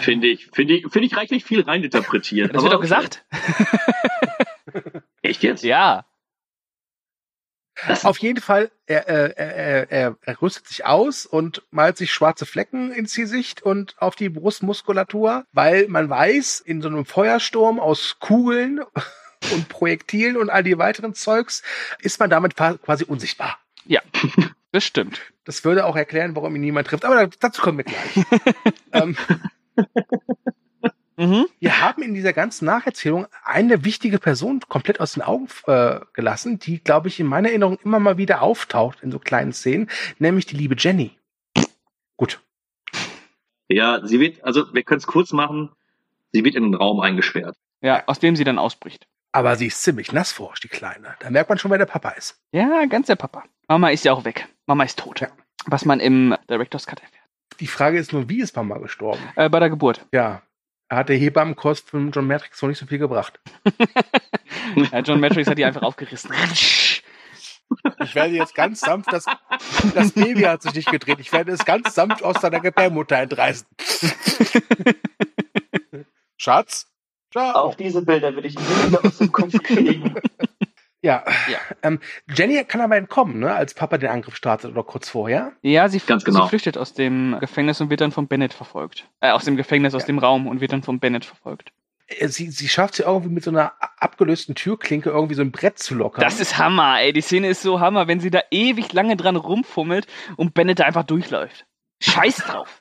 finde 0.00 0.28
ich, 0.28 0.46
finde 0.52 0.74
ich, 0.74 0.82
finde 0.88 1.06
ich 1.06 1.16
reichlich 1.16 1.44
viel 1.44 1.62
reininterpretiert. 1.62 2.54
Das 2.54 2.62
wird 2.62 2.72
doch 2.72 2.80
gesagt. 2.80 3.24
Echt 5.22 5.42
jetzt? 5.42 5.64
Ja. 5.64 6.04
Das, 7.86 8.04
Auf 8.04 8.18
jeden 8.18 8.40
Fall, 8.40 8.70
er, 8.86 9.08
er, 9.08 9.38
er, 9.38 9.90
er, 9.90 10.16
er 10.20 10.42
rüstet 10.42 10.66
sich 10.66 10.84
aus 10.84 11.26
und 11.26 11.62
malt 11.70 11.96
sich 11.96 12.12
schwarze 12.12 12.46
Flecken 12.46 12.92
ins 12.92 13.14
Gesicht 13.14 13.62
und 13.62 13.94
auf 13.98 14.14
die 14.14 14.28
Brustmuskulatur, 14.28 15.44
weil 15.52 15.88
man 15.88 16.08
weiß, 16.08 16.60
in 16.60 16.82
so 16.82 16.88
einem 16.88 17.04
Feuersturm 17.04 17.80
aus 17.80 18.16
Kugeln 18.20 18.80
und 19.52 19.68
Projektilen 19.68 20.36
und 20.36 20.50
all 20.50 20.62
die 20.62 20.78
weiteren 20.78 21.14
Zeugs 21.14 21.62
ist 22.00 22.20
man 22.20 22.30
damit 22.30 22.56
quasi 22.56 23.04
unsichtbar. 23.04 23.58
Ja, 23.84 24.00
das 24.72 24.84
stimmt. 24.84 25.20
Das 25.44 25.64
würde 25.64 25.86
auch 25.86 25.96
erklären, 25.96 26.36
warum 26.36 26.54
ihn 26.54 26.62
niemand 26.62 26.86
trifft, 26.86 27.04
aber 27.04 27.26
dazu 27.40 27.62
kommen 27.62 27.78
wir 27.78 27.84
gleich. 27.84 28.26
ähm, 28.92 29.16
Mhm. 31.22 31.46
wir 31.60 31.80
haben 31.80 32.02
in 32.02 32.14
dieser 32.14 32.32
ganzen 32.32 32.64
Nacherzählung 32.64 33.26
eine 33.44 33.84
wichtige 33.84 34.18
Person 34.18 34.60
komplett 34.68 34.98
aus 34.98 35.12
den 35.12 35.22
Augen 35.22 35.46
äh, 35.66 36.00
gelassen, 36.14 36.58
die, 36.58 36.82
glaube 36.82 37.06
ich, 37.06 37.20
in 37.20 37.26
meiner 37.26 37.48
Erinnerung 37.48 37.78
immer 37.84 38.00
mal 38.00 38.18
wieder 38.18 38.42
auftaucht 38.42 39.02
in 39.02 39.12
so 39.12 39.20
kleinen 39.20 39.52
Szenen, 39.52 39.88
nämlich 40.18 40.46
die 40.46 40.56
liebe 40.56 40.74
Jenny. 40.76 41.16
Gut. 42.16 42.40
ja, 43.68 44.04
sie 44.04 44.18
wird, 44.18 44.42
also 44.42 44.72
wir 44.74 44.82
können 44.82 44.98
es 44.98 45.06
kurz 45.06 45.32
machen. 45.32 45.70
Sie 46.32 46.44
wird 46.44 46.56
in 46.56 46.64
den 46.64 46.74
Raum 46.74 46.98
eingesperrt. 47.00 47.56
Ja, 47.82 48.02
aus 48.06 48.18
dem 48.18 48.34
sie 48.34 48.44
dann 48.44 48.58
ausbricht. 48.58 49.06
Aber 49.32 49.56
sie 49.56 49.66
ist 49.66 49.82
ziemlich 49.82 50.12
nassforsch, 50.12 50.60
die 50.60 50.68
Kleine. 50.68 51.14
Da 51.20 51.30
merkt 51.30 51.48
man 51.48 51.58
schon, 51.58 51.70
wer 51.70 51.78
der 51.78 51.86
Papa 51.86 52.10
ist. 52.10 52.40
Ja, 52.52 52.84
ganz 52.86 53.06
der 53.06 53.16
Papa. 53.16 53.44
Mama 53.68 53.90
ist 53.90 54.04
ja 54.04 54.12
auch 54.12 54.24
weg. 54.24 54.48
Mama 54.66 54.84
ist 54.84 54.98
tot. 54.98 55.20
Ja. 55.20 55.28
Was 55.66 55.84
man 55.84 56.00
im 56.00 56.36
Director's 56.50 56.86
Cut 56.86 57.00
erfährt. 57.00 57.22
Die 57.60 57.66
Frage 57.66 57.98
ist 57.98 58.12
nur, 58.12 58.28
wie 58.28 58.40
ist 58.40 58.56
Mama 58.56 58.78
gestorben? 58.78 59.22
Äh, 59.36 59.48
bei 59.48 59.60
der 59.60 59.70
Geburt. 59.70 60.04
Ja. 60.12 60.42
Hat 60.92 61.08
der 61.08 61.16
Hebammenkost 61.16 61.88
von 61.88 62.10
John 62.10 62.26
Matrix 62.26 62.62
wohl 62.62 62.68
nicht 62.68 62.78
so 62.78 62.86
viel 62.86 62.98
gebracht. 62.98 63.40
Ja, 64.76 65.00
John 65.00 65.18
Matrix 65.18 65.48
hat 65.48 65.58
die 65.58 65.64
einfach 65.64 65.82
aufgerissen. 65.82 66.30
Ich 68.04 68.14
werde 68.14 68.34
jetzt 68.34 68.54
ganz 68.54 68.80
sanft, 68.80 69.10
das, 69.12 69.24
das 69.94 70.12
Baby 70.12 70.42
hat 70.42 70.60
sich 70.60 70.74
nicht 70.74 70.90
gedreht. 70.90 71.20
Ich 71.20 71.32
werde 71.32 71.52
es 71.52 71.64
ganz 71.64 71.94
sanft 71.94 72.22
aus 72.22 72.38
deiner 72.38 72.60
Gebärmutter 72.60 73.16
entreißen. 73.16 73.66
Schatz? 76.36 76.86
Ciao. 77.30 77.54
Auch 77.54 77.74
diese 77.74 78.02
Bilder 78.02 78.36
will 78.36 78.44
ich 78.44 78.58
nie 78.58 78.86
wieder 78.86 79.02
aus 79.02 79.16
dem 79.16 79.32
Kopf 79.32 79.54
kriegen. 79.62 80.14
Ja. 81.02 81.24
Ja. 81.50 81.58
Ähm, 81.82 81.98
Jenny 82.32 82.64
kann 82.64 82.80
aber 82.80 82.96
entkommen, 82.96 83.40
ne, 83.40 83.52
als 83.52 83.74
Papa 83.74 83.98
den 83.98 84.08
Angriff 84.10 84.36
startet 84.36 84.70
oder 84.70 84.84
kurz 84.84 85.08
vorher. 85.08 85.52
Ja, 85.62 85.88
sie, 85.88 85.98
Ganz 85.98 86.24
genau. 86.24 86.44
sie 86.44 86.48
flüchtet 86.48 86.78
aus 86.78 86.94
dem 86.94 87.36
Gefängnis 87.40 87.80
und 87.80 87.90
wird 87.90 88.00
dann 88.00 88.12
von 88.12 88.28
Bennett 88.28 88.54
verfolgt. 88.54 89.08
Äh, 89.20 89.30
aus 89.32 89.44
dem 89.44 89.56
Gefängnis, 89.56 89.94
aus 89.94 90.02
Ja. 90.02 90.06
dem 90.06 90.18
Raum 90.18 90.46
und 90.46 90.60
wird 90.60 90.72
dann 90.72 90.82
von 90.84 91.00
Bennett 91.00 91.24
verfolgt. 91.24 91.72
Äh, 92.06 92.28
Sie, 92.28 92.50
sie 92.50 92.68
schafft 92.68 92.94
sie 92.94 93.02
irgendwie 93.02 93.30
mit 93.30 93.42
so 93.42 93.50
einer 93.50 93.72
abgelösten 93.98 94.54
Türklinke 94.54 95.10
irgendwie 95.10 95.34
so 95.34 95.42
ein 95.42 95.50
Brett 95.50 95.78
zu 95.80 95.94
lockern. 95.96 96.22
Das 96.22 96.38
ist 96.38 96.56
Hammer, 96.58 97.00
ey. 97.00 97.12
Die 97.12 97.20
Szene 97.20 97.48
ist 97.48 97.62
so 97.62 97.80
Hammer, 97.80 98.06
wenn 98.06 98.20
sie 98.20 98.30
da 98.30 98.40
ewig 98.52 98.92
lange 98.92 99.16
dran 99.16 99.34
rumfummelt 99.36 100.06
und 100.36 100.54
Bennett 100.54 100.78
da 100.78 100.84
einfach 100.84 101.04
durchläuft. 101.04 101.66
Scheiß 102.00 102.36
drauf. 102.36 102.80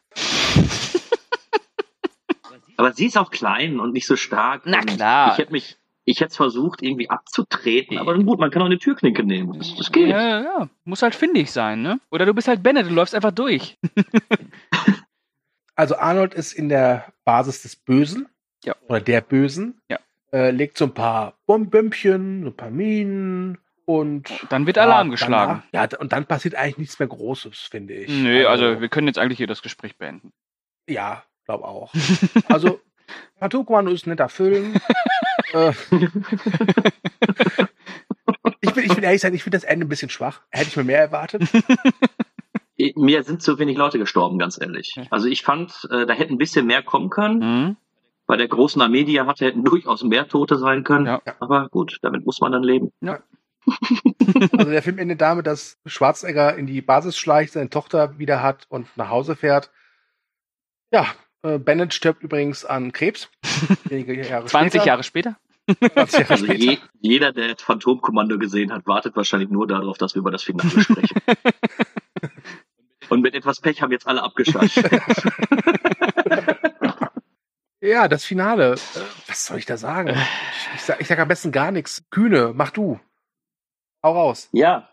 Aber 2.77 2.93
sie 2.93 3.05
ist 3.07 3.17
auch 3.17 3.29
klein 3.31 3.79
und 3.79 3.93
nicht 3.93 4.07
so 4.07 4.15
stark. 4.15 4.63
Na 4.65 4.81
klar. 4.81 5.31
Ich 5.33 5.37
hätte 5.37 5.51
mich, 5.51 5.77
ich 6.05 6.19
hätte 6.19 6.31
es 6.31 6.35
versucht, 6.37 6.81
irgendwie 6.81 7.09
abzutreten. 7.09 7.97
Aber 7.97 8.17
gut, 8.17 8.39
man 8.39 8.49
kann 8.51 8.61
auch 8.61 8.65
eine 8.67 8.79
Türklinke 8.79 9.23
nehmen. 9.23 9.57
Das, 9.59 9.75
das 9.75 9.91
geht. 9.91 10.07
Ja, 10.09 10.21
ja, 10.21 10.41
ja. 10.41 10.69
Muss 10.83 11.01
halt 11.01 11.13
findig 11.15 11.51
sein, 11.51 11.81
ne? 11.81 11.99
Oder 12.09 12.25
du 12.25 12.33
bist 12.33 12.47
halt 12.47 12.63
Bennett 12.63 12.87
und 12.87 12.95
läufst 12.95 13.15
einfach 13.15 13.31
durch. 13.31 13.77
Also 15.75 15.95
Arnold 15.97 16.33
ist 16.33 16.53
in 16.53 16.69
der 16.69 17.11
Basis 17.23 17.61
des 17.63 17.75
Bösen. 17.75 18.27
Ja. 18.63 18.75
Oder 18.87 18.99
der 19.01 19.21
Bösen. 19.21 19.81
Ja. 19.89 19.97
Äh, 20.31 20.51
legt 20.51 20.77
so 20.77 20.85
ein 20.85 20.93
paar 20.93 21.39
Bombömpchen, 21.47 22.43
so 22.43 22.49
ein 22.49 22.55
paar 22.55 22.69
Minen 22.69 23.57
und 23.85 24.29
Dann 24.49 24.67
wird 24.67 24.77
Alarm 24.77 25.07
ja, 25.07 25.11
geschlagen. 25.11 25.63
danach- 25.71 25.91
ja, 25.93 25.97
und 25.99 26.11
dann 26.13 26.25
passiert 26.25 26.55
eigentlich 26.55 26.77
nichts 26.77 26.99
mehr 26.99 27.07
Großes, 27.07 27.57
finde 27.71 27.95
ich. 27.95 28.09
Nö, 28.09 28.45
also 28.47 28.79
wir 28.79 28.89
können 28.89 29.07
jetzt 29.07 29.17
eigentlich 29.17 29.37
hier 29.37 29.47
das 29.47 29.61
Gespräch 29.63 29.97
beenden. 29.97 30.31
Ja, 30.87 31.23
glaube 31.45 31.63
auch. 31.65 31.91
Also, 32.47 32.79
Patukommando 33.39 33.91
ist 33.91 34.05
ein 34.05 34.11
netter 34.11 34.29
Film. 34.29 34.75
äh, 35.53 35.73
ich, 38.61 38.73
bin, 38.73 38.83
ich 38.85 38.95
bin 38.95 39.03
ehrlich 39.03 39.21
gesagt, 39.21 39.35
ich 39.35 39.43
finde 39.43 39.57
das 39.57 39.63
Ende 39.63 39.85
ein 39.85 39.89
bisschen 39.89 40.09
schwach. 40.09 40.41
Hätte 40.49 40.69
ich 40.69 40.77
mir 40.77 40.83
mehr 40.83 40.99
erwartet. 40.99 41.43
Mir 42.95 43.23
sind 43.23 43.43
zu 43.43 43.59
wenig 43.59 43.77
Leute 43.77 43.99
gestorben, 43.99 44.39
ganz 44.39 44.59
ehrlich. 44.59 44.95
Also 45.11 45.27
ich 45.27 45.43
fand, 45.43 45.87
äh, 45.91 46.07
da 46.07 46.13
hätte 46.13 46.33
ein 46.33 46.39
bisschen 46.39 46.65
mehr 46.65 46.81
kommen 46.81 47.11
können. 47.11 47.39
Mhm. 47.39 47.77
Bei 48.25 48.37
der 48.37 48.47
großen 48.47 48.81
Armee, 48.81 49.03
die 49.03 49.15
er 49.15 49.27
hatte, 49.27 49.45
hätten 49.45 49.63
durchaus 49.63 50.03
mehr 50.03 50.27
Tote 50.27 50.57
sein 50.57 50.83
können. 50.83 51.05
Ja. 51.05 51.21
Aber 51.39 51.69
gut, 51.69 51.99
damit 52.01 52.25
muss 52.25 52.41
man 52.41 52.51
dann 52.51 52.63
leben. 52.63 52.91
Also 54.53 54.71
der 54.71 54.81
Film 54.81 54.97
endet 54.97 55.21
damit, 55.21 55.45
dass 55.45 55.77
Schwarzenegger 55.85 56.55
in 56.55 56.65
die 56.65 56.81
Basis 56.81 57.17
schleicht, 57.17 57.53
seine 57.53 57.69
Tochter 57.69 58.17
wieder 58.17 58.41
hat 58.41 58.65
und 58.69 58.87
nach 58.97 59.09
Hause 59.09 59.35
fährt. 59.35 59.71
Ja, 60.91 61.05
Bennett 61.41 61.93
stirbt 61.93 62.23
übrigens 62.23 62.65
an 62.65 62.91
Krebs. 62.91 63.29
Wenige 63.85 64.27
Jahre 64.27 64.45
20 64.45 64.71
später. 64.81 64.85
Jahre 64.85 65.03
später? 65.03 65.37
20 65.93 66.19
Jahre 66.19 66.29
Also 66.31 66.45
später. 66.45 66.59
je, 66.63 66.77
jeder, 66.99 67.31
der 67.31 67.55
Phantomkommando 67.57 68.37
gesehen 68.37 68.71
hat, 68.71 68.85
wartet 68.87 69.15
wahrscheinlich 69.15 69.49
nur 69.49 69.67
darauf, 69.67 69.97
dass 69.97 70.13
wir 70.15 70.19
über 70.19 70.31
das 70.31 70.43
Finale 70.43 70.69
sprechen. 70.81 71.21
Und 73.09 73.21
mit 73.21 73.33
etwas 73.33 73.59
Pech 73.59 73.81
haben 73.81 73.91
jetzt 73.91 74.07
alle 74.07 74.23
abgeschaltet. 74.23 74.89
Ja, 77.83 78.07
das 78.07 78.23
Finale. 78.25 78.73
Äh, 78.73 78.99
was 79.27 79.47
soll 79.47 79.57
ich 79.57 79.65
da 79.65 79.75
sagen? 79.75 80.09
Ich, 80.09 80.75
ich, 80.75 80.81
sag, 80.81 81.01
ich 81.01 81.07
sag 81.07 81.17
am 81.17 81.27
besten 81.27 81.51
gar 81.51 81.71
nichts. 81.71 82.03
Kühne, 82.11 82.51
mach 82.53 82.69
du. 82.69 82.99
Hau 84.03 84.13
raus. 84.13 84.49
Ja. 84.51 84.87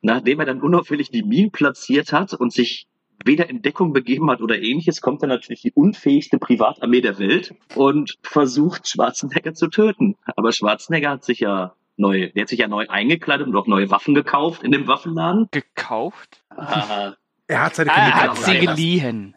Nachdem 0.00 0.40
er 0.40 0.46
dann 0.46 0.62
unauffällig 0.62 1.10
die 1.10 1.22
Minen 1.22 1.50
platziert 1.52 2.12
hat 2.12 2.32
und 2.32 2.54
sich 2.54 2.88
weder 3.24 3.48
in 3.50 3.62
Deckung 3.62 3.92
begeben 3.92 4.30
hat 4.30 4.40
oder 4.40 4.60
ähnliches, 4.60 5.00
kommt 5.00 5.22
dann 5.22 5.30
natürlich 5.30 5.62
die 5.62 5.72
unfähigste 5.72 6.38
Privatarmee 6.38 7.00
der 7.00 7.18
Welt 7.18 7.54
und 7.74 8.16
versucht 8.22 8.88
Schwarzenegger 8.88 9.54
zu 9.54 9.68
töten. 9.68 10.16
Aber 10.36 10.52
Schwarzenegger 10.52 11.10
hat 11.10 11.24
sich 11.24 11.40
ja 11.40 11.74
neu, 11.96 12.30
der 12.34 12.42
hat 12.42 12.48
sich 12.48 12.60
ja 12.60 12.68
neu 12.68 12.86
eingekleidet 12.88 13.46
und 13.46 13.56
auch 13.56 13.66
neue 13.66 13.90
Waffen 13.90 14.14
gekauft 14.14 14.62
in 14.62 14.70
dem 14.72 14.86
Waffenladen. 14.86 15.48
Gekauft? 15.50 16.42
Ah, 16.50 17.14
Er 17.48 17.62
hat 17.64 17.74
seine 17.74 17.90
Ah, 17.92 17.96
er 17.96 18.04
Kinder 18.10 18.22
hat 18.30 18.36
sie 18.38 18.58
geliehen. 18.58 19.36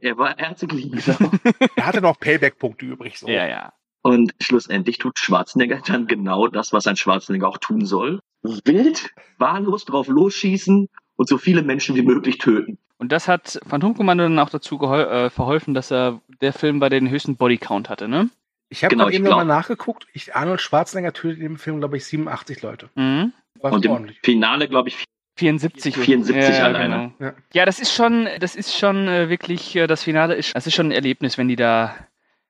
er 0.00 0.18
war 0.18 0.38
er 0.38 0.50
hat 0.50 0.58
sie 0.58 0.66
geliehen, 0.66 0.90
genau. 1.04 1.30
Er 1.76 1.86
hatte 1.86 2.00
noch 2.00 2.18
Payback-Punkte 2.18 2.86
übrig. 2.86 3.18
So. 3.18 3.28
Ja, 3.28 3.46
ja. 3.46 3.72
Und 4.02 4.34
schlussendlich 4.40 4.98
tut 4.98 5.18
Schwarzenegger 5.18 5.80
dann 5.86 6.06
genau 6.06 6.48
das, 6.48 6.72
was 6.72 6.86
ein 6.86 6.96
Schwarzenegger 6.96 7.48
auch 7.48 7.58
tun 7.58 7.86
soll. 7.86 8.20
Wild, 8.42 9.10
wahllos 9.38 9.84
drauf 9.86 10.08
losschießen 10.08 10.88
und 11.16 11.28
so 11.28 11.38
viele 11.38 11.62
Menschen 11.62 11.94
wie 11.96 12.02
möglich 12.02 12.38
töten. 12.38 12.78
Und 12.98 13.12
das 13.12 13.28
hat 13.28 13.60
Phantomkommando 13.66 14.24
dann 14.24 14.38
auch 14.38 14.50
dazu 14.50 14.76
gehol- 14.78 15.08
äh, 15.26 15.30
verholfen, 15.30 15.74
dass 15.74 15.90
er 15.90 16.20
der 16.40 16.52
Film 16.52 16.78
bei 16.80 16.88
den 16.88 17.10
höchsten 17.10 17.36
Bodycount 17.36 17.88
hatte, 17.88 18.08
ne? 18.08 18.30
Ich 18.70 18.82
habe 18.82 18.94
Genau, 18.94 19.08
eben 19.10 19.24
nochmal 19.24 19.44
nachgeguckt. 19.44 20.06
Ich, 20.14 20.34
Arnold 20.34 20.60
Schwarzenegger 20.60 21.12
tötet 21.12 21.38
in 21.38 21.44
dem 21.44 21.58
Film, 21.58 21.78
glaube 21.78 21.96
ich, 21.96 22.04
87 22.06 22.62
Leute. 22.62 22.88
Mhm. 22.94 23.32
Und 23.60 23.84
im 23.84 23.90
ordentlich. 23.92 24.18
Finale, 24.22 24.68
glaube 24.68 24.88
ich, 24.88 25.04
74. 25.36 25.96
74 25.96 26.56
ja, 26.56 26.64
alleine. 26.64 27.12
Genau. 27.18 27.30
Ja. 27.30 27.34
Ja, 27.52 27.66
das 27.66 27.78
ist 27.80 27.92
schon, 27.92 28.28
das 28.40 28.56
ist 28.56 28.76
schon 28.76 29.06
äh, 29.08 29.28
wirklich, 29.28 29.74
äh, 29.76 29.86
das 29.86 30.02
Finale 30.04 30.34
ist, 30.34 30.54
das 30.56 30.66
ist 30.66 30.74
schon 30.74 30.88
ein 30.88 30.92
Erlebnis, 30.92 31.38
wenn 31.38 31.48
die 31.48 31.56
da 31.56 31.94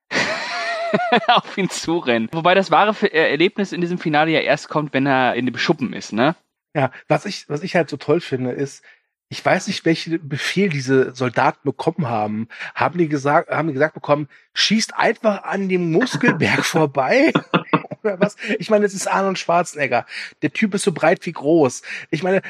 auf 1.27 1.57
ihn 1.57 1.69
zurennen. 1.69 2.29
Wobei 2.31 2.53
das 2.53 2.71
wahre 2.71 2.95
äh, 3.11 3.31
Erlebnis 3.31 3.71
in 3.71 3.81
diesem 3.81 3.97
Finale 3.97 4.31
ja 4.31 4.39
erst 4.39 4.69
kommt, 4.69 4.93
wenn 4.93 5.05
er 5.05 5.35
in 5.35 5.45
dem 5.45 5.57
Schuppen 5.57 5.93
ist, 5.93 6.13
ne? 6.13 6.35
Ja, 6.75 6.91
was 7.07 7.25
ich, 7.25 7.47
was 7.47 7.63
ich 7.63 7.75
halt 7.75 7.89
so 7.89 7.95
toll 7.95 8.19
finde, 8.19 8.51
ist, 8.51 8.83
ich 9.29 9.43
weiß 9.43 9.67
nicht, 9.67 9.85
welchen 9.85 10.27
Befehl 10.27 10.69
diese 10.69 11.15
Soldaten 11.15 11.61
bekommen 11.63 12.07
haben. 12.07 12.49
Haben 12.75 12.99
die 12.99 13.07
gesagt, 13.07 13.49
haben 13.49 13.69
die 13.69 13.73
gesagt 13.73 13.93
bekommen, 13.93 14.27
schießt 14.53 14.93
einfach 14.95 15.43
an 15.43 15.69
dem 15.69 15.91
Muskelberg 15.91 16.65
vorbei? 16.65 17.31
Oder 18.03 18.19
was? 18.19 18.35
Ich 18.59 18.69
meine, 18.69 18.85
es 18.85 18.93
ist 18.93 19.07
Arnold 19.07 19.39
Schwarzenegger. 19.39 20.05
Der 20.41 20.51
Typ 20.51 20.73
ist 20.75 20.83
so 20.83 20.91
breit 20.91 21.25
wie 21.25 21.31
groß. 21.31 21.81
Ich 22.11 22.23
meine, 22.23 22.41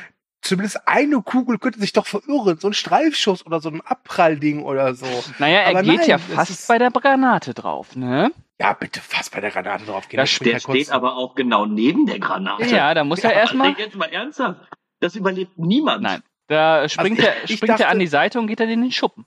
zumindest 0.46 0.88
eine 0.88 1.22
Kugel 1.22 1.58
könnte 1.60 1.80
sich 1.80 1.92
doch 1.94 2.06
verirren. 2.06 2.58
So 2.60 2.68
ein 2.68 2.74
Streifschuss 2.74 3.46
oder 3.46 3.60
so 3.60 3.70
ein 3.70 3.82
Abprallding 3.82 4.64
oder 4.64 4.94
so. 4.96 5.06
Naja, 5.40 5.60
er 5.62 5.68
Aber 5.70 5.84
geht 5.84 5.98
nein, 6.00 6.10
ja 6.10 6.18
fast 6.18 6.68
bei 6.68 6.78
der 6.78 6.92
Granate 6.92 7.54
drauf, 7.54 7.96
ne? 7.96 8.32
Ja, 8.60 8.72
bitte 8.74 9.02
fast 9.02 9.34
bei 9.34 9.42
der 9.42 9.52
Granate 9.52 9.86
draufgehen. 9.86 10.18
Da 10.18 10.24
Das 10.24 10.40
Der 10.40 10.54
ja 10.54 10.60
steht 10.60 10.90
aber 10.92 11.18
auch 11.18 11.36
genau 11.36 11.66
neben 11.66 12.06
der 12.06 12.20
Granate. 12.20 12.66
Ja, 12.68 12.94
da 12.94 13.04
muss 13.04 13.20
er 13.24 13.30
Also 13.32 13.40
erstmal. 13.40 13.74
jetzt 13.78 13.96
mal 13.96 14.06
ernsthaft. 14.10 14.62
Das 15.02 15.16
überlebt 15.16 15.58
niemand. 15.58 16.04
Nein. 16.04 16.24
Da 16.48 16.88
springt, 16.88 17.20
Also 17.20 17.30
er, 17.32 17.44
ich- 17.44 17.52
ich 17.52 17.58
springt 17.58 17.72
er 17.72 17.78
dachte- 17.80 17.88
an 17.90 18.00
die 18.00 18.08
Seite 18.08 18.40
und 18.40 18.48
geht 18.48 18.60
dann 18.62 18.70
in 18.70 18.82
den 18.82 18.92
Schuppen. 18.92 19.26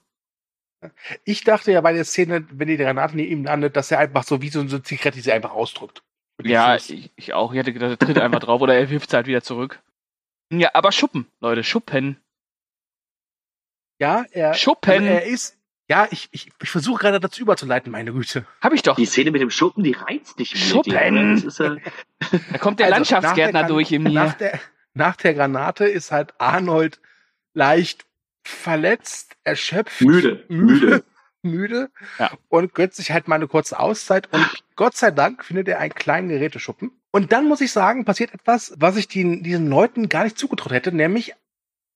Ich 1.25 1.43
dachte 1.43 1.71
ja 1.73 1.81
bei 1.81 1.91
der 1.93 2.05
Szene, 2.05 2.47
wenn 2.51 2.69
die 2.69 2.77
Granate 2.77 3.15
neben 3.15 3.31
ihm 3.31 3.43
landet, 3.43 3.75
dass 3.75 3.91
er 3.91 3.99
einfach 3.99 4.23
so 4.23 4.41
wie 4.41 4.49
so 4.49 4.61
eine 4.61 4.81
Zigarette 4.81 5.17
die 5.17 5.21
sie 5.21 5.31
einfach 5.33 5.51
ausdrückt. 5.51 6.01
Ja, 6.41 6.77
ich, 6.77 7.11
ich 7.17 7.33
auch. 7.33 7.51
Ich 7.51 7.59
hätte 7.59 7.73
gedacht, 7.73 7.91
er 7.91 7.97
tritt 7.99 8.17
einfach 8.17 8.39
drauf 8.39 8.61
oder 8.61 8.75
er 8.77 8.89
wirft 8.89 9.09
es 9.09 9.13
halt 9.13 9.27
wieder 9.27 9.43
zurück. 9.43 9.81
Ja, 10.51 10.71
aber 10.73 10.91
Schuppen, 10.91 11.27
Leute, 11.39 11.63
Schuppen. 11.63 12.17
Ja, 13.99 14.25
er, 14.31 14.53
Schuppen. 14.53 14.91
also 14.91 15.05
er 15.05 15.25
ist, 15.25 15.57
ja, 15.89 16.07
ich, 16.09 16.29
ich, 16.31 16.49
ich 16.61 16.69
versuche 16.69 17.01
gerade 17.01 17.19
dazu 17.19 17.41
überzuleiten, 17.41 17.91
meine 17.91 18.13
Güte. 18.13 18.45
Hab 18.61 18.73
ich 18.73 18.81
doch. 18.81 18.95
Die 18.95 19.05
Szene 19.05 19.31
mit 19.31 19.41
dem 19.41 19.49
Schuppen, 19.51 19.83
die 19.83 19.91
reizt 19.91 20.39
dich 20.39 20.51
Schuppen. 20.69 21.35
Das 21.35 21.43
ist, 21.43 21.59
äh, 21.59 21.77
Da 22.51 22.57
kommt 22.57 22.79
der 22.79 22.87
Also, 22.87 22.95
Landschaftsgärtner 22.95 23.61
nach 23.61 23.67
der 23.67 23.75
durch 23.75 23.91
in 23.91 24.03
mir. 24.03 24.09
Nach 24.11 24.33
der, 24.35 24.59
nach 24.93 25.15
der 25.17 25.33
Granate 25.33 25.85
ist 25.85 26.11
halt 26.11 26.33
Arnold 26.39 26.99
leicht 27.53 28.05
verletzt, 28.43 29.35
erschöpft, 29.43 30.01
Müde, 30.01 30.45
müde, 30.47 31.03
müde 31.41 31.91
Ja. 32.17 32.31
und 32.47 32.73
gönnt 32.73 32.93
sich 32.93 33.11
halt 33.11 33.27
mal 33.27 33.35
eine 33.35 33.47
kurze 33.47 33.79
Auszeit 33.79 34.31
und 34.33 34.63
Gott 34.75 34.95
sei 34.95 35.11
Dank 35.11 35.43
findet 35.43 35.67
er 35.67 35.79
einen 35.79 35.93
kleinen 35.93 36.29
Geräteschuppen. 36.29 36.91
Und 37.11 37.31
dann 37.31 37.47
muss 37.47 37.61
ich 37.61 37.71
sagen, 37.71 38.05
passiert 38.05 38.33
etwas, 38.33 38.73
was 38.77 38.95
ich 38.95 39.07
den, 39.07 39.41
diesen 39.43 39.67
Leuten 39.67 40.09
gar 40.09 40.23
nicht 40.25 40.37
zugetraut 40.37 40.71
hätte, 40.71 40.91
nämlich 40.91 41.33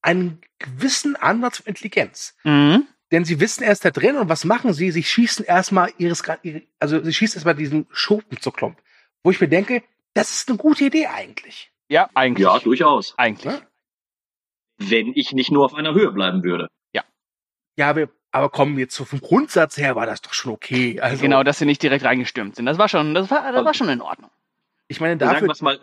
einen 0.01 0.41
gewissen 0.59 1.15
Ansatz 1.15 1.57
von 1.57 1.67
Intelligenz. 1.67 2.35
Mhm. 2.43 2.87
Denn 3.11 3.25
sie 3.25 3.39
wissen, 3.39 3.63
er 3.63 3.71
ist 3.71 3.85
da 3.85 3.91
drin 3.91 4.17
und 4.17 4.27
was 4.29 4.43
machen 4.43 4.73
sie? 4.73 4.89
Sie 4.91 5.03
schießen 5.03 5.45
erstmal 5.45 5.91
ihres, 5.99 6.23
ihre- 6.41 6.63
also 6.79 7.03
sie 7.03 7.13
schießen 7.13 7.37
erstmal 7.37 7.55
diesen 7.55 7.85
Schuppen 7.91 8.39
zu 8.41 8.51
Klump. 8.51 8.81
Wo 9.23 9.29
ich 9.29 9.39
mir 9.39 9.47
denke, 9.47 9.83
das 10.15 10.33
ist 10.33 10.49
eine 10.49 10.57
gute 10.57 10.85
Idee 10.85 11.05
eigentlich. 11.07 11.71
Ja, 11.89 12.09
eigentlich. 12.15 12.43
ja, 12.45 12.57
durchaus. 12.59 13.13
Eigentlich. 13.17 13.53
Ja. 13.53 13.61
Wenn 14.79 15.13
ich 15.15 15.31
nicht 15.33 15.51
nur 15.51 15.63
auf 15.65 15.75
einer 15.75 15.93
Höhe 15.93 16.11
bleiben 16.11 16.43
würde. 16.43 16.67
Ja, 17.75 17.89
aber, 17.89 18.07
aber 18.31 18.49
kommen 18.49 18.77
jetzt 18.77 18.93
so 18.95 19.03
vom 19.03 19.19
Grundsatz 19.19 19.77
her 19.77 19.95
war 19.95 20.05
das 20.05 20.21
doch 20.21 20.33
schon 20.33 20.51
okay. 20.51 21.01
Also, 21.01 21.21
Genau, 21.23 21.41
dass 21.41 21.57
sie 21.57 21.65
nicht 21.65 21.81
direkt 21.81 22.03
reingestürmt 22.05 22.55
sind. 22.55 22.67
Das 22.67 22.77
war 22.77 22.87
schon, 22.87 23.15
das 23.15 23.31
war, 23.31 23.51
das 23.51 23.65
war 23.65 23.73
schon 23.73 23.89
in 23.89 23.99
Ordnung. 23.99 24.29
Ich 24.87 25.01
meine, 25.01 25.19
Sagen 25.19 25.33
dafür, 25.33 25.47
wir 25.47 25.51
es 25.51 25.61
mal, 25.61 25.79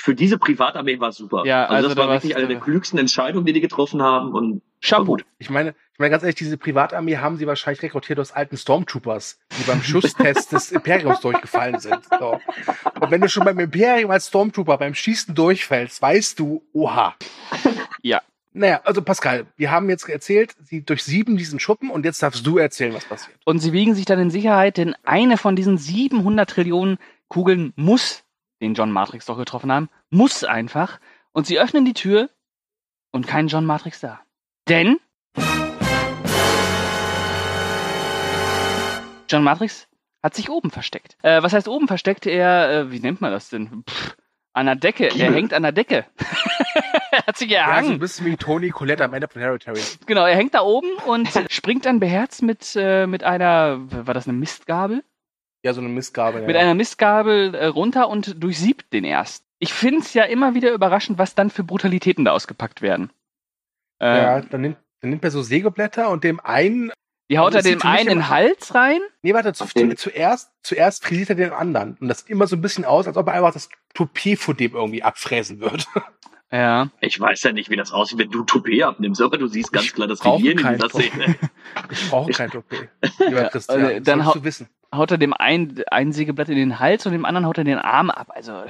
für 0.00 0.14
diese 0.14 0.38
Privatarmee 0.38 0.98
war 0.98 1.10
es 1.10 1.16
super. 1.16 1.44
Ja, 1.44 1.66
also 1.66 1.88
das 1.88 1.96
da 1.96 2.02
war 2.02 2.14
wirklich 2.14 2.34
eine 2.34 2.48
der 2.48 2.58
klügsten 2.58 2.98
Entscheidungen, 2.98 3.44
die 3.44 3.52
die 3.52 3.60
getroffen 3.60 4.02
haben. 4.02 4.32
Und 4.32 4.62
Chapeau. 4.80 5.04
gut. 5.04 5.26
ich 5.38 5.50
meine, 5.50 5.74
ich 5.92 5.98
meine 5.98 6.10
ganz 6.10 6.22
ehrlich, 6.22 6.36
diese 6.36 6.56
Privatarmee 6.56 7.18
haben 7.18 7.36
sie 7.36 7.46
wahrscheinlich 7.46 7.82
rekrutiert 7.82 8.18
aus 8.18 8.32
alten 8.32 8.56
Stormtroopers, 8.56 9.38
die 9.58 9.64
beim 9.64 9.82
Schusstest 9.82 10.52
des 10.52 10.72
Imperiums 10.72 11.20
durchgefallen 11.20 11.80
sind. 11.80 12.00
So. 12.18 12.40
Und 12.98 13.10
wenn 13.10 13.20
du 13.20 13.28
schon 13.28 13.44
beim 13.44 13.58
Imperium 13.58 14.10
als 14.10 14.28
Stormtrooper 14.28 14.78
beim 14.78 14.94
Schießen 14.94 15.34
durchfällst, 15.34 16.00
weißt 16.00 16.38
du, 16.38 16.64
oha. 16.72 17.14
Ja. 18.02 18.22
Naja, 18.52 18.80
also 18.84 19.02
Pascal, 19.02 19.46
wir 19.56 19.70
haben 19.70 19.88
jetzt 19.90 20.08
erzählt, 20.08 20.56
sie 20.62 20.82
durchsieben 20.82 21.36
diesen 21.36 21.60
Schuppen 21.60 21.90
und 21.90 22.04
jetzt 22.04 22.22
darfst 22.22 22.44
du 22.44 22.58
erzählen, 22.58 22.94
was 22.94 23.04
passiert. 23.04 23.38
Und 23.44 23.60
sie 23.60 23.72
wiegen 23.72 23.94
sich 23.94 24.06
dann 24.06 24.18
in 24.18 24.30
Sicherheit, 24.30 24.78
denn 24.78 24.96
eine 25.04 25.36
von 25.36 25.54
diesen 25.54 25.78
700 25.78 26.48
Trillionen 26.48 26.98
Kugeln 27.28 27.72
muss 27.76 28.24
den 28.60 28.74
John 28.74 28.90
Matrix 28.92 29.26
doch 29.26 29.36
getroffen 29.38 29.72
haben. 29.72 29.88
Muss 30.10 30.44
einfach. 30.44 30.98
Und 31.32 31.46
sie 31.46 31.58
öffnen 31.60 31.84
die 31.84 31.94
Tür 31.94 32.28
und 33.12 33.26
kein 33.26 33.48
John 33.48 33.64
Matrix 33.66 34.00
da. 34.00 34.20
Denn 34.68 34.98
John 39.28 39.44
Matrix 39.44 39.86
hat 40.22 40.34
sich 40.34 40.50
oben 40.50 40.70
versteckt. 40.70 41.16
Äh, 41.22 41.42
was 41.42 41.52
heißt 41.52 41.68
oben 41.68 41.86
versteckt? 41.86 42.26
Er, 42.26 42.70
äh, 42.70 42.90
wie 42.90 43.00
nennt 43.00 43.20
man 43.20 43.30
das 43.30 43.48
denn? 43.48 43.84
Pff, 43.88 44.16
an 44.52 44.66
der 44.66 44.74
Decke. 44.76 45.04
Er 45.04 45.10
Giebel. 45.12 45.34
hängt 45.34 45.54
an 45.54 45.62
der 45.62 45.72
Decke. 45.72 46.04
er 47.12 47.26
hat 47.26 47.36
sich 47.38 47.48
Ja, 47.50 47.64
so 47.66 47.70
ein 47.70 47.76
erhangen. 47.76 47.98
bisschen 48.00 48.26
wie 48.26 48.36
Tony 48.36 48.70
Colette 48.70 49.04
am 49.04 49.14
Ende 49.14 49.28
von 49.28 49.40
Hereditary. 49.40 49.80
Genau, 50.06 50.26
er 50.26 50.34
hängt 50.36 50.54
da 50.54 50.62
oben 50.62 50.90
und 51.06 51.28
springt 51.50 51.86
dann 51.86 52.00
beherzt 52.00 52.42
mit, 52.42 52.74
äh, 52.76 53.06
mit 53.06 53.22
einer, 53.22 53.78
war 54.06 54.14
das 54.14 54.26
eine 54.28 54.36
Mistgabel? 54.36 55.04
Ja, 55.62 55.74
so 55.74 55.80
eine 55.80 55.88
Mistgabe. 55.90 56.40
Mit 56.42 56.54
ja. 56.54 56.62
einer 56.62 56.74
Mistgabel 56.74 57.54
äh, 57.54 57.66
runter 57.66 58.08
und 58.08 58.42
durchsiebt 58.42 58.92
den 58.92 59.04
erst. 59.04 59.44
Ich 59.58 59.74
finde 59.74 60.00
es 60.00 60.14
ja 60.14 60.24
immer 60.24 60.54
wieder 60.54 60.72
überraschend, 60.72 61.18
was 61.18 61.34
dann 61.34 61.50
für 61.50 61.64
Brutalitäten 61.64 62.24
da 62.24 62.32
ausgepackt 62.32 62.80
werden. 62.80 63.10
Äh, 64.00 64.06
ja, 64.22 64.40
dann 64.40 64.62
nimmt, 64.62 64.78
dann 65.00 65.10
nimmt 65.10 65.22
er 65.24 65.30
so 65.30 65.42
Sägeblätter 65.42 66.08
und 66.08 66.24
dem 66.24 66.40
einen. 66.40 66.90
Die 67.30 67.38
haut 67.38 67.54
Also 67.54 67.68
er 67.68 67.76
dem 67.76 67.86
einen 67.86 68.08
in 68.08 68.18
den 68.20 68.28
Hals 68.30 68.74
rein. 68.74 69.00
Nee, 69.22 69.34
warte, 69.34 69.52
zu, 69.52 69.66
zu, 69.66 69.94
zuerst, 69.94 70.50
zuerst 70.62 71.04
frisiert 71.04 71.28
er 71.28 71.36
den 71.36 71.52
anderen. 71.52 71.96
Und 72.00 72.08
das 72.08 72.20
sieht 72.20 72.30
immer 72.30 72.46
so 72.46 72.56
ein 72.56 72.62
bisschen 72.62 72.84
aus, 72.86 73.06
als 73.06 73.16
ob 73.18 73.26
er 73.28 73.34
einfach 73.34 73.52
das 73.52 73.68
Toupet 73.94 74.38
von 74.38 74.56
dem 74.56 74.74
irgendwie 74.74 75.02
abfräsen 75.02 75.60
wird. 75.60 75.86
Ja. 76.52 76.88
Ich 77.00 77.20
weiß 77.20 77.44
ja 77.44 77.52
nicht, 77.52 77.70
wie 77.70 77.76
das 77.76 77.92
aussieht, 77.92 78.18
wenn 78.18 78.30
du 78.30 78.42
Toupet 78.42 78.82
abnimmst, 78.82 79.22
aber 79.22 79.38
du 79.38 79.46
siehst 79.46 79.72
ganz 79.72 79.92
klar 79.92 80.08
das 80.08 80.18
Gehirn 80.18 80.44
in 80.44 80.56
kein 80.56 80.74
dieser. 80.78 80.88
Szene. 80.90 81.36
Ich 81.90 82.10
brauche 82.10 82.32
kein 82.32 82.50
Toupet. 82.50 82.88
Lieber 83.20 83.42
Ja, 83.42 83.48
Christian, 83.50 83.80
also 83.80 83.94
das 83.94 84.02
dann 84.02 84.26
hau- 84.26 84.32
du 84.32 84.42
wissen. 84.42 84.68
Haut 84.94 85.10
er 85.12 85.18
dem 85.18 85.32
einen 85.34 85.82
ein 85.90 86.12
Sägeblatt 86.12 86.48
in 86.48 86.56
den 86.56 86.78
Hals 86.80 87.06
und 87.06 87.12
dem 87.12 87.24
anderen 87.24 87.46
haut 87.46 87.58
er 87.58 87.64
den 87.64 87.78
Arm 87.78 88.10
ab. 88.10 88.28
Also, 88.34 88.64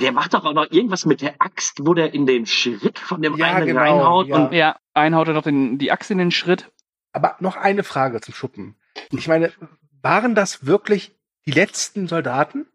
Der 0.00 0.12
macht 0.12 0.34
doch 0.34 0.44
auch 0.44 0.52
noch 0.52 0.70
irgendwas 0.70 1.06
mit 1.06 1.22
der 1.22 1.34
Axt, 1.40 1.80
wo 1.86 1.94
der 1.94 2.14
in 2.14 2.26
den 2.26 2.46
Schritt 2.46 2.98
von 2.98 3.20
dem 3.22 3.36
Ja, 3.36 3.46
einen 3.54 3.66
genau, 3.66 3.80
reinhaut. 3.80 4.28
ja. 4.28 4.36
Und 4.36 4.52
Ja, 4.52 4.76
einen 4.92 5.14
haut 5.16 5.28
er 5.28 5.34
noch 5.34 5.42
den, 5.42 5.78
die 5.78 5.90
Axt 5.90 6.10
in 6.10 6.18
den 6.18 6.30
Schritt. 6.30 6.70
Aber 7.12 7.36
noch 7.40 7.56
eine 7.56 7.82
Frage 7.82 8.20
zum 8.20 8.34
Schuppen. 8.34 8.76
Ich 9.10 9.26
meine, 9.28 9.52
waren 10.02 10.34
das 10.34 10.66
wirklich 10.66 11.12
die 11.46 11.52
letzten 11.52 12.06
Soldaten? 12.06 12.66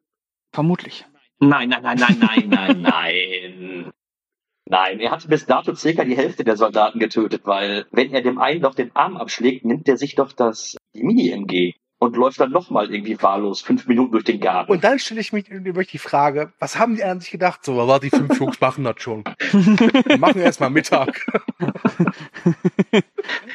Vermutlich. 0.52 1.06
nein, 1.40 1.70
nein, 1.70 1.82
nein, 1.84 1.98
nein, 1.98 2.18
nein, 2.20 2.50
nein, 2.50 2.82
nein. 2.82 3.92
Nein, 4.66 5.00
er 5.00 5.12
hat 5.12 5.28
bis 5.28 5.46
dato 5.48 5.74
circa 5.74 6.04
die 6.04 6.16
Hälfte 6.18 6.44
der 6.44 6.56
Soldaten 6.58 7.00
getötet, 7.00 7.42
weil 7.46 7.88
wenn 7.92 8.14
er 8.14 8.22
dem 8.22 8.38
einen 8.40 8.62
doch 8.62 8.76
den 8.76 8.96
Arm 8.96 9.18
abschlägt, 9.18 9.66
nimmt 9.66 9.88
er 9.88 9.98
sich 9.98 10.14
doch 10.16 10.32
das 10.32 10.78
die 10.94 11.04
Mini-MG 11.04 11.74
und 12.00 12.16
läuft 12.16 12.40
dann 12.40 12.52
nochmal 12.52 12.92
irgendwie 12.92 13.22
wahllos 13.22 13.62
fünf 13.62 13.86
Minuten 13.86 14.14
durch 14.14 14.24
den 14.24 14.40
Garten. 14.40 14.72
Und 14.72 14.84
dann 14.84 15.00
stelle 15.00 15.20
ich 15.20 15.34
mich 15.34 15.50
wirklich 15.50 15.92
die 15.92 15.98
Frage, 15.98 16.54
was 16.58 16.80
haben 16.80 16.96
die 16.96 17.04
an 17.04 17.20
sich 17.20 17.30
gedacht? 17.30 17.64
So, 17.64 17.76
war 17.76 18.00
die 18.00 18.10
fünf 18.10 18.40
Jungs 18.40 18.60
machen 18.62 18.86
das 18.86 19.02
schon. 19.02 19.26
Wir 19.52 20.18
machen 20.18 20.42
erst 20.42 20.62
mal 20.62 20.70
Mittag. 20.70 21.26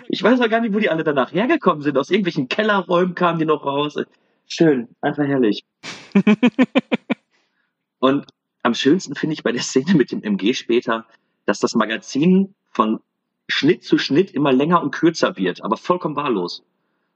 Ich 0.08 0.22
weiß 0.22 0.40
auch 0.40 0.50
gar 0.50 0.60
nicht, 0.60 0.74
wo 0.74 0.78
die 0.78 0.90
alle 0.90 1.04
danach 1.04 1.32
hergekommen 1.32 1.82
sind. 1.82 1.96
Aus 1.96 2.10
irgendwelchen 2.10 2.48
Kellerräumen 2.48 3.14
kamen 3.14 3.38
die 3.38 3.46
noch 3.46 3.64
raus. 3.64 3.96
Schön, 4.46 4.88
einfach 5.00 5.24
herrlich. 5.24 5.64
Und 7.98 8.26
am 8.62 8.74
schönsten 8.74 9.14
finde 9.14 9.32
ich 9.34 9.42
bei 9.42 9.52
der 9.52 9.62
Szene 9.62 9.94
mit 9.94 10.12
dem 10.12 10.22
MG 10.22 10.52
später, 10.52 11.06
dass 11.46 11.60
das 11.60 11.74
Magazin 11.74 12.54
von 12.70 13.00
Schnitt 13.48 13.82
zu 13.82 13.98
Schnitt 13.98 14.30
immer 14.32 14.52
länger 14.52 14.82
und 14.82 14.90
kürzer 14.90 15.36
wird, 15.36 15.62
aber 15.62 15.76
vollkommen 15.76 16.16
wahllos. 16.16 16.62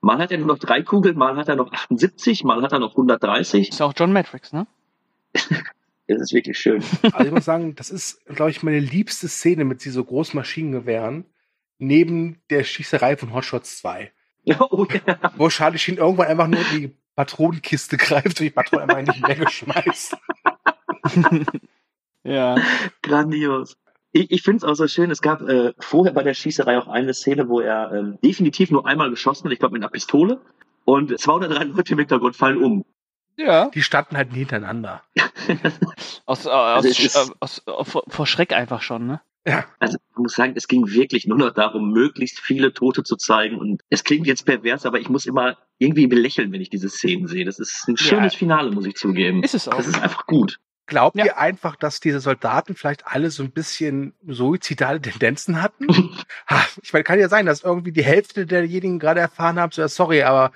Mal 0.00 0.18
hat 0.18 0.30
er 0.30 0.38
nur 0.38 0.46
noch 0.46 0.58
drei 0.58 0.82
Kugeln, 0.82 1.16
mal 1.16 1.36
hat 1.36 1.48
er 1.48 1.56
noch 1.56 1.72
78, 1.72 2.44
mal 2.44 2.62
hat 2.62 2.72
er 2.72 2.78
noch 2.78 2.92
130. 2.92 3.70
Ist 3.70 3.82
auch 3.82 3.92
John 3.96 4.12
Matrix, 4.12 4.52
ne? 4.52 4.66
Das 6.10 6.22
ist 6.22 6.32
wirklich 6.32 6.58
schön. 6.58 6.82
Also 7.12 7.26
ich 7.26 7.30
muss 7.32 7.44
sagen, 7.44 7.74
das 7.74 7.90
ist, 7.90 8.24
glaube 8.24 8.50
ich, 8.50 8.62
meine 8.62 8.78
liebste 8.78 9.28
Szene 9.28 9.66
mit 9.66 9.82
so 9.82 10.02
großen 10.02 10.38
Maschinengewehren 10.38 11.26
neben 11.78 12.40
der 12.48 12.64
Schießerei 12.64 13.18
von 13.18 13.34
Hot 13.34 13.44
Shots 13.44 13.78
2. 13.78 14.10
Oh, 14.58 14.86
ja. 15.06 15.18
Wo 15.36 15.50
Charlie 15.50 15.76
Sheen 15.76 15.98
irgendwann 15.98 16.28
einfach 16.28 16.46
nur 16.46 16.60
in 16.72 16.80
die 16.80 16.96
Patronenkiste 17.14 17.98
greift 17.98 18.28
und 18.28 18.40
die 18.40 18.48
Patronen 18.48 18.88
einfach 18.88 19.14
nicht 19.14 19.28
weggeschmeißt. 19.28 20.16
Ja. 22.24 22.56
Grandios. 23.02 23.76
Ich, 24.18 24.32
ich 24.32 24.42
finde 24.42 24.58
es 24.58 24.64
auch 24.64 24.74
so 24.74 24.88
schön, 24.88 25.10
es 25.12 25.22
gab 25.22 25.42
äh, 25.42 25.72
vorher 25.78 26.12
bei 26.12 26.24
der 26.24 26.34
Schießerei 26.34 26.76
auch 26.78 26.88
eine 26.88 27.14
Szene, 27.14 27.48
wo 27.48 27.60
er 27.60 27.92
ähm, 27.92 28.18
definitiv 28.22 28.70
nur 28.70 28.84
einmal 28.84 29.10
geschossen 29.10 29.44
hat, 29.44 29.52
ich 29.52 29.60
glaube 29.60 29.74
mit 29.74 29.82
einer 29.82 29.90
Pistole. 29.90 30.40
Und 30.84 31.18
zwei 31.20 31.34
oder 31.34 31.48
drei 31.48 31.64
Leute 31.64 31.92
im 31.92 31.98
Hintergrund 31.98 32.34
fallen 32.34 32.56
um. 32.62 32.84
Ja. 33.36 33.70
Die 33.70 33.82
standen 33.82 34.16
halt 34.16 34.32
hintereinander. 34.32 35.02
Aus, 36.26 36.46
äh, 36.46 36.48
aus, 36.48 36.84
Also 36.84 37.30
äh, 37.30 37.34
aus, 37.40 37.62
äh, 37.66 37.84
vor, 37.84 38.02
vor 38.08 38.26
Schreck 38.26 38.52
einfach 38.52 38.82
schon, 38.82 39.06
ne? 39.06 39.20
Ja. 39.46 39.64
Also 39.78 39.96
man 40.14 40.24
muss 40.24 40.34
sagen, 40.34 40.52
es 40.56 40.68
ging 40.68 40.90
wirklich 40.90 41.26
nur 41.26 41.38
noch 41.38 41.54
darum, 41.54 41.92
möglichst 41.92 42.40
viele 42.40 42.74
Tote 42.74 43.02
zu 43.02 43.16
zeigen. 43.16 43.56
Und 43.56 43.80
es 43.88 44.04
klingt 44.04 44.26
jetzt 44.26 44.44
pervers, 44.44 44.84
aber 44.84 45.00
ich 45.00 45.08
muss 45.08 45.24
immer 45.24 45.56
irgendwie 45.78 46.06
belächeln, 46.06 46.52
wenn 46.52 46.60
ich 46.60 46.68
diese 46.68 46.90
Szenen 46.90 47.28
sehe. 47.28 47.46
Das 47.46 47.58
ist 47.58 47.88
ein 47.88 47.96
schönes 47.96 48.34
Finale, 48.34 48.72
muss 48.72 48.84
ich 48.84 48.96
zugeben. 48.96 49.42
Ist 49.42 49.54
es 49.54 49.68
auch. 49.68 49.76
Das 49.76 49.86
ist 49.86 50.02
einfach 50.02 50.26
gut. 50.26 50.58
Glaubt 50.88 51.16
ihr 51.16 51.36
einfach, 51.36 51.76
dass 51.76 52.00
diese 52.00 52.18
Soldaten 52.18 52.74
vielleicht 52.74 53.06
alle 53.06 53.30
so 53.30 53.42
ein 53.42 53.50
bisschen 53.50 54.14
suizidale 54.26 55.00
Tendenzen 55.02 55.60
hatten? 55.60 55.86
ha, 56.46 56.64
ich 56.82 56.94
meine, 56.94 57.04
kann 57.04 57.20
ja 57.20 57.28
sein, 57.28 57.44
dass 57.44 57.62
irgendwie 57.62 57.92
die 57.92 58.02
Hälfte 58.02 58.46
derjenigen 58.46 58.98
gerade 58.98 59.20
erfahren 59.20 59.60
haben, 59.60 59.70
so, 59.70 59.82
ja, 59.82 59.88
sorry, 59.88 60.22
aber 60.22 60.50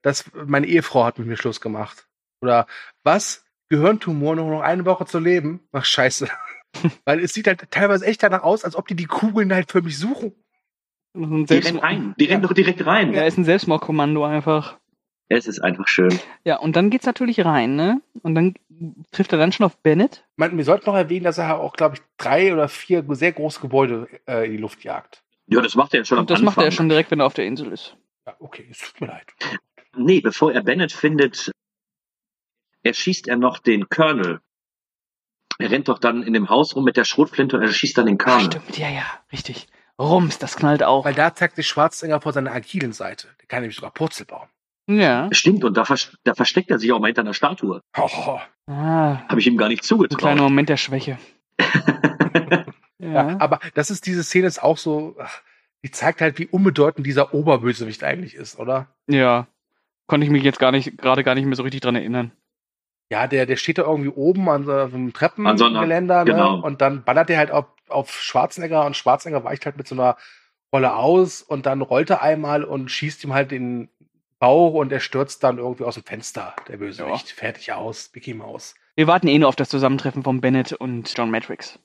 das, 0.00 0.30
meine 0.32 0.68
Ehefrau 0.68 1.04
hat 1.04 1.18
mit 1.18 1.26
mir 1.26 1.36
Schluss 1.36 1.60
gemacht. 1.60 2.06
Oder 2.40 2.68
was? 3.02 3.44
Gehirntumor, 3.70 4.36
nur 4.36 4.50
noch 4.50 4.60
eine 4.60 4.84
Woche 4.84 5.04
zu 5.04 5.18
leben? 5.18 5.60
Ach, 5.72 5.84
scheiße. 5.84 6.28
Weil 7.04 7.18
es 7.18 7.34
sieht 7.34 7.48
halt 7.48 7.68
teilweise 7.72 8.06
echt 8.06 8.22
danach 8.22 8.44
aus, 8.44 8.64
als 8.64 8.76
ob 8.76 8.86
die 8.86 8.94
die 8.94 9.06
Kugeln 9.06 9.52
halt 9.52 9.72
für 9.72 9.82
mich 9.82 9.98
suchen. 9.98 10.32
Die 11.14 11.54
rennen 11.54 11.78
rein. 11.80 12.14
Die 12.20 12.26
rennen 12.26 12.42
doch 12.42 12.52
direkt 12.52 12.86
rein. 12.86 13.12
Er 13.14 13.26
ist 13.26 13.36
ein 13.36 13.44
Selbstmordkommando 13.44 14.24
einfach. 14.24 14.78
Es 15.36 15.46
ist 15.46 15.60
einfach 15.60 15.88
schön. 15.88 16.18
Ja, 16.44 16.58
und 16.58 16.76
dann 16.76 16.90
geht's 16.90 17.06
natürlich 17.06 17.44
rein, 17.44 17.74
ne? 17.76 18.00
Und 18.22 18.34
dann 18.34 18.54
trifft 19.12 19.32
er 19.32 19.38
dann 19.38 19.52
schon 19.52 19.64
auf 19.66 19.76
Bennett. 19.78 20.24
Man, 20.36 20.56
wir 20.56 20.64
sollten 20.64 20.86
noch 20.86 20.96
erwähnen, 20.96 21.24
dass 21.24 21.38
er 21.38 21.58
auch, 21.58 21.74
glaube 21.74 21.96
ich, 21.96 22.02
drei 22.18 22.52
oder 22.52 22.68
vier 22.68 23.04
sehr 23.10 23.32
große 23.32 23.60
Gebäude 23.60 24.08
äh, 24.26 24.44
in 24.46 24.52
die 24.52 24.58
Luft 24.58 24.84
jagt. 24.84 25.22
Ja, 25.46 25.60
das 25.60 25.74
macht 25.74 25.94
er 25.94 26.00
ja 26.00 26.04
schon 26.04 26.18
Und 26.18 26.30
das 26.30 26.40
am 26.40 26.44
macht 26.46 26.56
er 26.58 26.64
Anfang. 26.64 26.76
schon 26.76 26.88
direkt, 26.88 27.10
wenn 27.10 27.20
er 27.20 27.26
auf 27.26 27.34
der 27.34 27.46
Insel 27.46 27.72
ist. 27.72 27.96
Ja, 28.26 28.36
okay, 28.40 28.66
es 28.70 28.78
tut 28.78 29.00
mir 29.00 29.06
leid. 29.08 29.26
Nee, 29.96 30.20
bevor 30.20 30.52
er 30.52 30.62
Bennett 30.62 30.92
findet, 30.92 31.50
erschießt 32.82 33.28
er 33.28 33.36
noch 33.36 33.58
den 33.58 33.88
Colonel. 33.88 34.40
Er 35.58 35.70
rennt 35.70 35.88
doch 35.88 35.98
dann 35.98 36.22
in 36.22 36.32
dem 36.32 36.48
Haus 36.48 36.74
rum 36.74 36.84
mit 36.84 36.96
der 36.96 37.04
Schrotflinte 37.04 37.56
und 37.56 37.62
er 37.62 37.72
schießt 37.72 37.98
dann 37.98 38.06
den 38.06 38.18
Colonel. 38.18 38.46
stimmt, 38.46 38.78
ja, 38.78 38.88
ja, 38.88 39.04
richtig. 39.32 39.68
Rums, 39.98 40.38
das 40.38 40.56
knallt 40.56 40.82
auch. 40.82 41.04
Weil 41.04 41.14
da 41.14 41.34
zeigt 41.34 41.56
sich 41.56 41.68
Schwarzenegger 41.68 42.20
vor 42.20 42.32
seiner 42.32 42.52
agilen 42.52 42.92
Seite. 42.92 43.28
Der 43.40 43.46
kann 43.46 43.60
nämlich 43.62 43.76
sogar 43.76 43.92
Purzel 43.92 44.26
bauen. 44.26 44.48
Ja. 44.98 45.28
Stimmt, 45.32 45.64
und 45.64 45.76
da, 45.76 45.84
vers 45.84 46.16
da 46.24 46.34
versteckt 46.34 46.70
er 46.70 46.78
sich 46.78 46.92
auch 46.92 46.98
mal 47.00 47.06
hinter 47.08 47.22
einer 47.22 47.34
Statue. 47.34 47.80
Oh, 47.96 48.38
Ah, 48.66 49.18
Habe 49.28 49.40
ich 49.40 49.46
ihm 49.46 49.56
gar 49.56 49.68
nicht 49.68 49.82
ein 49.82 49.86
zugetraut. 49.86 50.18
kleiner 50.20 50.42
Moment 50.42 50.68
der 50.68 50.76
Schwäche. 50.76 51.18
ja. 52.98 53.36
aber 53.40 53.58
das 53.74 53.90
ist, 53.90 54.06
diese 54.06 54.22
Szene 54.22 54.46
ist 54.46 54.62
auch 54.62 54.78
so, 54.78 55.16
die 55.82 55.90
zeigt 55.90 56.20
halt, 56.20 56.38
wie 56.38 56.46
unbedeutend 56.46 57.06
dieser 57.06 57.34
Oberbösewicht 57.34 58.04
eigentlich 58.04 58.34
ist, 58.34 58.58
oder? 58.58 58.86
Ja. 59.08 59.46
Konnte 60.06 60.24
ich 60.26 60.30
mich 60.32 60.42
jetzt 60.44 60.58
gar 60.58 60.72
nicht, 60.72 60.98
gerade 60.98 61.24
gar 61.24 61.34
nicht 61.34 61.44
mehr 61.46 61.56
so 61.56 61.62
richtig 61.62 61.80
dran 61.80 61.96
erinnern. 61.96 62.32
Ja, 63.10 63.26
der, 63.26 63.46
der 63.46 63.56
steht 63.56 63.78
da 63.78 63.82
irgendwie 63.82 64.08
oben 64.10 64.48
an 64.48 64.64
so 64.64 64.72
einem 64.72 64.84
An 64.94 65.06
so 65.06 65.18
Treppengeländer, 65.18 66.20
einer- 66.20 66.24
genau. 66.24 66.56
ne? 66.58 66.62
Und 66.62 66.80
dann 66.80 67.04
ballert 67.04 67.30
er 67.30 67.38
halt 67.38 67.50
auf, 67.50 67.66
auf 67.88 68.10
Schwarzenegger 68.22 68.86
und 68.86 68.96
Schwarzenegger 68.96 69.44
weicht 69.44 69.66
halt 69.66 69.76
mit 69.76 69.86
so 69.88 69.94
einer 69.94 70.16
Rolle 70.72 70.94
aus 70.96 71.42
und 71.42 71.66
dann 71.66 71.82
rollt 71.82 72.08
er 72.10 72.22
einmal 72.22 72.64
und 72.64 72.90
schießt 72.90 73.24
ihm 73.24 73.34
halt 73.34 73.50
den 73.50 73.90
Bauch 74.42 74.74
und 74.74 74.90
er 74.90 74.98
stürzt 74.98 75.44
dann 75.44 75.58
irgendwie 75.58 75.84
aus 75.84 75.94
dem 75.94 76.02
Fenster, 76.02 76.56
der 76.66 76.78
Bösewicht. 76.78 77.30
Fertig 77.30 77.72
aus, 77.72 78.10
Mickey 78.12 78.34
Maus. 78.34 78.74
Wir 78.96 79.06
warten 79.06 79.28
eh 79.28 79.38
nur 79.38 79.48
auf 79.48 79.54
das 79.54 79.68
Zusammentreffen 79.68 80.24
von 80.24 80.40
Bennett 80.40 80.72
und 80.72 81.16
John 81.16 81.30
Matrix. 81.30 81.78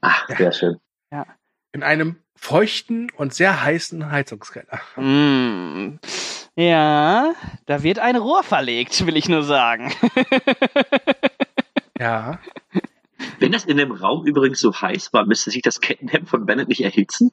Ach, 0.00 0.26
sehr 0.26 0.50
schön. 0.50 0.78
Ja. 1.12 1.24
In 1.70 1.84
einem 1.84 2.16
feuchten 2.34 3.12
und 3.16 3.32
sehr 3.32 3.62
heißen 3.62 4.10
Heizungskeller. 4.10 4.80
Mm. 4.96 6.00
Ja, 6.56 7.34
da 7.66 7.82
wird 7.84 8.00
ein 8.00 8.16
Rohr 8.16 8.42
verlegt, 8.42 9.06
will 9.06 9.16
ich 9.16 9.28
nur 9.28 9.44
sagen. 9.44 9.92
Ja. 12.00 12.38
Wenn 13.40 13.50
das 13.50 13.64
in 13.64 13.76
dem 13.76 13.90
Raum 13.90 14.24
übrigens 14.24 14.60
so 14.60 14.72
heiß 14.72 15.12
war, 15.12 15.26
müsste 15.26 15.50
sich 15.50 15.62
das 15.62 15.80
Kettenhemd 15.80 16.28
von 16.28 16.46
Bennett 16.46 16.68
nicht 16.68 16.82
erhitzen? 16.82 17.32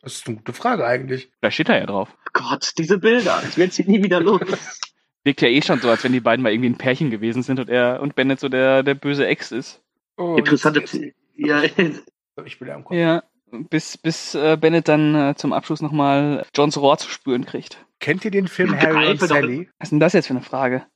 Das 0.00 0.14
ist 0.14 0.26
eine 0.26 0.36
gute 0.38 0.52
Frage 0.52 0.86
eigentlich. 0.86 1.30
Da 1.40 1.50
steht 1.50 1.68
er 1.68 1.78
ja 1.80 1.86
drauf. 1.86 2.16
Gott, 2.32 2.72
diese 2.78 2.98
Bilder. 2.98 3.42
Ich 3.48 3.56
werde 3.58 3.72
sie 3.72 3.84
nie 3.84 4.02
wieder 4.02 4.20
los. 4.20 4.40
Wirkt 5.24 5.40
ja 5.42 5.48
eh 5.48 5.62
schon 5.62 5.78
so, 5.80 5.88
als 5.88 6.02
wenn 6.04 6.12
die 6.12 6.20
beiden 6.20 6.42
mal 6.42 6.52
irgendwie 6.52 6.70
ein 6.70 6.78
Pärchen 6.78 7.10
gewesen 7.10 7.42
sind 7.42 7.60
und 7.60 7.68
er 7.68 8.00
und 8.00 8.14
Bennett 8.16 8.40
so 8.40 8.48
der, 8.48 8.82
der 8.82 8.94
böse 8.94 9.26
Ex 9.26 9.52
ist. 9.52 9.80
Oh, 10.16 10.36
Interessante. 10.36 10.80
jetzt- 10.80 10.94
jetzt- 10.94 11.16
Ja, 11.36 11.62
Ich 12.44 12.58
bin 12.58 12.68
ja 12.68 12.74
am 12.74 12.84
Kopf. 12.84 12.96
Ja, 12.96 13.22
bis, 13.50 13.98
bis 13.98 14.34
äh, 14.34 14.56
Bennett 14.60 14.88
dann 14.88 15.14
äh, 15.14 15.34
zum 15.36 15.52
Abschluss 15.52 15.80
nochmal 15.82 16.44
Johns 16.56 16.76
Rohr 16.78 16.96
zu 16.98 17.08
spüren 17.10 17.44
kriegt. 17.44 17.84
Kennt 18.00 18.24
ihr 18.24 18.30
den 18.30 18.48
Film 18.48 18.74
Harry 18.80 19.10
und. 19.10 19.20
Sally? 19.20 19.68
Was 19.78 19.86
ist 19.86 19.90
denn 19.92 20.00
das 20.00 20.14
jetzt 20.14 20.26
für 20.26 20.32
eine 20.34 20.42
Frage? 20.42 20.86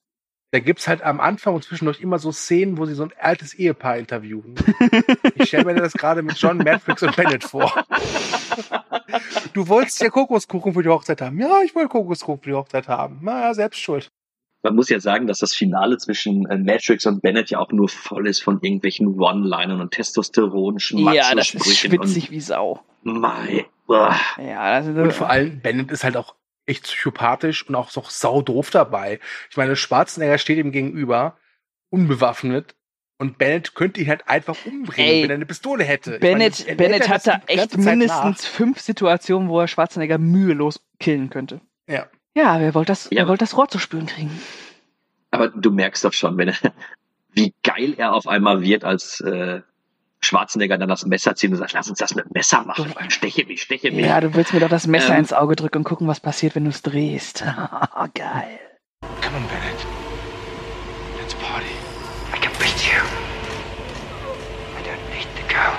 Da 0.56 0.60
gibt's 0.60 0.88
halt 0.88 1.02
am 1.02 1.20
Anfang 1.20 1.54
und 1.54 1.64
zwischendurch 1.64 2.00
immer 2.00 2.18
so 2.18 2.32
Szenen, 2.32 2.78
wo 2.78 2.86
sie 2.86 2.94
so 2.94 3.02
ein 3.02 3.12
altes 3.20 3.52
Ehepaar 3.52 3.98
interviewen. 3.98 4.54
Ich 5.34 5.48
stelle 5.48 5.66
mir 5.66 5.74
das 5.74 5.92
gerade 5.92 6.22
mit 6.22 6.38
John 6.38 6.56
Matrix 6.56 7.02
und 7.02 7.14
Bennett 7.14 7.44
vor. 7.44 7.70
Du 9.52 9.68
wolltest 9.68 10.00
ja 10.00 10.08
Kokoskuchen 10.08 10.72
für 10.72 10.82
die 10.82 10.88
Hochzeit 10.88 11.20
haben. 11.20 11.38
Ja, 11.38 11.60
ich 11.62 11.74
wollte 11.74 11.90
Kokoskuchen 11.90 12.42
für 12.42 12.48
die 12.48 12.56
Hochzeit 12.56 12.88
haben. 12.88 13.18
Na 13.20 13.42
ja, 13.42 13.52
selbst 13.52 13.80
schuld. 13.80 14.08
Man 14.62 14.74
muss 14.74 14.88
ja 14.88 14.98
sagen, 14.98 15.26
dass 15.26 15.40
das 15.40 15.52
Finale 15.52 15.98
zwischen 15.98 16.46
äh, 16.46 16.56
Matrix 16.56 17.04
und 17.04 17.20
Bennett 17.20 17.50
ja 17.50 17.58
auch 17.58 17.70
nur 17.70 17.90
voll 17.90 18.26
ist 18.26 18.42
von 18.42 18.58
irgendwelchen 18.62 19.20
One-Linern 19.20 19.82
und 19.82 19.90
Testosteron, 19.90 20.80
Schmatz 20.80 21.16
ja, 21.16 21.30
und 21.32 21.36
das 21.36 21.52
ist 21.52 21.76
schwitzig 21.76 22.30
wie 22.30 22.40
Sau. 22.40 22.80
Uah. 23.04 24.16
Ja, 24.38 24.78
das 24.80 24.86
ist, 24.86 24.96
Und 24.96 25.12
vor 25.12 25.28
allem, 25.28 25.60
Bennett 25.60 25.90
ist 25.90 26.02
halt 26.02 26.16
auch 26.16 26.34
echt 26.66 26.84
psychopathisch 26.84 27.66
und 27.68 27.74
auch 27.74 27.90
so 27.90 28.04
sau 28.08 28.42
doof 28.42 28.70
dabei. 28.70 29.20
Ich 29.50 29.56
meine, 29.56 29.76
Schwarzenegger 29.76 30.38
steht 30.38 30.58
ihm 30.58 30.72
gegenüber, 30.72 31.36
unbewaffnet. 31.90 32.74
Und 33.18 33.38
Bennett 33.38 33.74
könnte 33.74 34.02
ihn 34.02 34.08
halt 34.08 34.28
einfach 34.28 34.56
umbringen, 34.66 35.10
Ey, 35.10 35.22
wenn 35.22 35.30
er 35.30 35.36
eine 35.36 35.46
Pistole 35.46 35.84
hätte. 35.84 36.16
Ich 36.16 36.20
Bennett, 36.20 36.58
meine, 36.58 36.68
er 36.70 36.74
Bennett 36.76 37.08
hat 37.08 37.26
da 37.26 37.40
echt 37.46 37.74
mindestens 37.78 38.42
nach. 38.42 38.50
fünf 38.50 38.78
Situationen, 38.80 39.48
wo 39.48 39.58
er 39.58 39.68
Schwarzenegger 39.68 40.18
mühelos 40.18 40.80
killen 41.00 41.30
könnte. 41.30 41.62
Ja. 41.88 42.08
Ja, 42.34 42.60
wer 42.60 42.74
wollte 42.74 42.88
das, 42.92 43.08
Ja. 43.10 43.26
wollte 43.26 43.44
das 43.44 43.56
Rohr 43.56 43.68
zu 43.68 43.78
spüren 43.78 44.04
kriegen? 44.04 44.38
Aber 45.30 45.48
du 45.48 45.70
merkst 45.70 46.04
doch 46.04 46.12
schon, 46.12 46.36
wenn 46.36 46.48
er, 46.48 46.56
wie 47.32 47.54
geil 47.62 47.94
er 47.96 48.12
auf 48.12 48.26
einmal 48.26 48.60
wird, 48.60 48.84
als 48.84 49.20
äh, 49.22 49.62
Schwarzenegger 50.26 50.76
dann 50.78 50.88
das 50.88 51.06
Messer 51.06 51.34
zieht 51.34 51.50
und 51.50 51.56
sagt, 51.56 51.72
lass 51.72 51.88
uns 51.88 51.98
das 51.98 52.14
mit 52.14 52.24
dem 52.26 52.32
Messer 52.34 52.62
machen. 52.64 52.92
Steche 53.08 53.44
mich, 53.46 53.62
steche 53.62 53.90
mich. 53.90 54.04
Ja, 54.04 54.20
du 54.20 54.34
willst 54.34 54.52
mir 54.52 54.60
doch 54.60 54.68
das 54.68 54.86
Messer 54.86 55.14
Ähm. 55.14 55.20
ins 55.20 55.32
Auge 55.32 55.56
drücken 55.56 55.78
und 55.78 55.84
gucken, 55.84 56.06
was 56.08 56.20
passiert, 56.20 56.54
wenn 56.54 56.64
du 56.64 56.70
es 56.70 56.82
drehst. 56.82 57.44
Geil. 58.14 58.60
Come 59.22 59.36
on, 59.36 59.44
Bennett. 59.48 59.86
Let's 61.18 61.34
party. 61.34 61.66
I 62.32 62.38
you. 62.86 63.02
I 64.76 64.82
don't 64.82 65.04
need 65.10 65.28
the 65.34 65.42
girl. 65.52 65.74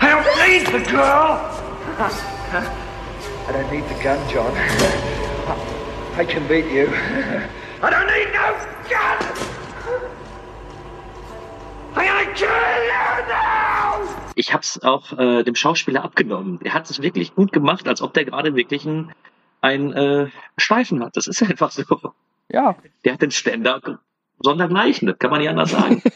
I 0.00 0.08
don't 0.10 0.28
need 0.46 0.66
the 0.66 0.90
girl! 0.90 1.40
I 3.48 3.52
don't 3.52 3.70
need 3.72 3.84
the 3.88 4.02
gun, 4.02 4.18
John. 4.30 4.52
I 6.16 6.24
can 6.24 6.46
beat 6.46 6.66
you. 6.66 6.88
I 7.82 7.90
don't 7.90 8.06
need 8.06 8.32
no 8.32 8.54
gun! 8.88 9.33
Ich 14.36 14.52
hab's 14.52 14.80
auch 14.82 15.16
äh, 15.18 15.44
dem 15.44 15.54
Schauspieler 15.54 16.04
abgenommen. 16.04 16.58
Er 16.64 16.74
hat 16.74 16.90
es 16.90 17.00
wirklich 17.00 17.34
gut 17.34 17.52
gemacht, 17.52 17.86
als 17.86 18.02
ob 18.02 18.14
der 18.14 18.24
gerade 18.24 18.56
wirklich 18.56 18.84
ein, 18.84 19.12
ein 19.60 19.92
äh, 19.92 20.28
Steifen 20.56 21.04
hat. 21.04 21.16
Das 21.16 21.26
ist 21.26 21.42
einfach 21.48 21.70
so. 21.70 21.84
Ja. 22.50 22.76
Der 23.04 23.14
hat 23.14 23.22
den 23.22 23.30
Ständer 23.30 23.80
sondergleichen, 24.40 25.06
das 25.06 25.18
kann 25.18 25.30
man 25.30 25.40
nicht 25.40 25.50
anders 25.50 25.70
sagen. 25.70 26.02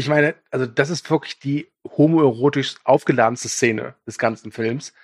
Ich 0.00 0.08
meine, 0.08 0.34
also 0.50 0.66
das 0.66 0.88
ist 0.88 1.10
wirklich 1.10 1.38
die 1.40 1.68
homoerotisch 1.84 2.76
aufgeladenste 2.84 3.48
Szene 3.48 3.94
des 4.06 4.18
ganzen 4.18 4.52
Films. 4.52 4.94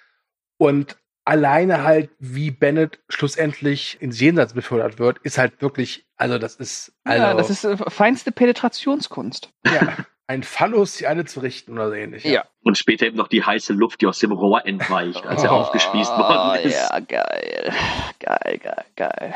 Und 0.56 0.96
alleine 1.26 1.82
halt, 1.82 2.10
wie 2.18 2.50
Bennett 2.50 3.00
schlussendlich 3.08 4.00
ins 4.00 4.18
Jenseits 4.20 4.54
befördert 4.54 4.98
wird, 4.98 5.18
ist 5.18 5.38
halt 5.38 5.60
wirklich, 5.60 6.06
also 6.16 6.38
das 6.38 6.54
ist, 6.56 6.92
also, 7.04 7.22
ja, 7.22 7.34
das 7.34 7.50
ist 7.50 7.64
äh, 7.64 7.76
feinste 7.90 8.32
Penetrationskunst. 8.32 9.50
ja, 9.66 9.96
ein 10.28 10.42
Phallus, 10.42 10.96
die 10.96 11.06
alle 11.06 11.24
zu 11.24 11.40
richten 11.40 11.72
oder 11.74 11.88
so 11.88 11.94
ähnlich. 11.94 12.24
Ja. 12.24 12.44
Und 12.62 12.78
später 12.78 13.06
eben 13.06 13.16
noch 13.16 13.28
die 13.28 13.44
heiße 13.44 13.72
Luft, 13.72 14.00
die 14.00 14.06
aus 14.06 14.18
dem 14.18 14.32
Rohr 14.32 14.66
entweicht, 14.66 15.26
als 15.26 15.42
er 15.42 15.52
Oh, 15.52 15.56
aufgespießt 15.56 16.12
worden 16.12 16.64
ist. 16.64 16.74
Ja, 16.90 16.98
geil. 17.00 17.72
Geil, 18.18 18.58
geil, 18.58 18.84
geil. 18.96 19.34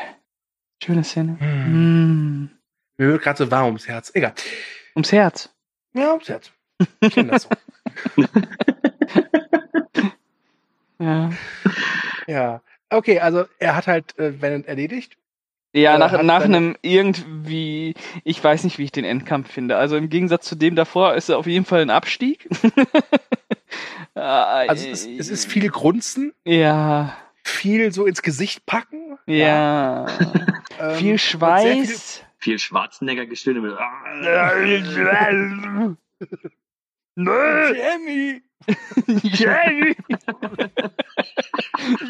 Schöne 0.83 1.05
Szene. 1.05 1.37
Hm. 1.39 1.65
Hm. 1.67 2.51
Mir 2.99 3.09
wird 3.09 3.23
gerade 3.23 3.39
so 3.39 3.51
warm 3.51 3.67
ums 3.67 3.87
Herz. 3.87 4.11
Egal. 4.15 4.33
Ums 4.97 5.13
Herz. 5.13 5.51
Ja, 5.93 6.13
ums 6.13 6.29
Herz. 6.29 6.51
Ich 7.01 7.13
kenn 7.15 7.29
das 7.29 7.43
so. 7.45 7.51
Ja. 11.01 11.31
ja. 12.27 12.63
Okay, 12.91 13.21
also 13.21 13.45
er 13.59 13.77
hat 13.77 13.87
halt 13.87 14.19
äh, 14.19 14.31
Bennett 14.31 14.67
erledigt. 14.67 15.17
Ja, 15.73 15.95
Äh, 15.95 15.99
nach, 15.99 16.23
nach 16.23 16.43
einem 16.43 16.77
irgendwie, 16.83 17.95
ich 18.25 18.43
weiß 18.43 18.65
nicht, 18.65 18.79
wie 18.79 18.85
ich 18.85 18.93
den 18.93 19.05
Endkampf 19.05 19.51
finde. 19.53 19.77
Also 19.77 19.97
im 19.97 20.09
Gegensatz 20.09 20.47
zu 20.47 20.57
dem 20.57 20.75
davor 20.77 21.15
ist 21.15 21.29
er 21.29 21.39
auf 21.39 21.47
jeden 21.47 21.65
Fall 21.65 21.83
ein 21.83 21.91
Abstieg. 21.91 22.49
Also 24.15 24.89
es 24.89 25.07
ist, 25.07 25.21
es 25.21 25.29
ist 25.29 25.51
viel 25.51 25.69
Grunzen, 25.71 26.33
Ja, 26.45 27.17
viel 27.45 27.93
so 27.93 28.07
ins 28.07 28.23
Gesicht 28.23 28.67
packen. 28.67 29.19
ja. 29.27 30.07
Ähm, 30.81 30.97
viel 30.97 31.19
Schweiß. 31.19 32.23
Viel 32.39 32.59
Schwarzenegger-Gestöhne 32.59 33.61
mit. 33.61 33.73
Nö. 37.17 37.75
Jamie! 37.77 38.43
Jamie! 39.07 39.97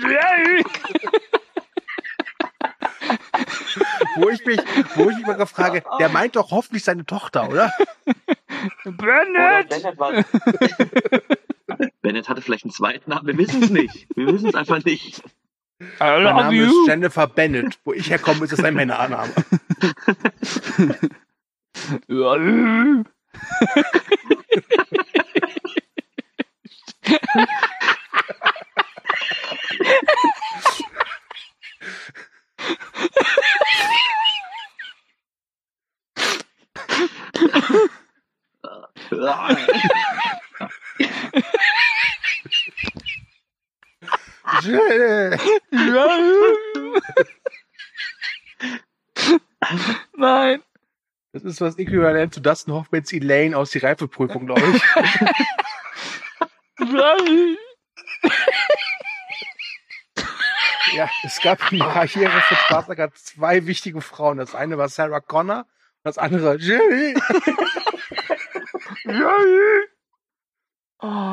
Jamie! 0.02 0.64
Wo 4.16 4.28
ich 4.28 4.44
mich, 4.44 4.60
wo 4.96 5.10
ich 5.10 5.16
mich 5.16 5.26
mal 5.26 5.46
frage, 5.46 5.82
der 5.98 6.08
meint 6.08 6.36
doch 6.36 6.50
hoffentlich 6.50 6.84
seine 6.84 7.06
Tochter, 7.06 7.48
oder? 7.48 7.72
Bennett! 8.84 9.68
Bennett, 9.68 9.98
war... 9.98 10.12
Bennett 12.02 12.28
hatte 12.28 12.42
vielleicht 12.42 12.64
einen 12.64 12.72
zweiten 12.72 13.10
Namen, 13.10 13.26
wir 13.26 13.38
wissen 13.38 13.62
es 13.62 13.70
nicht. 13.70 14.06
Wir 14.16 14.26
wissen 14.26 14.48
es 14.48 14.54
einfach 14.54 14.84
nicht. 14.84 15.22
I 15.80 15.84
Mein 15.98 16.24
Name 16.24 16.56
ist 16.56 16.70
you! 16.70 16.86
Jennifer 16.86 17.26
Bennett. 17.26 17.78
Wo 17.84 17.92
ich 17.92 18.10
herkomme, 18.10 18.44
ist 18.44 18.52
es 18.52 18.62
ein 18.62 18.74
Männername. 18.74 19.32
Ja. 22.08 22.36
Nein. 50.16 50.62
Das 51.32 51.44
ist 51.44 51.60
was 51.60 51.78
äquivalent 51.78 52.34
zu 52.34 52.40
Dustin 52.40 52.74
Hoffmans 52.74 53.12
Elaine 53.12 53.56
aus 53.56 53.70
die 53.70 53.78
Reifeprüfung, 53.78 54.46
glaube 54.46 54.62
ich. 54.74 54.82
Ja, 60.94 61.08
es 61.22 61.40
gab 61.40 61.70
in 61.70 61.78
der 61.78 61.88
Karriere 61.88 62.40
von 62.40 62.56
Schwarzenegger 62.56 63.12
zwei 63.14 63.66
wichtige 63.66 64.00
Frauen. 64.00 64.38
Das 64.38 64.54
eine 64.54 64.76
war 64.76 64.88
Sarah 64.88 65.20
Connor 65.20 65.58
und 65.58 65.66
das 66.04 66.18
andere 66.18 66.56
Jenny. 66.56 67.14
Oh. 71.02 71.32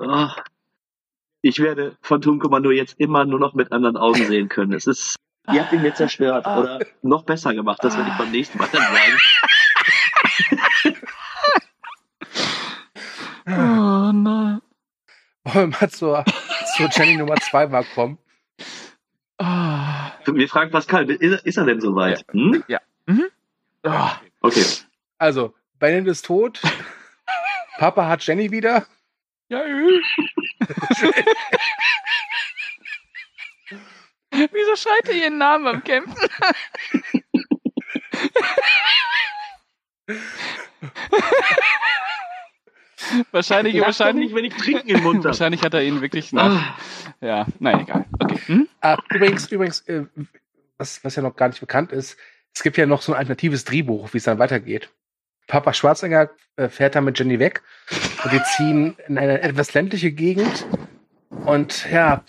Oh. 0.00 0.28
Ich 1.42 1.58
werde 1.58 1.96
Phantom 2.00 2.38
Kommando 2.38 2.70
jetzt 2.70 2.98
immer 2.98 3.26
nur 3.26 3.38
noch 3.38 3.52
mit 3.52 3.70
anderen 3.70 3.98
Augen 3.98 4.24
sehen 4.24 4.48
können. 4.48 4.72
Es 4.72 4.86
ist, 4.86 5.16
ihr 5.52 5.60
habt 5.60 5.72
ihn 5.72 5.82
mir 5.82 5.94
zerstört 5.94 6.46
oder 6.46 6.80
noch 7.02 7.24
besser 7.24 7.52
gemacht. 7.52 7.78
Das 7.82 7.94
werde 7.96 8.10
ich 8.10 8.16
beim 8.16 8.30
nächsten 8.30 8.56
Mal 8.58 8.68
dann 8.72 8.82
sagen. 8.82 9.18
Oh. 13.48 13.95
Wollen 15.46 15.70
wir 15.70 15.78
mal 15.80 15.90
zur, 15.90 16.24
zur 16.76 16.88
Jenny 16.90 17.16
Nummer 17.16 17.36
zwei 17.36 17.68
mal 17.68 17.84
kommen? 17.94 18.18
Ah. 19.38 20.10
Wir 20.24 20.48
fragen 20.48 20.72
Pascal, 20.72 21.08
ist, 21.08 21.46
ist 21.46 21.56
er 21.56 21.66
denn 21.66 21.80
soweit? 21.80 22.24
Hm? 22.32 22.64
Ja. 22.66 22.80
Mhm. 23.06 23.28
Ah. 23.84 24.16
Okay. 24.40 24.64
Also, 25.18 25.54
Bennett 25.78 26.08
ist 26.08 26.24
tot. 26.24 26.60
Papa 27.78 28.08
hat 28.08 28.26
Jenny 28.26 28.50
wieder. 28.50 28.86
Ja. 29.48 29.62
Wieso 34.32 34.74
schreit 34.74 35.08
er 35.08 35.14
ihren 35.14 35.38
Namen 35.38 35.64
beim 35.64 35.84
Kämpfen? 35.84 36.28
wahrscheinlich, 43.32 43.80
wahrscheinlich, 43.80 44.26
nicht, 44.26 44.34
wenn 44.34 44.44
ich 44.44 44.54
Trinken 44.54 44.88
im 44.88 45.02
Mund 45.02 45.16
habe. 45.18 45.26
wahrscheinlich 45.26 45.62
hat 45.62 45.74
er 45.74 45.82
ihn 45.82 46.00
wirklich 46.00 46.32
nach. 46.32 46.78
Ja, 47.20 47.46
nein, 47.58 47.80
egal. 47.80 48.04
Okay. 48.18 48.38
Hm? 48.46 48.68
Ah, 48.80 48.98
übrigens, 49.12 49.50
übrigens, 49.50 49.80
äh, 49.88 50.04
was, 50.78 51.04
was 51.04 51.16
ja 51.16 51.22
noch 51.22 51.36
gar 51.36 51.48
nicht 51.48 51.60
bekannt 51.60 51.92
ist, 51.92 52.16
es 52.54 52.62
gibt 52.62 52.76
ja 52.76 52.86
noch 52.86 53.02
so 53.02 53.12
ein 53.12 53.18
alternatives 53.18 53.64
Drehbuch, 53.64 54.12
wie 54.12 54.18
es 54.18 54.24
dann 54.24 54.38
weitergeht. 54.38 54.90
Papa 55.46 55.72
Schwarzenegger 55.72 56.30
äh, 56.56 56.68
fährt 56.68 56.94
dann 56.94 57.04
mit 57.04 57.18
Jenny 57.18 57.38
weg 57.38 57.62
und 58.24 58.32
die 58.32 58.42
ziehen 58.42 58.96
in 59.06 59.18
eine 59.18 59.40
etwas 59.42 59.74
ländliche 59.74 60.10
Gegend 60.10 60.66
und 61.44 61.90
ja, 61.90 62.24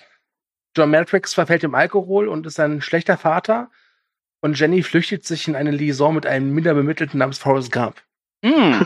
John 0.75 0.91
Matrix 0.91 1.33
verfällt 1.33 1.63
dem 1.63 1.73
Alkohol 1.73 2.27
und 2.27 2.45
ist 2.45 2.59
ein 2.59 2.81
schlechter 2.81 3.17
Vater 3.17 3.71
und 4.41 4.59
Jenny 4.59 4.83
flüchtet 4.83 5.25
sich 5.25 5.47
in 5.47 5.55
eine 5.55 5.71
Liaison 5.71 6.13
mit 6.13 6.25
einem 6.25 6.53
minder 6.53 6.73
bemittelten 6.73 7.17
namens 7.17 7.39
Forrest 7.39 7.71
Gump. 7.71 8.01
Hm. 8.43 8.85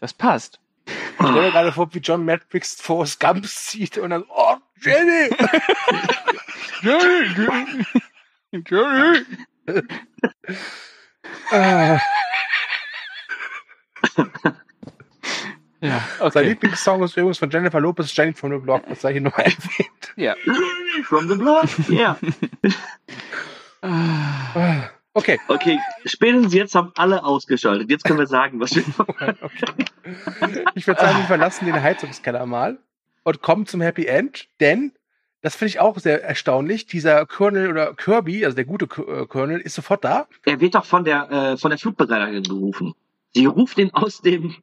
Das 0.00 0.12
passt. 0.12 0.60
Ich 1.18 1.26
stelle 1.26 1.42
mir 1.42 1.50
gerade 1.52 1.72
vor, 1.72 1.92
wie 1.94 1.98
John 1.98 2.24
Matrix 2.24 2.80
Forrest 2.80 3.18
Gump 3.20 3.46
sieht 3.46 3.96
und 3.98 4.10
dann, 4.10 4.24
oh, 4.28 4.56
Jenny! 4.80 5.30
Jenny! 6.82 7.86
Jenny! 8.52 9.26
Ah, 11.50 11.98
Ja, 15.80 16.00
Sein 16.18 16.26
okay. 16.28 16.42
Lieblingssong 16.48 17.02
ist 17.02 17.16
übrigens 17.16 17.38
von 17.38 17.50
Jennifer 17.50 17.80
Lopez, 17.80 18.14
Jenny 18.16 18.32
from 18.32 18.50
the 18.52 18.58
Block, 18.58 18.82
das 18.88 19.02
sei 19.02 19.12
hier 19.12 19.20
nur 19.20 19.32
erwähnt. 19.34 20.12
Ja. 20.16 20.34
From 21.04 21.28
the 21.28 21.36
block? 21.36 21.68
Ja. 21.88 22.16
Ah, 23.82 24.90
Okay, 25.26 25.40
Okay, 25.48 25.80
spätestens 26.04 26.54
jetzt 26.54 26.74
haben 26.76 26.92
alle 26.94 27.24
ausgeschaltet. 27.24 27.90
Jetzt 27.90 28.04
können 28.04 28.20
wir 28.20 28.28
sagen, 28.28 28.60
was 28.60 28.76
wir 28.76 28.84
ich 30.76 30.86
würde 30.86 31.00
sagen, 31.00 31.18
wir 31.18 31.24
verlassen 31.24 31.66
den 31.66 31.82
Heizungskeller 31.82 32.46
mal 32.46 32.78
und 33.24 33.42
kommen 33.42 33.66
zum 33.66 33.80
Happy 33.80 34.06
End, 34.06 34.48
denn 34.60 34.92
das 35.42 35.56
finde 35.56 35.70
ich 35.70 35.80
auch 35.80 35.98
sehr 35.98 36.22
erstaunlich. 36.22 36.86
Dieser 36.86 37.26
Colonel 37.26 37.70
oder 37.70 37.94
Kirby, 37.94 38.44
also 38.44 38.54
der 38.54 38.66
gute 38.66 38.84
äh, 38.84 39.26
Colonel, 39.26 39.60
ist 39.60 39.74
sofort 39.74 40.04
da. 40.04 40.28
Er 40.44 40.60
wird 40.60 40.76
doch 40.76 40.84
von 40.84 41.04
der, 41.04 41.30
äh, 41.30 41.56
von 41.56 41.70
der 41.70 41.78
Flugbegleiterin 41.78 42.44
gerufen. 42.44 42.94
Sie 43.34 43.46
ruft 43.46 43.78
ihn 43.78 43.90
aus 43.94 44.22
dem, 44.22 44.54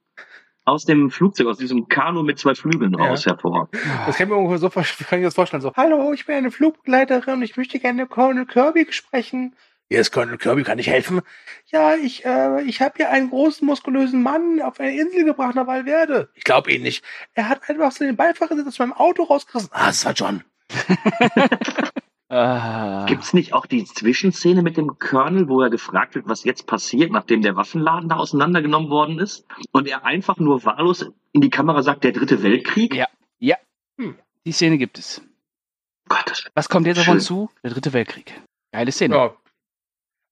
aus 0.63 0.85
dem 0.85 1.11
Flugzeug, 1.11 1.47
aus 1.47 1.57
diesem 1.57 1.89
Kanu 1.89 2.23
mit 2.23 2.39
zwei 2.39 2.55
Flügeln 2.55 2.93
Ja. 2.97 3.05
raus 3.07 3.25
hervor. 3.25 3.67
Das 4.05 4.15
kann 4.17 4.27
ich 4.27 4.33
mir 4.33 4.37
ungefähr 4.37 4.59
so 4.59 4.69
kann 5.09 5.19
ich 5.19 5.25
das 5.25 5.35
vorstellen. 5.35 5.61
So, 5.61 5.73
hallo, 5.75 6.13
ich 6.13 6.25
bin 6.25 6.35
eine 6.35 6.51
Flugbegleiterin 6.51 7.35
und 7.35 7.41
ich 7.43 7.57
möchte 7.57 7.79
gerne 7.79 8.07
Colonel 8.07 8.45
Kirby 8.45 8.87
sprechen. 8.91 9.55
Hier 9.89 9.99
ist 9.99 10.11
Colonel 10.11 10.37
Kirby, 10.37 10.63
kann 10.63 10.79
ich 10.79 10.87
helfen? 10.87 11.21
Ja, 11.67 11.95
ich, 11.95 12.25
äh, 12.25 12.63
ich 12.63 12.81
habe 12.81 12.93
hier 12.97 13.09
einen 13.09 13.29
großen, 13.29 13.65
muskulösen 13.65 14.23
Mann 14.23 14.61
auf 14.61 14.79
eine 14.79 14.97
Insel 14.97 15.25
gebracht 15.25 15.55
nach 15.55 15.67
Valverde. 15.67 16.29
Ich 16.33 16.43
glaube 16.43 16.71
ihn 16.71 16.81
nicht. 16.81 17.03
Er 17.33 17.49
hat 17.49 17.69
einfach 17.69 17.91
so 17.91 18.03
den 18.03 18.15
Beifahrersitz 18.15 18.67
aus 18.67 18.79
meinem 18.79 18.93
Auto 18.93 19.23
rausgerissen. 19.23 19.69
Ah, 19.71 19.87
das 19.87 20.05
war 20.05 20.13
John. 20.13 20.43
Ah. 22.29 23.05
Gibt's 23.05 23.33
nicht 23.33 23.53
auch 23.53 23.67
die 23.67 23.85
Zwischenszene 23.85 24.63
mit 24.63 24.75
dem 24.75 24.97
Colonel, 24.97 25.47
wo 25.49 25.61
er 25.61 25.69
gefragt 25.69 26.15
wird, 26.15 26.27
was 26.27 26.43
jetzt 26.43 26.65
passiert, 26.65 27.11
nachdem 27.11 27.43
der 27.43 27.55
Waffenladen 27.55 28.09
da 28.09 28.15
auseinandergenommen 28.15 28.89
worden 28.89 29.19
ist? 29.19 29.45
Und 29.71 29.87
er 29.87 30.03
einfach 30.03 30.37
nur 30.37 30.65
wahllos 30.65 31.05
in 31.31 31.41
die 31.41 31.51
Kamera 31.51 31.83
sagt, 31.83 32.03
der 32.03 32.11
dritte 32.11 32.41
Weltkrieg? 32.41 32.95
Ja, 32.95 33.05
ja. 33.37 33.57
Die 34.45 34.51
Szene 34.51 34.79
gibt 34.79 34.97
es. 34.97 35.21
Gott, 36.09 36.49
Was 36.55 36.69
kommt 36.69 36.87
jetzt 36.87 36.97
auf 36.97 37.03
Schön. 37.03 37.15
uns 37.15 37.25
zu? 37.25 37.51
Der 37.63 37.69
dritte 37.69 37.93
Weltkrieg. 37.93 38.41
Geile 38.71 38.91
Szene. 38.91 39.15
Ja. 39.15 39.35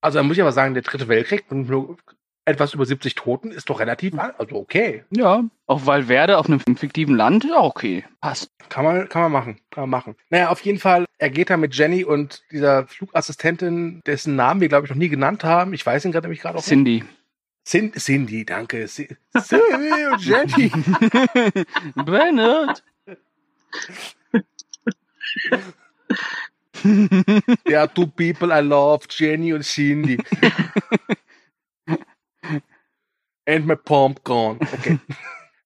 Also 0.02 0.20
da 0.20 0.24
muss 0.24 0.36
ich 0.38 0.42
aber 0.42 0.52
sagen, 0.52 0.74
der 0.74 0.84
dritte 0.84 1.08
Weltkrieg 1.08 1.50
mit 1.52 1.70
nur 1.70 1.98
etwas 2.44 2.74
über 2.74 2.86
70 2.88 3.14
Toten 3.14 3.52
ist 3.52 3.70
doch 3.70 3.80
relativ, 3.80 4.18
also 4.18 4.56
okay. 4.56 5.04
Ja, 5.12 5.44
auf 5.68 5.86
Valverde, 5.86 6.40
auf 6.40 6.48
einem 6.48 6.60
fiktiven 6.76 7.16
Land, 7.16 7.44
ja, 7.46 7.60
okay. 7.62 8.04
Passt. 8.20 8.50
Kann 8.70 8.84
man, 8.84 9.08
kann 9.10 9.22
man 9.22 9.32
machen, 9.32 9.60
kann 9.70 9.84
man 9.84 9.90
machen. 9.92 10.16
Naja, 10.32 10.50
auf 10.50 10.60
jeden 10.62 10.80
Fall, 10.80 11.06
er 11.20 11.30
geht 11.30 11.52
da 11.52 11.58
mit 11.58 11.76
Jenny 11.76 12.04
und 12.04 12.42
dieser 12.52 12.88
Flugassistentin, 12.88 14.02
dessen 14.08 14.36
Namen 14.36 14.60
wir, 14.60 14.70
glaube 14.70 14.88
ich, 14.88 14.90
noch 14.90 14.98
nie 14.98 15.10
genannt 15.10 15.44
haben. 15.44 15.74
Ich 15.74 15.86
weiß 15.86 16.04
ihn 16.06 16.12
gerade 16.12 16.26
nämlich 16.28 16.42
gerade 16.42 16.56
auch. 16.58 16.62
nicht. 16.62 16.70
Cindy. 16.70 17.04
Cin 17.64 17.94
Cindy, 17.94 18.44
danke. 18.44 18.86
Ci- 18.88 19.16
Cindy 19.40 20.06
und 20.12 20.26
Jenny. 20.26 20.72
Bernard. 22.06 22.84
There 26.84 27.80
are 27.80 27.94
two 27.94 28.08
people 28.08 28.52
I 28.52 28.62
love, 28.62 29.06
Jenny 29.10 29.54
und 29.54 29.64
Cindy. 29.64 30.18
And 33.48 33.66
my 33.66 33.76
gone. 34.24 34.60
Okay. 34.62 35.00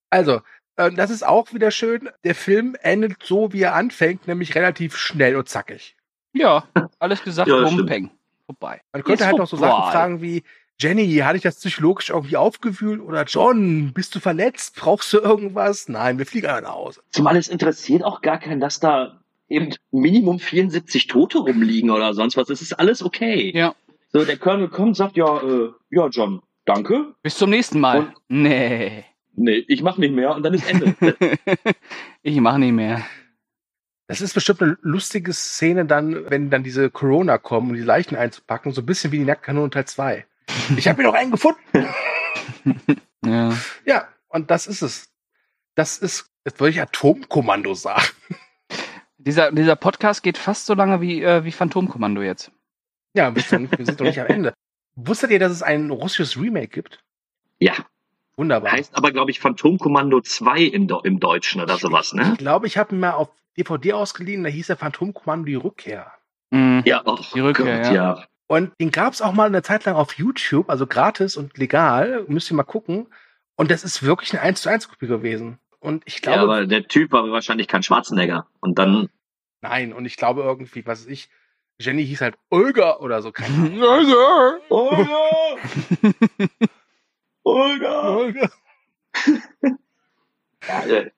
Also, 0.10 0.42
äh, 0.78 0.92
das 0.92 1.10
ist 1.10 1.26
auch 1.26 1.54
wieder 1.54 1.72
schön. 1.72 2.10
Der 2.24 2.36
Film 2.36 2.76
endet 2.82 3.22
so, 3.24 3.52
wie 3.54 3.62
er 3.62 3.76
anfängt, 3.76 4.28
nämlich 4.28 4.56
relativ 4.56 4.96
schnell 4.98 5.36
und 5.36 5.50
zackig. 5.50 5.96
Ja, 6.34 6.66
alles 7.00 7.24
gesagt, 7.24 7.48
Ja, 7.50 7.56
das 7.58 7.66
bumm, 7.70 7.74
stimmt. 7.80 7.90
peng. 7.90 8.12
Vorbei. 8.46 8.82
Man 8.94 9.04
könnte 9.04 9.24
Ist 9.24 9.28
halt 9.28 9.38
noch 9.38 9.48
so. 9.48 9.58
Sachen 9.58 9.92
fragen 9.92 10.22
wie, 10.22 10.44
Jenny, 10.80 11.16
hatte 11.18 11.38
ich 11.38 11.44
das 11.44 11.56
psychologisch 11.56 12.10
irgendwie 12.10 12.38
aufgewühlt? 12.38 13.02
Oder 13.02 13.24
John, 13.24 13.94
bist 13.94 14.14
du 14.16 14.20
verletzt? 14.20 14.76
Brauchst 14.76 15.12
du 15.14 15.20
irgendwas? 15.20 15.88
Nein, 15.88 16.18
wir 16.18 16.26
fliegen 16.26 16.48
alle 16.48 16.64
nach 16.64 16.74
Hause. 16.76 17.02
Zumal 17.12 17.38
es 17.38 17.48
interessiert 17.48 18.04
auch 18.04 18.22
gar 18.22 18.40
keinen, 18.40 18.60
dass 18.60 18.80
da 18.80 19.22
eben 19.48 19.74
Minimum 19.92 20.40
74 20.40 21.08
Tote 21.08 21.40
rumliegen 21.40 21.90
oder 21.90 22.14
sonst 22.14 22.38
was. 22.38 22.50
Es 22.50 22.62
ist 22.62 22.74
alles 22.74 23.04
okay. 23.04 23.52
Ja. 23.56 23.76
So, 24.12 24.24
der 24.24 24.38
Colonel 24.38 24.70
kommt, 24.70 24.96
sagt, 24.96 25.18
ja, 25.18 25.42
äh, 25.42 25.72
ja, 25.90 26.08
John, 26.08 26.42
danke. 26.66 27.14
Bis 27.22 27.36
zum 27.38 27.50
nächsten 27.50 27.80
Mal. 27.80 28.00
Und- 28.00 28.14
nee. 28.30 29.06
Nee, 29.38 29.66
ich 29.68 29.82
mach 29.82 29.98
nicht 29.98 30.14
mehr 30.14 30.34
und 30.34 30.44
dann 30.44 30.54
ist 30.54 30.70
Ende. 30.70 30.96
ich 32.24 32.40
mache 32.40 32.60
nicht 32.60 32.72
mehr. 32.72 33.06
Das 34.08 34.22
ist 34.22 34.34
bestimmt 34.34 34.62
eine 34.62 34.78
lustige 34.82 35.34
Szene 35.34 35.86
dann, 35.86 36.30
wenn 36.30 36.50
dann 36.50 36.64
diese 36.64 36.90
Corona 36.90 37.38
kommen, 37.38 37.72
um 37.72 37.76
die 37.76 37.82
Leichen 37.82 38.16
einzupacken, 38.16 38.72
so 38.72 38.82
ein 38.82 38.86
bisschen 38.86 39.12
wie 39.12 39.18
die 39.18 39.26
Nacktkanone 39.26 39.70
Teil 39.72 39.86
2. 39.86 40.26
Ich 40.78 40.88
habe 40.88 41.02
mir 41.02 41.08
noch 41.10 41.16
einen 41.16 41.32
gefunden. 41.32 41.60
Ja. 43.26 43.58
Ja, 43.86 44.08
und 44.28 44.52
das 44.52 44.68
ist 44.68 44.84
es. 44.84 45.10
Das 45.74 45.98
ist, 45.98 46.30
jetzt 46.46 46.60
würde 46.60 46.70
ich 46.70 46.82
Atomkommando 46.82 47.74
sagen. 47.74 48.06
Dieser, 49.26 49.52
dieser 49.52 49.76
Podcast 49.76 50.24
geht 50.24 50.38
fast 50.38 50.66
so 50.66 50.74
lange 50.74 51.02
wie, 51.02 51.22
äh, 51.24 51.44
wie 51.44 51.52
Phantomkommando 51.52 52.22
jetzt. 52.22 52.52
Ja, 53.16 53.34
wir 53.34 53.42
sind, 53.42 53.76
wir 53.78 53.86
sind 53.86 54.00
doch 54.00 54.06
nicht 54.06 54.20
am 54.20 54.28
Ende. 54.28 54.54
Wusstet 54.96 55.32
ihr, 55.32 55.40
dass 55.40 55.52
es 55.52 55.64
ein 55.64 55.90
russisches 55.90 56.38
Remake 56.40 56.68
gibt? 56.68 57.00
ja, 57.60 57.74
Wunderbar. 58.38 58.74
heißt 58.74 58.96
aber, 58.98 59.14
glaube 59.14 59.32
ich, 59.32 59.40
Phantomkommando 59.40 60.20
2 60.20 60.62
im, 60.64 60.90
im 61.06 61.20
Deutschen 61.22 61.62
oder 61.62 61.78
sowas, 61.78 62.14
ne? 62.14 62.32
Ich 62.34 62.38
glaube, 62.38 62.68
ich 62.68 62.78
habe 62.78 62.94
ihn 62.94 63.00
mal 63.00 63.12
auf 63.12 63.30
DVD 63.58 63.94
ausgeliehen, 63.94 64.44
da 64.44 64.50
hieß 64.50 64.68
der 64.68 64.76
Phantomkommando 64.76 65.46
die 65.46 65.56
Rückkehr. 65.56 66.12
Mhm. 66.52 66.82
Ja, 66.86 67.02
oh, 67.06 67.18
Die 67.34 67.40
Rückkehr, 67.40 67.78
Gott, 67.78 67.86
ja. 67.86 67.94
ja. 67.94 68.26
Und 68.48 68.74
den 68.82 68.92
gab 68.92 69.14
es 69.14 69.22
auch 69.22 69.32
mal 69.32 69.48
eine 69.48 69.64
Zeit 69.64 69.86
lang 69.86 69.96
auf 69.96 70.14
YouTube, 70.18 70.70
also 70.70 70.86
gratis 70.86 71.38
und 71.38 71.58
legal. 71.58 72.26
Müsst 72.28 72.52
ihr 72.52 72.58
mal 72.58 72.64
gucken. 72.64 73.08
Und 73.56 73.72
das 73.72 73.86
ist 73.86 74.04
wirklich 74.04 74.34
eine 74.34 74.42
1 74.42 74.62
zu 74.62 74.70
1 74.70 74.90
Kopie 74.90 75.08
gewesen. 75.08 75.58
Und 75.80 76.04
ich 76.06 76.16
Ja, 76.16 76.34
glaube, 76.34 76.42
aber 76.42 76.66
der 76.68 76.88
Typ 76.88 77.14
war 77.14 77.32
wahrscheinlich 77.32 77.70
kein 77.70 77.84
Schwarzenegger. 77.84 78.48
Und 78.60 78.78
dann, 78.78 79.08
nein, 79.68 79.94
und 79.94 80.06
ich 80.06 80.18
glaube 80.18 80.42
irgendwie, 80.44 80.86
was 80.86 81.02
weiß 81.06 81.12
ich, 81.12 81.30
Jenny 81.78 82.06
hieß 82.06 82.22
halt 82.22 82.36
Olga 82.50 82.98
oder 82.98 83.22
so. 83.22 83.32
Ahnung. 83.34 83.80
Olga! 83.90 84.60
Olga! 87.44 88.10
Olga. 88.16 88.50
Ja, 90.68 90.84
äh, 90.88 91.12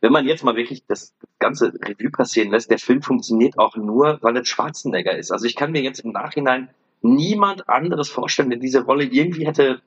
wenn 0.00 0.12
man 0.12 0.24
jetzt 0.26 0.44
mal 0.44 0.54
wirklich 0.54 0.84
das 0.86 1.16
ganze 1.40 1.72
Revue 1.82 2.10
passieren 2.12 2.50
lässt, 2.52 2.70
der 2.70 2.78
Film 2.78 3.02
funktioniert 3.02 3.58
auch 3.58 3.74
nur, 3.74 4.18
weil 4.22 4.36
es 4.36 4.48
Schwarzenegger 4.48 5.16
ist. 5.16 5.32
Also 5.32 5.46
ich 5.46 5.56
kann 5.56 5.72
mir 5.72 5.82
jetzt 5.82 5.98
im 6.00 6.12
Nachhinein 6.12 6.68
niemand 7.02 7.68
anderes 7.68 8.08
vorstellen, 8.08 8.50
der 8.50 8.60
diese 8.60 8.84
Rolle 8.84 9.02
irgendwie 9.04 9.46
hätte 9.46 9.82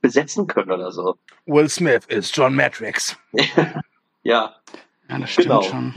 besetzen 0.00 0.46
können 0.46 0.70
oder 0.70 0.92
so. 0.92 1.16
Will 1.46 1.68
Smith 1.68 2.04
ist 2.06 2.36
John 2.36 2.54
Matrix. 2.54 3.16
Ja, 4.22 4.54
Ja, 5.08 5.18
das 5.18 5.30
stimmt 5.32 5.46
Genau. 5.48 5.62
schon. 5.62 5.94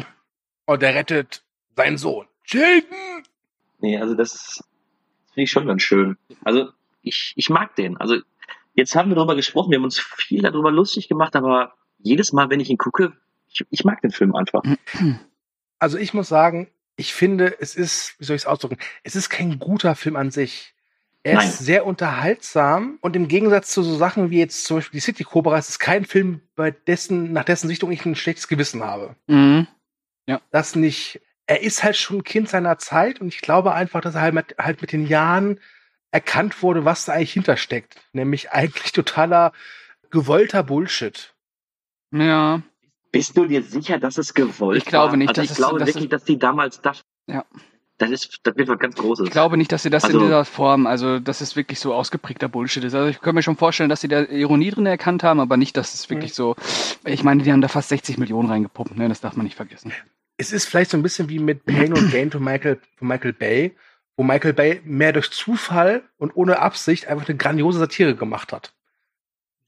Und 0.65 0.83
er 0.83 0.95
rettet 0.95 1.43
seinen 1.75 1.97
Sohn. 1.97 2.27
Jaden! 2.45 3.23
nee, 3.83 3.97
also 3.97 4.15
das, 4.15 4.31
das 4.31 5.33
finde 5.33 5.43
ich 5.43 5.51
schon 5.51 5.67
ganz 5.67 5.83
schön. 5.83 6.17
Also 6.43 6.69
ich, 7.01 7.33
ich 7.35 7.49
mag 7.49 7.75
den. 7.75 7.97
Also 7.97 8.17
jetzt 8.73 8.95
haben 8.95 9.09
wir 9.09 9.15
darüber 9.15 9.35
gesprochen, 9.35 9.69
wir 9.71 9.77
haben 9.77 9.83
uns 9.83 9.99
viel 9.99 10.41
darüber 10.41 10.71
lustig 10.71 11.07
gemacht, 11.07 11.35
aber 11.35 11.73
jedes 11.99 12.33
Mal, 12.33 12.49
wenn 12.49 12.59
ich 12.59 12.69
ihn 12.69 12.77
gucke, 12.77 13.13
ich, 13.47 13.65
ich 13.69 13.83
mag 13.83 14.01
den 14.01 14.11
Film 14.11 14.35
einfach. 14.35 14.63
Also 15.79 15.97
ich 15.97 16.13
muss 16.13 16.29
sagen, 16.29 16.69
ich 16.95 17.13
finde, 17.13 17.59
es 17.59 17.75
ist, 17.75 18.15
wie 18.17 18.23
soll 18.23 18.37
ich 18.37 18.43
es 18.43 18.45
ausdrücken, 18.45 18.77
es 19.03 19.17
ist 19.17 19.29
kein 19.29 19.59
guter 19.59 19.95
Film 19.95 20.15
an 20.15 20.31
sich. 20.31 20.73
Er 21.23 21.35
Nein. 21.35 21.49
ist 21.49 21.59
sehr 21.59 21.85
unterhaltsam 21.85 22.99
und 23.01 23.17
im 23.17 23.27
Gegensatz 23.27 23.73
zu 23.73 23.83
so 23.83 23.97
Sachen 23.97 24.29
wie 24.29 24.39
jetzt 24.39 24.63
zum 24.63 24.77
Beispiel 24.77 24.97
die 24.97 25.03
City 25.03 25.25
Cobra, 25.25 25.57
es 25.57 25.67
ist 25.67 25.79
kein 25.79 26.05
Film, 26.05 26.39
bei 26.55 26.71
dessen, 26.71 27.33
nach 27.33 27.43
dessen 27.43 27.67
Sichtung 27.67 27.91
ich 27.91 28.05
ein 28.05 28.15
schlechtes 28.15 28.47
Gewissen 28.47 28.81
habe. 28.81 29.17
Mhm. 29.27 29.67
Das 30.51 30.75
nicht. 30.75 31.21
Er 31.45 31.61
ist 31.61 31.83
halt 31.83 31.97
schon 31.97 32.17
ein 32.19 32.23
Kind 32.23 32.47
seiner 32.49 32.77
Zeit 32.77 33.19
und 33.19 33.27
ich 33.27 33.41
glaube 33.41 33.73
einfach, 33.73 34.01
dass 34.01 34.15
er 34.15 34.21
halt 34.21 34.33
mit, 34.33 34.55
halt 34.57 34.81
mit 34.81 34.91
den 34.93 35.05
Jahren 35.07 35.59
erkannt 36.11 36.61
wurde, 36.63 36.85
was 36.85 37.05
da 37.05 37.13
eigentlich 37.13 37.33
hintersteckt. 37.33 37.99
Nämlich 38.13 38.51
eigentlich 38.51 38.91
totaler 38.93 39.51
gewollter 40.09 40.63
Bullshit. 40.63 41.33
Ja. 42.11 42.61
Bist 43.11 43.35
du 43.37 43.45
dir 43.45 43.61
sicher, 43.63 43.99
dass 43.99 44.17
es 44.17 44.33
gewollt 44.33 44.77
Ich 44.77 44.85
glaube 44.85 45.11
war? 45.11 45.17
nicht, 45.17 45.29
Also 45.29 45.41
dass 45.41 45.45
ich 45.45 45.51
es- 45.51 45.57
glaube 45.57 45.79
dass 45.79 45.87
wirklich, 45.89 46.05
es- 46.05 46.09
dass 46.11 46.23
die 46.23 46.39
damals 46.39 46.81
das. 46.81 47.01
Ja. 47.27 47.45
Das 48.03 48.25
ist, 48.25 48.39
das 48.43 48.55
wird 48.55 48.67
was 48.67 48.79
ganz 48.79 48.95
Großes. 48.95 49.25
Ich 49.25 49.31
glaube 49.31 49.57
nicht, 49.57 49.71
dass 49.71 49.83
sie 49.83 49.89
das 49.89 50.03
Also- 50.03 50.19
in 50.19 50.25
dieser 50.25 50.45
Form, 50.45 50.87
also 50.87 51.19
dass 51.19 51.41
es 51.41 51.55
wirklich 51.55 51.79
so 51.79 51.93
ausgeprägter 51.93 52.47
Bullshit 52.49 52.83
ist. 52.83 52.93
Also 52.95 53.09
ich 53.09 53.21
kann 53.21 53.35
mir 53.35 53.43
schon 53.43 53.57
vorstellen, 53.57 53.89
dass 53.89 54.01
sie 54.01 54.07
da 54.07 54.21
Ironie 54.23 54.71
drin 54.71 54.85
erkannt 54.85 55.23
haben, 55.23 55.39
aber 55.39 55.57
nicht, 55.57 55.77
dass 55.77 55.93
es 55.93 56.09
wirklich 56.09 56.33
so. 56.33 56.55
Ich 57.05 57.23
meine, 57.23 57.43
die 57.43 57.51
haben 57.51 57.61
da 57.61 57.67
fast 57.67 57.89
60 57.89 58.17
Millionen 58.17 58.49
reingepumpt, 58.49 58.97
ne? 58.97 59.09
Das 59.09 59.21
darf 59.21 59.35
man 59.35 59.45
nicht 59.45 59.55
vergessen. 59.55 59.91
Es 60.37 60.51
ist 60.51 60.65
vielleicht 60.65 60.91
so 60.91 60.97
ein 60.97 61.03
bisschen 61.03 61.29
wie 61.29 61.39
mit 61.39 61.65
Pain 61.65 61.93
und 61.93 62.11
Gain 62.11 62.31
von 62.31 62.43
Michael, 62.43 62.79
von 62.97 63.07
Michael 63.07 63.33
Bay, 63.33 63.75
wo 64.17 64.23
Michael 64.23 64.53
Bay 64.53 64.81
mehr 64.83 65.13
durch 65.13 65.31
Zufall 65.31 66.03
und 66.17 66.31
ohne 66.35 66.59
Absicht 66.59 67.07
einfach 67.07 67.27
eine 67.27 67.37
grandiose 67.37 67.79
Satire 67.79 68.15
gemacht 68.15 68.51
hat. 68.53 68.73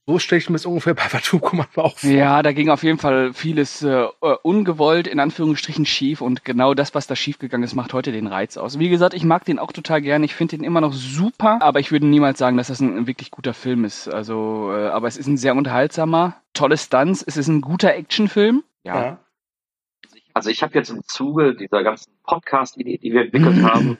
So 0.08 0.20
stelle 0.20 0.38
ich 0.38 0.48
mir 0.48 0.54
das 0.54 0.66
ungefähr 0.66 0.94
bei 0.94 1.02
Phantom 1.02 1.40
Commando 1.40 1.82
auch 1.82 1.98
vor. 1.98 2.08
Ja, 2.08 2.40
da 2.44 2.52
ging 2.52 2.70
auf 2.70 2.84
jeden 2.84 2.98
Fall 2.98 3.32
vieles 3.32 3.82
äh, 3.82 4.04
äh, 4.04 4.36
ungewollt, 4.42 5.08
in 5.08 5.18
Anführungsstrichen 5.18 5.84
schief 5.84 6.20
und 6.20 6.44
genau 6.44 6.74
das, 6.74 6.94
was 6.94 7.08
da 7.08 7.16
schiefgegangen 7.16 7.64
ist, 7.64 7.74
macht 7.74 7.92
heute 7.92 8.12
den 8.12 8.28
Reiz 8.28 8.56
aus. 8.56 8.78
Wie 8.78 8.88
gesagt, 8.88 9.14
ich 9.14 9.24
mag 9.24 9.44
den 9.44 9.58
auch 9.58 9.72
total 9.72 10.00
gerne, 10.00 10.24
ich 10.24 10.36
finde 10.36 10.58
den 10.58 10.64
immer 10.64 10.80
noch 10.80 10.92
super, 10.92 11.60
aber 11.60 11.80
ich 11.80 11.90
würde 11.90 12.06
niemals 12.06 12.38
sagen, 12.38 12.56
dass 12.56 12.68
das 12.68 12.78
ein, 12.78 12.96
ein 12.96 13.06
wirklich 13.08 13.32
guter 13.32 13.52
Film 13.52 13.84
ist. 13.84 14.06
Also, 14.06 14.70
äh, 14.72 14.86
aber 14.86 15.08
es 15.08 15.16
ist 15.16 15.26
ein 15.26 15.38
sehr 15.38 15.56
unterhaltsamer, 15.56 16.36
tolle 16.54 16.78
Stunts, 16.78 17.24
es 17.26 17.36
ist 17.36 17.48
ein 17.48 17.60
guter 17.60 17.92
Actionfilm. 17.92 18.62
Ja. 18.84 19.04
Ja. 19.04 19.18
Also 20.34 20.50
ich 20.50 20.62
habe 20.62 20.74
jetzt 20.74 20.90
im 20.90 21.02
Zuge 21.02 21.56
dieser 21.56 21.82
ganzen 21.82 22.12
Podcast-Idee, 22.22 22.98
die 22.98 23.12
wir 23.12 23.22
entwickelt 23.22 23.60
haben, 23.64 23.98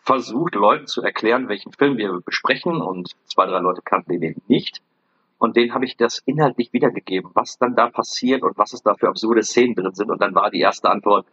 versucht, 0.00 0.56
Leuten 0.56 0.88
zu 0.88 1.02
erklären, 1.02 1.48
welchen 1.48 1.72
Film 1.72 1.98
wir 1.98 2.20
besprechen 2.24 2.80
und 2.80 3.12
zwei, 3.26 3.46
drei 3.46 3.60
Leute 3.60 3.82
kannten 3.84 4.20
den 4.20 4.42
nicht. 4.48 4.80
Und 5.38 5.56
denen 5.56 5.74
habe 5.74 5.84
ich 5.84 5.96
das 5.96 6.22
inhaltlich 6.24 6.72
wiedergegeben, 6.72 7.30
was 7.34 7.58
dann 7.58 7.74
da 7.76 7.88
passiert 7.90 8.42
und 8.42 8.56
was 8.56 8.72
es 8.72 8.82
da 8.82 8.94
für 8.94 9.08
absurde 9.08 9.42
Szenen 9.42 9.74
drin 9.74 9.94
sind. 9.94 10.10
Und 10.10 10.20
dann 10.22 10.34
war 10.34 10.50
die 10.50 10.60
erste 10.60 10.88
Antwort, 10.90 11.26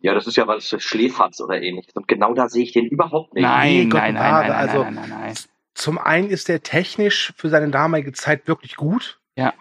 ja, 0.00 0.14
das 0.14 0.26
ist 0.26 0.36
ja 0.36 0.46
was 0.46 0.68
für 0.68 0.80
Schläferz 0.80 1.40
oder 1.40 1.60
ähnliches. 1.62 1.94
Und 1.94 2.08
genau 2.08 2.34
da 2.34 2.48
sehe 2.48 2.64
ich 2.64 2.72
den 2.72 2.86
überhaupt 2.86 3.34
nicht. 3.34 3.44
Nein, 3.44 3.72
Nee, 3.72 3.84
Gott 3.86 4.00
nein, 4.00 4.14
nein, 4.14 4.32
nein, 4.32 4.48
nein, 4.48 4.52
also- 4.52 4.82
nein, 4.84 4.94
nein, 4.94 5.08
nein, 5.10 5.20
nein. 5.20 5.34
Zum 5.74 5.98
einen 5.98 6.30
ist 6.30 6.48
der 6.48 6.62
technisch 6.62 7.34
für 7.36 7.50
seine 7.50 7.68
damalige 7.70 8.12
Zeit 8.12 8.48
wirklich 8.48 8.76
gut. 8.76 9.20
Ja, 9.36 9.52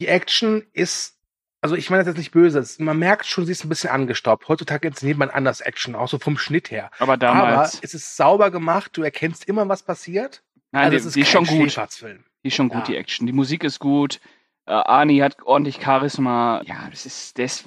Die 0.00 0.08
Action 0.08 0.64
ist 0.72 1.14
also 1.60 1.76
ich 1.76 1.88
meine 1.88 2.02
das 2.02 2.08
jetzt 2.08 2.18
nicht 2.18 2.32
böse, 2.32 2.62
man 2.82 2.98
merkt 2.98 3.24
schon, 3.24 3.46
sie 3.46 3.52
ist 3.52 3.64
ein 3.64 3.70
bisschen 3.70 3.88
angestaubt. 3.88 4.48
Heutzutage 4.48 4.86
inszeniert 4.86 5.16
man 5.16 5.30
anders 5.30 5.62
Action, 5.62 5.94
auch 5.94 6.08
so 6.08 6.18
vom 6.18 6.36
Schnitt 6.36 6.70
her. 6.70 6.90
Aber 6.98 7.16
damals. 7.16 7.76
Aber 7.76 7.84
es 7.84 7.94
ist 7.94 8.16
sauber 8.18 8.50
gemacht, 8.50 8.90
du 8.98 9.02
erkennst 9.02 9.48
immer, 9.48 9.66
was 9.66 9.82
passiert. 9.82 10.42
Nein, 10.72 10.84
Also 10.84 10.90
die, 10.90 10.96
es 10.98 11.06
ist 11.06 11.16
die 11.16 11.20
ist 11.22 11.32
kein 11.32 11.46
schon 11.46 11.56
gut. 11.58 11.70
Schläferzfilm. 11.72 12.24
Die 12.44 12.48
ist 12.48 12.54
schon 12.54 12.68
gut, 12.68 12.80
Ja. 12.80 12.84
die 12.84 12.96
Action. 12.96 13.26
Die 13.26 13.32
Musik 13.32 13.64
ist 13.64 13.78
gut. 13.80 14.20
Äh, 14.66 14.72
Arnie 14.72 15.22
hat 15.22 15.36
ordentlich 15.44 15.80
Charisma. 15.82 16.62
Ja, 16.64 16.88
das 16.90 17.06
ist, 17.06 17.38
das 17.38 17.64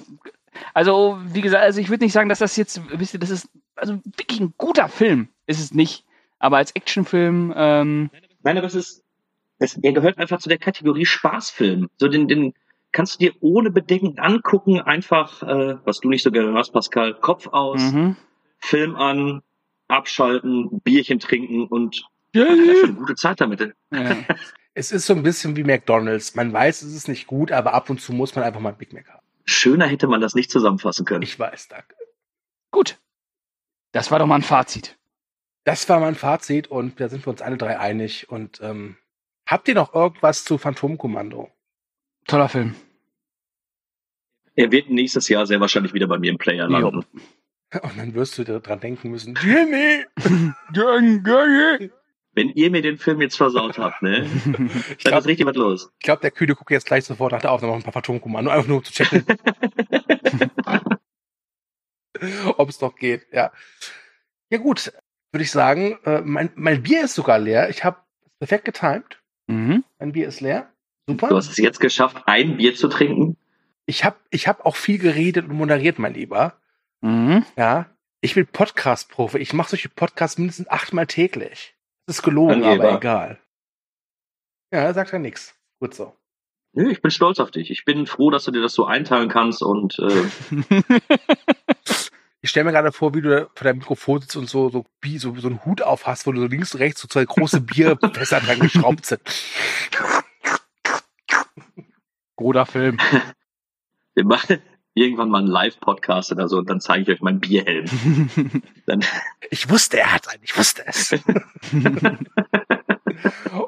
also, 0.74 1.18
wie 1.24 1.40
gesagt, 1.40 1.62
also 1.62 1.80
ich 1.80 1.88
würde 1.90 2.04
nicht 2.04 2.12
sagen, 2.12 2.28
dass 2.28 2.38
das 2.38 2.56
jetzt, 2.56 2.80
wisst 2.90 3.14
ihr, 3.14 3.20
das 3.20 3.30
ist 3.30 3.48
also 3.76 4.00
wirklich 4.16 4.40
ein 4.40 4.54
guter 4.56 4.88
Film. 4.88 5.28
Ist 5.46 5.60
es 5.60 5.72
nicht. 5.74 6.04
Aber 6.38 6.56
als 6.58 6.72
Actionfilm, 6.72 7.52
ähm, 7.56 8.10
Nein, 8.42 8.58
aber 8.58 8.66
es 8.66 8.74
ist, 8.74 9.04
es, 9.58 9.76
er 9.76 9.92
gehört 9.92 10.18
einfach 10.18 10.38
zu 10.38 10.48
der 10.48 10.58
Kategorie 10.58 11.04
Spaßfilm. 11.06 11.88
So 11.96 12.08
den, 12.08 12.28
den 12.28 12.54
kannst 12.92 13.14
du 13.14 13.26
dir 13.26 13.34
ohne 13.40 13.70
Bedenken 13.70 14.18
angucken, 14.18 14.80
einfach, 14.80 15.42
äh, 15.42 15.76
was 15.84 16.00
du 16.00 16.08
nicht 16.08 16.22
so 16.22 16.30
gerne 16.30 16.54
hast, 16.54 16.70
Pascal, 16.72 17.14
Kopf 17.14 17.48
aus, 17.48 17.80
mhm. 17.92 18.16
Film 18.58 18.96
an, 18.96 19.42
abschalten, 19.88 20.80
Bierchen 20.80 21.18
trinken 21.18 21.66
und 21.66 22.04
ja, 22.34 22.46
eine 22.46 22.94
gute 22.94 23.14
Zeit 23.14 23.40
damit. 23.40 23.60
ja. 23.90 24.16
Es 24.74 24.92
ist 24.92 25.06
so 25.06 25.14
ein 25.14 25.22
bisschen 25.22 25.56
wie 25.56 25.64
McDonalds. 25.64 26.34
Man 26.34 26.52
weiß, 26.52 26.82
es 26.82 26.94
ist 26.94 27.08
nicht 27.08 27.26
gut, 27.26 27.50
aber 27.52 27.74
ab 27.74 27.90
und 27.90 28.00
zu 28.00 28.12
muss 28.12 28.34
man 28.34 28.44
einfach 28.44 28.60
mal 28.60 28.70
ein 28.70 28.78
Big 28.78 28.92
Mac 28.92 29.08
haben. 29.08 29.26
Schöner 29.44 29.86
hätte 29.86 30.06
man 30.06 30.20
das 30.20 30.34
nicht 30.34 30.50
zusammenfassen 30.50 31.04
können. 31.04 31.22
Ich 31.22 31.38
weiß, 31.38 31.68
danke. 31.68 31.94
gut. 32.70 32.98
Das 33.92 34.10
war 34.10 34.18
doch 34.18 34.26
mal 34.26 34.36
ein 34.36 34.42
Fazit. 34.42 34.98
Das 35.64 35.88
war 35.88 36.00
mein 36.00 36.14
Fazit 36.14 36.68
und 36.68 37.00
da 37.00 37.08
sind 37.08 37.26
wir 37.26 37.30
uns 37.30 37.42
alle 37.42 37.56
drei 37.56 37.78
einig. 37.78 38.28
Und 38.28 38.60
ähm, 38.62 38.96
habt 39.46 39.68
ihr 39.68 39.74
noch 39.74 39.94
irgendwas 39.94 40.44
zu 40.44 40.58
Phantomkommando? 40.58 41.50
Toller 42.26 42.48
Film. 42.48 42.74
Er 44.54 44.70
wird 44.72 44.90
nächstes 44.90 45.28
Jahr 45.28 45.46
sehr 45.46 45.60
wahrscheinlich 45.60 45.94
wieder 45.94 46.06
bei 46.06 46.18
mir 46.18 46.30
im 46.30 46.38
Player 46.38 46.68
landen. 46.68 47.04
Und 47.82 47.98
dann 47.98 48.14
wirst 48.14 48.38
du 48.38 48.44
dran 48.44 48.80
denken 48.80 49.10
müssen, 49.10 49.34
Jimmy! 49.34 50.06
Wenn 52.38 52.50
ihr 52.50 52.70
mir 52.70 52.82
den 52.82 52.98
Film 52.98 53.20
jetzt 53.20 53.36
versaut 53.36 53.78
habt, 53.78 54.00
ne, 54.00 54.24
Ich 54.96 55.02
dann 55.02 55.08
glaube, 55.10 55.18
ist 55.18 55.26
richtig 55.26 55.46
was 55.46 55.56
los. 55.56 55.90
ich 55.98 56.04
glaub, 56.04 56.20
der 56.20 56.30
Kühne 56.30 56.54
guckt 56.54 56.70
jetzt 56.70 56.86
gleich 56.86 57.04
sofort 57.04 57.32
nach 57.32 57.40
der 57.40 57.50
Aufnahme 57.50 57.72
noch 57.72 57.80
ein 57.80 57.82
paar 57.82 57.92
Phantomkommando, 57.92 58.48
einfach 58.48 58.68
nur 58.68 58.78
um 58.78 58.84
zu 58.84 58.92
checken, 58.92 59.26
ob 62.56 62.68
es 62.68 62.80
noch 62.80 62.94
geht. 62.94 63.26
Ja, 63.32 63.50
ja 64.50 64.58
gut, 64.58 64.92
würde 65.32 65.42
ich 65.42 65.50
sagen, 65.50 65.98
äh, 66.04 66.20
mein, 66.20 66.50
mein 66.54 66.80
Bier 66.80 67.02
ist 67.02 67.16
sogar 67.16 67.40
leer. 67.40 67.70
Ich 67.70 67.82
habe 67.82 67.96
perfekt 68.38 68.66
getimed. 68.66 69.20
Mhm. 69.48 69.82
Mein 69.98 70.12
Bier 70.12 70.28
ist 70.28 70.40
leer. 70.40 70.72
Du 71.06 71.14
Super. 71.14 71.34
hast 71.34 71.50
es 71.50 71.56
jetzt 71.56 71.80
geschafft, 71.80 72.22
ein 72.26 72.56
Bier 72.56 72.76
zu 72.76 72.86
trinken. 72.86 73.36
Ich 73.84 74.04
habe 74.04 74.18
ich 74.30 74.46
hab 74.46 74.64
auch 74.64 74.76
viel 74.76 74.98
geredet 74.98 75.48
und 75.48 75.56
moderiert, 75.56 75.98
mein 75.98 76.14
Lieber. 76.14 76.56
Mhm. 77.00 77.44
Ja, 77.56 77.86
ich 78.20 78.34
bin 78.34 78.46
Podcast-Profi. 78.46 79.38
Ich 79.38 79.52
mache 79.52 79.70
solche 79.70 79.88
Podcasts 79.88 80.38
mindestens 80.38 80.68
achtmal 80.68 81.08
täglich. 81.08 81.74
Das 82.08 82.16
ist 82.16 82.22
gelogen, 82.22 82.64
Angeber. 82.64 82.88
aber 82.88 82.96
egal. 82.96 83.38
Ja, 84.72 84.78
er 84.78 84.94
sagt 84.94 85.12
ja 85.12 85.18
nichts. 85.18 85.54
Gut 85.78 85.92
so. 85.92 86.16
Nö, 86.72 86.90
Ich 86.90 87.02
bin 87.02 87.10
stolz 87.10 87.38
auf 87.38 87.50
dich. 87.50 87.70
Ich 87.70 87.84
bin 87.84 88.06
froh, 88.06 88.30
dass 88.30 88.44
du 88.44 88.50
dir 88.50 88.62
das 88.62 88.72
so 88.72 88.86
einteilen 88.86 89.28
kannst 89.28 89.62
und 89.62 89.98
äh, 89.98 90.24
Ich 92.40 92.48
stelle 92.48 92.64
mir 92.64 92.72
gerade 92.72 92.92
vor, 92.92 93.14
wie 93.14 93.20
du 93.20 93.50
vor 93.54 93.64
deinem 93.64 93.80
Mikrofon 93.80 94.22
sitzt 94.22 94.36
und 94.36 94.48
so, 94.48 94.70
so, 94.70 94.86
so, 95.18 95.36
so 95.36 95.48
einen 95.48 95.62
Hut 95.66 95.82
auf 95.82 96.06
hast, 96.06 96.26
wo 96.26 96.32
du 96.32 96.40
so 96.40 96.46
links 96.46 96.72
und 96.72 96.80
rechts 96.80 97.02
so 97.02 97.08
zwei 97.08 97.26
große 97.26 97.60
Bierfässer 97.60 98.40
dran 98.40 98.60
geschraubt 98.60 99.04
sind. 99.04 99.20
Guter 102.36 102.64
Film. 102.64 102.96
wir 104.14 104.24
machen 104.24 104.62
irgendwann 104.98 105.30
mal 105.30 105.38
einen 105.38 105.48
Live-Podcast 105.48 106.32
oder 106.32 106.48
so 106.48 106.58
und 106.58 106.68
dann 106.68 106.80
zeige 106.80 107.02
ich 107.02 107.08
euch 107.08 107.22
meinen 107.22 107.40
Bierhelm. 107.40 107.86
Dann, 108.86 109.04
Ich 109.50 109.68
wusste, 109.68 109.98
er 109.98 110.12
hat 110.12 110.28
einen. 110.28 110.42
Ich 110.42 110.56
wusste 110.56 110.86
es. 110.86 111.14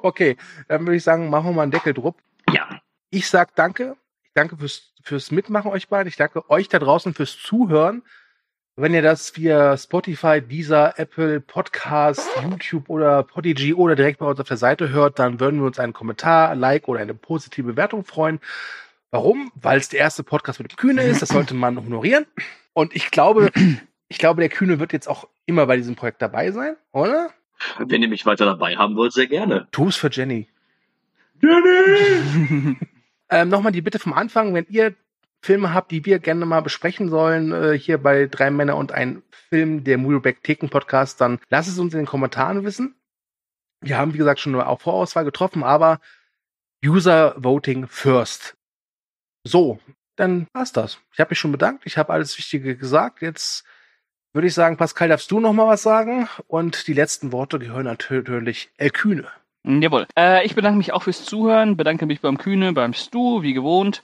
okay, 0.02 0.36
dann 0.68 0.82
würde 0.86 0.96
ich 0.96 1.02
sagen, 1.02 1.28
machen 1.30 1.46
wir 1.46 1.52
mal 1.52 1.62
einen 1.62 1.72
Deckel 1.72 1.94
drupp. 1.94 2.16
ja, 2.52 2.80
Ich 3.10 3.28
sag 3.28 3.54
danke. 3.54 3.96
Ich 4.22 4.30
danke 4.34 4.56
fürs, 4.56 4.94
fürs 5.02 5.30
Mitmachen 5.30 5.70
euch 5.70 5.88
beiden. 5.88 6.08
Ich 6.08 6.16
danke 6.16 6.48
euch 6.50 6.68
da 6.68 6.78
draußen 6.78 7.14
fürs 7.14 7.38
Zuhören. 7.38 8.02
Wenn 8.76 8.94
ihr 8.94 9.02
das 9.02 9.36
via 9.36 9.76
Spotify, 9.76 10.40
Deezer, 10.40 10.98
Apple, 10.98 11.40
Podcast, 11.40 12.26
YouTube 12.42 12.88
oder 12.88 13.24
Podigy 13.24 13.74
oder 13.74 13.94
direkt 13.94 14.20
bei 14.20 14.26
uns 14.26 14.40
auf 14.40 14.48
der 14.48 14.56
Seite 14.56 14.88
hört, 14.88 15.18
dann 15.18 15.38
würden 15.38 15.60
wir 15.60 15.66
uns 15.66 15.78
einen 15.78 15.92
Kommentar, 15.92 16.48
ein 16.48 16.60
Like 16.60 16.88
oder 16.88 17.00
eine 17.00 17.12
positive 17.12 17.72
Bewertung 17.72 18.04
freuen. 18.04 18.40
Warum? 19.10 19.50
Weil 19.54 19.78
es 19.78 19.88
der 19.88 20.00
erste 20.00 20.22
Podcast 20.22 20.60
mit 20.60 20.72
dem 20.72 20.76
Kühne 20.76 21.02
ist. 21.02 21.22
Das 21.22 21.30
sollte 21.30 21.54
man 21.54 21.76
honorieren. 21.76 22.26
Und 22.72 22.94
ich 22.94 23.10
glaube, 23.10 23.50
ich 24.08 24.18
glaube, 24.18 24.40
der 24.40 24.50
Kühne 24.50 24.78
wird 24.78 24.92
jetzt 24.92 25.08
auch 25.08 25.28
immer 25.46 25.66
bei 25.66 25.76
diesem 25.76 25.96
Projekt 25.96 26.22
dabei 26.22 26.52
sein, 26.52 26.76
oder? 26.92 27.30
wenn 27.78 28.02
ihr 28.02 28.08
mich 28.08 28.26
weiter 28.26 28.46
dabei 28.46 28.76
haben 28.76 28.96
wollt, 28.96 29.12
sehr 29.12 29.26
gerne. 29.26 29.68
Tu 29.70 29.88
es 29.88 29.96
für 29.96 30.10
Jenny. 30.10 30.48
Jenny! 31.40 32.76
Ähm, 33.32 33.48
Nochmal 33.48 33.70
die 33.70 33.80
Bitte 33.80 34.00
vom 34.00 34.12
Anfang, 34.12 34.54
wenn 34.54 34.66
ihr 34.70 34.92
Filme 35.40 35.72
habt, 35.72 35.92
die 35.92 36.04
wir 36.04 36.18
gerne 36.18 36.44
mal 36.46 36.62
besprechen 36.62 37.08
sollen, 37.10 37.52
äh, 37.52 37.78
hier 37.78 37.98
bei 37.98 38.26
Drei 38.26 38.50
Männer 38.50 38.76
und 38.76 38.90
ein 38.90 39.22
Film, 39.30 39.84
der 39.84 39.98
Movieback 39.98 40.42
Theken 40.42 40.68
Podcast, 40.68 41.20
dann 41.20 41.38
lasst 41.48 41.68
es 41.68 41.78
uns 41.78 41.94
in 41.94 42.00
den 42.00 42.06
Kommentaren 42.06 42.64
wissen. 42.64 42.96
Wir 43.80 43.98
haben, 43.98 44.14
wie 44.14 44.18
gesagt, 44.18 44.40
schon 44.40 44.56
eine 44.56 44.76
Vorauswahl 44.76 45.24
getroffen, 45.24 45.62
aber 45.62 46.00
User 46.84 47.36
Voting 47.38 47.86
first. 47.86 48.56
So, 49.50 49.80
dann 50.14 50.46
war's 50.52 50.70
das. 50.70 51.00
Ich 51.12 51.18
habe 51.18 51.30
mich 51.30 51.40
schon 51.40 51.50
bedankt, 51.50 51.84
ich 51.84 51.98
habe 51.98 52.12
alles 52.12 52.38
Wichtige 52.38 52.76
gesagt. 52.76 53.20
Jetzt 53.20 53.64
würde 54.32 54.46
ich 54.46 54.54
sagen, 54.54 54.76
Pascal, 54.76 55.08
darfst 55.08 55.28
du 55.32 55.40
noch 55.40 55.52
mal 55.52 55.66
was 55.66 55.82
sagen? 55.82 56.28
Und 56.46 56.86
die 56.86 56.92
letzten 56.92 57.32
Worte 57.32 57.58
gehören 57.58 57.84
natürlich 57.84 58.70
El 58.76 58.90
Kühne. 58.90 59.26
Jawohl. 59.64 60.06
Äh, 60.16 60.46
ich 60.46 60.54
bedanke 60.54 60.78
mich 60.78 60.92
auch 60.92 61.02
fürs 61.02 61.24
Zuhören, 61.24 61.76
bedanke 61.76 62.06
mich 62.06 62.20
beim 62.20 62.38
Kühne, 62.38 62.72
beim 62.72 62.94
Stu, 62.94 63.42
wie 63.42 63.52
gewohnt. 63.52 64.02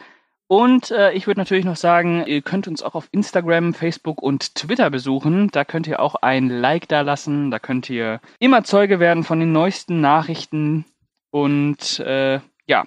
Und 0.49 0.91
äh, 0.91 1.13
ich 1.13 1.29
würde 1.29 1.41
natürlich 1.41 1.65
noch 1.65 1.77
sagen, 1.77 2.25
ihr 2.27 2.43
könnt 2.43 2.67
uns 2.67 2.83
auch 2.83 2.97
auf 2.97 3.09
Instagram, 3.13 3.73
Facebook 3.73 4.21
und 4.21 4.57
Twitter 4.57 4.91
besuchen. 4.91 5.49
Da 5.53 5.65
könnt 5.65 5.87
ihr 5.87 6.01
auch 6.01 6.17
ein 6.17 6.49
Like 6.49 6.89
da 6.89 7.03
lassen. 7.03 7.53
Da 7.53 7.61
könnt 7.61 7.89
ihr 7.89 8.21
immer 8.41 8.65
Zeuge 8.65 8.99
werden 8.99 9.23
von 9.23 9.39
den 9.39 9.53
neuesten 9.53 10.01
Nachrichten. 10.01 10.87
Und 11.31 12.01
äh, 12.01 12.41
ja, 12.67 12.87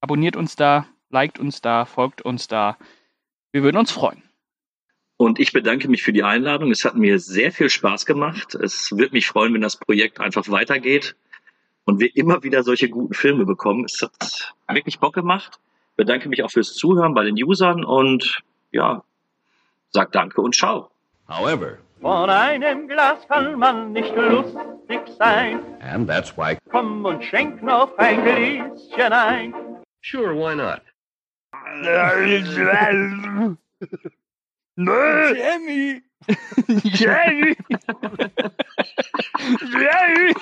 abonniert 0.00 0.34
uns 0.34 0.56
da, 0.56 0.86
liked 1.10 1.38
uns 1.38 1.60
da, 1.60 1.84
folgt 1.84 2.22
uns 2.22 2.48
da. 2.48 2.76
Wir 3.52 3.62
würden 3.62 3.76
uns 3.76 3.92
freuen. 3.92 4.22
Und 5.18 5.38
ich 5.40 5.52
bedanke 5.52 5.88
mich 5.88 6.02
für 6.02 6.12
die 6.12 6.22
Einladung. 6.22 6.70
Es 6.70 6.84
hat 6.84 6.94
mir 6.94 7.18
sehr 7.18 7.50
viel 7.52 7.70
Spaß 7.70 8.04
gemacht. 8.04 8.54
Es 8.54 8.92
würde 8.92 9.12
mich 9.12 9.26
freuen, 9.26 9.54
wenn 9.54 9.62
das 9.62 9.76
Projekt 9.76 10.20
einfach 10.20 10.46
weitergeht 10.50 11.16
und 11.84 12.00
wir 12.00 12.14
immer 12.16 12.42
wieder 12.42 12.62
solche 12.62 12.90
guten 12.90 13.14
Filme 13.14 13.46
bekommen. 13.46 13.84
Es 13.86 14.02
hat 14.02 14.54
wirklich 14.68 14.98
Bock 15.00 15.14
gemacht. 15.14 15.58
Bedanke 15.96 16.28
mich 16.28 16.42
auch 16.42 16.50
fürs 16.50 16.74
Zuhören 16.74 17.14
bei 17.14 17.24
den 17.24 17.42
Usern 17.42 17.82
und 17.82 18.42
ja, 18.72 19.02
sag 19.90 20.12
Danke 20.12 20.42
und 20.42 20.54
ciao. 20.54 20.90
However, 21.28 21.78
Von 22.02 22.28
einem 22.28 22.86
Glas 22.86 23.26
kann 23.26 23.58
man 23.58 23.92
nicht 23.92 24.14
lustig 24.14 25.00
sein. 25.18 25.60
and 25.80 26.06
that's 26.06 26.36
why 26.36 26.58
Komm 26.70 27.06
und 27.06 27.24
schenk 27.24 27.62
noch 27.62 27.96
ein 27.96 28.22
Gläschen 28.22 29.12
ein. 29.14 29.54
Sure, 30.02 30.34
why 30.34 30.54
not? 30.54 30.82
Jamie! 35.34 36.02
Jamie! 36.92 37.56
Jamie! 39.72 40.34